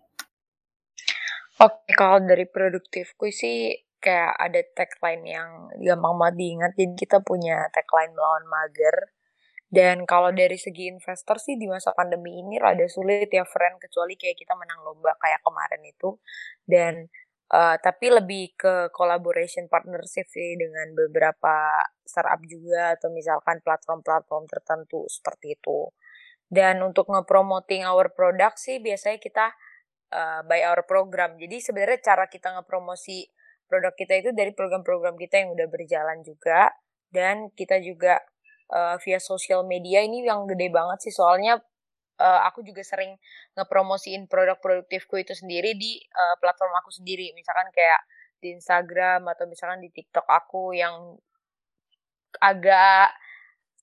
Oke, 1.60 1.92
kalau 1.92 2.24
dari 2.24 2.48
produktifku 2.48 3.28
sih 3.30 3.76
kayak 4.00 4.32
ada 4.32 4.60
tagline 4.72 5.24
yang 5.28 5.48
gampang 5.78 6.16
banget 6.16 6.36
diingat. 6.40 6.72
Jadi 6.74 6.94
kita 6.96 7.20
punya 7.20 7.68
tagline 7.70 8.16
melawan 8.16 8.44
mager. 8.48 9.12
Dan 9.70 10.02
kalau 10.02 10.34
dari 10.34 10.58
segi 10.58 10.90
investor 10.90 11.38
sih 11.38 11.54
di 11.54 11.70
masa 11.70 11.94
pandemi 11.94 12.42
ini 12.42 12.58
rada 12.58 12.82
sulit 12.90 13.30
ya 13.30 13.46
friend 13.46 13.78
kecuali 13.78 14.18
kayak 14.18 14.34
kita 14.34 14.58
menang 14.58 14.82
lomba 14.82 15.14
kayak 15.22 15.38
kemarin 15.46 15.82
itu. 15.86 16.18
Dan 16.66 17.06
uh, 17.50 17.76
tapi 17.82 18.10
lebih 18.10 18.54
ke 18.54 18.88
collaboration 18.94 19.66
partnership 19.66 20.26
sih 20.30 20.54
dengan 20.56 20.94
beberapa 20.94 21.84
startup 22.06 22.42
juga 22.46 22.94
atau 22.98 23.10
misalkan 23.10 23.58
platform-platform 23.62 24.44
tertentu 24.46 25.06
seperti 25.10 25.58
itu. 25.58 25.90
Dan 26.50 26.82
untuk 26.82 27.06
nge-promoting 27.06 27.86
our 27.86 28.10
product 28.10 28.58
sih 28.58 28.82
biasanya 28.82 29.22
kita 29.22 29.54
uh, 30.10 30.42
by 30.46 30.66
our 30.66 30.82
program. 30.82 31.38
Jadi 31.38 31.62
sebenarnya 31.62 32.02
cara 32.02 32.26
kita 32.26 32.50
ngepromosi 32.58 33.30
produk 33.70 33.94
kita 33.94 34.18
itu 34.18 34.30
dari 34.34 34.50
program-program 34.50 35.14
kita 35.14 35.46
yang 35.46 35.54
udah 35.54 35.70
berjalan 35.70 36.26
juga 36.26 36.74
dan 37.14 37.54
kita 37.54 37.78
juga 37.78 38.18
uh, 38.74 38.98
via 38.98 39.22
sosial 39.22 39.62
media 39.62 40.02
ini 40.02 40.26
yang 40.26 40.50
gede 40.50 40.74
banget 40.74 41.06
sih 41.06 41.14
soalnya 41.14 41.62
uh, 42.20 42.40
aku 42.44 42.60
juga 42.60 42.84
sering 42.84 43.16
ngepromosiin 43.56 44.28
produk 44.28 44.60
produktifku 44.60 45.16
itu 45.16 45.32
sendiri 45.32 45.72
di 45.74 45.96
uh, 46.12 46.36
platform 46.36 46.76
aku 46.84 46.92
sendiri 46.92 47.32
misalkan 47.32 47.72
kayak 47.72 48.04
di 48.40 48.52
Instagram 48.56 49.24
atau 49.32 49.48
misalkan 49.48 49.80
di 49.80 49.88
TikTok 49.88 50.28
aku 50.28 50.76
yang 50.76 51.16
agak 52.40 53.10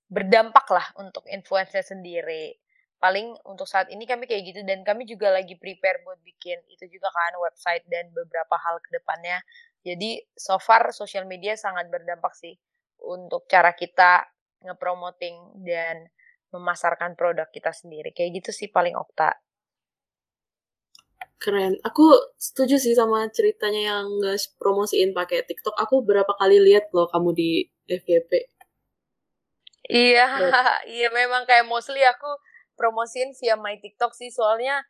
berdampak 0.07 0.65
lah 0.71 0.87
untuk 1.01 1.25
influencer 1.27 1.83
sendiri 1.83 2.55
paling 2.97 3.37
untuk 3.45 3.69
saat 3.69 3.93
ini 3.93 4.09
kami 4.09 4.25
kayak 4.25 4.43
gitu 4.53 4.61
dan 4.65 4.81
kami 4.81 5.05
juga 5.05 5.29
lagi 5.29 5.53
prepare 5.53 6.01
buat 6.01 6.17
bikin 6.25 6.57
itu 6.73 6.89
juga 6.89 7.13
kan 7.13 7.37
website 7.37 7.85
dan 7.85 8.09
beberapa 8.09 8.57
hal 8.57 8.81
ke 8.81 8.89
depannya. 8.89 9.37
Jadi 9.85 10.17
so 10.33 10.57
far 10.57 10.89
social 10.91 11.29
media 11.29 11.53
sangat 11.53 11.87
berdampak 11.93 12.33
sih 12.33 12.57
untuk 13.05 13.45
cara 13.45 13.77
kita 13.77 14.25
ngepromoting 14.65 15.61
dan 15.61 16.09
memasarkan 16.53 17.17
produk 17.19 17.47
kita 17.51 17.71
sendiri. 17.75 18.15
Kayak 18.15 18.43
gitu 18.43 18.51
sih 18.63 18.67
paling 18.71 18.95
Okta. 18.95 19.35
Keren. 21.37 21.77
Aku 21.85 22.33
setuju 22.37 22.81
sih 22.81 22.97
sama 22.97 23.29
ceritanya 23.29 23.93
yang 23.93 24.05
nggak 24.17 24.57
promosiin 24.57 25.13
pakai 25.13 25.45
TikTok. 25.45 25.77
Aku 25.77 26.01
berapa 26.01 26.33
kali 26.33 26.57
lihat 26.57 26.89
loh 26.93 27.05
kamu 27.13 27.29
di 27.37 27.49
FGP. 27.85 28.57
Iya, 29.87 30.25
iya 30.97 31.07
memang 31.13 31.47
kayak 31.47 31.63
mostly 31.69 32.03
aku 32.03 32.27
promosiin 32.75 33.33
via 33.37 33.55
my 33.55 33.79
TikTok 33.79 34.13
sih 34.13 34.29
soalnya 34.29 34.83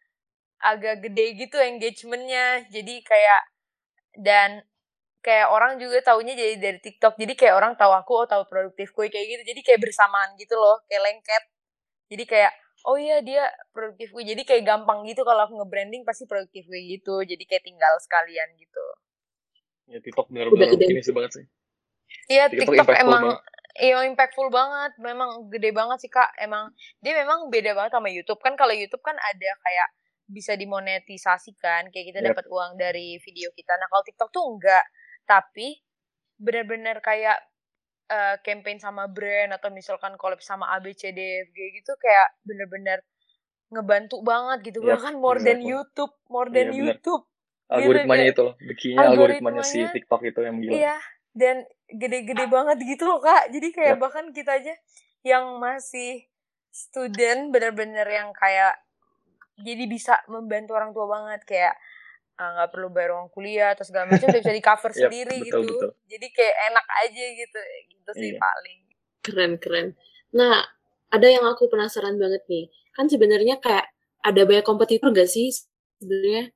agak 0.57 1.05
gede 1.05 1.37
gitu 1.37 1.61
engagementnya 1.61 2.65
jadi 2.73 2.95
kayak 3.05 3.41
dan 4.17 4.65
kayak 5.27 5.51
orang 5.51 5.75
juga 5.75 5.99
taunya 5.99 6.39
jadi 6.39 6.55
dari 6.55 6.79
TikTok 6.79 7.19
jadi 7.19 7.33
kayak 7.35 7.53
orang 7.59 7.73
tahu 7.75 7.91
aku 7.91 8.23
oh 8.23 8.27
tahu 8.31 8.47
produktif 8.47 8.95
kue 8.95 9.11
kayak 9.11 9.27
gitu 9.27 9.43
jadi 9.51 9.59
kayak 9.59 9.79
bersamaan 9.83 10.39
gitu 10.39 10.55
loh 10.55 10.79
kayak 10.87 11.03
lengket 11.03 11.43
jadi 12.07 12.23
kayak 12.23 12.51
oh 12.87 12.95
iya 12.95 13.19
dia 13.19 13.43
produktif 13.75 14.15
gue 14.15 14.23
jadi 14.23 14.41
kayak 14.47 14.63
gampang 14.63 15.03
gitu 15.03 15.27
kalau 15.27 15.43
aku 15.43 15.59
nge-branding 15.59 16.07
pasti 16.07 16.23
produktif 16.31 16.63
gue 16.71 16.79
gitu 16.79 17.27
jadi 17.27 17.43
kayak 17.43 17.63
tinggal 17.67 17.93
sekalian 17.99 18.47
gitu 18.55 18.85
ya 19.91 19.99
TikTok 19.99 20.31
benar-benar 20.31 20.71
ini 20.79 21.03
sih 21.03 21.11
banget 21.11 21.43
sih 21.43 21.45
iya 22.31 22.47
TikTok, 22.47 22.87
TikTok 22.87 22.95
emang 22.95 23.35
banget. 23.35 23.55
Iya 23.77 24.09
impactful 24.09 24.49
banget, 24.49 24.97
memang 24.97 25.53
gede 25.53 25.69
banget 25.69 26.01
sih 26.01 26.09
kak. 26.09 26.33
Emang 26.41 26.73
dia 26.97 27.13
memang 27.13 27.45
beda 27.53 27.77
banget 27.77 27.93
sama 27.93 28.09
YouTube 28.09 28.41
kan. 28.41 28.57
Kalau 28.57 28.73
YouTube 28.73 29.05
kan 29.05 29.13
ada 29.13 29.49
kayak 29.61 29.89
bisa 30.25 30.57
dimonetisasikan, 30.57 31.93
kayak 31.93 32.05
kita 32.09 32.19
yep. 32.25 32.33
dapat 32.33 32.45
uang 32.49 32.73
dari 32.81 33.21
video 33.21 33.53
kita. 33.53 33.77
Nah 33.77 33.85
kalau 33.85 34.01
TikTok 34.01 34.29
tuh 34.33 34.43
enggak, 34.49 34.81
tapi 35.27 35.83
benar-benar 36.39 37.03
kayak 37.03 37.37
uh, 38.09 38.39
campaign 38.41 38.79
sama 38.79 39.05
brand 39.11 39.51
atau 39.53 39.69
misalkan 39.69 40.15
collab 40.15 40.39
sama 40.39 40.71
ABCDFG 40.79 41.57
gitu 41.83 41.91
kayak 41.99 42.27
bener-bener 42.47 43.03
ngebantu 43.67 44.23
banget 44.23 44.71
gitu. 44.71 44.79
Yep, 44.81 44.89
bahkan 44.95 45.13
more 45.19 45.39
than 45.43 45.59
YouTube 45.59 46.13
more 46.31 46.47
than 46.47 46.71
iya, 46.71 46.95
YouTube. 46.95 47.27
Algoritmanya 47.67 48.31
gitu, 48.31 48.33
itu 48.33 48.41
loh 48.47 48.55
bikinnya 48.63 48.97
algoritmanya, 49.03 49.59
algoritmanya. 49.59 49.91
Si 49.91 49.93
TikTok 49.99 50.21
itu 50.23 50.39
yang 50.39 50.55
gila. 50.63 50.71
Iya 50.71 50.97
dan 51.37 51.55
gede-gede 51.85 52.49
banget 52.49 52.81
gitu 52.81 53.05
loh 53.05 53.21
kak. 53.21 53.53
Jadi 53.53 53.69
kayak 53.69 53.95
yep. 53.95 54.01
bahkan 54.01 54.25
kita 54.33 54.57
aja 54.57 54.73
yang 55.21 55.61
masih 55.61 56.25
student 56.73 57.53
bener-bener 57.53 58.09
yang 58.09 58.33
kayak 58.33 58.73
jadi 59.61 59.85
bisa 59.85 60.17
membantu 60.25 60.73
orang 60.73 60.91
tua 60.97 61.05
banget. 61.05 61.45
Kayak 61.45 61.77
nggak 62.37 62.69
uh, 62.69 62.71
perlu 62.71 62.87
bayar 62.93 63.17
uang 63.17 63.33
kuliah 63.33 63.73
atau 63.73 63.81
segala 63.81 64.05
macam 64.05 64.29
bisa 64.29 64.53
di 64.53 64.61
cover 64.61 64.93
yep, 64.93 65.09
sendiri 65.09 65.37
betul, 65.41 65.65
gitu 65.65 65.73
betul. 65.73 65.89
jadi 66.05 66.27
kayak 66.29 66.55
enak 66.69 66.85
aja 67.01 67.25
gitu 67.33 67.59
gitu 67.89 68.11
sih 68.13 68.31
iya. 68.33 68.39
paling 68.39 68.79
keren 69.25 69.51
keren 69.57 69.87
nah 70.29 70.61
ada 71.09 71.27
yang 71.27 71.45
aku 71.49 71.65
penasaran 71.65 72.21
banget 72.21 72.45
nih 72.45 72.69
kan 72.93 73.09
sebenarnya 73.09 73.57
kayak 73.57 73.89
ada 74.21 74.41
banyak 74.45 74.65
kompetitor 74.65 75.09
gak 75.09 75.29
sih 75.29 75.49
sebenarnya 75.97 76.53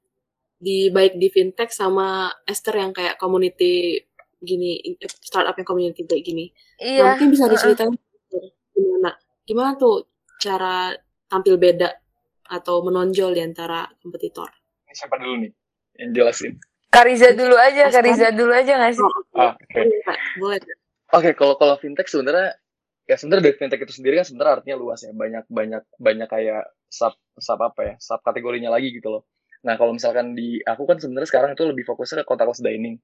di 0.61 0.93
baik 0.93 1.17
di 1.17 1.27
fintech 1.33 1.73
sama 1.73 2.29
Esther 2.45 2.77
yang 2.77 2.93
kayak 2.93 3.17
community 3.17 4.05
gini 4.37 4.97
startup 5.21 5.57
yang 5.57 5.65
community 5.65 6.05
kayak 6.05 6.21
gini. 6.21 6.53
Iya. 6.77 7.01
Nah, 7.01 7.07
mungkin 7.17 7.29
bisa 7.33 7.45
diceritain 7.49 7.89
uh-uh. 7.89 8.49
gimana 8.77 9.11
gimana 9.45 9.69
tuh 9.77 10.05
cara 10.37 10.93
tampil 11.25 11.57
beda 11.57 11.89
atau 12.45 12.85
menonjol 12.85 13.33
di 13.33 13.41
antara 13.41 13.89
kompetitor. 14.01 14.49
Siapa 14.93 15.17
dulu 15.17 15.45
nih 15.45 15.51
yang 15.97 16.11
jelasin? 16.15 16.59
Kariza 16.91 17.31
dulu 17.35 17.55
aja. 17.55 17.87
Kariza 17.91 18.35
dulu 18.35 18.51
aja 18.51 18.71
nggak 18.75 18.93
sih? 18.95 19.03
Oh, 19.03 19.15
ah, 19.39 19.53
Oke. 19.55 19.87
Okay. 19.87 20.17
Boleh. 20.39 20.59
Oke, 20.59 20.75
okay, 21.11 21.33
kalau 21.35 21.55
kalau 21.59 21.75
fintech 21.79 22.07
sebenarnya 22.07 22.55
ya 23.07 23.15
sebenarnya 23.19 23.51
dari 23.51 23.57
fintech 23.59 23.81
itu 23.83 23.93
sendiri 23.95 24.19
kan 24.23 24.25
sebenarnya 24.27 24.53
artinya 24.59 24.77
luas 24.79 24.99
ya 25.03 25.11
banyak 25.11 25.43
banyak 25.51 25.83
banyak 25.99 26.27
kayak 26.31 26.63
sub 26.87 27.11
sub 27.35 27.59
apa 27.59 27.81
ya 27.83 27.95
sub 27.99 28.23
kategorinya 28.23 28.71
lagi 28.71 28.95
gitu 28.95 29.11
loh 29.11 29.23
Nah, 29.61 29.77
kalau 29.77 29.93
misalkan 29.93 30.33
di 30.33 30.57
aku 30.65 30.89
kan 30.89 30.97
sebenarnya 30.97 31.29
sekarang 31.29 31.49
itu 31.53 31.63
lebih 31.69 31.85
fokusnya 31.85 32.25
ke 32.25 32.27
contactless 32.27 32.65
dining. 32.65 32.97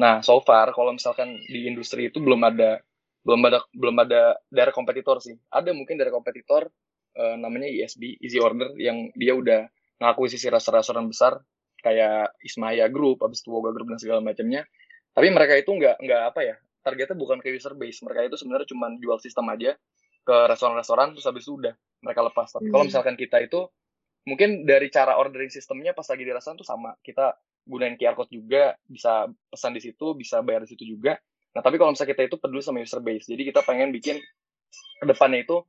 Nah, 0.00 0.24
so 0.24 0.40
far 0.40 0.72
kalau 0.72 0.96
misalkan 0.96 1.36
di 1.48 1.68
industri 1.68 2.08
itu 2.08 2.22
belum 2.22 2.40
ada 2.48 2.80
belum 3.26 3.40
ada 3.44 3.58
belum 3.76 3.96
ada 4.08 4.22
dari 4.48 4.72
kompetitor 4.72 5.20
sih. 5.20 5.36
Ada 5.52 5.76
mungkin 5.76 6.00
dari 6.00 6.08
kompetitor 6.08 6.72
uh, 7.18 7.36
namanya 7.36 7.68
ISB, 7.68 8.24
Easy 8.24 8.40
Order 8.40 8.72
yang 8.80 9.12
dia 9.12 9.36
udah 9.36 9.68
ngakuisisi 10.00 10.48
restoran-restoran 10.48 11.06
besar 11.10 11.32
kayak 11.80 12.34
Ismaya 12.42 12.86
Group, 12.90 13.22
habis 13.22 13.42
itu 13.42 13.50
Woga 13.50 13.70
Group 13.74 13.90
dan 13.94 13.98
segala 14.00 14.20
macamnya. 14.20 14.66
Tapi 15.14 15.28
mereka 15.30 15.54
itu 15.58 15.70
nggak 15.74 15.96
nggak 15.98 16.22
apa 16.34 16.40
ya 16.44 16.56
targetnya 16.82 17.16
bukan 17.18 17.38
ke 17.42 17.52
user 17.52 17.74
base. 17.74 18.00
Mereka 18.02 18.30
itu 18.32 18.36
sebenarnya 18.38 18.66
cuma 18.70 18.88
jual 18.96 19.18
sistem 19.18 19.50
aja 19.52 19.74
ke 20.22 20.36
restoran-restoran 20.48 21.16
terus 21.16 21.26
habis 21.26 21.44
itu 21.44 21.58
udah 21.58 21.74
mereka 22.04 22.20
lepas. 22.26 22.48
Tapi 22.54 22.68
hmm. 22.68 22.72
kalau 22.74 22.84
misalkan 22.86 23.14
kita 23.18 23.42
itu 23.42 23.66
mungkin 24.28 24.68
dari 24.68 24.92
cara 24.92 25.16
ordering 25.16 25.48
sistemnya 25.48 25.96
pas 25.96 26.04
lagi 26.04 26.20
di 26.20 26.32
restoran 26.32 26.60
tuh 26.60 26.68
sama 26.68 26.92
kita 27.00 27.32
gunain 27.64 27.96
QR 27.96 28.12
code 28.12 28.28
juga 28.28 28.76
bisa 28.84 29.28
pesan 29.48 29.72
di 29.72 29.80
situ 29.80 30.12
bisa 30.12 30.44
bayar 30.44 30.68
di 30.68 30.72
situ 30.76 30.84
juga 30.84 31.16
nah 31.56 31.64
tapi 31.64 31.80
kalau 31.80 31.96
misalnya 31.96 32.12
kita 32.12 32.28
itu 32.28 32.36
peduli 32.36 32.60
sama 32.60 32.84
user 32.84 33.00
base 33.00 33.24
jadi 33.24 33.42
kita 33.48 33.64
pengen 33.64 33.88
bikin 33.88 34.20
ke 35.00 35.04
depannya 35.08 35.48
itu 35.48 35.64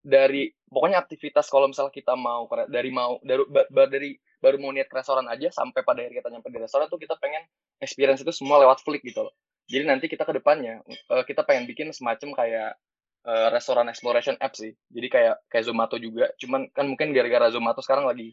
dari 0.00 0.48
pokoknya 0.72 1.04
aktivitas 1.04 1.52
kalau 1.52 1.68
misalnya 1.68 1.92
kita 1.92 2.16
mau 2.16 2.48
dari 2.68 2.88
mau 2.88 3.20
dari, 3.20 3.44
dari 3.68 4.10
baru 4.40 4.60
mau 4.60 4.70
niat 4.72 4.88
restoran 4.92 5.26
aja 5.32 5.48
sampai 5.52 5.80
pada 5.82 6.04
akhir 6.04 6.22
kita 6.22 6.28
nyampe 6.28 6.48
di 6.52 6.60
restoran 6.60 6.86
tuh 6.86 7.00
kita 7.00 7.16
pengen 7.16 7.42
experience 7.80 8.20
itu 8.20 8.32
semua 8.32 8.60
lewat 8.62 8.84
flick 8.84 9.02
gitu 9.02 9.26
loh 9.26 9.34
jadi 9.66 9.88
nanti 9.88 10.06
kita 10.06 10.22
ke 10.22 10.36
depannya 10.36 10.84
eh, 10.86 11.24
kita 11.26 11.42
pengen 11.42 11.66
bikin 11.66 11.90
semacam 11.90 12.36
kayak 12.36 12.78
uh, 13.26 13.48
restoran 13.50 13.90
exploration 13.90 14.38
app 14.38 14.54
sih. 14.54 14.72
Jadi 14.88 15.06
kayak 15.10 15.36
kayak 15.50 15.64
Zomato 15.66 15.98
juga. 15.98 16.30
Cuman 16.38 16.70
kan 16.70 16.86
mungkin 16.86 17.10
gara-gara 17.10 17.50
Zomato 17.50 17.82
sekarang 17.82 18.06
lagi 18.06 18.32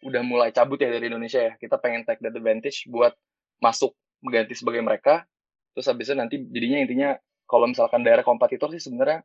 udah 0.00 0.24
mulai 0.24 0.48
cabut 0.50 0.80
ya 0.80 0.88
dari 0.88 1.12
Indonesia 1.12 1.52
ya. 1.52 1.52
Kita 1.60 1.76
pengen 1.76 2.08
take 2.08 2.24
that 2.24 2.32
advantage 2.32 2.88
buat 2.88 3.12
masuk 3.60 3.92
mengganti 4.24 4.56
sebagai 4.56 4.80
mereka. 4.80 5.28
Terus 5.76 5.86
habis 5.86 6.10
nanti 6.16 6.40
jadinya 6.50 6.78
intinya 6.82 7.10
kalau 7.44 7.68
misalkan 7.68 8.00
daerah 8.02 8.24
kompetitor 8.24 8.72
sih 8.72 8.82
sebenarnya 8.82 9.22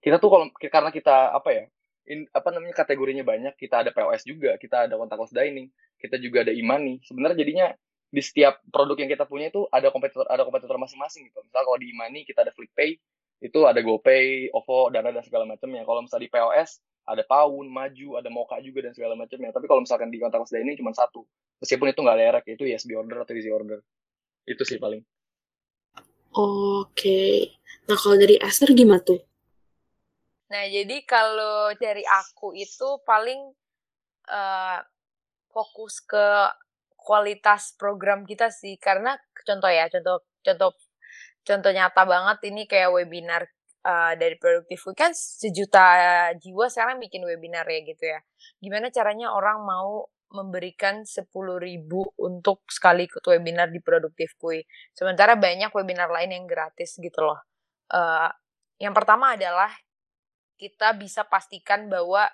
kita 0.00 0.18
tuh 0.20 0.28
kalau 0.32 0.46
karena 0.58 0.90
kita 0.90 1.32
apa 1.32 1.48
ya 1.52 1.64
in, 2.08 2.28
apa 2.32 2.48
namanya 2.52 2.74
kategorinya 2.84 3.24
banyak 3.24 3.54
kita 3.56 3.86
ada 3.86 3.90
POS 3.90 4.28
juga 4.28 4.56
kita 4.60 4.88
ada 4.88 4.94
contactless 4.96 5.32
dining 5.32 5.68
kita 5.98 6.20
juga 6.20 6.44
ada 6.44 6.52
imani 6.52 7.00
sebenarnya 7.04 7.40
jadinya 7.40 7.66
di 8.14 8.22
setiap 8.22 8.62
produk 8.70 8.94
yang 9.00 9.10
kita 9.10 9.26
punya 9.26 9.50
itu 9.50 9.66
ada 9.74 9.90
kompetitor 9.90 10.28
ada 10.30 10.46
kompetitor 10.46 10.78
masing-masing 10.78 11.26
gitu 11.28 11.42
misal 11.42 11.66
kalau 11.66 11.78
di 11.80 11.90
imani 11.90 12.22
kita 12.22 12.46
ada 12.46 12.52
FlipPay 12.54 12.94
itu 13.44 13.60
ada 13.68 13.80
GoPay, 13.84 14.48
OVO, 14.56 14.88
Dana 14.88 15.12
dan 15.12 15.20
segala 15.20 15.44
macamnya. 15.44 15.84
Kalau 15.84 16.00
misalnya 16.00 16.24
di 16.24 16.32
POS 16.32 16.80
ada 17.04 17.22
Paun, 17.28 17.68
Maju, 17.68 18.16
ada 18.16 18.32
Moka 18.32 18.56
juga 18.64 18.88
dan 18.88 18.96
segala 18.96 19.12
macamnya. 19.12 19.52
Tapi 19.52 19.68
kalau 19.68 19.84
misalkan 19.84 20.08
di 20.08 20.16
kontak 20.16 20.48
ini 20.56 20.80
cuma 20.80 20.96
satu. 20.96 21.28
Meskipun 21.60 21.92
itu 21.92 22.00
nggak 22.00 22.18
lerek, 22.18 22.44
itu 22.56 22.64
ISB 22.64 22.96
order 22.96 23.20
atau 23.20 23.36
easy 23.36 23.52
order. 23.52 23.84
Itu 24.48 24.64
sih 24.64 24.80
paling. 24.80 25.04
Oke. 26.34 27.52
Nah 27.84 27.96
kalau 28.00 28.16
dari 28.16 28.40
Aster 28.40 28.72
gimana 28.72 29.04
tuh? 29.04 29.20
Nah 30.54 30.70
jadi 30.70 31.02
kalau 31.02 31.74
dari 31.74 32.06
aku 32.06 32.54
itu 32.54 33.02
paling 33.02 33.42
uh, 34.30 34.78
fokus 35.50 35.98
ke 35.98 36.46
kualitas 36.94 37.74
program 37.74 38.22
kita 38.22 38.54
sih 38.54 38.78
karena 38.78 39.18
contoh 39.42 39.66
ya 39.66 39.90
contoh 39.90 40.22
contoh 40.46 40.70
contoh 41.42 41.70
nyata 41.74 42.02
banget 42.06 42.38
ini 42.54 42.70
kayak 42.70 42.94
webinar 42.94 43.42
uh, 43.84 44.12
dari 44.16 44.38
Productive 44.40 44.94
kan 44.96 45.12
sejuta 45.12 45.84
jiwa 46.40 46.70
sekarang 46.72 47.02
bikin 47.02 47.26
webinar 47.26 47.68
ya 47.68 47.80
gitu 47.84 48.04
ya. 48.08 48.20
Gimana 48.58 48.88
caranya 48.88 49.34
orang 49.34 49.60
mau 49.62 50.08
memberikan 50.34 51.06
sepuluh 51.06 51.62
ribu 51.62 52.02
untuk 52.18 52.66
sekali 52.66 53.06
ikut 53.06 53.22
webinar 53.22 53.70
di 53.70 53.78
Productive 53.78 54.34
Week. 54.42 54.66
Sementara 54.96 55.38
banyak 55.38 55.70
webinar 55.70 56.10
lain 56.10 56.30
yang 56.34 56.46
gratis 56.48 56.98
gitu 56.98 57.20
loh. 57.22 57.38
Uh, 57.92 58.32
yang 58.82 58.96
pertama 58.96 59.38
adalah 59.38 59.70
kita 60.54 60.94
bisa 60.96 61.26
pastikan 61.26 61.90
bahwa 61.90 62.30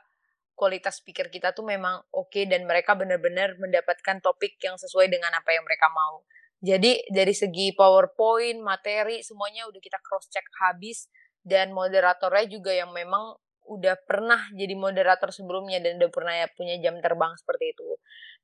kualitas 0.61 1.01
speaker 1.01 1.33
kita 1.33 1.57
tuh 1.57 1.65
memang 1.65 2.05
oke 2.13 2.29
okay 2.29 2.45
dan 2.45 2.69
mereka 2.69 2.93
benar-benar 2.93 3.57
mendapatkan 3.57 4.21
topik 4.21 4.61
yang 4.61 4.77
sesuai 4.77 5.09
dengan 5.09 5.33
apa 5.33 5.57
yang 5.57 5.65
mereka 5.65 5.89
mau. 5.89 6.21
Jadi 6.61 7.09
dari 7.09 7.33
segi 7.33 7.73
PowerPoint, 7.73 8.61
materi 8.61 9.25
semuanya 9.25 9.65
udah 9.65 9.81
kita 9.81 9.97
cross 10.05 10.29
check 10.29 10.45
habis 10.61 11.09
dan 11.41 11.73
moderatornya 11.73 12.45
juga 12.53 12.77
yang 12.77 12.93
memang 12.93 13.33
udah 13.65 13.97
pernah 14.05 14.51
jadi 14.53 14.77
moderator 14.77 15.33
sebelumnya 15.33 15.81
dan 15.81 15.97
udah 15.97 16.11
pernah 16.13 16.35
ya 16.37 16.53
punya 16.53 16.77
jam 16.77 17.01
terbang 17.01 17.33
seperti 17.41 17.73
itu. 17.73 17.89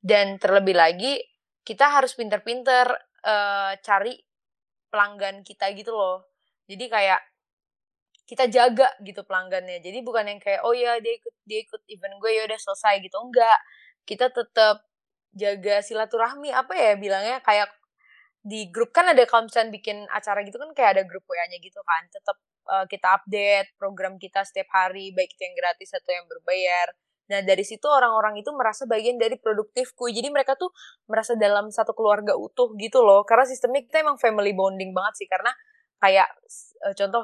Dan 0.01 0.41
terlebih 0.41 0.73
lagi 0.73 1.21
kita 1.61 1.93
harus 1.93 2.17
pinter-pinter 2.17 2.89
uh, 3.21 3.77
cari 3.85 4.17
pelanggan 4.89 5.45
kita 5.45 5.69
gitu 5.77 5.93
loh. 5.93 6.25
Jadi 6.65 6.89
kayak 6.89 7.21
kita 8.27 8.51
jaga 8.51 8.91
gitu 9.01 9.23
pelanggannya. 9.23 9.79
Jadi 9.79 10.03
bukan 10.03 10.27
yang 10.27 10.39
kayak 10.43 10.61
oh 10.67 10.75
ya 10.75 10.99
dia 10.99 11.15
ikut 11.15 11.35
dia 11.47 11.59
ikut 11.63 11.81
event 11.87 12.15
gue 12.19 12.31
ya 12.35 12.43
udah 12.43 12.59
selesai 12.59 12.99
gitu. 12.99 13.17
Enggak. 13.23 13.59
Kita 14.03 14.27
tetap 14.29 14.83
jaga 15.31 15.79
silaturahmi 15.79 16.51
apa 16.51 16.73
ya 16.75 16.93
bilangnya 16.99 17.39
kayak 17.39 17.71
di 18.43 18.71
grup 18.71 18.95
kan 18.95 19.11
ada 19.11 19.23
kalau 19.27 19.47
misalnya 19.47 19.71
bikin 19.75 20.07
acara 20.11 20.39
gitu 20.43 20.55
kan 20.59 20.71
kayak 20.75 20.89
ada 20.99 21.03
grup 21.07 21.23
WA-nya 21.27 21.57
gitu 21.63 21.79
kan. 21.83 22.03
Tetap 22.11 22.37
uh, 22.67 22.85
kita 22.91 23.07
update 23.23 23.79
program 23.79 24.19
kita 24.19 24.43
setiap 24.43 24.67
hari, 24.75 25.15
baik 25.15 25.31
itu 25.35 25.41
yang 25.47 25.55
gratis 25.55 25.95
atau 25.95 26.11
yang 26.11 26.27
berbayar. 26.27 26.91
Nah, 27.27 27.43
dari 27.43 27.63
situ 27.67 27.83
orang-orang 27.91 28.39
itu 28.39 28.55
merasa 28.55 28.87
bagian 28.87 29.19
dari 29.19 29.35
produktifku. 29.35 30.07
Jadi 30.07 30.31
mereka 30.31 30.55
tuh 30.55 30.71
merasa 31.11 31.35
dalam 31.35 31.67
satu 31.67 31.91
keluarga 31.91 32.39
utuh 32.39 32.71
gitu 32.79 33.03
loh. 33.03 33.27
Karena 33.27 33.43
sistemnya 33.43 33.83
kita 33.83 33.99
emang 33.99 34.15
family 34.15 34.55
bonding 34.55 34.95
banget 34.95 35.23
sih. 35.23 35.27
Karena 35.27 35.51
kayak 35.97 36.29
uh, 36.85 36.93
contoh 36.93 37.23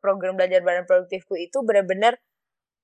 program 0.00 0.36
belajar 0.36 0.60
bareng 0.60 0.84
produktifku 0.84 1.36
itu 1.40 1.64
benar-benar 1.64 2.20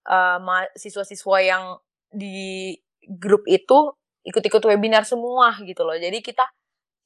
uh, 0.09 0.41
siswa-siswa 0.77 1.37
yang 1.45 1.65
di 2.09 2.73
grup 3.07 3.45
itu 3.47 3.93
ikut-ikut 4.27 4.63
webinar 4.67 5.07
semua 5.07 5.55
gitu 5.63 5.87
loh. 5.87 5.95
Jadi 5.95 6.19
kita 6.25 6.43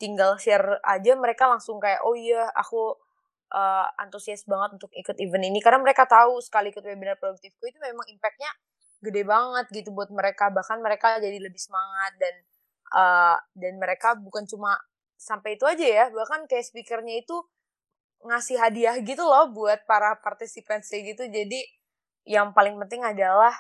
tinggal 0.01 0.41
share 0.41 0.81
aja 0.81 1.13
mereka 1.19 1.45
langsung 1.45 1.77
kayak 1.77 2.01
oh 2.09 2.17
iya 2.17 2.49
aku 2.57 2.97
uh, 3.53 3.87
antusias 4.01 4.49
banget 4.49 4.81
untuk 4.81 4.91
ikut 4.97 5.17
event 5.21 5.45
ini. 5.45 5.61
Karena 5.61 5.83
mereka 5.83 6.09
tahu 6.09 6.41
sekali 6.41 6.73
ikut 6.73 6.81
webinar 6.81 7.21
produktifku 7.21 7.69
itu 7.69 7.79
memang 7.83 8.09
impactnya 8.09 8.51
gede 9.05 9.23
banget 9.29 9.67
gitu 9.75 9.93
buat 9.93 10.09
mereka. 10.09 10.49
Bahkan 10.49 10.81
mereka 10.81 11.21
jadi 11.21 11.37
lebih 11.37 11.61
semangat 11.61 12.17
dan 12.17 12.35
uh, 12.97 13.37
dan 13.53 13.77
mereka 13.77 14.17
bukan 14.17 14.49
cuma 14.49 14.81
sampai 15.21 15.61
itu 15.61 15.69
aja 15.69 15.85
ya. 15.85 16.05
Bahkan 16.09 16.49
kayak 16.49 16.65
speakernya 16.65 17.21
itu 17.21 17.37
ngasih 18.21 18.61
hadiah 18.61 18.97
gitu 19.01 19.25
loh 19.25 19.49
buat 19.53 19.85
para 19.89 20.17
partisipan 20.21 20.85
gitu 20.85 21.25
jadi 21.29 21.61
yang 22.29 22.53
paling 22.53 22.77
penting 22.85 23.01
adalah 23.01 23.53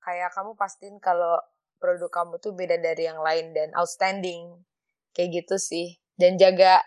kayak 0.00 0.32
kamu 0.32 0.56
pastiin 0.56 0.96
kalau 1.02 1.36
produk 1.76 2.08
kamu 2.08 2.40
tuh 2.40 2.56
beda 2.56 2.80
dari 2.80 3.04
yang 3.04 3.20
lain 3.20 3.52
dan 3.52 3.68
outstanding 3.76 4.64
kayak 5.12 5.44
gitu 5.44 5.60
sih 5.60 6.00
dan 6.16 6.40
jaga 6.40 6.80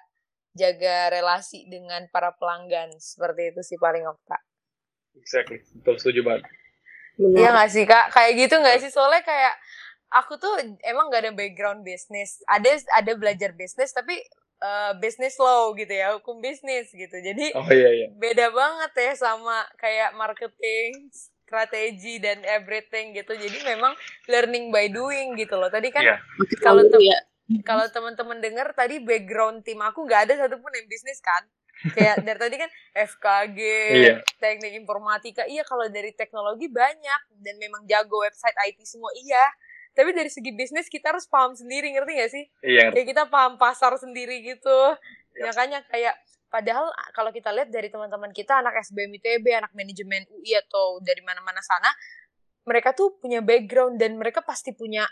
jaga 0.57 1.13
relasi 1.13 1.69
dengan 1.69 2.09
para 2.09 2.33
pelanggan 2.33 2.89
seperti 2.97 3.53
itu 3.53 3.61
sih 3.61 3.77
paling 3.77 4.03
Okta. 4.03 4.37
Exactly, 5.17 5.61
betul 5.81 5.95
setuju 6.01 6.21
banget. 6.25 6.43
Iya 7.19 7.49
gak 7.51 7.69
sih 7.69 7.83
kak? 7.83 8.05
Kayak 8.15 8.31
gitu 8.47 8.55
gak 8.63 8.79
sih? 8.79 8.91
Soalnya 8.91 9.21
kayak 9.21 9.55
aku 10.09 10.39
tuh 10.39 10.55
emang 10.87 11.11
gak 11.11 11.27
ada 11.27 11.33
background 11.35 11.83
bisnis. 11.83 12.39
Ada 12.47 12.79
ada 12.95 13.11
belajar 13.19 13.51
bisnis 13.53 13.91
tapi 13.91 14.15
uh, 14.61 14.91
bisnis 14.99 15.35
law 15.39 15.71
gitu 15.75 15.91
ya, 15.91 16.15
hukum 16.15 16.39
bisnis 16.43 16.91
gitu. 16.91 17.15
Jadi 17.19 17.55
oh, 17.55 17.67
iya, 17.71 17.89
iya. 17.91 18.07
beda 18.15 18.51
banget 18.51 18.91
ya 18.95 19.13
sama 19.15 19.65
kayak 19.79 20.15
marketing, 20.15 21.09
strategi 21.47 22.21
dan 22.21 22.43
everything 22.45 23.17
gitu. 23.17 23.33
Jadi 23.35 23.65
memang 23.65 23.95
learning 24.29 24.69
by 24.69 24.87
doing 24.91 25.35
gitu 25.39 25.57
loh. 25.57 25.71
Tadi 25.71 25.89
kan 25.89 26.05
yeah. 26.05 26.19
kalau 26.61 26.85
ya. 26.99 27.19
kalau 27.65 27.85
teman-teman 27.89 28.37
dengar 28.39 28.69
tadi 28.77 29.01
background 29.01 29.65
tim 29.65 29.81
aku 29.81 30.05
nggak 30.05 30.29
ada 30.29 30.45
satupun 30.45 30.69
yang 30.69 30.85
bisnis 30.85 31.17
kan 31.17 31.41
kayak 31.95 32.19
dari 32.27 32.39
tadi 32.39 32.55
kan 32.59 32.69
FKG, 32.91 33.59
iya. 33.95 34.15
teknik 34.37 34.75
informatika, 34.75 35.47
iya 35.47 35.63
kalau 35.63 35.87
dari 35.87 36.11
teknologi 36.11 36.67
banyak 36.67 37.21
dan 37.39 37.55
memang 37.55 37.87
jago 37.87 38.19
website 38.19 38.55
IT 38.67 38.83
semua 38.83 39.09
iya. 39.15 39.45
Tapi 39.93 40.15
dari 40.15 40.31
segi 40.31 40.51
bisnis 40.55 40.87
kita 40.87 41.11
harus 41.11 41.25
paham 41.27 41.53
sendiri, 41.57 41.91
ngerti 41.91 42.11
gak 42.15 42.31
sih? 42.31 42.45
Iya. 42.63 42.93
Kayak 42.93 43.07
kita 43.11 43.23
paham 43.27 43.59
pasar 43.59 43.95
sendiri 43.99 44.41
gitu. 44.45 44.79
Iya. 45.35 45.49
Makanya 45.51 45.79
kayak 45.89 46.15
padahal 46.49 46.89
kalau 47.13 47.29
kita 47.29 47.53
lihat 47.53 47.69
dari 47.69 47.93
teman-teman 47.93 48.33
kita 48.33 48.61
anak 48.61 48.79
SBM 48.81 49.11
ITB, 49.21 49.45
anak 49.53 49.71
manajemen 49.75 50.25
UI 50.33 50.57
atau 50.57 50.97
dari 51.03 51.21
mana-mana 51.21 51.61
sana, 51.61 51.89
mereka 52.65 52.93
tuh 52.93 53.17
punya 53.19 53.41
background 53.41 53.97
dan 53.97 54.17
mereka 54.17 54.41
pasti 54.41 54.73
punya 54.73 55.05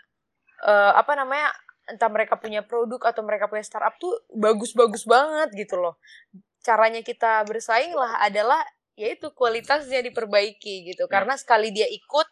uh, 0.65 0.93
apa 0.97 1.13
namanya 1.17 1.53
entah 1.87 2.11
mereka 2.11 2.35
punya 2.35 2.67
produk 2.67 2.99
atau 3.13 3.23
mereka 3.23 3.47
punya 3.47 3.63
startup 3.63 3.95
tuh 3.95 4.11
bagus-bagus 4.35 5.07
banget 5.07 5.55
gitu 5.55 5.79
loh 5.79 5.95
caranya 6.67 6.99
kita 6.99 7.47
bersaing 7.47 7.95
lah 7.95 8.19
adalah 8.19 8.59
yaitu 8.99 9.31
kualitasnya 9.31 10.03
diperbaiki 10.03 10.91
gitu. 10.91 11.07
Ya. 11.07 11.11
Karena 11.11 11.39
sekali 11.39 11.71
dia 11.71 11.87
ikut, 11.87 12.27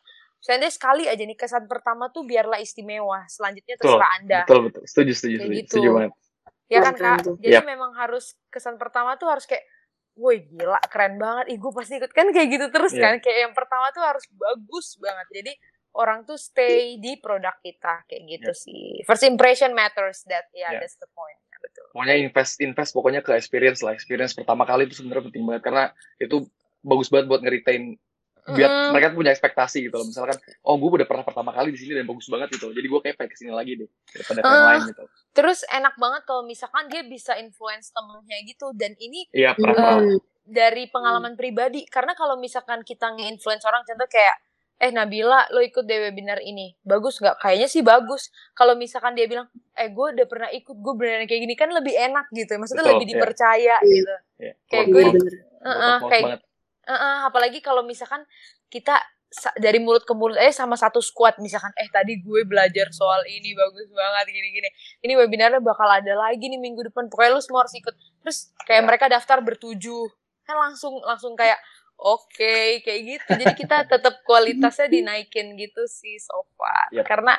misalnya 0.46 0.70
sekali 0.70 1.10
aja 1.10 1.24
nih 1.26 1.34
kesan 1.34 1.66
pertama 1.66 2.14
tuh 2.14 2.22
biarlah 2.22 2.62
istimewa. 2.62 3.26
Selanjutnya 3.26 3.82
terserah 3.82 3.98
betul, 3.98 4.18
Anda. 4.22 4.40
Betul, 4.46 4.60
betul. 4.70 4.84
Setuju, 4.86 5.12
setuju, 5.18 5.36
setuju, 5.42 5.56
gitu. 5.58 5.70
setuju 5.74 5.90
banget. 5.98 6.12
Ya 6.70 6.80
kan 6.86 6.94
Kak? 6.94 7.18
Jadi 7.42 7.58
yep. 7.58 7.66
memang 7.66 7.92
harus 7.98 8.38
kesan 8.54 8.78
pertama 8.78 9.18
tuh 9.18 9.30
harus 9.34 9.50
kayak 9.50 9.66
Woi 10.16 10.48
gila 10.48 10.80
keren 10.88 11.20
banget, 11.20 11.52
ih 11.52 11.60
gue 11.60 11.72
pasti 11.76 12.00
ikut 12.00 12.08
kan 12.16 12.32
kayak 12.32 12.48
gitu 12.48 12.66
terus 12.72 12.96
yeah. 12.96 13.04
kan 13.04 13.20
Kayak 13.20 13.52
yang 13.52 13.52
pertama 13.52 13.92
tuh 13.92 14.00
harus 14.00 14.24
bagus 14.32 14.96
banget 14.96 15.28
Jadi 15.28 15.52
orang 15.92 16.24
tuh 16.24 16.40
stay 16.40 16.96
di 17.04 17.20
produk 17.20 17.52
kita 17.60 18.08
kayak 18.08 18.24
gitu 18.24 18.52
yeah. 18.56 18.64
sih 18.64 18.88
First 19.04 19.28
impression 19.28 19.76
matters 19.76 20.24
that, 20.32 20.48
yeah, 20.56 20.72
yeah. 20.72 20.80
that's 20.80 20.96
the 21.04 21.10
point 21.12 21.36
betul. 21.66 21.86
Pokoknya 21.92 22.16
invest 22.22 22.54
invest 22.62 22.92
pokoknya 22.94 23.22
ke 23.26 23.32
experience 23.34 23.82
lah. 23.82 23.98
Experience 23.98 24.38
pertama 24.38 24.64
kali 24.64 24.86
itu 24.86 25.02
sebenarnya 25.02 25.34
penting 25.34 25.44
banget 25.50 25.64
karena 25.66 25.84
itu 26.22 26.46
bagus 26.86 27.10
banget 27.10 27.26
buat 27.26 27.42
ngeritain 27.42 27.98
biar 28.46 28.70
mm. 28.70 28.90
mereka 28.94 29.08
punya 29.18 29.32
ekspektasi 29.34 29.90
gitu 29.90 29.96
loh. 29.98 30.06
Misalkan, 30.06 30.38
oh 30.70 30.78
gue 30.78 30.90
udah 31.02 31.08
pernah 31.10 31.26
pertama 31.26 31.50
kali 31.50 31.74
di 31.74 31.80
sini 31.82 31.98
dan 31.98 32.06
bagus 32.06 32.30
banget 32.30 32.54
gitu. 32.54 32.70
Jadi 32.70 32.86
gue 32.86 33.00
kayak 33.02 33.16
pengen 33.18 33.32
ke 33.34 33.38
sini 33.42 33.52
lagi 33.52 33.72
deh 33.82 33.90
daripada 34.14 34.40
uh, 34.40 34.46
yang 34.46 34.68
lain 34.70 34.82
gitu. 34.94 35.04
Terus 35.34 35.60
enak 35.66 35.96
banget 35.98 36.22
kalau 36.30 36.44
misalkan 36.46 36.86
dia 36.94 37.02
bisa 37.02 37.34
influence 37.42 37.90
temennya 37.90 38.38
gitu 38.46 38.70
dan 38.78 38.94
ini 39.02 39.26
iya, 39.34 39.58
pernah, 39.58 39.98
uh, 39.98 40.22
dari 40.46 40.86
pengalaman 40.94 41.34
mm. 41.34 41.40
pribadi. 41.40 41.82
Karena 41.90 42.14
kalau 42.14 42.38
misalkan 42.38 42.86
kita 42.86 43.18
nge-influence 43.18 43.66
orang, 43.66 43.82
contoh 43.82 44.06
kayak 44.06 44.38
eh 44.76 44.92
Nabila 44.92 45.48
lo 45.56 45.64
ikut 45.64 45.88
deh 45.88 46.12
webinar 46.12 46.44
ini 46.44 46.76
bagus 46.84 47.24
nggak 47.24 47.40
kayaknya 47.40 47.68
sih 47.72 47.80
bagus 47.80 48.28
kalau 48.52 48.76
misalkan 48.76 49.16
dia 49.16 49.24
bilang 49.24 49.48
eh 49.72 49.88
gue 49.88 50.06
udah 50.20 50.28
pernah 50.28 50.52
ikut 50.52 50.76
gue 50.76 50.94
beneran 51.00 51.32
kayak 51.32 51.48
gini 51.48 51.56
kan 51.56 51.72
lebih 51.72 51.96
enak 51.96 52.28
gitu 52.36 52.60
maksudnya 52.60 52.84
Betul, 52.84 53.00
lebih 53.00 53.08
iya. 53.08 53.14
dipercaya 53.16 53.76
yeah. 53.80 53.80
gitu 53.88 54.16
yeah. 54.44 54.56
kayak 54.68 54.86
gue 54.92 55.04
uh 55.08 55.70
-uh, 55.72 55.98
kayak 56.12 56.44
uh 56.86 56.94
-uh, 56.94 57.16
apalagi 57.30 57.60
kalau 57.60 57.82
misalkan 57.82 58.24
kita 58.70 59.02
dari 59.60 59.84
mulut 59.84 60.08
ke 60.08 60.14
mulut 60.16 60.40
eh 60.40 60.54
sama 60.56 60.80
satu 60.80 61.04
squad 61.04 61.36
misalkan 61.44 61.74
eh 61.76 61.90
tadi 61.92 62.24
gue 62.24 62.42
belajar 62.48 62.88
soal 62.96 63.26
ini 63.28 63.52
bagus 63.52 63.92
banget 63.92 64.32
gini 64.32 64.50
gini 64.54 64.70
ini 65.04 65.14
webinarnya 65.20 65.60
bakal 65.60 65.90
ada 65.92 66.14
lagi 66.16 66.48
nih 66.48 66.60
minggu 66.62 66.88
depan 66.88 67.12
pokoknya 67.12 67.36
lu 67.36 67.42
semua 67.44 67.68
harus 67.68 67.76
ikut 67.76 67.96
terus 68.24 68.56
kayak 68.64 68.80
yeah. 68.80 68.88
mereka 68.88 69.06
daftar 69.12 69.44
bertujuh 69.44 70.08
kan 70.48 70.56
langsung 70.56 71.04
langsung 71.04 71.36
kayak 71.36 71.60
oke 72.00 72.32
okay, 72.32 72.80
kayak 72.86 73.02
gitu 73.18 73.30
jadi 73.36 73.54
kita 73.58 73.78
tetap 73.92 74.24
kualitasnya 74.24 74.88
dinaikin 74.88 75.60
gitu 75.60 75.84
sih 75.90 76.16
so 76.22 76.48
far 76.56 76.88
yep. 76.96 77.04
karena 77.04 77.36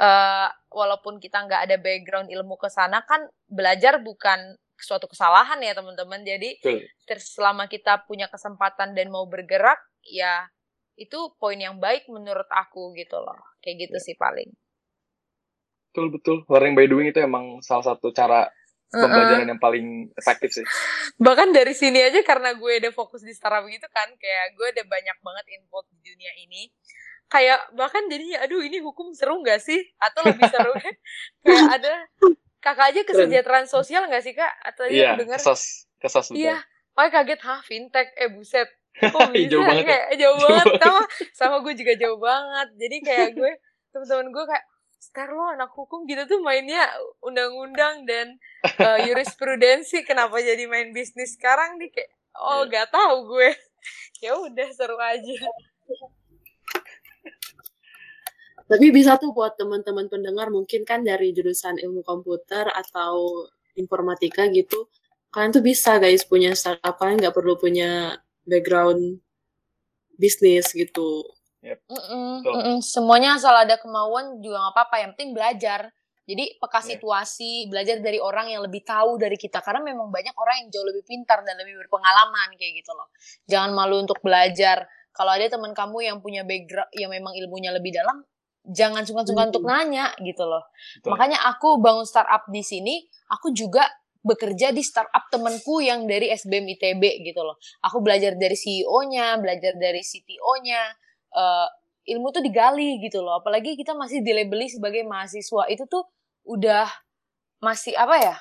uh, 0.00 0.48
walaupun 0.72 1.22
kita 1.22 1.46
nggak 1.46 1.70
ada 1.70 1.76
background 1.78 2.28
ilmu 2.30 2.58
ke 2.58 2.66
sana 2.66 3.06
kan 3.06 3.28
belajar 3.46 4.02
bukan 4.02 4.58
suatu 4.80 5.06
kesalahan 5.06 5.60
ya 5.60 5.76
teman-teman 5.76 6.24
jadi 6.24 6.56
selama 7.20 7.68
kita 7.68 8.04
punya 8.08 8.26
kesempatan 8.26 8.96
dan 8.96 9.12
mau 9.12 9.28
bergerak 9.28 9.78
ya 10.04 10.48
itu 11.00 11.32
poin 11.40 11.56
yang 11.56 11.80
baik 11.80 12.08
menurut 12.08 12.48
aku 12.52 12.92
gitu 12.96 13.16
loh 13.20 13.40
kayak 13.64 13.88
gitu 13.88 13.96
yeah. 13.96 14.04
sih 14.04 14.16
paling 14.16 14.50
betul 15.90 16.06
betul 16.12 16.36
learning 16.46 16.74
by 16.76 16.86
doing 16.86 17.08
itu 17.10 17.18
emang 17.18 17.58
salah 17.64 17.94
satu 17.94 18.12
cara 18.12 18.46
pembelajaran 18.90 19.38
uh 19.38 19.44
-uh. 19.46 19.50
yang 19.54 19.62
paling 19.62 19.86
efektif 20.18 20.50
sih. 20.50 20.66
Bahkan 21.22 21.54
dari 21.54 21.72
sini 21.78 22.02
aja 22.02 22.20
karena 22.26 22.58
gue 22.58 22.82
udah 22.82 22.92
fokus 22.92 23.22
di 23.22 23.30
startup 23.30 23.62
gitu 23.70 23.86
kan, 23.94 24.10
kayak 24.18 24.58
gue 24.58 24.66
udah 24.66 24.86
banyak 24.90 25.16
banget 25.22 25.44
info 25.58 25.86
di 25.94 25.98
dunia 26.02 26.32
ini. 26.42 26.66
Kayak 27.30 27.70
bahkan 27.78 28.10
jadi 28.10 28.42
aduh 28.42 28.58
ini 28.66 28.82
hukum 28.82 29.14
seru 29.14 29.38
gak 29.46 29.62
sih? 29.62 29.78
Atau 30.02 30.26
lebih 30.26 30.50
seru 30.50 30.74
kayak 31.46 31.66
ada 31.78 31.94
kakak 32.60 32.92
aja 32.92 33.00
kesejahteraan 33.08 33.66
sosial 33.66 34.06
gak 34.06 34.22
sih 34.24 34.36
kak? 34.36 34.52
Atau 34.64 34.86
iya, 34.88 35.16
dengar? 35.16 35.40
Kesas, 35.40 35.88
kesas 35.96 36.32
Iya, 36.32 36.60
makanya 36.94 37.12
kaget 37.24 37.40
ha 37.48 37.56
fintech, 37.64 38.08
eh 38.16 38.28
buset. 38.28 38.68
Kok 39.00 39.28
bisa? 39.34 39.48
jauh 39.56 39.64
banget. 39.64 39.84
Ya? 39.84 39.88
Kayak 39.88 40.08
jauh 40.20 40.38
banget 40.38 40.66
sama 40.80 41.02
sama 41.32 41.56
gue 41.64 41.74
juga 41.74 41.92
jauh 41.96 42.20
banget. 42.20 42.68
Jadi 42.76 42.96
kayak 43.00 43.28
gue 43.34 43.52
teman-teman 43.90 44.28
gue 44.30 44.44
kayak 44.46 44.64
Star 45.00 45.32
lo 45.32 45.48
anak 45.48 45.72
hukum 45.72 46.04
gitu 46.04 46.28
tuh 46.28 46.44
mainnya 46.44 46.84
undang-undang 47.24 48.04
dan 48.04 48.36
uh, 48.84 49.00
jurisprudensi 49.08 50.04
kenapa 50.04 50.36
jadi 50.44 50.68
main 50.68 50.92
bisnis 50.92 51.40
sekarang 51.40 51.80
nih 51.80 51.88
kayak 51.88 52.12
oh 52.36 52.68
yeah. 52.68 52.84
gak 52.84 52.92
tahu 52.92 53.32
gue 53.32 53.48
ya 54.20 54.36
udah 54.36 54.68
seru 54.76 55.00
aja 55.00 55.40
tapi 58.70 58.94
bisa 58.94 59.18
tuh 59.18 59.34
buat 59.34 59.58
teman-teman 59.58 60.06
pendengar 60.06 60.46
mungkin 60.54 60.86
kan 60.86 61.02
dari 61.02 61.34
jurusan 61.34 61.82
ilmu 61.82 62.06
komputer 62.06 62.70
atau 62.70 63.50
informatika 63.74 64.46
gitu 64.46 64.86
kalian 65.34 65.50
tuh 65.50 65.64
bisa 65.66 65.98
guys 65.98 66.22
punya 66.22 66.54
startup 66.54 66.94
kalian 67.02 67.18
nggak 67.18 67.34
perlu 67.34 67.58
punya 67.58 68.14
background 68.46 69.18
bisnis 70.14 70.70
gitu 70.70 71.26
Yep. 71.60 71.78
Mm 71.92 72.00
-mm, 72.00 72.32
mm 72.40 72.60
-mm. 72.64 72.76
Semuanya 72.80 73.36
asal 73.36 73.52
ada 73.52 73.76
kemauan 73.76 74.40
juga 74.40 74.64
nggak 74.64 74.74
apa-apa. 74.76 74.96
Yang 75.04 75.10
penting 75.16 75.30
belajar. 75.36 75.80
Jadi 76.24 76.44
peka 76.56 76.80
yeah. 76.80 76.86
situasi, 76.94 77.52
belajar 77.66 77.96
dari 77.98 78.16
orang 78.22 78.48
yang 78.48 78.62
lebih 78.64 78.80
tahu 78.86 79.20
dari 79.20 79.36
kita. 79.36 79.60
Karena 79.60 79.84
memang 79.84 80.08
banyak 80.08 80.32
orang 80.38 80.64
yang 80.64 80.68
jauh 80.72 80.86
lebih 80.86 81.04
pintar 81.04 81.42
dan 81.44 81.58
lebih 81.60 81.76
berpengalaman 81.84 82.54
kayak 82.56 82.80
gitu 82.80 82.94
loh. 82.96 83.12
Jangan 83.44 83.76
malu 83.76 84.00
untuk 84.00 84.22
belajar. 84.24 84.88
Kalau 85.10 85.32
ada 85.34 85.44
teman 85.50 85.74
kamu 85.74 86.06
yang 86.06 86.18
punya 86.22 86.46
background, 86.46 86.90
yang 86.94 87.10
memang 87.10 87.34
ilmunya 87.34 87.74
lebih 87.74 87.90
dalam, 87.90 88.22
jangan 88.66 89.02
sungkan-sungkan 89.08 89.50
mm 89.50 89.52
-hmm. 89.54 89.60
untuk 89.60 89.64
nanya 89.64 90.06
gitu 90.20 90.44
loh. 90.44 90.64
Betul. 91.00 91.16
Makanya 91.16 91.38
aku 91.48 91.80
bangun 91.80 92.04
startup 92.04 92.48
di 92.52 92.60
sini, 92.60 93.00
aku 93.32 93.52
juga 93.56 93.88
bekerja 94.20 94.68
di 94.76 94.84
startup 94.84 95.32
temenku 95.32 95.80
yang 95.80 96.04
dari 96.04 96.28
SBM 96.28 96.68
ITB 96.76 97.24
gitu 97.24 97.40
loh. 97.40 97.56
Aku 97.88 98.04
belajar 98.04 98.36
dari 98.36 98.52
CEO-nya, 98.52 99.40
belajar 99.40 99.80
dari 99.80 100.04
CTO-nya, 100.04 100.92
uh, 101.32 101.68
ilmu 102.10 102.32
tuh 102.32 102.42
digali 102.42 102.98
gitu 103.02 103.20
loh 103.20 103.38
apalagi 103.38 103.76
kita 103.76 103.92
masih 103.92 104.24
dilabeli 104.24 104.66
sebagai 104.66 105.04
mahasiswa 105.04 105.68
itu 105.68 105.84
tuh 105.86 106.08
udah 106.48 106.88
masih 107.60 107.92
apa 107.94 108.16
ya 108.16 108.36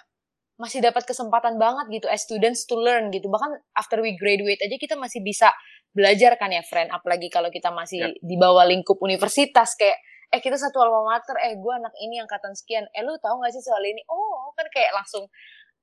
masih 0.60 0.84
dapat 0.84 1.08
kesempatan 1.08 1.56
banget 1.56 1.88
gitu 2.02 2.08
as 2.12 2.24
students 2.24 2.68
to 2.68 2.76
learn 2.76 3.12
gitu 3.12 3.28
bahkan 3.32 3.56
after 3.76 4.00
we 4.04 4.16
graduate 4.16 4.60
aja 4.60 4.76
kita 4.76 4.96
masih 4.96 5.24
bisa 5.24 5.52
belajar 5.92 6.38
kan 6.38 6.54
ya 6.54 6.64
friend? 6.66 6.90
Apalagi 6.94 7.28
kalau 7.30 7.50
kita 7.50 7.74
masih 7.74 8.14
yep. 8.14 8.20
di 8.22 8.36
bawah 8.36 8.66
lingkup 8.66 8.98
universitas 9.02 9.74
kayak 9.76 9.98
eh 10.30 10.38
kita 10.38 10.62
satu 10.62 10.78
alma 10.86 11.18
mater 11.18 11.34
eh 11.42 11.58
gue 11.58 11.74
anak 11.74 11.94
ini 12.02 12.22
angkatan 12.22 12.54
sekian. 12.54 12.86
Eh 12.94 13.02
lu 13.02 13.18
tahu 13.18 13.42
gak 13.42 13.54
sih 13.54 13.64
soal 13.66 13.82
ini? 13.82 14.02
Oh 14.10 14.54
kan 14.54 14.70
kayak 14.70 14.94
langsung 14.94 15.26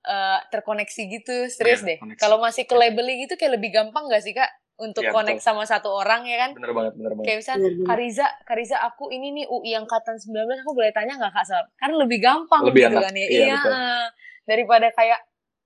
uh, 0.07 0.39
terkoneksi 0.55 1.03
gitu. 1.11 1.37
Serius 1.51 1.83
yeah, 1.83 1.99
deh. 1.99 2.19
kalau 2.23 2.39
masih 2.39 2.65
ke 2.65 2.75
labeling 2.79 3.27
gitu 3.27 3.35
kayak 3.35 3.59
lebih 3.59 3.75
gampang 3.75 4.07
gak 4.07 4.23
sih 4.23 4.35
kak? 4.35 4.49
Untuk 4.77 5.09
ya, 5.09 5.11
connect 5.11 5.41
betul. 5.41 5.49
sama 5.49 5.65
satu 5.65 5.89
orang 5.89 6.29
ya 6.29 6.37
kan? 6.37 6.51
Bener 6.53 6.77
banget 6.77 6.93
bener 7.01 7.13
banget. 7.17 7.25
Kayak 7.25 7.39
misalnya 7.41 7.71
hmm. 7.73 7.87
Kariza 7.89 8.27
Kariza 8.45 8.77
aku 8.85 9.09
ini 9.09 9.33
nih 9.33 9.45
UI 9.49 9.73
angkatan 9.73 10.21
19 10.21 10.37
aku 10.37 10.73
boleh 10.77 10.93
tanya 10.93 11.17
nggak 11.17 11.33
kak 11.33 11.45
soal? 11.49 11.65
Kan 11.81 11.97
lebih 11.97 12.21
gampang 12.21 12.61
lebih 12.69 12.85
gitu 12.85 13.01
enak. 13.01 13.05
kan 13.09 13.15
ya. 13.17 13.27
Iya, 13.27 13.47
iya 13.57 13.61
daripada 14.47 14.89
kayak 14.95 15.21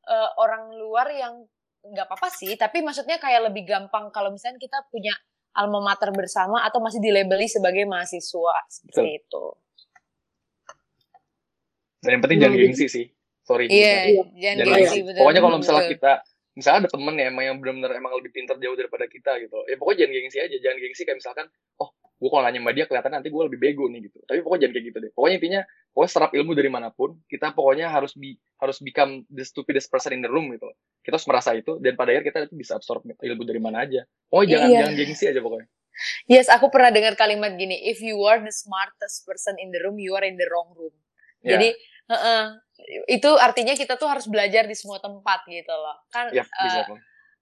uh, 0.08 0.30
orang 0.40 0.74
luar 0.74 1.06
yang 1.12 1.44
nggak 1.80 2.06
apa-apa 2.06 2.28
sih 2.28 2.52
tapi 2.60 2.84
maksudnya 2.84 3.16
kayak 3.16 3.48
lebih 3.48 3.64
gampang 3.64 4.12
kalau 4.12 4.28
misalnya 4.28 4.60
kita 4.60 4.84
punya 4.92 5.16
alma 5.56 5.82
mater 5.82 6.14
bersama 6.14 6.62
atau 6.62 6.78
masih 6.78 7.02
dilabeli 7.02 7.50
sebagai 7.50 7.82
mahasiswa 7.88 8.56
seperti 8.70 9.18
Betul. 9.18 9.18
itu. 9.18 9.44
Dan 12.00 12.10
yang 12.16 12.22
penting 12.24 12.38
jangan 12.40 12.56
iya, 12.56 12.64
gengsi 12.64 12.86
sih. 12.88 13.06
Sorry 13.44 13.66
iya 13.66 14.14
jangan, 14.38 14.56
jangan 14.62 14.78
gengsi. 14.78 14.98
pokoknya 15.04 15.40
kalau 15.42 15.58
misalnya 15.58 15.86
kita 15.90 16.12
misalnya 16.54 16.78
ada 16.86 16.90
temen 16.90 17.14
ya 17.18 17.24
emang 17.28 17.44
yang 17.46 17.56
benar-benar 17.58 17.92
emang 17.98 18.12
lebih 18.20 18.30
pintar 18.30 18.56
jauh 18.62 18.76
daripada 18.78 19.04
kita 19.10 19.32
gitu. 19.42 19.58
Ya 19.66 19.76
pokoknya 19.76 20.06
jangan 20.06 20.14
gengsi 20.22 20.38
aja 20.38 20.56
jangan 20.62 20.76
gengsi 20.78 21.02
kayak 21.02 21.18
misalkan 21.18 21.46
oh 21.82 21.90
gue 22.20 22.28
kalau 22.28 22.44
nanya 22.44 22.60
sama 22.60 22.76
dia 22.76 22.84
kelihatan 22.84 23.12
nanti 23.16 23.32
gue 23.32 23.42
lebih 23.48 23.58
bego 23.58 23.88
nih 23.88 24.12
gitu. 24.12 24.20
Tapi 24.28 24.44
pokoknya 24.44 24.68
jangan 24.68 24.74
kayak 24.76 24.86
gitu 24.92 24.98
deh. 25.00 25.10
Pokoknya 25.16 25.36
intinya 25.40 25.60
pokoknya 25.96 26.12
serap 26.12 26.30
ilmu 26.36 26.52
dari 26.52 26.70
mana 26.70 26.88
pun 26.92 27.10
kita 27.24 27.56
pokoknya 27.56 27.86
harus 27.88 28.12
be, 28.12 28.36
harus 28.60 28.76
become 28.84 29.24
the 29.32 29.40
stupidest 29.40 29.88
person 29.88 30.12
in 30.12 30.20
the 30.20 30.28
room 30.28 30.52
gitu. 30.52 30.68
Kita 31.00 31.16
harus 31.16 31.24
merasa 31.24 31.56
itu 31.56 31.80
dan 31.80 31.96
pada 31.96 32.12
akhirnya 32.12 32.28
kita 32.28 32.38
bisa 32.52 32.76
absorb 32.76 33.08
ilmu 33.08 33.42
dari 33.48 33.56
mana 33.56 33.88
aja. 33.88 34.04
Pokoknya 34.28 34.48
jangan 34.52 34.68
iya. 34.68 34.78
jangan 34.84 34.94
gengsi 35.00 35.24
aja 35.32 35.40
pokoknya. 35.40 35.66
Yes 36.28 36.46
aku 36.52 36.68
pernah 36.68 36.92
dengar 36.92 37.16
kalimat 37.16 37.56
gini 37.56 37.76
if 37.88 38.04
you 38.04 38.20
are 38.28 38.40
the 38.44 38.52
smartest 38.52 39.24
person 39.24 39.56
in 39.56 39.72
the 39.72 39.80
room 39.80 39.96
you 39.96 40.12
are 40.12 40.24
in 40.28 40.36
the 40.36 40.44
wrong 40.52 40.76
room. 40.76 40.92
Yeah. 41.40 41.56
jadi 41.56 41.68
uh 42.12 42.14
-uh, 42.20 42.42
itu 43.08 43.30
artinya 43.40 43.72
kita 43.72 43.96
tuh 43.96 44.12
harus 44.12 44.28
belajar 44.28 44.68
di 44.68 44.76
semua 44.76 45.00
tempat 45.00 45.48
gitu 45.48 45.72
loh. 45.72 45.96
Kan 46.12 46.28
yep, 46.36 46.44
uh, 46.52 46.84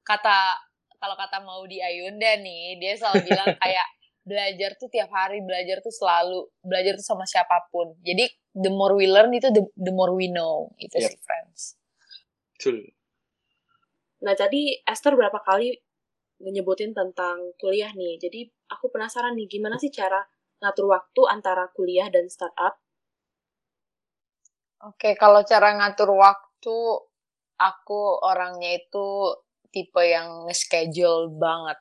kata 0.06 0.54
kalau 0.98 1.18
kata 1.18 1.42
mau 1.42 1.62
di 1.66 1.82
Ayunda 1.82 2.38
nih 2.38 2.78
dia 2.78 2.94
selalu 2.94 3.26
bilang 3.26 3.50
kayak 3.62 3.86
belajar 4.28 4.76
tuh 4.76 4.92
tiap 4.92 5.08
hari 5.08 5.40
belajar 5.40 5.80
tuh 5.80 5.90
selalu 5.90 6.52
belajar 6.60 7.00
tuh 7.00 7.06
sama 7.08 7.24
siapa 7.24 7.64
pun 7.72 7.96
jadi 8.04 8.28
the 8.52 8.68
more 8.68 8.92
we 8.92 9.08
learn 9.08 9.32
itu 9.32 9.48
the, 9.48 9.64
the 9.80 9.90
more 9.90 10.12
we 10.12 10.28
know 10.28 10.68
itu 10.76 10.92
yep. 11.00 11.08
sih 11.08 11.18
friends 11.24 11.80
Betul. 12.60 12.92
nah 14.20 14.36
tadi 14.36 14.84
Esther 14.84 15.16
berapa 15.16 15.40
kali 15.40 15.72
menyebutin 16.44 16.92
tentang 16.92 17.56
kuliah 17.56 17.90
nih 17.96 18.20
jadi 18.20 18.44
aku 18.68 18.92
penasaran 18.92 19.32
nih 19.32 19.48
gimana 19.48 19.80
sih 19.80 19.88
cara 19.88 20.20
ngatur 20.60 20.92
waktu 20.92 21.22
antara 21.32 21.72
kuliah 21.72 22.12
dan 22.12 22.28
startup 22.28 22.76
Oke, 24.78 25.18
kalau 25.18 25.42
cara 25.42 25.74
ngatur 25.74 26.14
waktu, 26.14 26.78
aku 27.58 28.00
orangnya 28.22 28.78
itu 28.78 29.34
tipe 29.74 30.02
yang 30.06 30.46
schedule 30.54 31.34
banget. 31.34 31.78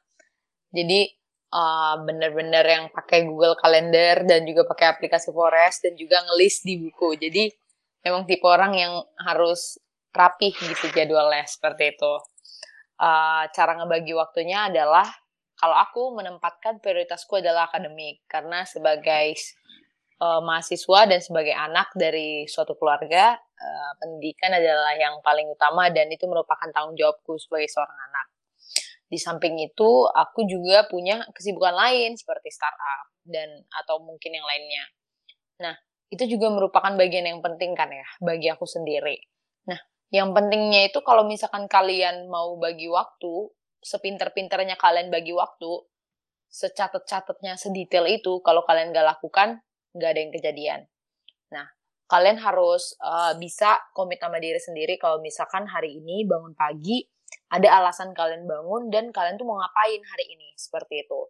Jadi 0.74 1.06
uh, 1.52 1.96
bener-bener 2.04 2.66
yang 2.66 2.86
pakai 2.92 3.28
Google 3.28 3.56
Calendar 3.60 4.24
dan 4.28 4.44
juga 4.44 4.68
pakai 4.68 4.98
aplikasi 4.98 5.32
Forest 5.32 5.88
dan 5.88 5.94
juga 5.96 6.24
ngelis 6.28 6.64
di 6.64 6.74
buku. 6.82 7.16
Jadi 7.20 7.52
memang 8.04 8.24
tipe 8.28 8.48
orang 8.48 8.74
yang 8.76 8.94
harus 9.24 9.80
rapih 10.12 10.54
gitu 10.56 10.90
jadwalnya 10.92 11.46
seperti 11.46 11.96
itu. 11.96 12.14
Uh, 12.98 13.46
cara 13.54 13.78
ngebagi 13.78 14.18
waktunya 14.18 14.74
adalah 14.74 15.06
kalau 15.58 15.78
aku 15.78 16.18
menempatkan 16.18 16.82
prioritasku 16.82 17.38
adalah 17.42 17.70
akademik 17.70 18.26
karena 18.26 18.66
sebagai 18.66 19.38
uh, 20.22 20.42
mahasiswa 20.42 21.06
dan 21.06 21.20
sebagai 21.22 21.54
anak 21.54 21.94
dari 21.94 22.46
suatu 22.50 22.74
keluarga 22.78 23.38
uh, 23.38 23.92
pendidikan 24.02 24.54
adalah 24.54 24.94
yang 24.98 25.22
paling 25.22 25.50
utama 25.50 25.90
dan 25.94 26.10
itu 26.10 26.26
merupakan 26.26 26.70
tanggung 26.74 26.98
jawabku 26.98 27.38
sebagai 27.38 27.70
seorang 27.70 27.98
anak. 28.10 28.37
Di 29.08 29.16
samping 29.16 29.56
itu, 29.64 29.90
aku 30.12 30.44
juga 30.44 30.84
punya 30.92 31.24
kesibukan 31.32 31.72
lain 31.72 32.20
seperti 32.20 32.52
startup 32.52 33.08
dan 33.24 33.48
atau 33.84 34.04
mungkin 34.04 34.36
yang 34.36 34.44
lainnya. 34.44 34.84
Nah, 35.64 35.76
itu 36.12 36.28
juga 36.28 36.52
merupakan 36.52 36.92
bagian 36.96 37.28
yang 37.28 37.40
penting 37.40 37.76
kan 37.76 37.92
ya 37.92 38.08
bagi 38.20 38.52
aku 38.52 38.68
sendiri. 38.68 39.20
Nah, 39.68 39.80
yang 40.12 40.32
pentingnya 40.32 40.88
itu 40.92 41.00
kalau 41.04 41.28
misalkan 41.28 41.68
kalian 41.72 42.28
mau 42.28 42.56
bagi 42.60 42.88
waktu, 42.92 43.52
sepinter-pinternya 43.84 44.76
kalian 44.76 45.08
bagi 45.08 45.32
waktu, 45.32 45.88
secatat-catatnya 46.48 47.60
sedetail 47.60 48.08
itu, 48.08 48.40
kalau 48.44 48.64
kalian 48.64 48.96
gak 48.96 49.08
lakukan, 49.08 49.60
gak 49.96 50.10
ada 50.16 50.20
yang 50.20 50.32
kejadian. 50.32 50.80
Nah, 51.52 51.68
kalian 52.08 52.40
harus 52.40 52.96
uh, 53.04 53.36
bisa 53.36 53.80
komit 53.92 54.24
sama 54.24 54.40
diri 54.40 54.60
sendiri 54.60 54.96
kalau 54.96 55.20
misalkan 55.20 55.68
hari 55.68 56.00
ini 56.00 56.24
bangun 56.24 56.56
pagi, 56.56 57.04
ada 57.48 57.68
alasan 57.80 58.12
kalian 58.12 58.44
bangun 58.44 58.92
dan 58.92 59.12
kalian 59.16 59.40
tuh 59.40 59.48
mau 59.48 59.56
ngapain 59.60 60.02
hari 60.04 60.26
ini 60.36 60.52
seperti 60.60 61.08
itu. 61.08 61.22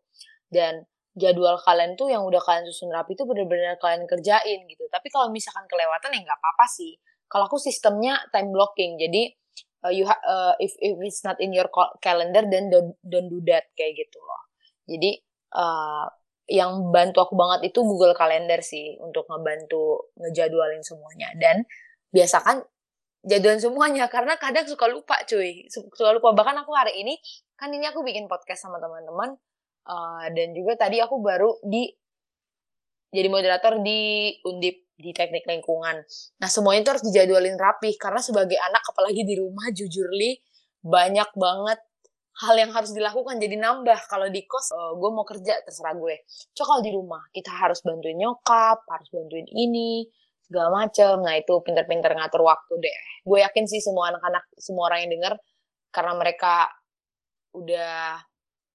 Dan 0.49 0.85
jadwal 1.17 1.57
kalian 1.61 1.97
tuh 1.97 2.13
yang 2.13 2.25
udah 2.25 2.41
kalian 2.41 2.65
susun 2.69 2.93
rapi 2.93 3.17
itu 3.17 3.25
bener-bener 3.25 3.77
kalian 3.81 4.05
kerjain 4.05 4.59
gitu. 4.69 4.85
Tapi 4.89 5.07
kalau 5.09 5.33
misalkan 5.33 5.65
kelewatan 5.65 6.13
ya 6.13 6.19
nggak 6.25 6.39
apa-apa 6.39 6.65
sih. 6.69 6.97
Kalau 7.27 7.49
aku 7.49 7.59
sistemnya 7.59 8.21
time 8.31 8.55
blocking 8.55 8.95
jadi 8.95 9.35
uh, 9.83 9.91
you 9.91 10.07
uh, 10.07 10.55
if 10.63 10.71
if 10.79 10.95
it's 11.03 11.21
not 11.27 11.35
in 11.43 11.51
your 11.51 11.67
calendar 11.99 12.45
then 12.47 12.71
don't, 12.71 12.95
don't 13.03 13.27
do 13.27 13.41
that 13.45 13.67
kayak 13.75 13.97
gitu 13.97 14.17
loh. 14.21 14.41
Jadi 14.87 15.19
uh, 15.57 16.07
yang 16.47 16.95
bantu 16.95 17.27
aku 17.27 17.35
banget 17.35 17.75
itu 17.75 17.83
Google 17.83 18.15
Calendar 18.15 18.63
sih 18.63 18.95
untuk 19.03 19.27
ngebantu 19.27 20.15
ngejadwalin 20.15 20.79
semuanya. 20.79 21.27
Dan 21.35 21.67
biasakan 22.15 22.63
jadwal 23.27 23.59
semuanya. 23.59 24.07
Karena 24.07 24.39
kadang 24.39 24.63
suka 24.63 24.87
lupa 24.87 25.19
cuy. 25.27 25.67
Suka 25.67 26.15
lupa. 26.15 26.31
Bahkan 26.31 26.63
aku 26.63 26.71
hari 26.71 27.03
ini 27.03 27.19
kan 27.59 27.69
ini 27.69 27.85
aku 27.85 28.01
bikin 28.01 28.31
podcast 28.31 28.65
sama 28.65 28.79
teman-teman 28.79 29.35
uh, 29.89 30.25
dan 30.31 30.53
juga 30.53 30.77
tadi 30.77 31.01
aku 31.03 31.19
baru 31.19 31.57
di 31.65 31.89
jadi 33.11 33.27
moderator 33.31 33.81
di 33.81 34.31
undip 34.45 34.93
di 34.97 35.11
teknik 35.13 35.47
lingkungan. 35.47 36.03
Nah 36.41 36.49
semuanya 36.49 36.81
itu 36.85 36.91
harus 36.97 37.05
dijadwalin 37.05 37.57
rapi 37.57 37.95
karena 37.97 38.21
sebagai 38.21 38.57
anak 38.61 38.83
apalagi 38.93 39.23
di 39.23 39.35
rumah 39.37 39.69
jujur 39.73 40.09
li 40.11 40.37
banyak 40.81 41.29
banget 41.33 41.79
hal 42.45 42.55
yang 42.57 42.69
harus 42.69 42.93
dilakukan. 42.93 43.41
Jadi 43.41 43.57
nambah. 43.57 43.99
Kalau 44.05 44.29
di 44.29 44.45
kos 44.45 44.69
uh, 44.73 44.93
gue 44.93 45.09
mau 45.09 45.25
kerja 45.25 45.57
terserah 45.65 45.97
gue. 45.97 46.25
Coba 46.53 46.83
di 46.85 46.91
rumah 46.93 47.23
kita 47.33 47.49
harus 47.49 47.81
bantuin 47.81 48.17
nyokap 48.17 48.85
harus 48.85 49.09
bantuin 49.09 49.47
ini 49.49 50.05
segala 50.47 50.69
macem. 50.71 51.19
Nah 51.21 51.35
itu 51.35 51.53
pinter-pinter 51.61 52.11
ngatur 52.15 52.41
waktu 52.47 52.73
deh. 52.79 52.97
Gue 53.27 53.43
yakin 53.43 53.67
sih 53.67 53.83
semua 53.83 54.15
anak-anak, 54.15 54.47
semua 54.55 54.89
orang 54.89 55.05
yang 55.05 55.11
denger, 55.19 55.33
karena 55.91 56.13
mereka 56.15 56.71
udah 57.51 58.23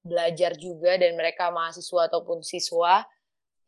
belajar 0.03 0.53
juga 0.59 0.99
dan 0.99 1.15
mereka 1.15 1.49
mahasiswa 1.55 2.11
ataupun 2.11 2.43
siswa, 2.43 3.07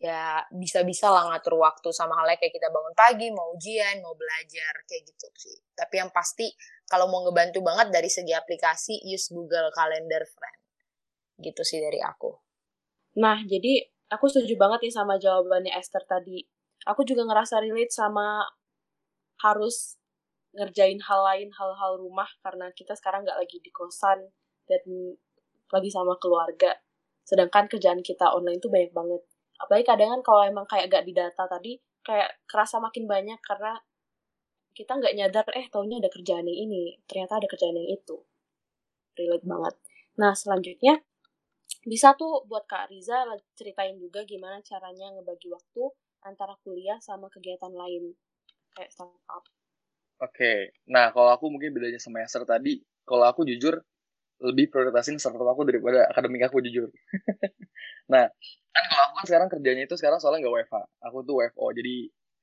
ya 0.02 0.42
bisa-bisa 0.50 1.08
lah 1.08 1.30
ngatur 1.32 1.56
waktu 1.62 1.88
sama 1.94 2.18
halnya 2.18 2.36
kayak 2.36 2.52
kita 2.52 2.68
bangun 2.68 2.94
pagi, 2.98 3.30
mau 3.30 3.54
ujian, 3.54 4.02
mau 4.02 4.12
belajar, 4.18 4.74
kayak 4.84 5.02
gitu 5.08 5.26
sih. 5.38 5.56
Tapi 5.72 6.02
yang 6.02 6.10
pasti 6.10 6.50
kalau 6.84 7.08
mau 7.08 7.24
ngebantu 7.24 7.64
banget 7.64 7.88
dari 7.94 8.10
segi 8.12 8.34
aplikasi, 8.34 9.00
use 9.08 9.32
Google 9.32 9.72
Calendar 9.72 10.26
Friend. 10.28 10.60
Gitu 11.40 11.62
sih 11.64 11.80
dari 11.80 12.02
aku. 12.02 12.34
Nah, 13.22 13.40
jadi 13.46 13.86
aku 14.10 14.26
setuju 14.26 14.58
banget 14.58 14.90
nih 14.90 14.94
sama 14.94 15.16
jawabannya 15.16 15.72
Esther 15.78 16.02
tadi 16.04 16.42
aku 16.84 17.02
juga 17.04 17.24
ngerasa 17.24 17.60
relate 17.64 17.92
sama 17.92 18.44
harus 19.40 19.98
ngerjain 20.54 21.02
hal 21.02 21.20
lain 21.26 21.50
hal-hal 21.50 21.98
rumah 21.98 22.28
karena 22.40 22.70
kita 22.72 22.94
sekarang 22.94 23.26
nggak 23.26 23.36
lagi 23.36 23.58
di 23.58 23.70
kosan 23.74 24.30
dan 24.70 24.82
lagi 25.74 25.90
sama 25.90 26.14
keluarga. 26.22 26.78
Sedangkan 27.26 27.66
kerjaan 27.66 28.04
kita 28.04 28.30
online 28.30 28.62
tuh 28.62 28.70
banyak 28.70 28.94
banget. 28.94 29.22
Apalagi 29.58 29.84
kadang 29.86 30.10
kan 30.18 30.22
kalau 30.22 30.42
emang 30.44 30.66
kayak 30.68 30.92
gak 30.92 31.04
didata 31.06 31.46
tadi 31.46 31.78
kayak 32.04 32.36
kerasa 32.44 32.78
makin 32.78 33.08
banyak 33.08 33.40
karena 33.40 33.80
kita 34.74 34.98
nggak 34.98 35.14
nyadar 35.14 35.46
eh 35.54 35.70
taunya 35.70 36.02
ada 36.02 36.10
kerjaan 36.10 36.44
yang 36.50 36.68
ini 36.68 36.98
ternyata 37.06 37.38
ada 37.40 37.48
kerjaan 37.48 37.78
yang 37.78 37.90
itu. 37.94 38.16
Relate 39.14 39.46
banget. 39.46 39.74
Nah 40.20 40.34
selanjutnya 40.34 41.00
bisa 41.86 42.12
tuh 42.18 42.44
buat 42.44 42.66
Kak 42.66 42.90
Riza 42.90 43.24
ceritain 43.54 43.96
juga 43.96 44.26
gimana 44.26 44.60
caranya 44.60 45.14
ngebagi 45.14 45.48
waktu 45.52 45.84
antara 46.24 46.56
kuliah 46.64 46.96
sama 46.98 47.28
kegiatan 47.28 47.70
lain 47.70 48.16
kayak 48.74 48.90
startup. 48.90 49.44
Oke, 50.18 50.30
okay. 50.30 50.58
nah 50.88 51.12
kalau 51.12 51.30
aku 51.36 51.52
mungkin 51.52 51.74
bedanya 51.76 52.00
sama 52.00 52.24
Esther 52.24 52.48
tadi, 52.48 52.80
kalau 53.04 53.28
aku 53.28 53.44
jujur 53.44 53.76
lebih 54.42 54.72
prioritasin 54.72 55.20
startup 55.20 55.46
aku 55.46 55.68
daripada 55.68 56.08
akademik 56.10 56.48
aku 56.48 56.64
jujur. 56.64 56.88
nah, 58.12 58.26
kan 58.72 58.84
kalau 58.88 59.04
aku 59.10 59.14
kan 59.20 59.24
sekarang 59.28 59.48
kerjanya 59.52 59.82
itu 59.86 59.94
sekarang 60.00 60.18
soalnya 60.18 60.48
nggak 60.48 60.54
WFH, 60.64 60.76
aku 61.06 61.16
tuh 61.22 61.34
WFO, 61.44 61.66
jadi 61.76 61.94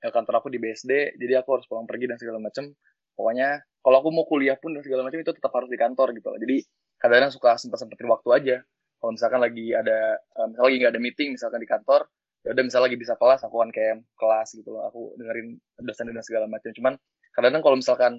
ya, 0.01 0.09
kantor 0.13 0.33
aku 0.39 0.47
di 0.53 0.59
BSD, 0.61 1.17
jadi 1.17 1.41
aku 1.41 1.59
harus 1.59 1.65
pulang 1.67 1.89
pergi 1.89 2.05
dan 2.07 2.17
segala 2.21 2.39
macam. 2.39 2.69
Pokoknya 3.15 3.59
kalau 3.81 3.97
aku 4.01 4.09
mau 4.13 4.25
kuliah 4.29 4.55
pun 4.57 4.73
dan 4.73 4.81
segala 4.85 5.05
macam 5.05 5.19
itu 5.19 5.31
tetap 5.33 5.51
harus 5.51 5.69
di 5.69 5.77
kantor 5.77 6.15
gitu. 6.15 6.29
Jadi 6.37 6.57
kadang-kadang 7.01 7.33
suka 7.33 7.49
sempat-sempatin 7.57 8.07
waktu 8.07 8.29
aja. 8.33 8.55
Kalau 9.01 9.11
misalkan 9.17 9.41
lagi 9.41 9.73
ada, 9.73 10.21
eh, 10.21 10.45
misalnya 10.45 10.67
lagi 10.69 10.77
nggak 10.77 10.93
ada 10.93 11.01
meeting 11.01 11.29
misalkan 11.33 11.59
di 11.61 11.69
kantor, 11.69 12.05
ya 12.41 12.57
udah 12.57 12.63
misalnya 12.65 12.85
lagi 12.89 12.97
bisa 12.97 13.13
kelas 13.17 13.41
aku 13.45 13.55
kan 13.61 13.69
kayak 13.69 13.95
kelas 14.17 14.49
gitu 14.57 14.69
loh. 14.73 14.83
Aku 14.89 15.01
dengerin 15.17 15.57
dosen 15.81 16.09
dan 16.09 16.25
segala 16.25 16.45
macam. 16.49 16.69
Cuman 16.73 16.93
kadang-kadang 17.33 17.63
kalau 17.63 17.77
misalkan 17.77 18.13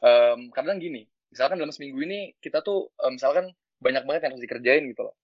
um, 0.00 0.40
kadang 0.54 0.78
gini 0.78 1.04
misalkan 1.30 1.58
dalam 1.58 1.72
seminggu 1.74 1.98
ini 2.06 2.32
kita 2.38 2.62
tuh 2.62 2.90
um, 3.02 3.18
misalkan 3.18 3.50
banyak 3.82 4.02
banget 4.08 4.20
yang 4.26 4.32
harus 4.34 4.44
dikerjain 4.44 4.84
gitu 4.88 5.02
loh. 5.04 5.14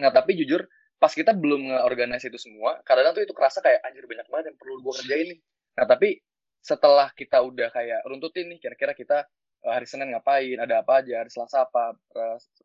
Nah 0.00 0.10
tapi 0.14 0.38
jujur 0.38 0.64
pas 0.96 1.10
kita 1.10 1.34
belum 1.34 1.74
nge 1.74 2.30
itu 2.30 2.38
semua 2.38 2.78
kadang-kadang 2.86 3.14
tuh 3.18 3.24
itu 3.26 3.34
kerasa 3.34 3.58
kayak 3.58 3.82
anjir 3.82 4.06
banyak 4.06 4.26
banget 4.30 4.44
yang 4.54 4.56
perlu 4.56 4.74
gue 4.80 4.94
kerjain 5.02 5.26
nih. 5.34 5.40
Nah 5.76 5.84
tapi 5.90 6.08
setelah 6.62 7.10
kita 7.10 7.42
udah 7.42 7.68
kayak 7.74 8.06
runtutin 8.06 8.46
nih 8.54 8.58
kira-kira 8.62 8.94
kita 8.94 9.26
hari 9.62 9.86
Senin 9.86 10.10
ngapain, 10.10 10.58
ada 10.58 10.82
apa 10.82 11.02
aja, 11.02 11.22
hari 11.22 11.30
Selasa 11.30 11.62
apa, 11.62 11.94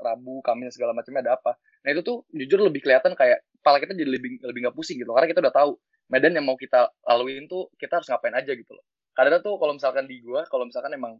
Rabu, 0.01 0.41
Kamis 0.41 0.73
segala 0.73 0.97
macamnya 0.97 1.29
ada 1.29 1.33
apa. 1.37 1.53
Nah 1.85 1.89
itu 1.93 2.01
tuh 2.01 2.25
jujur 2.33 2.57
lebih 2.65 2.81
kelihatan 2.81 3.13
kayak 3.13 3.45
kepala 3.61 3.77
kita 3.83 3.93
jadi 3.97 4.09
lebih 4.09 4.41
lebih 4.41 4.59
nggak 4.67 4.75
pusing 4.75 4.97
gitu 5.01 5.11
karena 5.11 5.27
kita 5.29 5.39
udah 5.43 5.53
tahu 5.53 5.71
medan 6.07 6.33
yang 6.35 6.45
mau 6.47 6.55
kita 6.55 6.87
laluin 7.03 7.45
tuh 7.51 7.67
kita 7.75 7.99
harus 7.99 8.07
ngapain 8.07 8.35
aja 8.35 8.51
gitu 8.55 8.71
loh. 8.71 8.85
Kadang 9.11 9.43
tuh 9.43 9.59
kalau 9.59 9.73
misalkan 9.75 10.05
di 10.07 10.23
gua, 10.23 10.45
kalau 10.47 10.63
misalkan 10.69 10.93
emang 10.95 11.19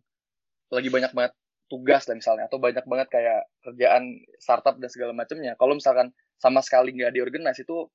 lagi 0.72 0.88
banyak 0.88 1.12
banget 1.12 1.34
tugas 1.68 2.08
lah 2.08 2.16
misalnya 2.16 2.48
atau 2.48 2.60
banyak 2.64 2.86
banget 2.88 3.08
kayak 3.12 3.42
kerjaan 3.60 4.24
startup 4.40 4.80
dan 4.80 4.88
segala 4.88 5.12
macamnya. 5.12 5.60
Kalau 5.60 5.76
misalkan 5.76 6.16
sama 6.40 6.64
sekali 6.64 6.96
nggak 6.96 7.12
diorganize 7.12 7.60
itu 7.60 7.92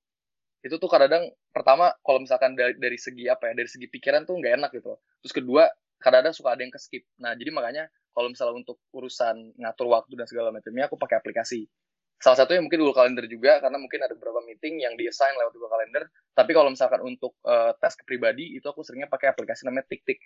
itu 0.62 0.78
tuh 0.78 0.90
kadang 0.90 1.26
pertama 1.51 1.90
kalau 2.07 2.22
misalkan 2.22 2.55
dari, 2.55 2.78
dari 2.78 2.95
segi 2.95 3.26
apa 3.26 3.51
ya 3.51 3.53
dari 3.59 3.66
segi 3.66 3.90
pikiran 3.90 4.22
tuh 4.22 4.38
nggak 4.38 4.62
enak 4.62 4.70
gitu 4.78 4.95
terus 5.18 5.34
kedua 5.34 5.66
kadang-kadang 5.99 6.34
suka 6.34 6.55
ada 6.55 6.62
yang 6.62 6.70
keskip 6.70 7.03
nah 7.18 7.34
jadi 7.34 7.51
makanya 7.51 7.84
kalau 8.14 8.30
misalnya 8.30 8.62
untuk 8.62 8.78
urusan 8.95 9.59
ngatur 9.59 9.90
waktu 9.90 10.14
dan 10.14 10.26
segala 10.30 10.55
macamnya 10.55 10.86
aku 10.86 10.95
pakai 10.95 11.18
aplikasi 11.18 11.66
salah 12.23 12.39
satunya 12.39 12.62
mungkin 12.62 12.79
Google 12.87 12.95
Calendar 12.95 13.27
juga 13.27 13.59
karena 13.59 13.83
mungkin 13.83 13.99
ada 13.99 14.14
beberapa 14.14 14.39
meeting 14.47 14.79
yang 14.79 14.95
di 14.95 15.11
assign 15.11 15.35
lewat 15.35 15.53
Google 15.59 15.75
Calendar. 15.75 16.07
Tapi 16.39 16.51
kalau 16.55 16.70
misalkan 16.70 17.03
untuk 17.03 17.35
uh, 17.43 17.75
tes 17.83 17.99
pribadi 18.07 18.55
itu 18.55 18.62
aku 18.62 18.87
seringnya 18.87 19.11
pakai 19.11 19.35
aplikasi 19.35 19.66
namanya 19.66 19.91
TikTik 19.91 20.23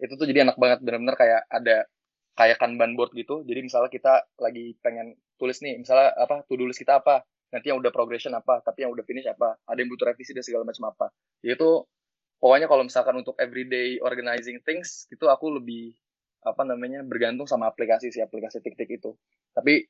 itu 0.00 0.12
tuh 0.16 0.26
jadi 0.28 0.48
enak 0.48 0.56
banget 0.56 0.84
benar-benar 0.84 1.16
kayak 1.16 1.40
ada 1.48 1.88
kayak 2.36 2.56
kanban 2.60 2.92
board 2.92 3.16
gitu. 3.16 3.40
Jadi 3.48 3.60
misalnya 3.64 3.88
kita 3.88 4.28
lagi 4.36 4.76
pengen 4.84 5.16
tulis 5.40 5.56
nih 5.64 5.80
misalnya 5.80 6.12
apa 6.12 6.44
to 6.44 6.60
do 6.60 6.68
list 6.68 6.80
kita 6.80 7.00
apa? 7.00 7.24
Nanti 7.50 7.72
yang 7.72 7.80
udah 7.80 7.92
progression 7.92 8.36
apa 8.36 8.60
tapi 8.60 8.84
yang 8.84 8.92
udah 8.92 9.04
finish 9.08 9.24
apa? 9.24 9.56
Ada 9.64 9.80
yang 9.80 9.88
butuh 9.88 10.12
revisi 10.12 10.36
dan 10.36 10.44
segala 10.44 10.68
macam 10.68 10.92
apa. 10.92 11.08
Itu 11.40 11.88
pokoknya 12.36 12.68
kalau 12.68 12.84
misalkan 12.84 13.16
untuk 13.16 13.36
everyday 13.40 13.96
organizing 14.04 14.60
things 14.60 15.08
itu 15.08 15.24
aku 15.24 15.56
lebih 15.56 15.96
apa 16.40 16.64
namanya 16.64 17.04
bergantung 17.04 17.44
sama 17.44 17.68
aplikasi 17.68 18.12
si 18.12 18.20
aplikasi 18.20 18.64
tik-tik 18.64 18.88
itu. 19.00 19.12
Tapi 19.52 19.84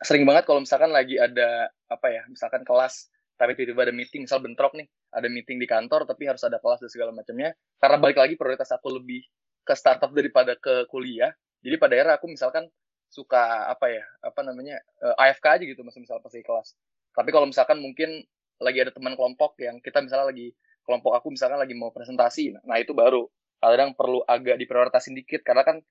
sering 0.00 0.24
banget 0.24 0.48
kalau 0.48 0.64
misalkan 0.64 0.90
lagi 0.90 1.20
ada 1.20 1.68
apa 1.88 2.06
ya 2.08 2.22
misalkan 2.28 2.64
kelas 2.64 3.12
tapi 3.36 3.56
tiba-tiba 3.56 3.88
ada 3.88 3.94
meeting 3.96 4.24
misal 4.28 4.40
bentrok 4.40 4.76
nih 4.76 4.88
ada 5.12 5.28
meeting 5.28 5.60
di 5.60 5.68
kantor 5.68 6.04
tapi 6.04 6.28
harus 6.28 6.40
ada 6.44 6.60
kelas 6.60 6.80
dan 6.84 6.90
segala 6.92 7.10
macamnya 7.12 7.52
karena 7.80 7.96
balik 8.00 8.18
lagi 8.20 8.34
prioritas 8.36 8.72
aku 8.72 9.00
lebih 9.00 9.24
ke 9.64 9.72
startup 9.76 10.12
daripada 10.12 10.56
ke 10.56 10.88
kuliah 10.88 11.32
jadi 11.60 11.76
pada 11.76 11.94
era 11.96 12.16
aku 12.16 12.28
misalkan 12.28 12.68
suka 13.10 13.66
apa 13.66 13.90
ya 13.90 14.04
apa 14.22 14.40
namanya 14.46 14.78
uh, 15.02 15.12
eh, 15.18 15.34
AFK 15.34 15.46
aja 15.60 15.64
gitu 15.66 15.82
masih 15.82 16.00
misal 16.00 16.22
pas 16.22 16.30
di 16.30 16.46
kelas. 16.46 16.78
Tapi 17.10 17.30
kalau 17.34 17.50
misalkan 17.50 17.82
mungkin 17.82 18.22
lagi 18.62 18.78
ada 18.78 18.94
teman 18.94 19.18
kelompok 19.18 19.58
yang 19.58 19.82
kita 19.82 19.98
misalnya 19.98 20.30
lagi 20.30 20.54
kelompok 20.86 21.18
aku 21.18 21.34
misalkan 21.34 21.58
lagi 21.58 21.74
mau 21.74 21.90
presentasi 21.90 22.54
nah, 22.54 22.62
nah 22.64 22.78
itu 22.78 22.94
baru. 22.94 23.26
Kadang 23.60 23.92
perlu 23.92 24.24
agak 24.24 24.56
diprioritasin 24.56 25.12
dikit 25.12 25.44
karena 25.44 25.66
kan 25.66 25.82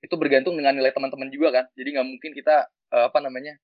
itu 0.00 0.14
bergantung 0.14 0.54
dengan 0.54 0.78
nilai 0.78 0.94
teman-teman 0.94 1.26
juga 1.28 1.50
kan 1.50 1.64
jadi 1.74 1.98
nggak 1.98 2.06
mungkin 2.06 2.30
kita 2.30 2.70
uh, 2.94 3.08
apa 3.08 3.18
namanya 3.20 3.56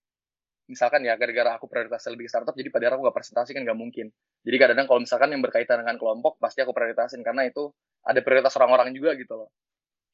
misalkan 0.64 1.04
ya 1.04 1.14
gara-gara 1.20 1.60
aku 1.60 1.68
prioritas 1.68 2.08
lebih 2.08 2.24
startup 2.24 2.56
jadi 2.56 2.72
pada 2.72 2.96
aku 2.96 3.04
nggak 3.04 3.16
presentasi 3.16 3.52
kan 3.52 3.68
nggak 3.68 3.76
mungkin 3.76 4.08
jadi 4.44 4.56
kadang-kadang 4.56 4.88
kalau 4.88 5.00
misalkan 5.04 5.28
yang 5.36 5.42
berkaitan 5.44 5.84
dengan 5.84 5.96
kelompok 6.00 6.40
pasti 6.40 6.64
aku 6.64 6.72
prioritasin 6.72 7.20
karena 7.20 7.44
itu 7.44 7.68
ada 8.04 8.20
prioritas 8.24 8.56
orang-orang 8.56 8.96
juga 8.96 9.12
gitu 9.16 9.36
loh 9.36 9.52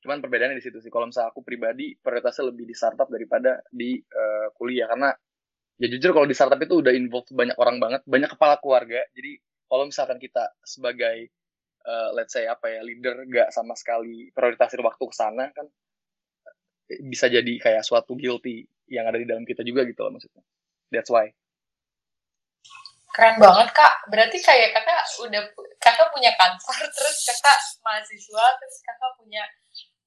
Cuman 0.00 0.18
perbedaannya 0.24 0.56
di 0.56 0.64
situ 0.64 0.80
sih. 0.80 0.88
Kalau 0.88 1.08
misalnya 1.08 1.30
aku 1.30 1.44
pribadi 1.44 1.92
prioritasnya 2.00 2.48
lebih 2.50 2.64
di 2.64 2.74
startup 2.74 3.08
daripada 3.12 3.60
di 3.68 4.00
uh, 4.00 4.48
kuliah 4.56 4.88
karena 4.88 5.12
ya 5.76 5.86
jujur 5.92 6.16
kalau 6.16 6.26
di 6.28 6.36
startup 6.36 6.60
itu 6.60 6.80
udah 6.80 6.92
involved 6.92 7.32
banyak 7.32 7.56
orang 7.60 7.76
banget, 7.80 8.00
banyak 8.08 8.30
kepala 8.32 8.56
keluarga. 8.58 9.04
Jadi 9.12 9.36
kalau 9.68 9.84
misalkan 9.86 10.16
kita 10.16 10.56
sebagai 10.64 11.28
uh, 11.84 12.16
let's 12.16 12.32
say 12.32 12.48
apa 12.48 12.66
ya 12.72 12.80
leader 12.80 13.28
gak 13.28 13.52
sama 13.52 13.76
sekali 13.76 14.32
prioritasin 14.32 14.80
waktu 14.82 15.04
ke 15.04 15.14
sana 15.14 15.52
kan 15.52 15.68
bisa 17.06 17.30
jadi 17.30 17.54
kayak 17.62 17.86
suatu 17.86 18.18
guilty 18.18 18.66
yang 18.90 19.06
ada 19.06 19.16
di 19.16 19.26
dalam 19.26 19.46
kita 19.46 19.62
juga 19.62 19.86
gitu 19.86 20.02
loh 20.02 20.18
maksudnya. 20.18 20.42
That's 20.90 21.08
why. 21.08 21.30
Keren 23.14 23.38
banget 23.38 23.70
kak. 23.74 23.94
Berarti 24.10 24.38
kayak 24.42 24.74
kakak 24.74 25.00
udah 25.24 25.42
kakak 25.80 26.08
punya 26.12 26.30
kantor 26.36 26.78
terus 26.96 27.16
kakak 27.24 27.58
mahasiswa 27.80 28.44
terus 28.60 28.76
kakak 28.84 29.12
punya 29.16 29.42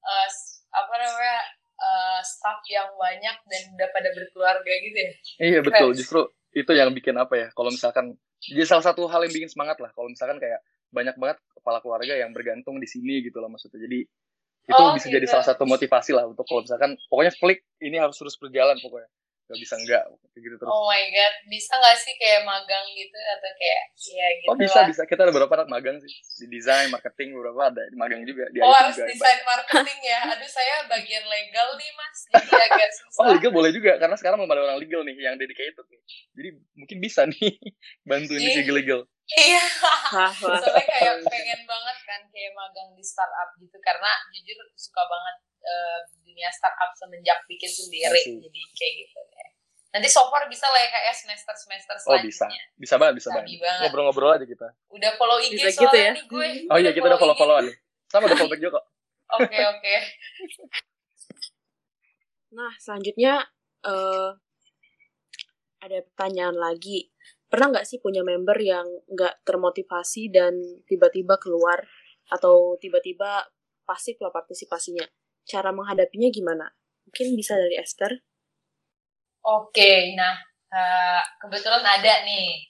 uh, 0.04 0.28
apa 0.74 0.94
namanya 1.00 1.38
uh, 1.78 2.20
staff 2.22 2.62
yang 2.70 2.88
banyak 2.94 3.36
dan 3.50 3.62
udah 3.74 3.88
pada 3.90 4.08
berkeluarga 4.14 4.72
gitu 4.82 4.98
ya 4.98 5.12
iya 5.42 5.58
betul 5.60 5.90
justru 5.94 6.20
itu 6.54 6.70
yang 6.70 6.94
bikin 6.94 7.18
apa 7.18 7.34
ya 7.34 7.46
kalau 7.52 7.70
misalkan 7.74 8.14
jadi 8.44 8.68
salah 8.68 8.84
satu 8.86 9.10
hal 9.10 9.26
yang 9.26 9.34
bikin 9.34 9.50
semangat 9.50 9.80
lah 9.82 9.90
kalau 9.96 10.06
misalkan 10.06 10.38
kayak 10.38 10.62
banyak 10.94 11.16
banget 11.18 11.38
kepala 11.58 11.82
keluarga 11.82 12.14
yang 12.14 12.30
bergantung 12.30 12.78
di 12.78 12.86
sini 12.86 13.24
gitu 13.26 13.42
loh 13.42 13.50
maksudnya 13.50 13.82
jadi 13.82 14.06
itu 14.64 14.80
oh, 14.80 14.96
bisa 14.96 15.12
gitu. 15.12 15.20
jadi 15.20 15.26
salah 15.28 15.46
satu 15.46 15.68
motivasi 15.68 16.16
lah 16.16 16.24
untuk 16.24 16.48
kalau 16.48 16.64
misalkan 16.64 16.96
pokoknya 17.12 17.32
flick 17.36 17.60
ini 17.84 18.00
harus 18.00 18.16
terus 18.16 18.36
berjalan 18.40 18.80
pokoknya 18.80 19.08
gak 19.44 19.60
bisa 19.60 19.74
enggak 19.76 20.04
gitu 20.34 20.56
terus. 20.56 20.70
Oh 20.72 20.88
my 20.88 21.04
god 21.12 21.34
bisa 21.52 21.72
gak 21.76 21.96
sih 22.00 22.14
kayak 22.16 22.42
magang 22.48 22.86
gitu 22.96 23.12
atau 23.14 23.50
kayak 23.54 23.82
ya 23.94 24.28
gitu 24.40 24.48
oh 24.50 24.56
bisa 24.56 24.78
lah. 24.82 24.86
bisa. 24.88 25.02
Kita 25.04 25.20
ada 25.28 25.32
beberapa 25.32 25.54
anak 25.60 25.68
magang 25.68 25.96
sih. 26.00 26.10
Di 26.40 26.46
desain 26.48 26.88
marketing 26.88 27.36
beberapa 27.36 27.60
ada 27.68 27.82
di 27.86 27.96
magang 28.00 28.24
juga 28.24 28.48
di 28.50 28.58
oh 28.64 28.72
harus 28.72 28.96
desain 28.96 29.40
marketing 29.44 30.00
ya. 30.00 30.20
Aduh 30.32 30.50
saya 30.50 30.88
bagian 30.88 31.24
legal 31.28 31.68
nih 31.76 31.90
mas. 31.92 32.18
Jadi 32.32 32.50
agak 32.56 32.90
susah. 32.96 33.20
Oh 33.20 33.26
legal 33.36 33.50
boleh 33.52 33.70
juga 33.70 33.92
karena 34.00 34.16
sekarang 34.16 34.36
mau 34.40 34.48
ada 34.48 34.64
orang 34.64 34.80
legal 34.80 35.04
nih 35.04 35.14
yang 35.20 35.36
dedicated 35.36 35.84
nih. 35.86 36.00
Jadi 36.34 36.48
mungkin 36.74 36.96
bisa 36.98 37.20
nih 37.28 37.52
bantuin 38.08 38.40
di 38.40 38.50
segi 38.52 38.72
legal 38.72 39.04
Iya, 39.24 39.64
soalnya 40.36 40.84
kayak 40.84 41.24
pengen 41.24 41.60
banget 41.64 41.98
kan 42.04 42.20
kayak 42.28 42.52
magang 42.52 42.92
di 42.92 43.00
startup 43.00 43.56
gitu. 43.56 43.72
Karena 43.80 44.12
jujur 44.28 44.68
suka 44.76 45.00
banget 45.08 45.36
uh, 45.64 45.98
dunia 46.34 46.50
startup 46.50 46.90
semenjak 46.98 47.38
bikin 47.46 47.70
sendiri. 47.70 48.42
Jadi 48.42 48.60
kayak 48.74 48.92
gitu 49.06 49.20
ya 49.30 49.46
nanti 49.94 50.10
so 50.10 50.26
far 50.26 50.42
bisa 50.50 50.66
lah 50.66 50.80
ya 50.82 50.90
kayak 50.90 51.14
semester 51.14 51.54
semester 51.54 51.94
selanjutnya 51.94 52.50
oh 52.50 52.50
bisa. 52.50 52.74
bisa 52.74 52.94
banget 52.98 53.14
bisa 53.22 53.28
banget. 53.30 53.62
ngobrol-ngobrol 53.86 54.34
aja 54.34 54.42
kita. 54.42 54.74
Udah 54.90 55.10
follow 55.14 55.38
IG 55.38 55.54
bisa 55.54 55.70
gitu 55.70 55.94
ya? 55.94 56.10
nih 56.10 56.24
gue. 56.26 56.48
Oh 56.66 56.78
iya 56.82 56.90
kita 56.90 57.06
udah 57.06 57.20
follow 57.22 57.38
followan 57.38 57.70
sama 58.10 58.26
udah 58.26 58.38
follow 58.42 58.50
back 58.50 58.58
juga 58.58 58.82
kok. 58.82 58.84
Oke 59.40 59.56
oke. 59.56 59.94
Nah 62.54 62.70
selanjutnya 62.82 63.46
uh, 63.86 64.34
ada 65.78 65.98
pertanyaan 66.10 66.58
lagi. 66.58 67.14
Pernah 67.46 67.78
nggak 67.78 67.86
sih 67.86 68.02
punya 68.02 68.26
member 68.26 68.58
yang 68.58 68.86
nggak 69.10 69.46
termotivasi 69.46 70.34
dan 70.34 70.58
tiba-tiba 70.90 71.38
keluar 71.38 71.86
atau 72.34 72.74
tiba-tiba 72.82 73.46
pasif 73.86 74.18
lah 74.18 74.34
partisipasinya 74.34 75.06
cara 75.44 75.70
menghadapinya 75.70 76.28
gimana? 76.32 76.66
Mungkin 77.08 77.36
bisa 77.36 77.54
dari 77.54 77.76
Esther? 77.78 78.12
Oke, 79.44 80.16
nah 80.16 80.40
uh, 80.72 81.22
kebetulan 81.44 81.84
ada 81.84 82.24
nih. 82.24 82.64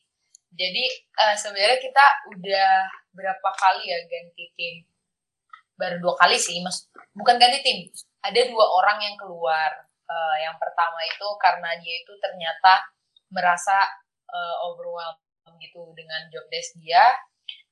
Jadi 0.54 0.84
uh, 1.18 1.34
sebenarnya 1.34 1.78
kita 1.78 2.04
udah 2.34 2.72
berapa 3.14 3.50
kali 3.54 3.90
ya 3.90 3.98
ganti 4.06 4.44
tim? 4.58 4.74
Baru 5.74 5.98
dua 6.02 6.14
kali 6.18 6.38
sih, 6.38 6.62
mas. 6.62 6.86
Bukan 7.14 7.38
ganti 7.38 7.62
tim. 7.62 7.78
Ada 8.22 8.50
dua 8.50 8.66
orang 8.82 9.02
yang 9.02 9.16
keluar. 9.18 9.70
Uh, 10.04 10.36
yang 10.42 10.54
pertama 10.60 11.00
itu 11.06 11.26
karena 11.40 11.74
dia 11.80 11.94
itu 12.04 12.12
ternyata 12.20 12.84
merasa 13.32 13.88
overwhelmed 14.66 15.22
gitu 15.62 15.94
dengan 15.94 16.26
job 16.26 16.42
desk 16.50 16.74
dia 16.82 17.06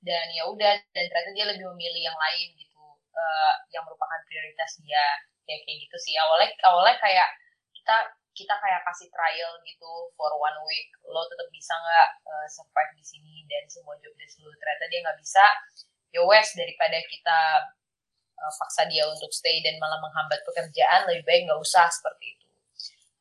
dan 0.03 0.27
ya 0.35 0.47
udah 0.51 0.75
dan 0.95 1.05
ternyata 1.11 1.31
dia 1.35 1.47
lebih 1.51 1.67
memilih 1.75 2.11
yang 2.11 2.19
lain 2.19 2.49
gitu 2.59 2.72
uh, 3.13 3.55
yang 3.73 3.85
merupakan 3.85 4.21
prioritas 4.27 4.81
dia. 4.81 5.05
Kayak 5.43 5.61
kayak 5.67 5.79
gitu 5.89 5.97
sih. 6.01 6.15
Awalnya 6.17 6.51
awalnya 6.67 6.97
kayak 7.03 7.29
kita 7.75 7.97
kita 8.33 8.55
kayak 8.57 8.81
kasih 8.89 9.13
trial 9.13 9.53
gitu 9.69 10.09
for 10.17 10.33
one 10.41 10.57
week 10.65 10.89
lo 11.05 11.21
tetap 11.29 11.49
bisa 11.53 11.77
nggak 11.77 12.09
uh, 12.25 12.47
survive 12.49 12.93
di 12.97 13.05
sini 13.05 13.45
dan 13.45 13.69
semua 13.69 13.99
job 14.01 14.15
desk 14.17 14.41
lo. 14.41 14.49
Ternyata 14.57 14.85
dia 14.89 15.01
nggak 15.05 15.19
bisa. 15.21 15.45
Ya 16.13 16.21
wes 16.25 16.49
daripada 16.57 16.99
kita 17.09 17.41
uh, 18.41 18.53
paksa 18.61 18.89
dia 18.89 19.05
untuk 19.09 19.33
stay 19.33 19.61
dan 19.61 19.77
malah 19.81 20.01
menghambat 20.01 20.41
pekerjaan 20.45 21.09
lebih 21.09 21.25
baik 21.29 21.41
nggak 21.49 21.61
usah 21.61 21.89
seperti 21.89 22.37
itu. 22.37 22.49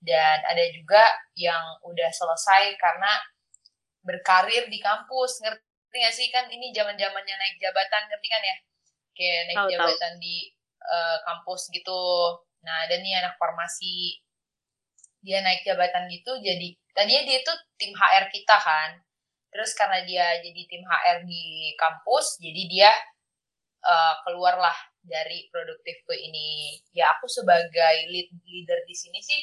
Dan 0.01 0.41
ada 0.47 0.63
juga 0.73 1.03
yang 1.37 1.77
udah 1.85 2.09
selesai 2.09 2.73
karena 2.79 3.11
berkarir 4.01 4.65
di 4.71 4.79
kampus. 4.81 5.43
Ngerti 5.43 5.95
nggak 5.95 6.15
sih? 6.15 6.27
Kan 6.31 6.47
ini 6.49 6.71
zaman 6.71 6.95
zamannya 6.95 7.35
naik 7.35 7.55
jabatan 7.59 8.07
ngerti 8.07 8.27
kan 8.31 8.43
ya 8.43 8.55
kayak 9.15 9.51
naik 9.51 9.57
oh, 9.59 9.69
jabatan 9.69 10.13
tahu. 10.17 10.23
di 10.23 10.35
uh, 10.81 11.17
kampus 11.27 11.71
gitu. 11.71 12.01
Nah 12.65 12.87
ada 12.87 12.95
nih 12.99 13.21
anak 13.21 13.35
farmasi. 13.37 14.19
Dia 15.21 15.45
naik 15.45 15.61
jabatan 15.61 16.09
gitu 16.09 16.33
jadi 16.41 16.73
tadinya 16.97 17.21
dia 17.29 17.39
tuh 17.45 17.57
tim 17.77 17.93
HR 17.93 18.29
kita 18.33 18.57
kan. 18.57 18.99
Terus 19.51 19.71
karena 19.75 20.01
dia 20.07 20.25
jadi 20.41 20.61
tim 20.65 20.83
HR 20.83 21.27
di 21.27 21.75
kampus 21.77 22.39
jadi 22.41 22.61
dia 22.71 22.91
uh, 23.85 24.15
keluarlah 24.25 24.75
dari 25.01 25.49
produktif 25.53 26.01
ke 26.05 26.15
ini. 26.17 26.79
Ya 26.95 27.13
aku 27.17 27.29
sebagai 27.29 28.09
lead 28.09 28.29
leader 28.45 28.79
di 28.85 28.95
sini 28.97 29.21
sih 29.21 29.41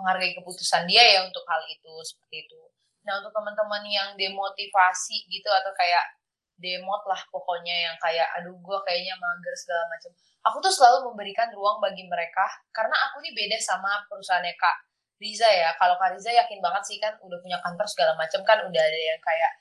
menghargai 0.00 0.32
keputusan 0.32 0.88
dia 0.88 1.04
ya 1.04 1.20
untuk 1.28 1.44
hal 1.44 1.60
itu 1.68 1.92
seperti 2.04 2.48
itu. 2.48 2.60
Nah 3.04 3.20
untuk 3.20 3.32
teman-teman 3.32 3.84
yang 3.84 4.08
demotivasi 4.16 5.28
gitu 5.28 5.48
atau 5.52 5.72
kayak 5.76 6.19
demot 6.60 7.02
lah 7.08 7.20
pokoknya 7.32 7.90
yang 7.90 7.96
kayak 7.98 8.28
aduh 8.38 8.54
gue 8.54 8.78
kayaknya 8.86 9.16
mager 9.16 9.54
segala 9.56 9.84
macam 9.88 10.12
aku 10.44 10.56
tuh 10.60 10.72
selalu 10.72 11.12
memberikan 11.12 11.48
ruang 11.52 11.80
bagi 11.80 12.04
mereka 12.06 12.46
karena 12.70 12.96
aku 13.08 13.24
nih 13.24 13.32
beda 13.32 13.58
sama 13.60 14.04
perusahaannya 14.08 14.54
kak 14.56 14.76
Riza 15.20 15.44
ya. 15.52 15.76
Kalau 15.76 16.00
kak 16.00 16.16
Riza 16.16 16.32
yakin 16.32 16.64
banget 16.64 16.82
sih 16.88 16.96
kan 16.96 17.12
udah 17.20 17.38
punya 17.44 17.60
kantor 17.60 17.84
segala 17.84 18.16
macam 18.16 18.40
kan 18.40 18.58
udah 18.64 18.82
ada 18.82 18.98
yang 18.98 19.20
kayak 19.20 19.52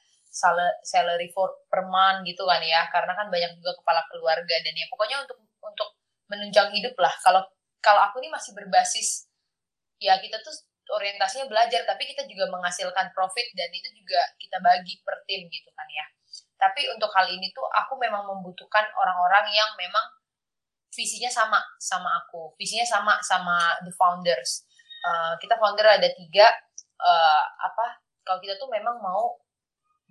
salary 0.88 1.28
for 1.36 1.52
per 1.68 1.84
month 1.84 2.24
gitu 2.24 2.48
kan 2.48 2.64
ya. 2.64 2.88
Karena 2.88 3.12
kan 3.12 3.28
banyak 3.28 3.60
juga 3.60 3.76
kepala 3.84 4.02
keluarga 4.08 4.56
dan 4.64 4.74
ya 4.74 4.88
pokoknya 4.88 5.20
untuk 5.28 5.44
untuk 5.60 5.90
menunjang 6.32 6.72
hidup 6.72 6.96
lah. 6.96 7.12
Kalau 7.20 7.44
kalau 7.84 8.02
aku 8.08 8.24
nih 8.24 8.32
masih 8.32 8.56
berbasis 8.56 9.28
ya 10.00 10.16
kita 10.24 10.40
tuh 10.40 10.56
orientasinya 10.90 11.46
belajar 11.46 11.86
tapi 11.86 12.08
kita 12.08 12.26
juga 12.26 12.50
menghasilkan 12.50 13.12
profit 13.14 13.52
dan 13.54 13.70
itu 13.70 13.94
juga 13.94 14.20
kita 14.42 14.58
bagi 14.64 14.98
per 15.06 15.22
tim 15.28 15.46
gitu 15.52 15.70
kan 15.76 15.86
ya 15.92 16.06
tapi 16.60 16.92
untuk 16.92 17.08
hal 17.16 17.32
ini 17.32 17.56
tuh 17.56 17.64
aku 17.72 17.96
memang 17.96 18.28
membutuhkan 18.28 18.84
orang-orang 18.92 19.48
yang 19.56 19.72
memang 19.80 20.04
visinya 20.92 21.32
sama 21.32 21.56
sama 21.80 22.12
aku. 22.20 22.54
Visinya 22.60 22.84
sama 22.84 23.16
sama 23.24 23.80
the 23.88 23.94
founders. 23.96 24.68
Uh, 25.00 25.40
kita 25.40 25.56
founder 25.56 25.88
ada 25.88 26.12
tiga. 26.12 26.52
Uh, 27.00 27.44
apa 27.64 28.04
kalau 28.28 28.44
kita 28.44 28.60
tuh 28.60 28.68
memang 28.68 29.00
mau 29.00 29.40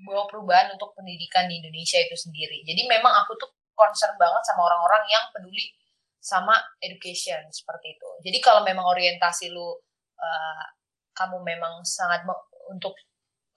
bawa 0.08 0.24
perubahan 0.24 0.72
untuk 0.72 0.96
pendidikan 0.96 1.44
di 1.44 1.60
Indonesia 1.60 2.00
itu 2.00 2.16
sendiri. 2.16 2.64
Jadi 2.64 2.88
memang 2.88 3.12
aku 3.12 3.36
tuh 3.36 3.50
concern 3.76 4.16
banget 4.16 4.40
sama 4.48 4.64
orang-orang 4.64 5.04
yang 5.12 5.24
peduli 5.30 5.68
sama 6.16 6.56
education 6.80 7.44
seperti 7.52 7.94
itu. 7.94 8.10
Jadi 8.24 8.38
kalau 8.40 8.64
memang 8.64 8.88
orientasi 8.88 9.52
lu 9.52 9.68
uh, 10.16 10.64
kamu 11.12 11.42
memang 11.44 11.84
sangat 11.84 12.24
untuk 12.70 12.94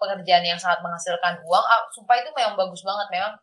pekerjaan 0.01 0.41
yang 0.41 0.57
sangat 0.57 0.81
menghasilkan 0.81 1.37
uang, 1.45 1.65
ah, 1.65 1.85
sumpah 1.93 2.17
itu 2.17 2.33
memang 2.33 2.57
bagus 2.57 2.81
banget. 2.81 3.07
Memang 3.13 3.33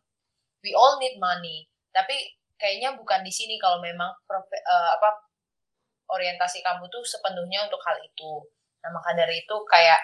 we 0.66 0.74
all 0.74 0.98
need 0.98 1.14
money. 1.22 1.70
Tapi 1.94 2.14
kayaknya 2.58 2.98
bukan 2.98 3.22
di 3.22 3.30
sini 3.30 3.54
kalau 3.62 3.78
memang 3.78 4.10
profe, 4.26 4.58
uh, 4.66 4.90
apa 4.98 5.30
orientasi 6.10 6.60
kamu 6.66 6.90
tuh 6.90 7.04
sepenuhnya 7.06 7.62
untuk 7.70 7.78
hal 7.86 7.96
itu. 8.02 8.32
Nah 8.82 8.90
maka 8.90 9.14
dari 9.14 9.46
itu 9.46 9.56
kayak 9.70 10.00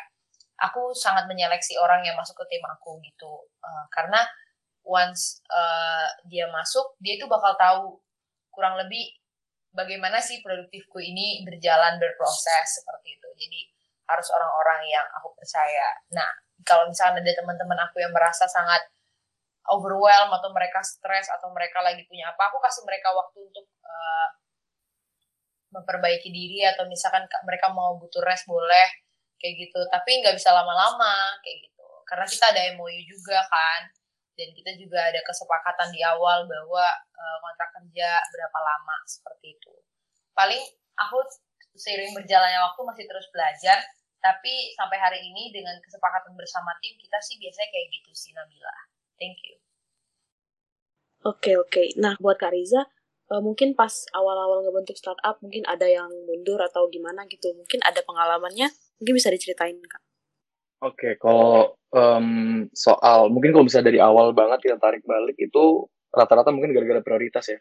aku 0.63 0.95
sangat 0.95 1.27
menyeleksi 1.27 1.75
orang 1.83 2.07
yang 2.07 2.15
masuk 2.15 2.39
ke 2.47 2.55
tim 2.55 2.63
aku 2.63 3.03
gitu. 3.03 3.51
Uh, 3.59 3.85
karena 3.91 4.23
once 4.87 5.43
uh, 5.51 6.07
dia 6.31 6.47
masuk, 6.53 6.95
dia 7.03 7.19
itu 7.19 7.27
bakal 7.27 7.59
tahu 7.59 7.85
kurang 8.55 8.79
lebih 8.79 9.11
bagaimana 9.75 10.23
sih 10.23 10.39
produktifku 10.39 11.03
ini 11.03 11.43
berjalan 11.43 11.99
berproses 11.99 12.79
seperti 12.79 13.19
itu. 13.19 13.29
Jadi 13.35 13.61
harus 14.05 14.29
orang-orang 14.31 14.81
yang 14.87 15.07
aku 15.19 15.33
percaya. 15.35 15.89
Nah, 16.13 16.31
kalau 16.65 16.89
misalnya 16.89 17.21
ada 17.21 17.33
teman-teman 17.37 17.79
aku 17.89 18.01
yang 18.01 18.11
merasa 18.11 18.49
sangat 18.49 18.81
overwhelmed 19.69 20.33
atau 20.33 20.51
mereka 20.53 20.85
stres 20.85 21.29
atau 21.33 21.49
mereka 21.53 21.81
lagi 21.81 22.05
punya 22.05 22.33
apa, 22.33 22.53
aku 22.53 22.61
kasih 22.61 22.85
mereka 22.85 23.13
waktu 23.17 23.39
untuk 23.41 23.67
uh, 23.85 24.29
memperbaiki 25.73 26.29
diri 26.29 26.65
atau 26.69 26.85
misalkan 26.87 27.25
mereka 27.49 27.73
mau 27.73 27.97
butuh 27.97 28.21
rest 28.25 28.45
boleh 28.45 28.89
kayak 29.41 29.55
gitu. 29.69 29.81
Tapi 29.89 30.21
nggak 30.21 30.37
bisa 30.37 30.53
lama-lama 30.53 31.41
kayak 31.41 31.69
gitu. 31.69 31.89
Karena 32.05 32.27
kita 32.29 32.47
ada 32.53 32.61
MOU 32.77 33.01
juga 33.09 33.41
kan. 33.49 33.89
Dan 34.35 34.51
kita 34.51 34.75
juga 34.75 34.99
ada 34.99 35.23
kesepakatan 35.23 35.95
di 35.95 36.03
awal 36.03 36.43
bahwa 36.51 36.87
uh, 36.91 37.37
kontrak 37.39 37.71
kerja 37.71 38.19
berapa 38.35 38.59
lama 38.59 38.97
seperti 39.07 39.55
itu. 39.55 39.75
Paling 40.35 40.59
aku 40.99 41.23
seiring 41.79 42.15
berjalannya 42.19 42.59
waktu 42.59 42.81
masih 42.83 43.05
terus 43.07 43.27
belajar 43.31 43.79
tapi 44.25 44.73
sampai 44.73 44.97
hari 44.97 45.21
ini 45.21 45.53
dengan 45.53 45.77
kesepakatan 45.85 46.33
bersama 46.33 46.73
tim 46.81 46.97
kita 46.97 47.21
sih 47.21 47.37
biasanya 47.37 47.69
kayak 47.69 47.89
gitu 47.93 48.11
sih 48.17 48.33
Nabila. 48.33 48.73
Thank 49.21 49.45
you. 49.45 49.61
Oke 51.29 51.53
okay, 51.53 51.55
oke. 51.61 51.69
Okay. 51.69 51.87
nah 52.01 52.17
buat 52.17 52.41
Kak 52.41 52.57
Riza 52.57 52.89
uh, 53.29 53.43
mungkin 53.45 53.77
pas 53.77 53.93
awal-awal 54.17 54.65
ngebentuk 54.65 54.97
startup 54.97 55.37
mungkin 55.45 55.69
ada 55.69 55.85
yang 55.85 56.09
mundur 56.25 56.57
atau 56.65 56.89
gimana 56.89 57.29
gitu. 57.29 57.53
Mungkin 57.53 57.85
ada 57.85 58.01
pengalamannya 58.01 58.73
mungkin 58.97 59.13
bisa 59.13 59.29
diceritain 59.29 59.77
Kak. 59.85 60.01
Oke 60.85 60.97
okay, 60.97 61.13
kalau 61.21 61.77
um, 61.93 62.65
soal 62.73 63.29
mungkin 63.29 63.53
kalau 63.53 63.69
bisa 63.69 63.85
dari 63.85 64.01
awal 64.01 64.33
banget 64.33 64.65
kita 64.65 64.77
tarik 64.81 65.05
balik 65.05 65.37
itu 65.37 65.85
rata-rata 66.09 66.49
mungkin 66.49 66.73
gara-gara 66.73 67.05
prioritas 67.05 67.45
ya. 67.53 67.61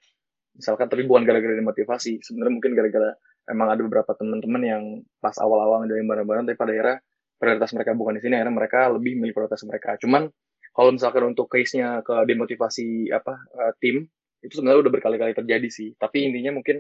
Misalkan 0.56 0.88
tapi 0.88 1.04
bukan 1.04 1.28
gara-gara 1.28 1.60
motivasi. 1.60 2.24
Sebenarnya 2.24 2.54
mungkin 2.56 2.72
gara-gara 2.72 3.20
emang 3.50 3.68
ada 3.76 3.82
beberapa 3.84 4.12
teman-teman 4.16 4.62
yang 4.64 4.84
pas 5.20 5.36
awal-awal 5.40 5.84
ngejalanin 5.84 6.08
bareng-bareng 6.08 6.44
tapi 6.48 6.58
pada 6.58 6.72
akhirnya 6.72 6.98
prioritas 7.36 7.72
mereka 7.76 7.92
bukan 7.96 8.14
di 8.16 8.22
sini 8.24 8.34
akhirnya 8.40 8.56
mereka 8.56 8.80
lebih 8.92 9.14
milih 9.20 9.34
prioritas 9.36 9.62
mereka. 9.68 10.00
Cuman 10.00 10.32
kalau 10.74 10.90
misalkan 10.96 11.24
untuk 11.36 11.52
case-nya 11.52 12.02
ke 12.02 12.16
demotivasi 12.24 13.12
apa 13.12 13.34
uh, 13.60 13.74
tim 13.78 14.08
itu 14.44 14.54
sebenarnya 14.60 14.88
udah 14.88 14.94
berkali-kali 14.96 15.34
terjadi 15.36 15.70
sih. 15.70 15.90
Tapi 16.00 16.32
intinya 16.32 16.56
mungkin 16.56 16.80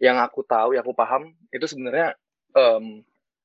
yang 0.00 0.20
aku 0.20 0.44
tahu 0.44 0.76
yang 0.76 0.84
aku 0.84 0.92
paham 0.92 1.32
itu 1.48 1.64
sebenarnya 1.64 2.18
um, 2.52 3.00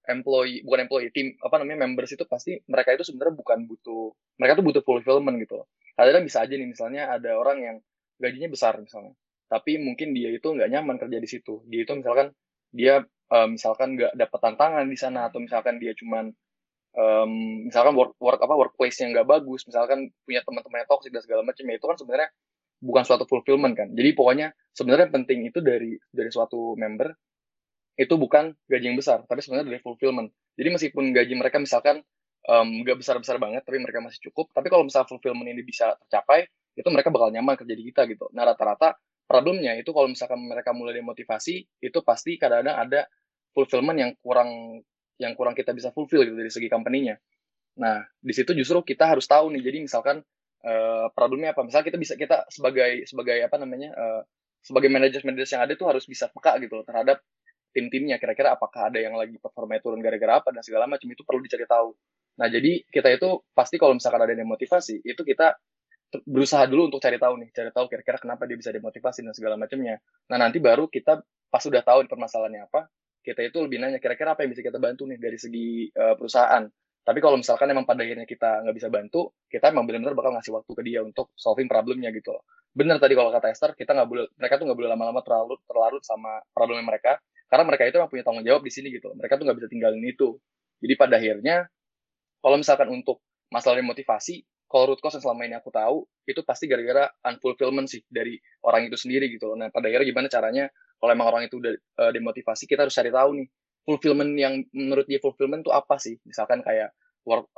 employee 0.10 0.66
bukan 0.66 0.90
employee 0.90 1.14
tim 1.14 1.38
apa 1.40 1.62
namanya 1.62 1.86
members 1.86 2.12
itu 2.12 2.26
pasti 2.26 2.58
mereka 2.66 2.98
itu 2.98 3.06
sebenarnya 3.06 3.38
bukan 3.38 3.70
butuh 3.70 4.18
mereka 4.42 4.58
tuh 4.58 4.66
butuh 4.66 4.82
fulfillment 4.82 5.38
gitu 5.38 5.62
kadang 5.94 6.26
bisa 6.26 6.42
aja 6.42 6.58
nih 6.58 6.66
misalnya 6.66 7.14
ada 7.14 7.38
orang 7.38 7.58
yang 7.62 7.76
gajinya 8.18 8.50
besar 8.50 8.82
misalnya 8.82 9.14
tapi 9.50 9.82
mungkin 9.82 10.14
dia 10.14 10.30
itu 10.30 10.46
nggak 10.46 10.70
nyaman 10.70 10.96
kerja 11.02 11.18
di 11.18 11.28
situ. 11.28 11.66
Dia 11.66 11.82
itu 11.84 11.98
misalkan 11.98 12.30
dia 12.70 13.06
uh, 13.34 13.48
misalkan 13.50 13.98
nggak 13.98 14.14
dapat 14.18 14.40
tantangan 14.40 14.86
di 14.86 14.98
sana 14.98 15.30
atau 15.30 15.42
misalkan 15.42 15.78
dia 15.78 15.94
cuman 15.98 16.34
um, 16.98 17.32
misalkan 17.70 17.94
work, 17.94 18.14
work 18.18 18.42
apa 18.42 18.54
workplace 18.56 18.98
yang 19.02 19.14
nggak 19.14 19.28
bagus 19.30 19.66
misalkan 19.66 20.10
punya 20.26 20.42
teman-teman 20.46 20.86
yang 20.86 20.90
toxic 20.90 21.12
dan 21.14 21.22
segala 21.26 21.42
macam 21.46 21.64
ya 21.66 21.76
itu 21.78 21.86
kan 21.86 21.98
sebenarnya 21.98 22.30
bukan 22.80 23.04
suatu 23.04 23.28
fulfillment 23.28 23.76
kan. 23.76 23.92
Jadi 23.92 24.16
pokoknya 24.16 24.56
sebenarnya 24.72 25.12
penting 25.12 25.52
itu 25.52 25.60
dari 25.60 26.00
dari 26.10 26.30
suatu 26.32 26.80
member 26.80 27.12
itu 28.00 28.16
bukan 28.16 28.56
gaji 28.72 28.86
yang 28.96 28.98
besar 28.98 29.28
tapi 29.28 29.44
sebenarnya 29.44 29.76
dari 29.76 29.82
fulfillment. 29.84 30.32
Jadi 30.56 30.70
meskipun 30.72 31.12
gaji 31.12 31.34
mereka 31.36 31.60
misalkan 31.60 32.00
nggak 32.50 32.96
um, 32.96 33.00
besar-besar 33.04 33.36
banget 33.38 33.68
tapi 33.68 33.78
mereka 33.84 34.00
masih 34.00 34.32
cukup 34.32 34.50
tapi 34.56 34.72
kalau 34.72 34.88
misalnya 34.88 35.12
fulfillment 35.12 35.46
ini 35.52 35.62
bisa 35.62 35.92
tercapai 36.08 36.48
itu 36.74 36.88
mereka 36.88 37.12
bakal 37.12 37.28
nyaman 37.30 37.60
kerja 37.60 37.76
di 37.76 37.84
kita 37.92 38.08
gitu. 38.08 38.32
Nah 38.32 38.48
rata-rata 38.48 38.96
problemnya 39.30 39.78
itu 39.78 39.94
kalau 39.94 40.10
misalkan 40.10 40.42
mereka 40.42 40.74
mulai 40.74 40.98
demotivasi 40.98 41.86
itu 41.86 42.00
pasti 42.02 42.42
kadang-kadang 42.42 42.78
ada 42.82 43.02
fulfillment 43.54 43.98
yang 44.02 44.12
kurang 44.18 44.82
yang 45.22 45.38
kurang 45.38 45.54
kita 45.54 45.78
bisa 45.78 45.94
fulfill 45.94 46.26
gitu 46.26 46.34
dari 46.34 46.50
segi 46.50 46.66
company-nya. 46.66 47.22
Nah, 47.78 48.02
di 48.18 48.34
situ 48.34 48.58
justru 48.58 48.82
kita 48.82 49.06
harus 49.06 49.30
tahu 49.30 49.54
nih. 49.54 49.62
Jadi 49.62 49.78
misalkan 49.86 50.26
uh, 50.66 51.08
problemnya 51.14 51.54
apa? 51.54 51.62
Misalnya 51.62 51.86
kita 51.94 52.00
bisa 52.02 52.14
kita 52.18 52.50
sebagai 52.50 53.06
sebagai 53.06 53.38
apa 53.46 53.56
namanya 53.62 53.94
uh, 53.94 54.22
sebagai 54.66 54.90
manajer-manajer 54.90 55.56
yang 55.56 55.64
ada 55.64 55.74
itu 55.78 55.86
harus 55.86 56.04
bisa 56.10 56.28
peka 56.32 56.58
gitu 56.64 56.82
loh, 56.82 56.86
terhadap 56.88 57.22
tim-timnya. 57.76 58.18
Kira-kira 58.18 58.56
apakah 58.56 58.90
ada 58.90 59.00
yang 59.00 59.14
lagi 59.14 59.38
performanya 59.38 59.84
turun 59.84 60.02
gara-gara 60.02 60.42
apa 60.42 60.50
dan 60.56 60.64
segala 60.66 60.90
macam 60.90 61.08
itu 61.08 61.22
perlu 61.22 61.44
dicari 61.44 61.68
tahu. 61.70 61.94
Nah, 62.40 62.48
jadi 62.48 62.88
kita 62.88 63.12
itu 63.20 63.44
pasti 63.52 63.76
kalau 63.76 64.00
misalkan 64.00 64.24
ada 64.24 64.36
demotivasi, 64.36 65.04
itu 65.04 65.22
kita 65.28 65.60
berusaha 66.26 66.66
dulu 66.66 66.90
untuk 66.90 67.02
cari 67.02 67.22
tahu 67.22 67.38
nih, 67.38 67.50
cari 67.54 67.70
tahu 67.70 67.86
kira-kira 67.86 68.18
kenapa 68.18 68.50
dia 68.50 68.58
bisa 68.58 68.74
demotivasi 68.74 69.22
dan 69.22 69.34
segala 69.38 69.56
macamnya. 69.56 70.02
Nah 70.30 70.38
nanti 70.42 70.58
baru 70.58 70.90
kita 70.90 71.22
pas 71.50 71.62
sudah 71.62 71.86
tahu 71.86 72.06
permasalahannya 72.10 72.66
apa, 72.66 72.90
kita 73.22 73.46
itu 73.46 73.62
lebih 73.62 73.78
nanya 73.78 74.02
kira-kira 74.02 74.34
apa 74.34 74.46
yang 74.46 74.52
bisa 74.54 74.66
kita 74.66 74.82
bantu 74.82 75.06
nih 75.06 75.22
dari 75.22 75.38
segi 75.38 75.90
uh, 75.94 76.18
perusahaan. 76.18 76.66
Tapi 77.00 77.20
kalau 77.26 77.42
misalkan 77.42 77.70
emang 77.74 77.90
pada 77.90 78.06
akhirnya 78.06 78.26
kita 78.30 78.66
nggak 78.66 78.76
bisa 78.76 78.90
bantu, 78.94 79.34
kita 79.50 79.74
emang 79.74 79.90
benar-benar 79.90 80.14
bakal 80.14 80.30
ngasih 80.38 80.54
waktu 80.54 80.72
ke 80.78 80.84
dia 80.86 81.02
untuk 81.02 81.34
solving 81.34 81.66
problemnya 81.66 82.14
gitu 82.14 82.38
loh. 82.38 82.46
Bener 82.70 83.02
tadi 83.02 83.18
kalau 83.18 83.34
kata 83.34 83.50
Esther, 83.50 83.74
kita 83.74 83.98
nggak 83.98 84.10
boleh, 84.10 84.26
mereka 84.38 84.62
tuh 84.62 84.66
nggak 84.70 84.78
boleh 84.78 84.90
lama-lama 84.94 85.22
terlalu 85.26 85.58
terlarut 85.66 86.04
sama 86.06 86.38
problemnya 86.54 86.86
mereka, 86.86 87.18
karena 87.50 87.66
mereka 87.66 87.84
itu 87.90 87.98
emang 87.98 88.12
punya 88.14 88.22
tanggung 88.22 88.46
jawab 88.46 88.62
di 88.62 88.70
sini 88.70 88.94
gitu. 88.94 89.10
Loh. 89.10 89.18
Mereka 89.18 89.42
tuh 89.42 89.44
nggak 89.50 89.58
bisa 89.58 89.68
tinggalin 89.74 90.04
itu. 90.06 90.38
Jadi 90.86 90.94
pada 90.94 91.18
akhirnya, 91.18 91.66
kalau 92.46 92.56
misalkan 92.62 92.88
untuk 92.94 93.26
masalah 93.50 93.82
motivasi, 93.82 94.46
kalau 94.70 94.94
root 94.94 95.02
cause 95.02 95.18
yang 95.18 95.26
selama 95.26 95.50
ini 95.50 95.58
aku 95.58 95.74
tahu 95.74 96.06
itu 96.30 96.46
pasti 96.46 96.70
gara-gara 96.70 97.10
unfulfillment 97.26 97.90
sih 97.90 98.06
dari 98.06 98.38
orang 98.62 98.86
itu 98.86 98.96
sendiri 98.96 99.26
gitu 99.34 99.50
loh. 99.50 99.58
Nah 99.58 99.74
pada 99.74 99.90
akhirnya 99.90 100.06
gimana 100.06 100.28
caranya 100.30 100.70
kalau 101.02 101.12
emang 101.12 101.28
orang 101.34 101.44
itu 101.50 101.58
udah 101.58 101.74
uh, 102.06 102.12
demotivasi 102.14 102.70
kita 102.70 102.86
harus 102.86 102.94
cari 102.94 103.10
tahu 103.10 103.30
nih 103.42 103.48
fulfillment 103.82 104.32
yang 104.38 104.62
menurut 104.70 105.10
dia 105.10 105.18
fulfillment 105.18 105.66
itu 105.66 105.74
apa 105.74 105.98
sih? 105.98 106.22
Misalkan 106.22 106.62
kayak 106.62 106.94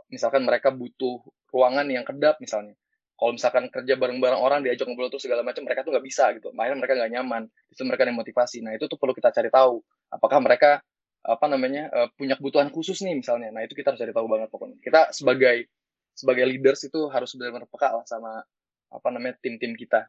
misalkan 0.08 0.48
mereka 0.48 0.72
butuh 0.72 1.20
ruangan 1.52 1.88
yang 1.92 2.08
kedap 2.08 2.40
misalnya. 2.40 2.80
Kalau 3.20 3.38
misalkan 3.38 3.70
kerja 3.70 3.94
bareng-bareng 4.02 4.40
orang 4.40 4.60
diajak 4.66 4.90
ngobrol 4.90 5.14
terus 5.14 5.30
segala 5.30 5.46
macam 5.46 5.62
mereka 5.62 5.86
tuh 5.86 5.94
nggak 5.94 6.06
bisa 6.08 6.34
gitu. 6.34 6.50
Makanya 6.58 6.80
mereka 6.80 6.94
nggak 6.98 7.12
nyaman. 7.14 7.44
Itu 7.70 7.86
mereka 7.86 8.04
demotivasi. 8.10 8.66
Nah 8.66 8.74
itu 8.74 8.90
tuh 8.90 8.98
perlu 8.98 9.14
kita 9.14 9.30
cari 9.30 9.52
tahu. 9.54 9.78
Apakah 10.10 10.42
mereka 10.42 10.82
apa 11.22 11.46
namanya 11.46 11.86
uh, 11.94 12.10
punya 12.18 12.34
kebutuhan 12.34 12.74
khusus 12.74 12.98
nih 13.06 13.14
misalnya. 13.14 13.54
Nah 13.54 13.62
itu 13.62 13.78
kita 13.78 13.94
harus 13.94 14.02
cari 14.02 14.10
tahu 14.10 14.26
banget 14.26 14.50
pokoknya. 14.50 14.82
Kita 14.82 15.14
sebagai 15.14 15.70
sebagai 16.16 16.46
leaders 16.48 16.84
itu 16.86 17.08
harus 17.10 17.34
benar-benar 17.38 17.68
peka 17.72 17.90
lah 18.02 18.06
sama 18.06 18.44
apa 18.92 19.08
namanya 19.12 19.40
tim-tim 19.40 19.74
kita 19.76 20.08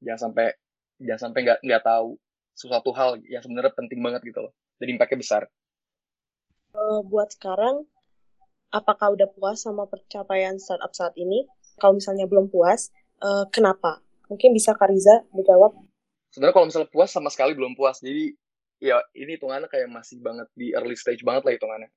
jangan 0.00 0.30
sampai 0.30 0.56
jangan 0.98 1.30
sampai 1.30 1.40
nggak 1.44 1.58
nggak 1.62 1.82
tahu 1.84 2.16
sesuatu 2.52 2.90
hal 2.96 3.20
yang 3.28 3.42
sebenarnya 3.44 3.72
penting 3.76 4.00
banget 4.00 4.20
gitu 4.24 4.40
loh 4.48 4.52
jadi 4.80 4.96
impactnya 4.96 5.18
besar 5.20 5.42
uh, 6.76 7.00
buat 7.04 7.28
sekarang 7.32 7.84
apakah 8.72 9.12
udah 9.12 9.28
puas 9.32 9.60
sama 9.60 9.84
pencapaian 9.88 10.56
startup 10.56 10.92
saat 10.96 11.12
ini 11.20 11.44
kalau 11.76 11.96
misalnya 11.96 12.24
belum 12.24 12.48
puas 12.48 12.88
Uh, 13.22 13.46
kenapa? 13.54 14.02
Mungkin 14.26 14.50
bisa 14.50 14.74
Kariza 14.74 15.22
menjawab. 15.30 15.78
Sebenarnya 16.34 16.54
kalau 16.58 16.66
misalnya 16.66 16.90
puas 16.90 17.14
sama 17.14 17.30
sekali 17.30 17.54
belum 17.54 17.78
puas. 17.78 18.02
Jadi 18.02 18.34
ya 18.82 18.98
ini 19.14 19.38
hitungannya 19.38 19.70
kayak 19.70 19.86
masih 19.86 20.18
banget 20.18 20.50
di 20.58 20.74
early 20.74 20.98
stage 20.98 21.22
banget 21.22 21.46
lah 21.46 21.54
hitungannya. 21.54 21.88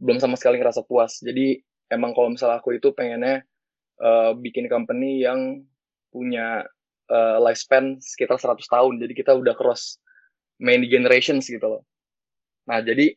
Belum 0.00 0.16
sama 0.16 0.40
sekali 0.40 0.56
ngerasa 0.56 0.80
puas. 0.88 1.20
Jadi 1.20 1.60
emang 1.92 2.16
kalau 2.16 2.32
misalnya 2.32 2.60
aku 2.60 2.76
itu 2.76 2.92
pengennya 2.94 3.44
uh, 4.00 4.32
bikin 4.36 4.68
company 4.70 5.24
yang 5.24 5.64
punya 6.08 6.64
uh, 7.10 7.38
lifespan 7.42 7.98
sekitar 8.00 8.38
100 8.38 8.62
tahun. 8.64 8.94
Jadi 9.02 9.12
kita 9.12 9.32
udah 9.34 9.54
cross 9.58 9.98
many 10.62 10.86
generations 10.86 11.50
gitu 11.50 11.66
loh. 11.66 11.82
Nah, 12.70 12.80
jadi 12.80 13.12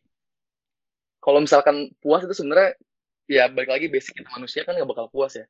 kalau 1.21 1.43
misalkan 1.43 1.91
puas 1.99 2.23
itu 2.23 2.35
sebenarnya 2.35 2.75
ya 3.27 3.51
balik 3.51 3.67
lagi 3.67 3.91
basic 3.91 4.15
kita 4.23 4.31
manusia 4.31 4.63
kan 4.63 4.75
nggak 4.75 4.89
bakal 4.89 5.07
puas 5.11 5.35
ya. 5.35 5.45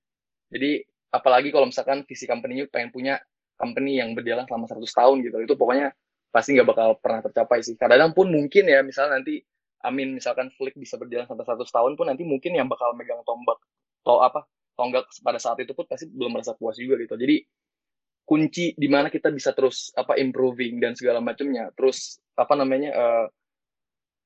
Jadi 0.49 0.81
apalagi 1.13 1.49
kalau 1.53 1.69
misalkan 1.69 2.03
visi 2.03 2.25
company 2.25 2.65
pengen 2.67 2.89
punya 2.89 3.15
company 3.57 3.97
yang 4.01 4.13
berjalan 4.13 4.45
selama 4.45 4.65
100 4.69 4.85
tahun 4.85 5.17
gitu. 5.25 5.37
Itu 5.43 5.53
pokoknya 5.57 5.93
pasti 6.29 6.57
nggak 6.57 6.67
bakal 6.67 6.89
pernah 7.01 7.21
tercapai 7.25 7.63
sih. 7.65 7.73
Kadang-kadang 7.79 8.13
pun 8.13 8.27
mungkin 8.29 8.69
ya 8.69 8.81
misalnya 8.85 9.21
nanti 9.21 9.41
Amin 9.85 10.17
misalkan 10.17 10.49
Flick 10.57 10.73
bisa 10.73 10.97
berjalan 10.97 11.29
sampai 11.29 11.45
100 11.45 11.69
tahun 11.69 11.91
pun 11.93 12.05
nanti 12.09 12.25
mungkin 12.25 12.57
yang 12.57 12.65
bakal 12.65 12.97
megang 12.97 13.21
tombak 13.25 13.61
atau 14.01 14.23
apa 14.23 14.47
tonggak 14.77 15.05
pada 15.21 15.37
saat 15.41 15.57
itu 15.61 15.73
pun 15.73 15.85
pasti 15.85 16.09
belum 16.09 16.37
merasa 16.37 16.57
puas 16.57 16.77
juga 16.77 16.97
gitu. 17.01 17.13
Jadi 17.17 17.45
kunci 18.27 18.75
di 18.75 18.91
mana 18.91 19.07
kita 19.07 19.31
bisa 19.31 19.55
terus 19.55 19.95
apa 19.95 20.19
improving 20.19 20.83
dan 20.83 20.91
segala 20.99 21.23
macamnya 21.23 21.71
terus 21.79 22.19
apa 22.35 22.59
namanya 22.59 22.91
uh, 22.91 23.25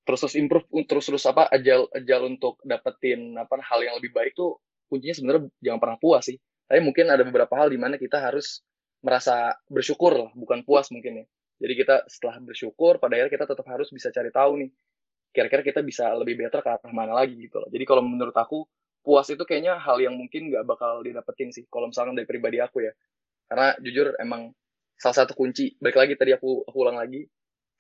terus 0.01 0.25
terus 0.25 0.35
improve 0.41 0.65
terus 0.89 1.05
terus 1.05 1.23
apa 1.29 1.45
ajal 1.53 1.85
ajal 1.93 2.25
untuk 2.25 2.57
dapetin 2.65 3.37
apa 3.37 3.61
hal 3.61 3.85
yang 3.85 4.01
lebih 4.01 4.09
baik 4.09 4.33
tuh 4.33 4.57
kuncinya 4.89 5.13
sebenarnya 5.13 5.41
jangan 5.61 5.79
pernah 5.79 5.97
puas 6.01 6.25
sih 6.25 6.37
tapi 6.65 6.81
mungkin 6.81 7.13
ada 7.13 7.21
beberapa 7.21 7.53
hal 7.53 7.69
di 7.69 7.77
mana 7.77 8.01
kita 8.01 8.17
harus 8.17 8.65
merasa 9.05 9.53
bersyukur 9.69 10.17
lah 10.17 10.29
bukan 10.33 10.65
puas 10.65 10.89
mungkin 10.89 11.21
ya 11.21 11.25
jadi 11.61 11.73
kita 11.85 11.95
setelah 12.09 12.41
bersyukur 12.41 12.97
pada 12.97 13.21
akhirnya 13.21 13.37
kita 13.37 13.45
tetap 13.53 13.69
harus 13.69 13.93
bisa 13.93 14.09
cari 14.09 14.33
tahu 14.33 14.65
nih 14.65 14.69
kira-kira 15.31 15.63
kita 15.63 15.79
bisa 15.81 16.11
lebih 16.15 16.35
better 16.39 16.59
ke 16.59 16.69
arah 16.69 16.91
mana 16.91 17.15
lagi 17.15 17.35
gitu 17.39 17.59
loh. 17.59 17.69
Jadi 17.71 17.83
kalau 17.87 18.03
menurut 18.03 18.35
aku 18.35 18.67
puas 19.01 19.25
itu 19.31 19.41
kayaknya 19.41 19.81
hal 19.81 19.97
yang 19.97 20.13
mungkin 20.13 20.53
nggak 20.53 20.63
bakal 20.67 21.01
didapetin 21.01 21.49
sih 21.49 21.65
kalau 21.71 21.89
misalkan 21.89 22.13
dari 22.13 22.27
pribadi 22.27 22.59
aku 22.59 22.83
ya. 22.85 22.93
Karena 23.47 23.75
jujur 23.81 24.15
emang 24.19 24.51
salah 24.95 25.25
satu 25.25 25.33
kunci 25.33 25.75
balik 25.81 25.97
lagi 25.97 26.13
tadi 26.13 26.31
aku 26.37 26.61
aku 26.69 26.77
ulang 26.77 27.01
lagi 27.01 27.25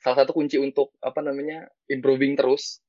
salah 0.01 0.25
satu 0.25 0.33
kunci 0.33 0.57
untuk 0.57 0.97
apa 1.05 1.21
namanya 1.21 1.69
improving 1.85 2.33
terus 2.33 2.81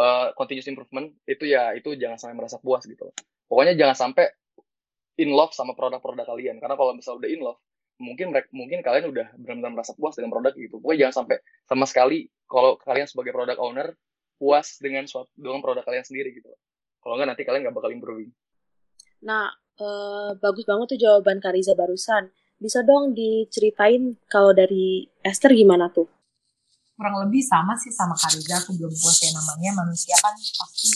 uh, 0.00 0.32
continuous 0.32 0.64
improvement 0.72 1.12
itu 1.28 1.44
ya 1.44 1.76
itu 1.76 1.92
jangan 1.92 2.16
sampai 2.16 2.40
merasa 2.40 2.56
puas 2.56 2.88
gitu 2.88 3.12
pokoknya 3.52 3.76
jangan 3.76 4.08
sampai 4.08 4.32
in 5.20 5.36
love 5.36 5.52
sama 5.52 5.76
produk-produk 5.76 6.24
kalian. 6.24 6.56
Karena 6.56 6.74
kalau 6.80 6.96
misalnya 6.96 7.28
udah 7.28 7.30
in 7.30 7.40
love 7.44 7.60
mungkin 8.00 8.32
mungkin 8.50 8.80
kalian 8.80 9.12
udah 9.12 9.26
benar-benar 9.36 9.72
merasa 9.76 9.92
puas 9.92 10.16
dengan 10.16 10.32
produk 10.32 10.56
gitu 10.56 10.80
pokoknya 10.80 11.06
jangan 11.06 11.24
sampai 11.24 11.36
sama 11.68 11.84
sekali 11.84 12.26
kalau 12.48 12.80
kalian 12.80 13.06
sebagai 13.06 13.36
product 13.36 13.60
owner 13.60 13.92
puas 14.40 14.80
dengan 14.80 15.04
suatu 15.04 15.28
dengan 15.36 15.60
produk 15.60 15.84
kalian 15.84 16.02
sendiri 16.02 16.32
gitu 16.32 16.48
kalau 17.04 17.20
enggak 17.20 17.36
nanti 17.36 17.44
kalian 17.44 17.68
nggak 17.68 17.76
bakal 17.76 17.92
improving 17.92 18.32
nah 19.20 19.52
Uh, 19.80 20.36
bagus 20.44 20.68
banget 20.68 20.92
tuh 20.92 21.00
jawaban 21.00 21.40
Kariza 21.40 21.72
barusan. 21.72 22.28
Bisa 22.60 22.84
dong 22.84 23.16
diceritain 23.16 24.20
kalau 24.28 24.52
dari 24.52 25.08
Esther 25.24 25.56
gimana 25.56 25.88
tuh? 25.88 26.04
Kurang 27.00 27.16
lebih 27.24 27.40
sama 27.40 27.72
sih 27.80 27.88
sama 27.88 28.12
Kariza, 28.12 28.60
aku 28.60 28.76
belum 28.76 28.92
puas 28.92 29.16
ya 29.24 29.32
namanya 29.32 29.80
manusia 29.80 30.12
kan 30.20 30.36
pasti 30.36 30.92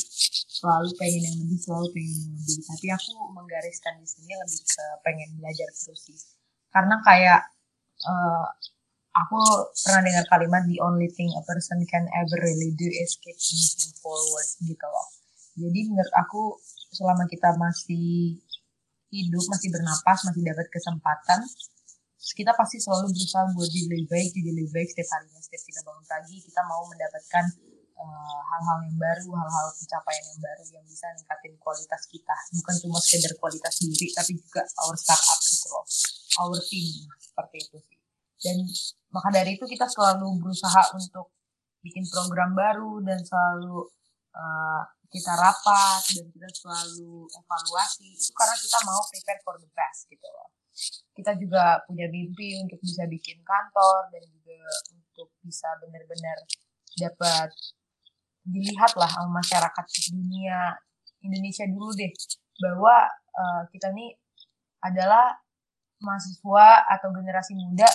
selalu 0.52 0.92
pengen 1.00 1.24
yang 1.24 1.36
lebih, 1.40 1.56
selalu 1.56 1.88
pengen 1.96 2.12
yang 2.12 2.28
lebih. 2.36 2.60
Tapi 2.68 2.86
aku 2.92 3.10
menggariskan 3.32 3.96
di 3.96 4.04
sini 4.04 4.36
lebih 4.36 4.60
ke 4.68 4.84
pengen 5.00 5.28
belajar 5.40 5.68
terus 5.72 6.00
sih. 6.04 6.43
Karena 6.74 6.98
kayak 7.06 7.40
uh, 8.02 8.46
aku 9.14 9.38
pernah 9.86 10.02
dengar 10.02 10.26
kalimat 10.26 10.66
the 10.66 10.82
only 10.82 11.06
thing 11.14 11.30
a 11.38 11.42
person 11.46 11.78
can 11.86 12.10
ever 12.10 12.38
really 12.42 12.74
do 12.74 12.90
is 12.90 13.14
keep 13.22 13.38
moving 13.38 13.94
forward 14.02 14.48
gitu 14.58 14.86
loh. 14.90 15.08
Jadi 15.54 15.80
menurut 15.86 16.14
aku 16.18 16.58
selama 16.90 17.30
kita 17.30 17.54
masih 17.54 18.42
hidup, 19.14 19.44
masih 19.46 19.70
bernapas, 19.70 20.26
masih 20.26 20.42
dapat 20.42 20.66
kesempatan, 20.66 21.46
kita 22.34 22.50
pasti 22.58 22.82
selalu 22.82 23.14
berusaha 23.14 23.46
buat 23.54 23.68
jadi 23.70 23.86
lebih 23.94 24.06
baik, 24.10 24.28
jadi 24.34 24.50
lebih 24.50 24.72
baik 24.74 24.88
setiap 24.90 25.08
harinya. 25.14 25.38
Setiap 25.38 25.62
kita 25.62 25.80
bangun 25.86 26.04
pagi, 26.10 26.36
kita 26.42 26.60
mau 26.66 26.82
mendapatkan 26.90 27.44
eh, 27.94 28.40
hal-hal 28.50 28.78
uh, 28.80 28.84
yang 28.90 28.96
baru, 28.98 29.30
hal-hal 29.38 29.66
pencapaian 29.78 30.24
yang 30.26 30.40
baru 30.42 30.64
yang 30.74 30.84
bisa 30.88 31.06
ningkatin 31.14 31.54
kualitas 31.62 32.02
kita. 32.10 32.36
Bukan 32.58 32.74
cuma 32.82 32.98
sekedar 32.98 33.32
kualitas 33.38 33.74
diri, 33.78 34.10
tapi 34.10 34.34
juga 34.34 34.66
our 34.82 34.96
startup 34.98 35.38
gitu 35.46 35.68
loh. 35.70 35.86
Our 36.40 36.58
team, 36.66 37.06
seperti 37.20 37.56
itu 37.62 37.76
sih. 37.78 37.98
Dan 38.44 38.56
maka 39.14 39.30
dari 39.30 39.56
itu 39.56 39.64
kita 39.64 39.86
selalu 39.86 40.42
berusaha 40.42 40.92
untuk 40.94 41.30
bikin 41.84 42.04
program 42.08 42.56
baru 42.56 43.00
dan 43.04 43.20
selalu 43.22 43.86
uh, 44.34 44.82
kita 45.14 45.30
rapat 45.38 46.02
dan 46.10 46.26
kita 46.34 46.48
selalu 46.50 47.30
evaluasi 47.30 48.18
itu 48.18 48.34
karena 48.34 48.56
kita 48.58 48.78
mau 48.82 49.00
prepare 49.06 49.40
for 49.46 49.56
the 49.62 49.68
best 49.70 50.10
gitu 50.10 50.26
loh. 50.26 50.50
Kita 51.14 51.38
juga 51.38 51.78
punya 51.86 52.10
mimpi 52.10 52.58
untuk 52.58 52.82
bisa 52.82 53.06
bikin 53.06 53.38
kantor 53.46 54.10
dan 54.10 54.24
juga 54.26 54.58
untuk 54.90 55.28
bisa 55.46 55.70
benar-benar 55.78 56.38
dapat 56.98 57.54
dilihat 58.42 58.92
lah 58.98 59.06
sama 59.06 59.38
masyarakat 59.38 59.86
dunia 60.10 60.74
Indonesia 61.22 61.64
dulu 61.64 61.94
deh 61.94 62.10
bahwa 62.60 63.06
uh, 63.38 63.62
kita 63.70 63.94
nih 63.94 64.18
adalah 64.84 65.32
mahasiswa 66.00 66.66
atau 66.90 67.08
generasi 67.14 67.54
muda 67.54 67.88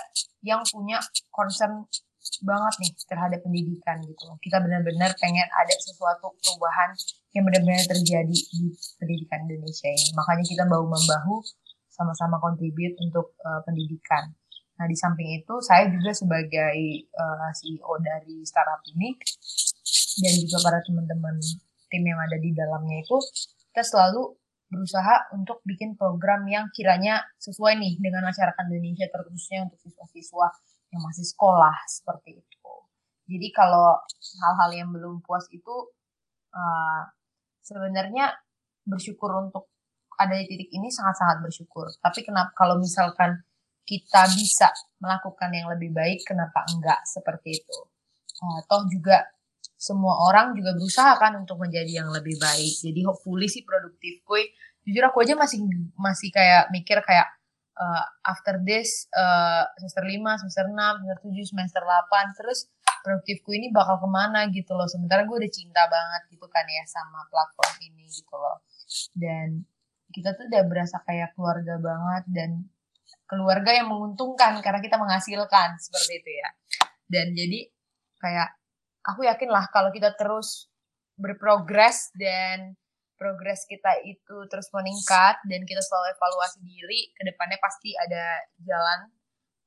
yang 0.43 0.63
punya 0.67 0.99
concern 1.31 1.83
banget 2.43 2.73
nih 2.79 2.91
terhadap 3.09 3.39
pendidikan 3.43 3.99
gitu. 4.05 4.23
Kita 4.39 4.61
benar-benar 4.63 5.11
pengen 5.19 5.47
ada 5.49 5.73
sesuatu 5.75 6.35
perubahan 6.39 6.93
yang 7.35 7.43
benar-benar 7.47 7.83
terjadi 7.89 8.31
di 8.31 8.75
pendidikan 8.99 9.43
Indonesia 9.49 9.89
ini. 9.89 10.09
Makanya 10.15 10.45
kita 10.45 10.63
bahu-membahu 10.69 11.43
sama-sama 11.89 12.39
kontribut 12.39 12.95
untuk 13.03 13.35
uh, 13.43 13.59
pendidikan. 13.67 14.31
Nah, 14.79 14.87
di 14.87 14.95
samping 14.95 15.35
itu 15.35 15.59
saya 15.59 15.91
juga 15.91 16.15
sebagai 16.15 16.77
uh, 17.11 17.35
eh, 17.43 17.51
CEO 17.51 17.93
dari 17.99 18.47
startup 18.47 18.79
ini 18.95 19.11
dan 20.23 20.33
juga 20.39 20.57
para 20.63 20.79
teman-teman 20.87 21.35
tim 21.91 22.03
yang 22.07 22.15
ada 22.15 22.39
di 22.39 22.55
dalamnya 22.55 23.03
itu 23.03 23.19
kita 23.75 23.83
selalu 23.83 24.38
berusaha 24.69 25.33
untuk 25.33 25.65
bikin 25.65 25.97
program 25.97 26.45
yang 26.45 26.69
kiranya 26.69 27.25
sesuai 27.41 27.81
nih 27.81 27.97
dengan 27.97 28.29
masyarakat 28.29 28.63
Indonesia 28.69 29.09
terkhususnya 29.09 29.65
untuk 29.65 29.81
siswa-siswa 29.81 30.47
yang 30.93 31.01
masih 31.01 31.25
sekolah 31.25 31.75
seperti 31.89 32.37
itu. 32.37 32.73
Jadi 33.29 33.47
kalau 33.53 33.97
hal-hal 34.45 34.69
yang 34.73 34.89
belum 34.89 35.21
puas 35.21 35.45
itu 35.53 35.73
uh, 36.53 37.01
sebenarnya 37.61 38.33
bersyukur 38.85 39.29
untuk 39.37 39.69
ada 40.17 40.33
di 40.37 40.45
titik 40.49 40.69
ini 40.73 40.89
sangat-sangat 40.89 41.45
bersyukur. 41.45 41.89
Tapi 42.01 42.25
kenapa 42.25 42.53
kalau 42.57 42.81
misalkan 42.81 43.41
kita 43.85 44.29
bisa 44.33 44.69
melakukan 45.01 45.49
yang 45.49 45.69
lebih 45.73 45.93
baik, 45.93 46.21
kenapa 46.25 46.65
enggak 46.73 47.01
seperti 47.05 47.61
itu? 47.61 47.77
Uh, 48.39 48.59
toh 48.69 48.85
juga 48.89 49.25
semua 49.79 50.27
orang 50.27 50.51
juga 50.59 50.75
berusaha 50.75 51.15
kan 51.15 51.39
untuk 51.39 51.55
menjadi 51.55 52.03
yang 52.03 52.11
lebih 52.11 52.35
baik. 52.35 52.83
Jadi 52.83 52.99
hopefully 53.07 53.47
sih 53.47 53.63
produktif. 53.63 54.19
Gue 54.27 54.51
jujur 54.83 55.07
aku 55.07 55.23
aja 55.23 55.39
masih 55.39 55.63
masih 55.95 56.35
kayak 56.35 56.67
mikir 56.75 56.99
kayak 56.99 57.31
uh, 57.79 58.03
after 58.27 58.59
this 58.59 59.07
uh, 59.15 59.63
semester 59.79 60.03
5, 60.03 60.19
semester 60.43 60.65
6, 60.67 60.75
semester 60.75 61.19
7, 61.31 61.51
semester 61.55 61.81
8 61.87 62.35
terus 62.35 62.59
produktifku 62.99 63.55
ini 63.55 63.71
bakal 63.71 63.95
ke 64.03 64.09
mana 64.11 64.51
gitu 64.51 64.75
loh 64.75 64.83
sementara 64.83 65.23
gue 65.23 65.31
udah 65.31 65.51
cinta 65.51 65.87
banget 65.87 66.35
gitu 66.35 66.45
kan 66.51 66.67
ya 66.67 66.83
sama 66.83 67.23
platform 67.31 67.75
ini 67.87 68.03
gitu 68.11 68.35
loh 68.35 68.59
dan 69.15 69.63
kita 70.11 70.35
tuh 70.35 70.51
udah 70.51 70.63
berasa 70.67 70.99
kayak 71.07 71.31
keluarga 71.37 71.79
banget 71.79 72.23
dan 72.27 72.49
keluarga 73.29 73.71
yang 73.71 73.87
menguntungkan 73.87 74.59
karena 74.59 74.83
kita 74.83 74.99
menghasilkan 74.99 75.79
seperti 75.79 76.19
itu 76.19 76.31
ya 76.43 76.49
dan 77.07 77.31
jadi 77.31 77.59
kayak 78.19 78.58
aku 79.09 79.25
yakin 79.25 79.49
lah 79.49 79.65
kalau 79.73 79.89
kita 79.89 80.13
terus 80.15 80.69
berprogres 81.19 82.13
dan 82.15 82.79
progres 83.19 83.67
kita 83.67 83.99
itu 84.07 84.47
terus 84.47 84.71
meningkat 84.71 85.43
dan 85.43 85.61
kita 85.67 85.83
selalu 85.83 86.15
evaluasi 86.15 86.63
diri, 86.63 87.11
ke 87.11 87.27
depannya 87.27 87.59
pasti 87.59 87.91
ada 87.99 88.39
jalan 88.63 89.11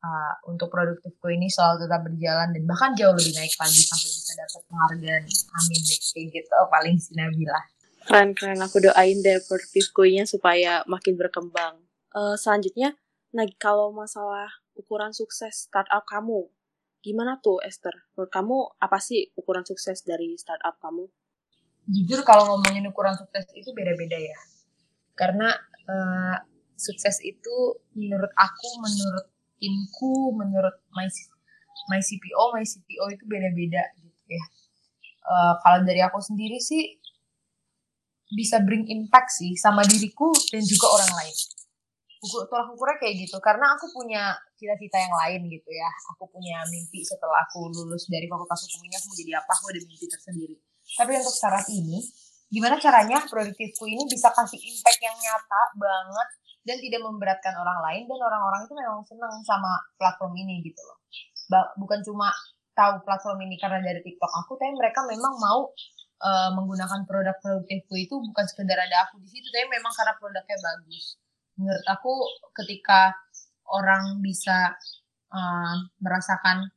uh, 0.01 0.35
untuk 0.49 0.73
produktifku 0.73 1.29
ini 1.29 1.53
selalu 1.53 1.85
tetap 1.85 2.01
berjalan 2.01 2.49
dan 2.57 2.63
bahkan 2.65 2.91
jauh 2.97 3.13
lebih 3.13 3.37
naik 3.37 3.53
lagi 3.61 3.81
sampai 3.85 4.09
bisa 4.09 4.33
dapat 4.41 4.61
penghargaan. 4.65 5.23
Amin 5.29 5.81
deh, 5.85 5.99
kayak 6.01 6.27
gitu 6.33 6.57
paling 6.73 6.97
si 6.97 7.13
Nabila. 7.13 7.61
Keren-keren, 8.03 8.59
aku 8.59 8.83
doain 8.83 9.21
deh 9.23 9.39
produktifku-nya 9.47 10.27
supaya 10.27 10.83
makin 10.91 11.15
berkembang. 11.15 11.79
Uh, 12.11 12.35
selanjutnya, 12.35 12.99
nah 13.31 13.47
kalau 13.61 13.95
masalah 13.95 14.51
ukuran 14.75 15.13
sukses 15.15 15.69
startup 15.71 16.03
kamu, 16.09 16.51
gimana 17.03 17.43
tuh 17.43 17.59
Esther? 17.67 17.93
Menurut 18.15 18.31
kamu 18.31 18.57
apa 18.79 18.99
sih 19.03 19.35
ukuran 19.35 19.67
sukses 19.67 20.07
dari 20.07 20.39
startup 20.39 20.79
kamu? 20.79 21.11
jujur 21.83 22.23
kalau 22.23 22.47
ngomongin 22.47 22.87
ukuran 22.87 23.19
sukses 23.19 23.43
itu 23.59 23.75
beda-beda 23.75 24.15
ya 24.15 24.39
karena 25.19 25.51
uh, 25.91 26.37
sukses 26.79 27.21
itu 27.23 27.79
menurut 27.95 28.33
aku, 28.35 28.69
menurut 28.83 29.27
timku, 29.61 30.35
menurut 30.35 30.83
my 30.97 31.07
my 31.91 32.01
CPO, 32.01 32.43
my 32.57 32.65
CPO 32.65 33.05
itu 33.15 33.25
beda-beda 33.29 33.83
gitu 34.03 34.23
ya. 34.27 34.45
Uh, 35.23 35.55
kalau 35.63 35.87
dari 35.87 36.03
aku 36.03 36.19
sendiri 36.19 36.59
sih 36.59 36.99
bisa 38.33 38.65
bring 38.65 38.89
impact 38.89 39.31
sih 39.31 39.55
sama 39.55 39.85
diriku 39.87 40.33
dan 40.51 40.65
juga 40.65 40.87
orang 40.99 41.13
lain. 41.23 41.37
Ukur, 42.23 42.47
tolak 42.47 42.71
ukurnya 42.71 42.97
kayak 43.03 43.15
gitu 43.27 43.37
karena 43.43 43.75
aku 43.75 43.91
punya 43.91 44.31
cita-cita 44.55 44.95
yang 44.95 45.11
lain 45.11 45.43
gitu 45.51 45.71
ya. 45.75 45.91
Aku 46.15 46.31
punya 46.31 46.63
mimpi 46.71 47.03
setelah 47.03 47.43
aku 47.43 47.67
lulus 47.67 48.07
dari 48.07 48.31
fakultas 48.31 48.63
hukum 48.71 48.87
ini 48.87 48.95
aku 48.95 49.07
mau 49.11 49.19
jadi 49.19 49.33
apa, 49.43 49.51
aku 49.59 49.65
ada 49.75 49.81
mimpi 49.83 50.07
tersendiri. 50.07 50.55
Tapi 50.95 51.11
untuk 51.19 51.35
saat 51.35 51.67
ini, 51.75 51.99
gimana 52.47 52.79
caranya 52.79 53.19
produktifku 53.27 53.91
ini 53.91 54.07
bisa 54.07 54.31
kasih 54.31 54.61
impact 54.61 55.01
yang 55.03 55.17
nyata 55.19 55.63
banget 55.75 56.29
dan 56.63 56.77
tidak 56.79 57.03
memberatkan 57.03 57.55
orang 57.59 57.79
lain 57.91 58.03
dan 58.07 58.19
orang-orang 58.23 58.61
itu 58.71 58.75
memang 58.79 59.03
senang 59.03 59.35
sama 59.43 59.73
platform 59.99 60.33
ini 60.39 60.63
gitu 60.63 60.79
loh. 60.87 60.99
Bukan 61.75 62.07
cuma 62.07 62.31
tahu 62.73 63.03
platform 63.03 63.45
ini 63.45 63.59
karena 63.59 63.83
dari 63.83 63.99
TikTok 63.99 64.33
aku, 64.47 64.55
tapi 64.57 64.73
mereka 64.79 65.03
memang 65.05 65.35
mau 65.43 65.69
uh, 66.23 66.51
menggunakan 66.55 67.03
produk 67.05 67.37
produktifku 67.43 67.95
itu 67.99 68.15
bukan 68.15 68.45
sekedar 68.47 68.79
ada 68.79 69.11
aku 69.11 69.19
di 69.21 69.29
situ, 69.29 69.49
tapi 69.51 69.67
memang 69.69 69.93
karena 69.93 70.15
produknya 70.17 70.57
bagus. 70.63 71.19
Menurut 71.57 71.85
aku 71.89 72.13
ketika 72.63 73.13
orang 73.69 74.21
bisa 74.25 74.77
uh, 75.33 75.77
merasakan 76.01 76.69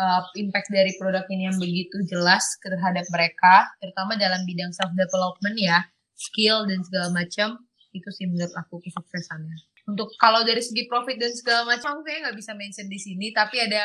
uh, 0.00 0.22
impact 0.38 0.72
dari 0.72 0.96
produk 0.96 1.26
ini 1.28 1.50
yang 1.50 1.58
begitu 1.60 2.00
jelas 2.08 2.42
terhadap 2.64 3.04
mereka, 3.12 3.68
terutama 3.78 4.16
dalam 4.16 4.42
bidang 4.48 4.72
self 4.72 4.90
development 4.96 5.56
ya, 5.60 5.84
skill 6.16 6.64
dan 6.64 6.80
segala 6.86 7.08
macam, 7.12 7.60
itu 7.92 8.08
sih 8.14 8.26
menurut 8.30 8.52
aku 8.56 8.80
kesuksesannya. 8.80 9.56
Untuk 9.90 10.14
kalau 10.16 10.46
dari 10.46 10.62
segi 10.62 10.86
profit 10.86 11.18
dan 11.18 11.32
segala 11.34 11.66
macam, 11.66 12.00
kayaknya 12.06 12.30
nggak 12.30 12.38
bisa 12.38 12.52
mention 12.54 12.86
di 12.86 13.00
sini, 13.00 13.34
tapi 13.34 13.58
ada 13.58 13.82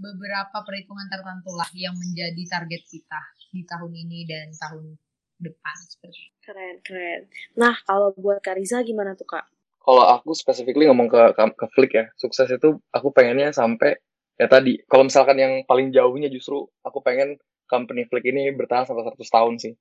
beberapa 0.00 0.64
perhitungan 0.64 1.06
tertentu 1.12 1.52
lah 1.52 1.68
yang 1.76 1.92
menjadi 1.92 2.40
target 2.48 2.82
kita 2.88 3.20
di 3.52 3.62
tahun 3.68 3.92
ini 3.92 4.24
dan 4.24 4.48
tahun 4.56 4.96
depan 5.40 5.76
seperti 5.88 6.20
itu. 6.32 6.39
Keren, 6.50 6.82
keren. 6.82 7.30
Nah, 7.54 7.78
kalau 7.86 8.10
buat 8.18 8.42
Kariza 8.42 8.82
gimana 8.82 9.14
tuh, 9.14 9.22
Kak? 9.22 9.46
Kalau 9.78 10.02
aku 10.02 10.34
specifically 10.34 10.90
ngomong 10.90 11.06
ke, 11.06 11.30
ke, 11.38 11.42
ke 11.54 11.66
Flick 11.78 11.94
ya, 11.94 12.10
sukses 12.18 12.50
itu 12.50 12.74
aku 12.90 13.14
pengennya 13.14 13.54
sampai 13.54 13.94
ya 14.34 14.50
tadi 14.50 14.82
kalau 14.90 15.06
misalkan 15.06 15.38
yang 15.38 15.62
paling 15.62 15.94
jauhnya 15.94 16.26
justru 16.26 16.66
aku 16.82 17.04
pengen 17.06 17.38
company 17.70 18.02
Flick 18.10 18.26
ini 18.26 18.50
bertahan 18.50 18.88
sampai 18.88 19.06
100 19.06 19.20
tahun 19.20 19.54
sih 19.62 19.76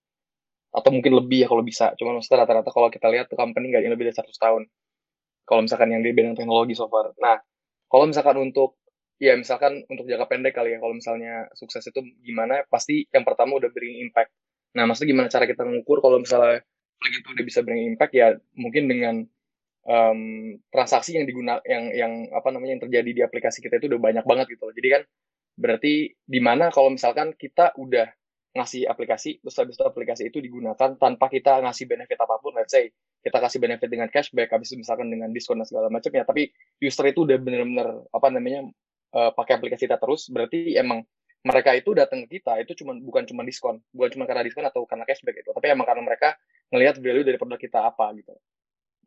atau 0.70 0.92
mungkin 0.94 1.16
lebih 1.16 1.42
ya 1.42 1.48
kalau 1.48 1.64
bisa 1.64 1.96
cuman 1.96 2.20
maksudnya 2.20 2.44
rata-rata 2.44 2.70
kalau 2.70 2.92
kita 2.92 3.08
lihat 3.08 3.32
tuh 3.32 3.40
company 3.40 3.72
nggak 3.72 3.88
lebih 3.88 4.12
dari 4.12 4.20
100 4.20 4.36
tahun 4.36 4.62
kalau 5.48 5.64
misalkan 5.64 5.96
yang 5.96 6.04
di 6.04 6.12
bidang 6.12 6.36
teknologi 6.36 6.76
so 6.76 6.92
far 6.92 7.16
nah 7.18 7.40
kalau 7.88 8.06
misalkan 8.06 8.36
untuk 8.38 8.78
ya 9.16 9.34
misalkan 9.40 9.82
untuk 9.88 10.06
jangka 10.06 10.28
pendek 10.28 10.54
kali 10.54 10.76
ya 10.76 10.84
kalau 10.84 10.92
misalnya 10.92 11.48
sukses 11.56 11.82
itu 11.88 12.04
gimana 12.22 12.62
pasti 12.68 13.08
yang 13.16 13.24
pertama 13.24 13.58
udah 13.58 13.72
bring 13.72 13.98
impact 14.04 14.36
nah 14.74 14.86
maksudnya 14.86 15.16
gimana 15.16 15.28
cara 15.34 15.46
kita 15.50 15.66
mengukur 15.66 16.00
kalau 16.00 16.22
misalnya 16.22 16.62
Flick 17.00 17.24
itu 17.24 17.30
udah 17.32 17.46
bisa 17.48 17.60
bring 17.64 17.96
impact 17.96 18.14
ya 18.14 18.36
mungkin 18.60 18.92
dengan 18.92 19.16
um, 19.88 20.20
transaksi 20.70 21.16
yang 21.16 21.26
digunakan 21.26 21.64
yang 21.64 21.84
yang 21.96 22.14
apa 22.36 22.52
namanya 22.52 22.78
yang 22.78 22.84
terjadi 22.84 23.12
di 23.16 23.22
aplikasi 23.24 23.64
kita 23.64 23.80
itu 23.80 23.88
udah 23.90 24.02
banyak 24.02 24.26
banget 24.28 24.46
gitu 24.52 24.68
loh. 24.68 24.76
Jadi 24.76 24.88
kan 24.92 25.02
berarti 25.60 25.94
di 26.14 26.40
mana 26.40 26.72
kalau 26.72 26.92
misalkan 26.92 27.36
kita 27.36 27.76
udah 27.76 28.08
ngasih 28.50 28.90
aplikasi 28.90 29.38
terus 29.46 29.56
habis 29.62 29.78
itu 29.78 29.86
aplikasi 29.86 30.24
itu 30.34 30.42
digunakan 30.42 30.98
tanpa 30.98 31.30
kita 31.30 31.62
ngasih 31.62 31.86
benefit 31.86 32.18
apa 32.18 32.42
pun 32.42 32.58
let's 32.58 32.74
say 32.74 32.90
kita 33.22 33.38
kasih 33.38 33.62
benefit 33.62 33.86
dengan 33.86 34.10
cashback 34.10 34.50
habis 34.50 34.74
itu 34.74 34.82
misalkan 34.82 35.06
dengan 35.14 35.30
diskon 35.30 35.62
dan 35.62 35.70
segala 35.70 35.94
macam 35.94 36.10
ya 36.10 36.26
tapi 36.26 36.50
user 36.82 37.14
itu 37.14 37.30
udah 37.30 37.38
bener-bener 37.38 38.10
apa 38.10 38.28
namanya 38.34 38.66
uh, 39.14 39.30
pakai 39.38 39.62
aplikasi 39.62 39.86
kita 39.86 40.02
terus 40.02 40.34
berarti 40.34 40.74
emang 40.82 41.06
mereka 41.40 41.72
itu 41.72 41.96
datang 41.96 42.28
ke 42.28 42.40
kita 42.40 42.60
itu 42.60 42.76
cuma 42.84 42.96
bukan 43.00 43.24
cuma 43.24 43.48
diskon. 43.48 43.80
Bukan 43.96 44.10
cuma 44.20 44.24
karena 44.28 44.44
diskon 44.44 44.66
atau 44.68 44.84
karena 44.84 45.08
cashback 45.08 45.40
itu 45.40 45.50
tapi 45.56 45.72
emang 45.72 45.88
karena 45.88 46.04
mereka 46.04 46.36
ngelihat 46.70 47.00
value 47.00 47.26
dari 47.26 47.38
produk 47.40 47.60
kita 47.60 47.80
apa 47.88 48.12
gitu. 48.20 48.36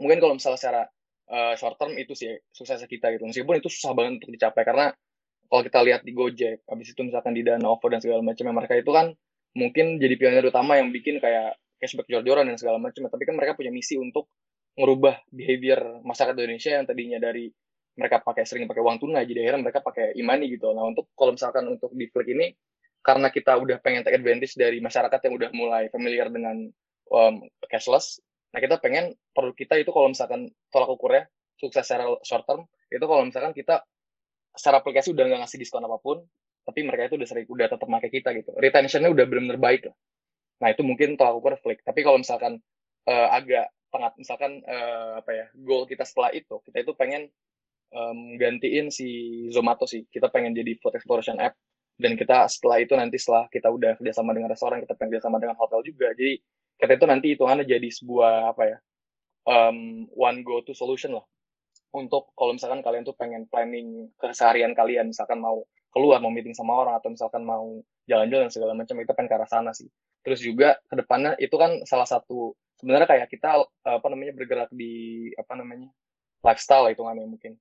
Mungkin 0.00 0.18
kalau 0.18 0.34
misalnya 0.40 0.59
secara 0.59 0.82
uh, 1.28 1.54
short 1.54 1.76
term 1.76 1.92
itu 2.00 2.16
sih 2.16 2.32
suksesnya 2.50 2.88
kita 2.88 3.12
gitu. 3.12 3.28
Meskipun 3.28 3.60
itu 3.60 3.68
susah 3.68 3.92
banget 3.92 4.24
untuk 4.24 4.32
dicapai 4.32 4.64
karena 4.64 4.86
kalau 5.52 5.62
kita 5.68 5.78
lihat 5.84 6.00
di 6.00 6.16
Gojek 6.16 6.64
habis 6.64 6.88
itu 6.96 7.00
misalkan 7.04 7.36
di 7.36 7.44
Dana 7.44 7.68
OVO 7.68 7.86
dan 7.92 8.00
segala 8.00 8.24
macam 8.24 8.48
mereka 8.56 8.74
itu 8.80 8.88
kan 8.88 9.12
mungkin 9.52 10.00
jadi 10.00 10.16
pionir 10.16 10.44
utama 10.48 10.80
yang 10.80 10.88
bikin 10.88 11.20
kayak 11.20 11.60
cashback 11.76 12.09
jor-joran 12.09 12.48
dan 12.48 12.56
segala 12.56 12.80
macam. 12.80 13.04
Tapi 13.04 13.22
kan 13.28 13.36
mereka 13.36 13.52
punya 13.52 13.68
misi 13.68 14.00
untuk 14.00 14.32
merubah 14.72 15.20
behavior 15.28 16.00
masyarakat 16.00 16.32
Indonesia 16.32 16.70
yang 16.72 16.84
tadinya 16.88 17.18
dari 17.20 17.52
mereka 17.98 18.24
pakai 18.24 18.44
sering 18.48 18.64
pakai 18.64 18.82
uang 18.82 18.98
tunai 19.01 19.24
jadi 19.28 19.48
akhirnya 19.48 19.69
mereka 19.69 19.81
pakai 19.85 20.16
imani 20.16 20.48
gitu 20.52 20.73
nah 20.73 20.85
untuk 20.86 21.12
kalau 21.12 21.36
misalkan 21.36 21.69
untuk 21.69 21.93
di 21.93 22.09
Flick 22.09 22.28
ini 22.32 22.52
karena 23.02 23.28
kita 23.35 23.59
udah 23.59 23.82
pengen 23.82 24.06
take 24.06 24.16
advantage 24.16 24.55
dari 24.55 24.78
masyarakat 24.78 25.20
yang 25.27 25.35
udah 25.35 25.51
mulai 25.52 25.82
familiar 25.90 26.31
dengan 26.31 26.70
um, 27.10 27.35
cashless 27.66 28.23
Nah 28.52 28.60
kita 28.60 28.77
pengen 28.78 29.16
produk 29.32 29.56
kita 29.56 29.74
itu 29.81 29.90
kalau 29.90 30.12
misalkan 30.12 30.52
tolak 30.69 30.93
ukurnya 30.93 31.24
sukses 31.56 31.85
secara 31.89 32.05
short 32.20 32.44
term 32.44 32.69
itu 32.93 33.05
kalau 33.09 33.24
misalkan 33.24 33.56
kita 33.56 33.81
secara 34.52 34.85
aplikasi 34.85 35.16
udah 35.16 35.24
nggak 35.24 35.40
ngasih 35.48 35.59
diskon 35.64 35.81
apa 35.81 35.97
pun, 35.97 36.20
tapi 36.69 36.85
mereka 36.85 37.09
itu 37.09 37.16
udah 37.16 37.28
sering 37.28 37.48
udah 37.48 37.66
tetap 37.73 37.89
pakai 37.89 38.10
kita 38.12 38.36
gitu. 38.36 38.52
Retentionnya 38.60 39.09
udah 39.09 39.24
benar-benar 39.24 39.56
baik 39.56 39.82
lah. 39.89 39.97
Nah 40.60 40.69
itu 40.77 40.85
mungkin 40.85 41.16
tolak 41.16 41.40
ukur 41.40 41.56
flick. 41.64 41.81
Tapi 41.81 42.05
kalau 42.05 42.20
misalkan 42.20 42.60
uh, 43.09 43.28
agak 43.32 43.73
tengah 43.89 44.12
misalkan 44.20 44.60
uh, 44.69 45.24
apa 45.24 45.31
ya 45.32 45.47
goal 45.56 45.85
kita 45.85 46.05
setelah 46.05 46.32
itu 46.32 46.60
kita 46.64 46.81
itu 46.81 46.93
pengen 46.97 47.28
um, 47.93 48.40
gantiin 48.40 48.89
si 48.89 49.09
Zomato 49.52 49.85
sih. 49.86 50.09
Kita 50.09 50.32
pengen 50.32 50.56
jadi 50.56 50.77
food 50.81 50.97
exploration 50.97 51.39
app 51.39 51.56
dan 52.01 52.16
kita 52.16 52.48
setelah 52.48 52.81
itu 52.81 52.97
nanti 52.97 53.20
setelah 53.20 53.47
kita 53.52 53.69
udah 53.69 53.94
kerjasama 54.01 54.32
dengan 54.32 54.51
restoran 54.51 54.81
kita 54.82 54.97
pengen 54.97 55.16
kerjasama 55.16 55.36
dengan 55.39 55.56
hotel 55.60 55.81
juga. 55.85 56.10
Jadi 56.16 56.40
kita 56.81 56.93
itu 56.98 57.06
nanti 57.06 57.27
hitungannya 57.36 57.64
jadi 57.69 57.89
sebuah 57.89 58.56
apa 58.56 58.62
ya 58.66 58.77
um, 59.47 60.09
one 60.14 60.43
go 60.43 60.62
to 60.66 60.74
solution 60.74 61.14
lah 61.14 61.23
untuk 61.93 62.32
kalau 62.35 62.56
misalkan 62.56 62.81
kalian 62.81 63.05
tuh 63.05 63.14
pengen 63.14 63.44
planning 63.47 64.09
keseharian 64.16 64.73
kalian 64.73 65.12
misalkan 65.12 65.39
mau 65.39 65.62
keluar 65.93 66.19
mau 66.24 66.32
meeting 66.32 66.56
sama 66.56 66.73
orang 66.73 66.97
atau 66.97 67.12
misalkan 67.12 67.44
mau 67.44 67.85
jalan-jalan 68.09 68.48
segala 68.48 68.73
macam 68.73 68.97
itu 68.98 69.12
kan 69.12 69.28
ke 69.28 69.35
arah 69.36 69.47
sana 69.47 69.70
sih 69.77 69.86
terus 70.24 70.40
juga 70.40 70.81
ke 70.89 70.94
depannya 70.97 71.36
itu 71.36 71.52
kan 71.60 71.85
salah 71.85 72.09
satu 72.09 72.56
sebenarnya 72.81 73.06
kayak 73.06 73.28
kita 73.28 73.62
apa 73.85 74.06
namanya 74.09 74.32
bergerak 74.32 74.70
di 74.73 75.28
apa 75.36 75.52
namanya 75.55 75.93
lifestyle 76.40 76.89
hitungannya 76.89 77.28
mungkin 77.28 77.60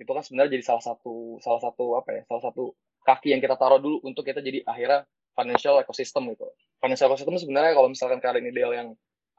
itu 0.00 0.08
kan 0.08 0.22
sebenarnya 0.24 0.56
jadi 0.58 0.64
salah 0.64 0.84
satu 0.84 1.38
salah 1.44 1.60
satu 1.60 2.00
apa 2.00 2.10
ya 2.16 2.22
salah 2.26 2.42
satu 2.48 2.72
kaki 3.02 3.34
yang 3.34 3.42
kita 3.42 3.58
taruh 3.58 3.82
dulu 3.82 3.98
untuk 4.06 4.22
kita 4.22 4.40
jadi 4.40 4.62
akhirnya 4.64 5.04
financial 5.34 5.80
ecosystem 5.80 6.28
gitu. 6.32 6.46
Financial 6.78 7.08
ecosystem 7.10 7.36
sebenarnya 7.40 7.72
kalau 7.74 7.88
misalkan 7.90 8.20
kalian 8.20 8.46
ideal 8.48 8.72
yang 8.72 8.88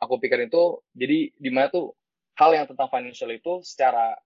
aku 0.02 0.20
pikir 0.20 0.50
itu, 0.50 0.82
jadi 0.98 1.32
di 1.32 1.50
mana 1.54 1.72
tuh 1.72 1.96
hal 2.36 2.52
yang 2.52 2.66
tentang 2.66 2.90
financial 2.90 3.30
itu 3.32 3.62
secara 3.64 4.18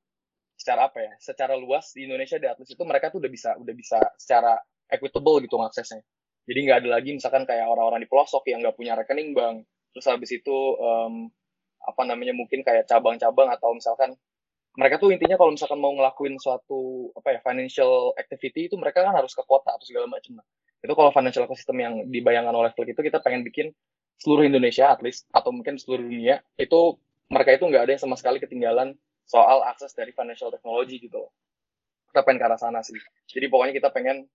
secara 0.57 0.89
apa 0.89 0.99
ya, 1.05 1.13
secara 1.21 1.53
luas 1.53 1.93
di 1.93 2.09
Indonesia 2.09 2.41
di 2.41 2.47
atas 2.49 2.65
itu 2.65 2.81
mereka 2.81 3.13
tuh 3.13 3.21
udah 3.21 3.31
bisa 3.31 3.53
udah 3.61 3.73
bisa 3.77 3.99
secara 4.17 4.57
equitable 4.89 5.43
gitu 5.45 5.59
ngaksesnya. 5.59 6.01
Jadi 6.47 6.59
nggak 6.63 6.77
ada 6.81 6.89
lagi 6.97 7.11
misalkan 7.13 7.43
kayak 7.43 7.67
orang-orang 7.67 8.01
di 8.01 8.09
pelosok 8.09 8.47
yang 8.49 8.63
nggak 8.63 8.73
punya 8.79 8.95
rekening 8.95 9.35
bank, 9.35 9.67
terus 9.91 10.07
habis 10.07 10.31
itu 10.31 10.55
um, 10.79 11.27
apa 11.83 12.01
namanya 12.07 12.33
mungkin 12.33 12.63
kayak 12.63 12.87
cabang-cabang 12.87 13.51
atau 13.53 13.75
misalkan 13.75 14.15
mereka 14.77 15.01
tuh 15.01 15.09
intinya 15.09 15.35
kalau 15.41 15.51
misalkan 15.57 15.81
mau 15.81 15.91
ngelakuin 15.97 16.37
suatu 16.37 17.09
apa 17.17 17.37
ya 17.37 17.39
financial 17.41 18.13
activity 18.13 18.69
itu 18.69 18.75
mereka 18.77 19.01
kan 19.01 19.17
harus 19.17 19.33
ke 19.33 19.41
kota 19.41 19.73
atau 19.73 19.85
segala 19.85 20.05
macam 20.05 20.37
itu 20.77 20.93
kalau 20.93 21.09
financial 21.09 21.49
ecosystem 21.49 21.77
yang 21.81 21.93
dibayangkan 22.07 22.53
oleh 22.53 22.69
Flick 22.77 22.93
itu 22.93 23.01
kita 23.01 23.17
pengen 23.25 23.41
bikin 23.41 23.73
seluruh 24.21 24.45
Indonesia 24.45 24.93
at 24.93 25.01
least 25.01 25.25
atau 25.33 25.49
mungkin 25.49 25.81
seluruh 25.81 26.05
dunia 26.05 26.45
itu 26.61 26.97
mereka 27.33 27.57
itu 27.57 27.65
nggak 27.65 27.83
ada 27.89 27.91
yang 27.97 28.03
sama 28.05 28.15
sekali 28.15 28.37
ketinggalan 28.37 28.93
soal 29.27 29.65
akses 29.67 29.91
dari 29.91 30.15
financial 30.15 30.47
technology 30.53 31.03
gitu 31.03 31.27
loh. 31.27 31.31
Kita 32.13 32.23
pengen 32.23 32.39
ke 32.39 32.45
arah 32.47 32.59
sana 32.61 32.79
sih. 32.79 32.95
Jadi 33.27 33.45
pokoknya 33.51 33.75
kita 33.75 33.89
pengen 33.91 34.25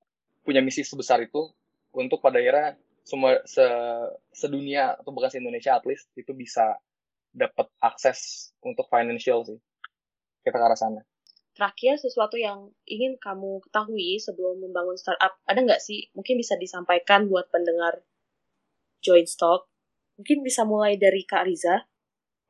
punya 0.44 0.60
misi 0.60 0.84
sebesar 0.84 1.24
itu 1.24 1.48
untuk 1.96 2.20
pada 2.20 2.36
era 2.38 2.76
semua 3.02 3.40
se, 3.48 3.64
sedunia 4.30 4.94
atau 5.00 5.10
bukan 5.10 5.32
se 5.32 5.40
Indonesia 5.40 5.74
at 5.74 5.84
least 5.88 6.06
itu 6.14 6.30
bisa 6.36 6.76
dapat 7.32 7.66
akses 7.80 8.52
untuk 8.60 8.86
financial 8.92 9.42
sih. 9.48 9.58
Kita 10.42 10.58
ke 10.58 10.64
arah 10.66 10.78
sana. 10.78 11.00
Terakhir 11.52 12.00
sesuatu 12.00 12.40
yang 12.40 12.72
ingin 12.88 13.20
kamu 13.20 13.60
ketahui 13.68 14.16
sebelum 14.18 14.58
membangun 14.58 14.96
startup 14.96 15.36
ada 15.44 15.60
nggak 15.60 15.78
sih? 15.78 16.08
Mungkin 16.16 16.40
bisa 16.40 16.56
disampaikan 16.56 17.28
buat 17.28 17.52
pendengar 17.52 18.02
join 19.04 19.28
stock. 19.28 19.68
Mungkin 20.16 20.42
bisa 20.42 20.66
mulai 20.66 20.96
dari 20.98 21.22
kak 21.22 21.44
Riza. 21.44 21.84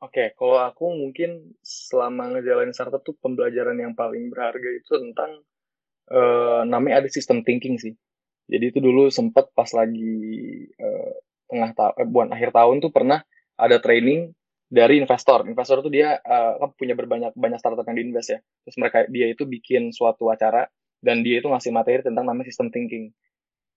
Oke, 0.03 0.19
okay, 0.19 0.27
kalau 0.35 0.59
aku 0.59 0.91
mungkin 0.91 1.55
selama 1.63 2.35
ngejalanin 2.35 2.75
startup 2.75 3.03
tuh 3.07 3.15
pembelajaran 3.23 3.79
yang 3.79 3.95
paling 3.95 4.27
berharga 4.27 4.69
itu 4.75 4.99
tentang 4.99 5.47
uh, 6.11 6.67
namanya 6.67 7.03
ada 7.03 7.09
sistem 7.11 7.39
thinking 7.43 7.79
sih. 7.79 7.95
Jadi 8.51 8.75
itu 8.75 8.79
dulu 8.83 9.07
sempet 9.07 9.51
pas 9.55 9.71
lagi 9.71 10.19
uh, 10.75 11.13
tengah 11.47 11.71
tahun, 11.71 11.93
eh, 12.03 12.07
bukan 12.07 12.29
akhir 12.35 12.49
tahun 12.51 12.75
tuh 12.83 12.91
pernah 12.91 13.23
ada 13.55 13.79
training 13.79 14.35
dari 14.73 14.97
investor. 14.97 15.45
Investor 15.45 15.85
itu 15.85 15.93
dia 15.93 16.17
uh, 16.17 16.57
punya 16.73 16.97
berbanyak 16.97 17.37
banyak 17.37 17.61
startup 17.61 17.85
yang 17.85 17.97
diinvest 18.01 18.33
ya. 18.33 18.39
Terus 18.65 18.77
mereka 18.81 19.05
dia 19.05 19.29
itu 19.29 19.45
bikin 19.45 19.93
suatu 19.93 20.33
acara 20.33 20.65
dan 20.97 21.21
dia 21.21 21.37
itu 21.37 21.45
ngasih 21.45 21.69
materi 21.69 22.01
tentang 22.01 22.25
namanya 22.25 22.49
system 22.49 22.73
thinking. 22.73 23.13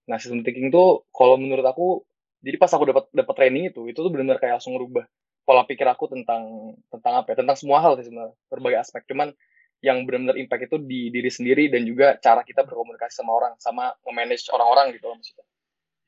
Nah, 0.09 0.17
system 0.17 0.41
thinking 0.41 0.73
itu 0.73 1.05
kalau 1.13 1.37
menurut 1.37 1.69
aku 1.69 2.01
jadi 2.41 2.57
pas 2.57 2.73
aku 2.73 2.89
dapat 2.89 3.05
dapat 3.13 3.35
training 3.37 3.77
itu, 3.77 3.85
itu 3.93 3.99
tuh 4.01 4.09
benar-benar 4.09 4.41
kayak 4.41 4.57
langsung 4.57 4.73
ngerubah 4.81 5.05
pola 5.45 5.69
pikir 5.69 5.85
aku 5.85 6.09
tentang 6.09 6.73
tentang 6.89 7.13
apa 7.21 7.37
ya? 7.37 7.45
Tentang 7.45 7.57
semua 7.61 7.85
hal 7.85 8.01
sih 8.01 8.09
sebenarnya, 8.09 8.33
berbagai 8.49 8.79
aspek. 8.81 9.05
Cuman 9.13 9.37
yang 9.85 10.09
benar-benar 10.09 10.41
impact 10.41 10.73
itu 10.73 10.77
di 10.81 11.13
diri 11.13 11.29
sendiri 11.29 11.69
dan 11.69 11.85
juga 11.85 12.17
cara 12.17 12.41
kita 12.41 12.65
berkomunikasi 12.65 13.21
sama 13.21 13.37
orang, 13.37 13.53
sama 13.61 13.93
nge-manage 14.09 14.49
orang-orang 14.49 14.97
gitu 14.97 15.13
loh 15.13 15.21
maksudnya. 15.21 15.45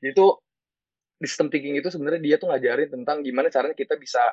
Jadi 0.01 0.09
itu 0.17 0.25
di 1.19 1.27
system 1.27 1.47
thinking 1.53 1.75
itu 1.77 1.93
sebenarnya 1.93 2.21
dia 2.23 2.35
tuh 2.41 2.49
ngajarin 2.49 2.89
tentang 2.89 3.21
gimana 3.21 3.51
caranya 3.51 3.75
kita 3.77 3.99
bisa 3.99 4.23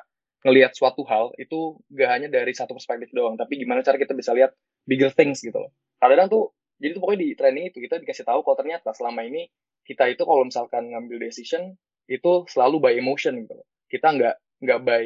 ngelihat 0.45 0.73
suatu 0.77 1.01
hal 1.09 1.33
itu 1.41 1.79
gak 1.93 2.09
hanya 2.13 2.27
dari 2.29 2.53
satu 2.53 2.77
perspektif 2.77 3.09
doang, 3.13 3.37
tapi 3.37 3.57
gimana 3.57 3.81
cara 3.81 3.97
kita 3.97 4.13
bisa 4.13 4.33
lihat 4.37 4.53
bigger 4.85 5.09
things 5.13 5.41
gitu 5.41 5.57
loh. 5.57 5.71
Kadang 5.97 6.29
tuh 6.29 6.53
jadi 6.77 6.93
tuh 6.93 7.01
pokoknya 7.01 7.19
di 7.25 7.29
training 7.33 7.65
itu 7.73 7.77
kita 7.81 7.97
dikasih 7.97 8.25
tahu 8.25 8.45
kalau 8.45 8.57
ternyata 8.57 8.93
selama 8.93 9.25
ini 9.25 9.49
kita 9.81 10.05
itu 10.13 10.21
kalau 10.21 10.45
misalkan 10.45 10.93
ngambil 10.93 11.17
decision 11.17 11.73
itu 12.05 12.45
selalu 12.47 12.77
by 12.77 12.93
emotion 12.93 13.33
gitu 13.41 13.57
loh. 13.57 13.67
Kita 13.89 14.13
nggak 14.13 14.35
nggak 14.61 14.79
by 14.85 15.05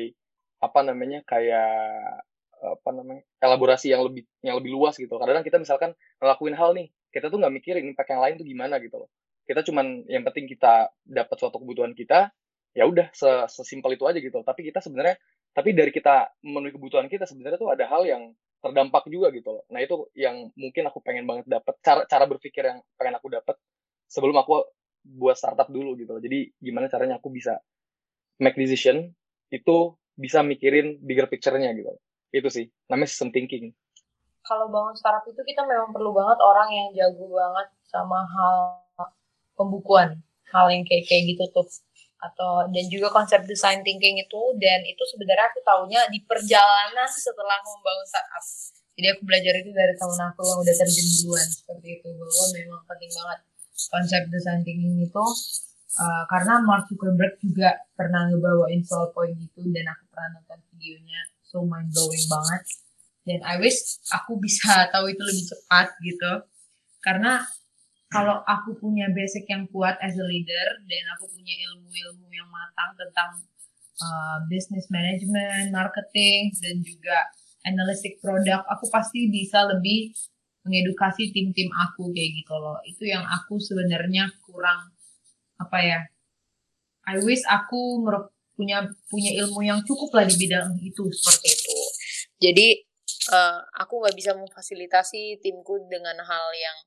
apa 0.61 0.79
namanya 0.85 1.19
kayak 1.25 2.21
apa 2.61 2.89
namanya 2.93 3.25
elaborasi 3.41 3.89
yang 3.89 4.05
lebih 4.05 4.27
yang 4.45 4.59
lebih 4.59 4.75
luas 4.75 4.99
gitu. 4.99 5.17
Kadang 5.17 5.41
kita 5.41 5.57
misalkan 5.57 5.97
ngelakuin 6.21 6.53
hal 6.53 6.77
nih, 6.77 6.93
kita 7.09 7.33
tuh 7.33 7.41
nggak 7.41 7.53
mikirin 7.57 7.83
impact 7.89 8.09
yang 8.13 8.21
lain 8.21 8.35
tuh 8.37 8.45
gimana 8.45 8.77
gitu 8.77 9.01
loh. 9.01 9.09
Kita 9.47 9.65
cuman 9.65 10.05
yang 10.05 10.21
penting 10.27 10.45
kita 10.45 10.93
dapat 11.01 11.35
suatu 11.41 11.57
kebutuhan 11.57 11.97
kita, 11.97 12.29
ya 12.71 12.87
udah 12.87 13.11
sesimpel 13.47 13.95
itu 13.95 14.05
aja 14.07 14.19
gitu. 14.19 14.39
Tapi 14.43 14.67
kita 14.71 14.79
sebenarnya 14.79 15.19
tapi 15.51 15.75
dari 15.75 15.91
kita 15.91 16.31
memenuhi 16.47 16.79
kebutuhan 16.79 17.11
kita 17.11 17.27
sebenarnya 17.27 17.59
tuh 17.59 17.71
ada 17.75 17.83
hal 17.91 18.07
yang 18.07 18.31
terdampak 18.61 19.09
juga 19.09 19.33
gitu 19.35 19.59
loh. 19.59 19.63
Nah 19.73 19.81
itu 19.83 20.07
yang 20.15 20.53
mungkin 20.55 20.87
aku 20.87 21.01
pengen 21.03 21.27
banget 21.27 21.49
dapat 21.49 21.75
cara 21.83 22.01
cara 22.07 22.23
berpikir 22.29 22.63
yang 22.63 22.79
pengen 22.95 23.17
aku 23.19 23.27
dapat 23.33 23.57
sebelum 24.07 24.37
aku 24.39 24.63
buat 25.01 25.35
startup 25.35 25.67
dulu 25.67 25.97
gitu 25.97 26.15
loh. 26.15 26.21
Jadi 26.21 26.53
gimana 26.61 26.87
caranya 26.87 27.17
aku 27.17 27.33
bisa 27.33 27.57
make 28.37 28.55
decision 28.55 29.11
itu 29.49 29.97
bisa 30.15 30.45
mikirin 30.45 31.01
bigger 31.01 31.25
picture-nya 31.25 31.73
gitu. 31.73 31.91
Itu 32.31 32.47
sih 32.53 32.69
namanya 32.87 33.09
system 33.11 33.33
thinking. 33.33 33.73
Kalau 34.45 34.71
bangun 34.71 34.95
startup 34.95 35.25
itu 35.27 35.41
kita 35.41 35.67
memang 35.67 35.91
perlu 35.91 36.15
banget 36.15 36.39
orang 36.39 36.69
yang 36.71 36.87
jago 36.95 37.27
banget 37.27 37.67
sama 37.89 38.23
hal 38.25 38.55
pembukuan, 39.57 40.21
hal 40.49 40.71
yang 40.71 40.85
kayak 40.87 41.05
kayak 41.09 41.35
gitu 41.35 41.43
tuh 41.51 41.65
atau 42.21 42.69
dan 42.69 42.85
juga 42.85 43.09
konsep 43.09 43.41
design 43.49 43.81
thinking 43.81 44.21
itu 44.21 44.41
dan 44.61 44.85
itu 44.85 45.01
sebenarnya 45.09 45.49
aku 45.49 45.59
tahunya 45.65 46.01
di 46.13 46.21
perjalanan 46.21 47.09
setelah 47.09 47.57
membangun 47.65 48.05
startup. 48.05 48.45
Jadi 48.93 49.07
aku 49.17 49.21
belajar 49.25 49.53
itu 49.57 49.69
dari 49.73 49.93
temen 49.97 50.21
aku 50.29 50.41
yang 50.45 50.59
udah 50.61 50.75
terjun 50.77 51.07
duluan 51.17 51.47
seperti 51.49 51.87
itu. 51.97 52.07
Bahwa 52.13 52.45
memang 52.53 52.81
penting 52.85 53.11
banget 53.17 53.39
konsep 53.89 54.21
design 54.29 54.61
thinking 54.61 55.01
itu 55.01 55.25
uh, 55.97 56.23
karena 56.29 56.61
Mark 56.61 56.85
Zuckerberg 56.85 57.41
juga 57.41 57.81
pernah 57.97 58.29
ngebawain 58.29 58.85
soal 58.85 59.09
point 59.09 59.33
itu 59.33 59.61
dan 59.73 59.89
aku 59.89 60.03
pernah 60.13 60.37
nonton 60.37 60.59
videonya. 60.75 61.21
So 61.41 61.65
mind 61.65 61.89
blowing 61.89 62.25
banget. 62.29 62.63
Dan 63.25 63.39
I 63.41 63.57
wish 63.57 64.01
aku 64.13 64.37
bisa 64.37 64.89
tahu 64.93 65.09
itu 65.09 65.21
lebih 65.25 65.45
cepat 65.49 65.87
gitu. 66.05 66.33
Karena 67.01 67.41
kalau 68.11 68.43
aku 68.43 68.75
punya 68.75 69.07
basic 69.15 69.47
yang 69.47 69.63
kuat 69.71 69.95
as 70.03 70.19
a 70.19 70.25
leader 70.27 70.67
dan 70.83 71.03
aku 71.15 71.31
punya 71.31 71.55
ilmu-ilmu 71.71 72.27
yang 72.27 72.49
matang 72.51 72.91
tentang 72.99 73.31
uh, 74.03 74.37
business 74.51 74.91
management, 74.91 75.71
marketing 75.71 76.51
dan 76.59 76.83
juga 76.83 77.31
analytic 77.63 78.19
produk, 78.19 78.67
aku 78.67 78.91
pasti 78.91 79.31
bisa 79.31 79.63
lebih 79.63 80.11
mengedukasi 80.67 81.31
tim-tim 81.31 81.71
aku 81.71 82.11
kayak 82.11 82.43
gitu 82.43 82.53
loh. 82.59 82.77
Itu 82.83 83.07
yang 83.07 83.23
aku 83.23 83.57
sebenarnya 83.57 84.27
kurang 84.43 84.91
apa 85.57 85.77
ya? 85.79 85.99
I 87.07 87.17
wish 87.23 87.41
aku 87.47 88.03
punya 88.53 88.85
punya 89.09 89.31
ilmu 89.41 89.63
yang 89.65 89.81
cukup 89.87 90.13
lah 90.13 90.27
di 90.27 90.35
bidang 90.37 90.77
itu 90.83 91.07
seperti 91.09 91.47
itu. 91.49 91.75
Jadi 92.43 92.67
uh, 93.33 93.63
aku 93.79 94.03
nggak 94.03 94.15
bisa 94.19 94.35
memfasilitasi 94.37 95.41
timku 95.41 95.81
dengan 95.89 96.19
hal 96.21 96.45
yang 96.53 96.77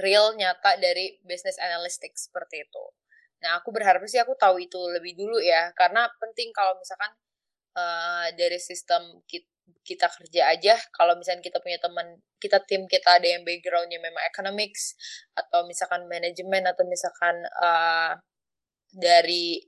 real 0.00 0.32
nyata 0.36 0.80
dari 0.80 1.20
business 1.26 1.60
analytics 1.60 2.30
seperti 2.30 2.64
itu. 2.64 2.84
Nah, 3.42 3.58
aku 3.58 3.74
berharap 3.74 4.00
sih 4.06 4.22
aku 4.22 4.38
tahu 4.38 4.62
itu 4.62 4.78
lebih 4.94 5.18
dulu 5.18 5.42
ya, 5.42 5.74
karena 5.74 6.06
penting 6.22 6.54
kalau 6.54 6.78
misalkan 6.78 7.10
uh, 7.74 8.30
dari 8.38 8.56
sistem 8.62 9.20
kita, 9.26 9.50
kita 9.82 10.06
kerja 10.06 10.42
aja, 10.54 10.74
kalau 10.94 11.18
misalkan 11.18 11.42
kita 11.42 11.58
punya 11.58 11.78
teman, 11.82 12.22
kita 12.38 12.62
tim 12.62 12.86
kita 12.86 13.18
ada 13.18 13.26
yang 13.26 13.42
backgroundnya 13.42 13.98
memang 13.98 14.22
economics, 14.30 14.94
atau 15.34 15.66
misalkan 15.66 16.06
manajemen, 16.06 16.70
atau 16.70 16.86
misalkan 16.86 17.42
uh, 17.58 18.14
dari 18.94 19.58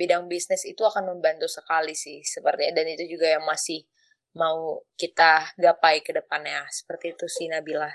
bidang 0.00 0.24
bisnis 0.32 0.64
itu 0.64 0.80
akan 0.80 1.12
membantu 1.12 1.44
sekali 1.44 1.92
sih, 1.92 2.24
seperti 2.24 2.72
dan 2.72 2.88
itu 2.88 3.04
juga 3.04 3.36
yang 3.36 3.44
masih 3.44 3.84
mau 4.32 4.80
kita 4.96 5.52
gapai 5.60 6.00
ke 6.00 6.16
depannya, 6.16 6.64
seperti 6.72 7.12
itu 7.12 7.28
sih 7.28 7.52
Nabila. 7.52 7.92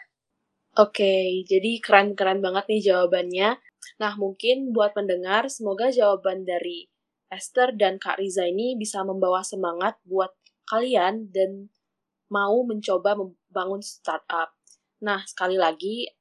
Oke, 0.75 1.47
jadi 1.47 1.79
keren-keren 1.79 2.43
banget 2.43 2.67
nih 2.67 2.91
jawabannya. 2.91 3.63
Nah, 3.95 4.13
mungkin 4.19 4.75
buat 4.75 4.91
pendengar, 4.91 5.47
semoga 5.47 5.87
jawaban 5.87 6.43
dari 6.43 6.91
Esther 7.31 7.71
dan 7.79 7.95
Kak 7.95 8.19
Riza 8.19 8.43
ini 8.43 8.75
bisa 8.75 8.99
membawa 9.07 9.39
semangat 9.39 9.95
buat 10.03 10.35
kalian 10.67 11.31
dan 11.31 11.71
mau 12.27 12.67
mencoba 12.67 13.15
membangun 13.15 13.79
startup. 13.79 14.51
Nah, 14.99 15.23
sekali 15.23 15.55
lagi, 15.55 16.11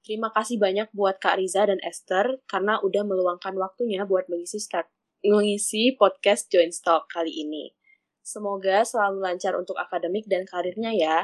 terima 0.00 0.32
kasih 0.32 0.56
banyak 0.56 0.88
buat 0.96 1.20
Kak 1.20 1.36
Riza 1.36 1.68
dan 1.68 1.76
Esther 1.84 2.40
karena 2.48 2.80
udah 2.80 3.04
meluangkan 3.04 3.52
waktunya 3.60 4.08
buat 4.08 4.24
mengisi 4.32 4.56
start 4.56 4.88
mengisi 5.20 5.92
podcast 5.98 6.48
Join 6.48 6.70
Stock 6.70 7.10
kali 7.10 7.44
ini. 7.44 7.74
Semoga 8.24 8.86
selalu 8.88 9.20
lancar 9.20 9.52
untuk 9.58 9.74
akademik 9.76 10.24
dan 10.30 10.46
karirnya 10.48 10.94
ya. 10.94 11.18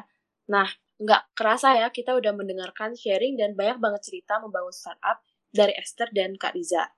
Nah, 0.51 0.67
nggak 1.03 1.35
kerasa 1.35 1.75
ya 1.75 1.91
kita 1.91 2.15
udah 2.15 2.31
mendengarkan 2.35 2.95
sharing 2.95 3.35
dan 3.35 3.59
banyak 3.59 3.83
banget 3.83 4.03
cerita 4.07 4.39
membangun 4.39 4.71
startup 4.71 5.23
dari 5.51 5.75
Esther 5.75 6.11
dan 6.15 6.39
Kak 6.39 6.55
Riza. 6.55 6.95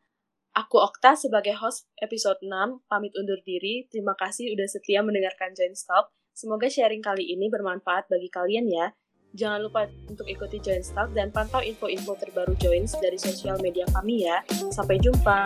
Aku 0.56 0.80
Okta 0.80 1.12
sebagai 1.12 1.52
host 1.60 1.84
episode 2.00 2.40
6, 2.40 2.48
pamit 2.88 3.12
undur 3.12 3.36
diri. 3.44 3.84
Terima 3.92 4.16
kasih 4.16 4.56
udah 4.56 4.64
setia 4.64 5.04
mendengarkan 5.04 5.52
Join 5.52 5.76
Stop. 5.76 6.08
Semoga 6.32 6.72
sharing 6.72 7.04
kali 7.04 7.28
ini 7.28 7.52
bermanfaat 7.52 8.08
bagi 8.08 8.32
kalian 8.32 8.64
ya. 8.64 8.96
Jangan 9.36 9.60
lupa 9.60 9.84
untuk 10.08 10.24
ikuti 10.24 10.56
Join 10.64 10.80
Stop 10.80 11.12
dan 11.12 11.28
pantau 11.28 11.60
info-info 11.60 12.16
terbaru 12.16 12.56
Joins 12.56 12.96
dari 12.96 13.20
sosial 13.20 13.60
media 13.60 13.84
kami 13.92 14.24
ya. 14.24 14.40
Sampai 14.72 14.96
jumpa! 14.96 15.44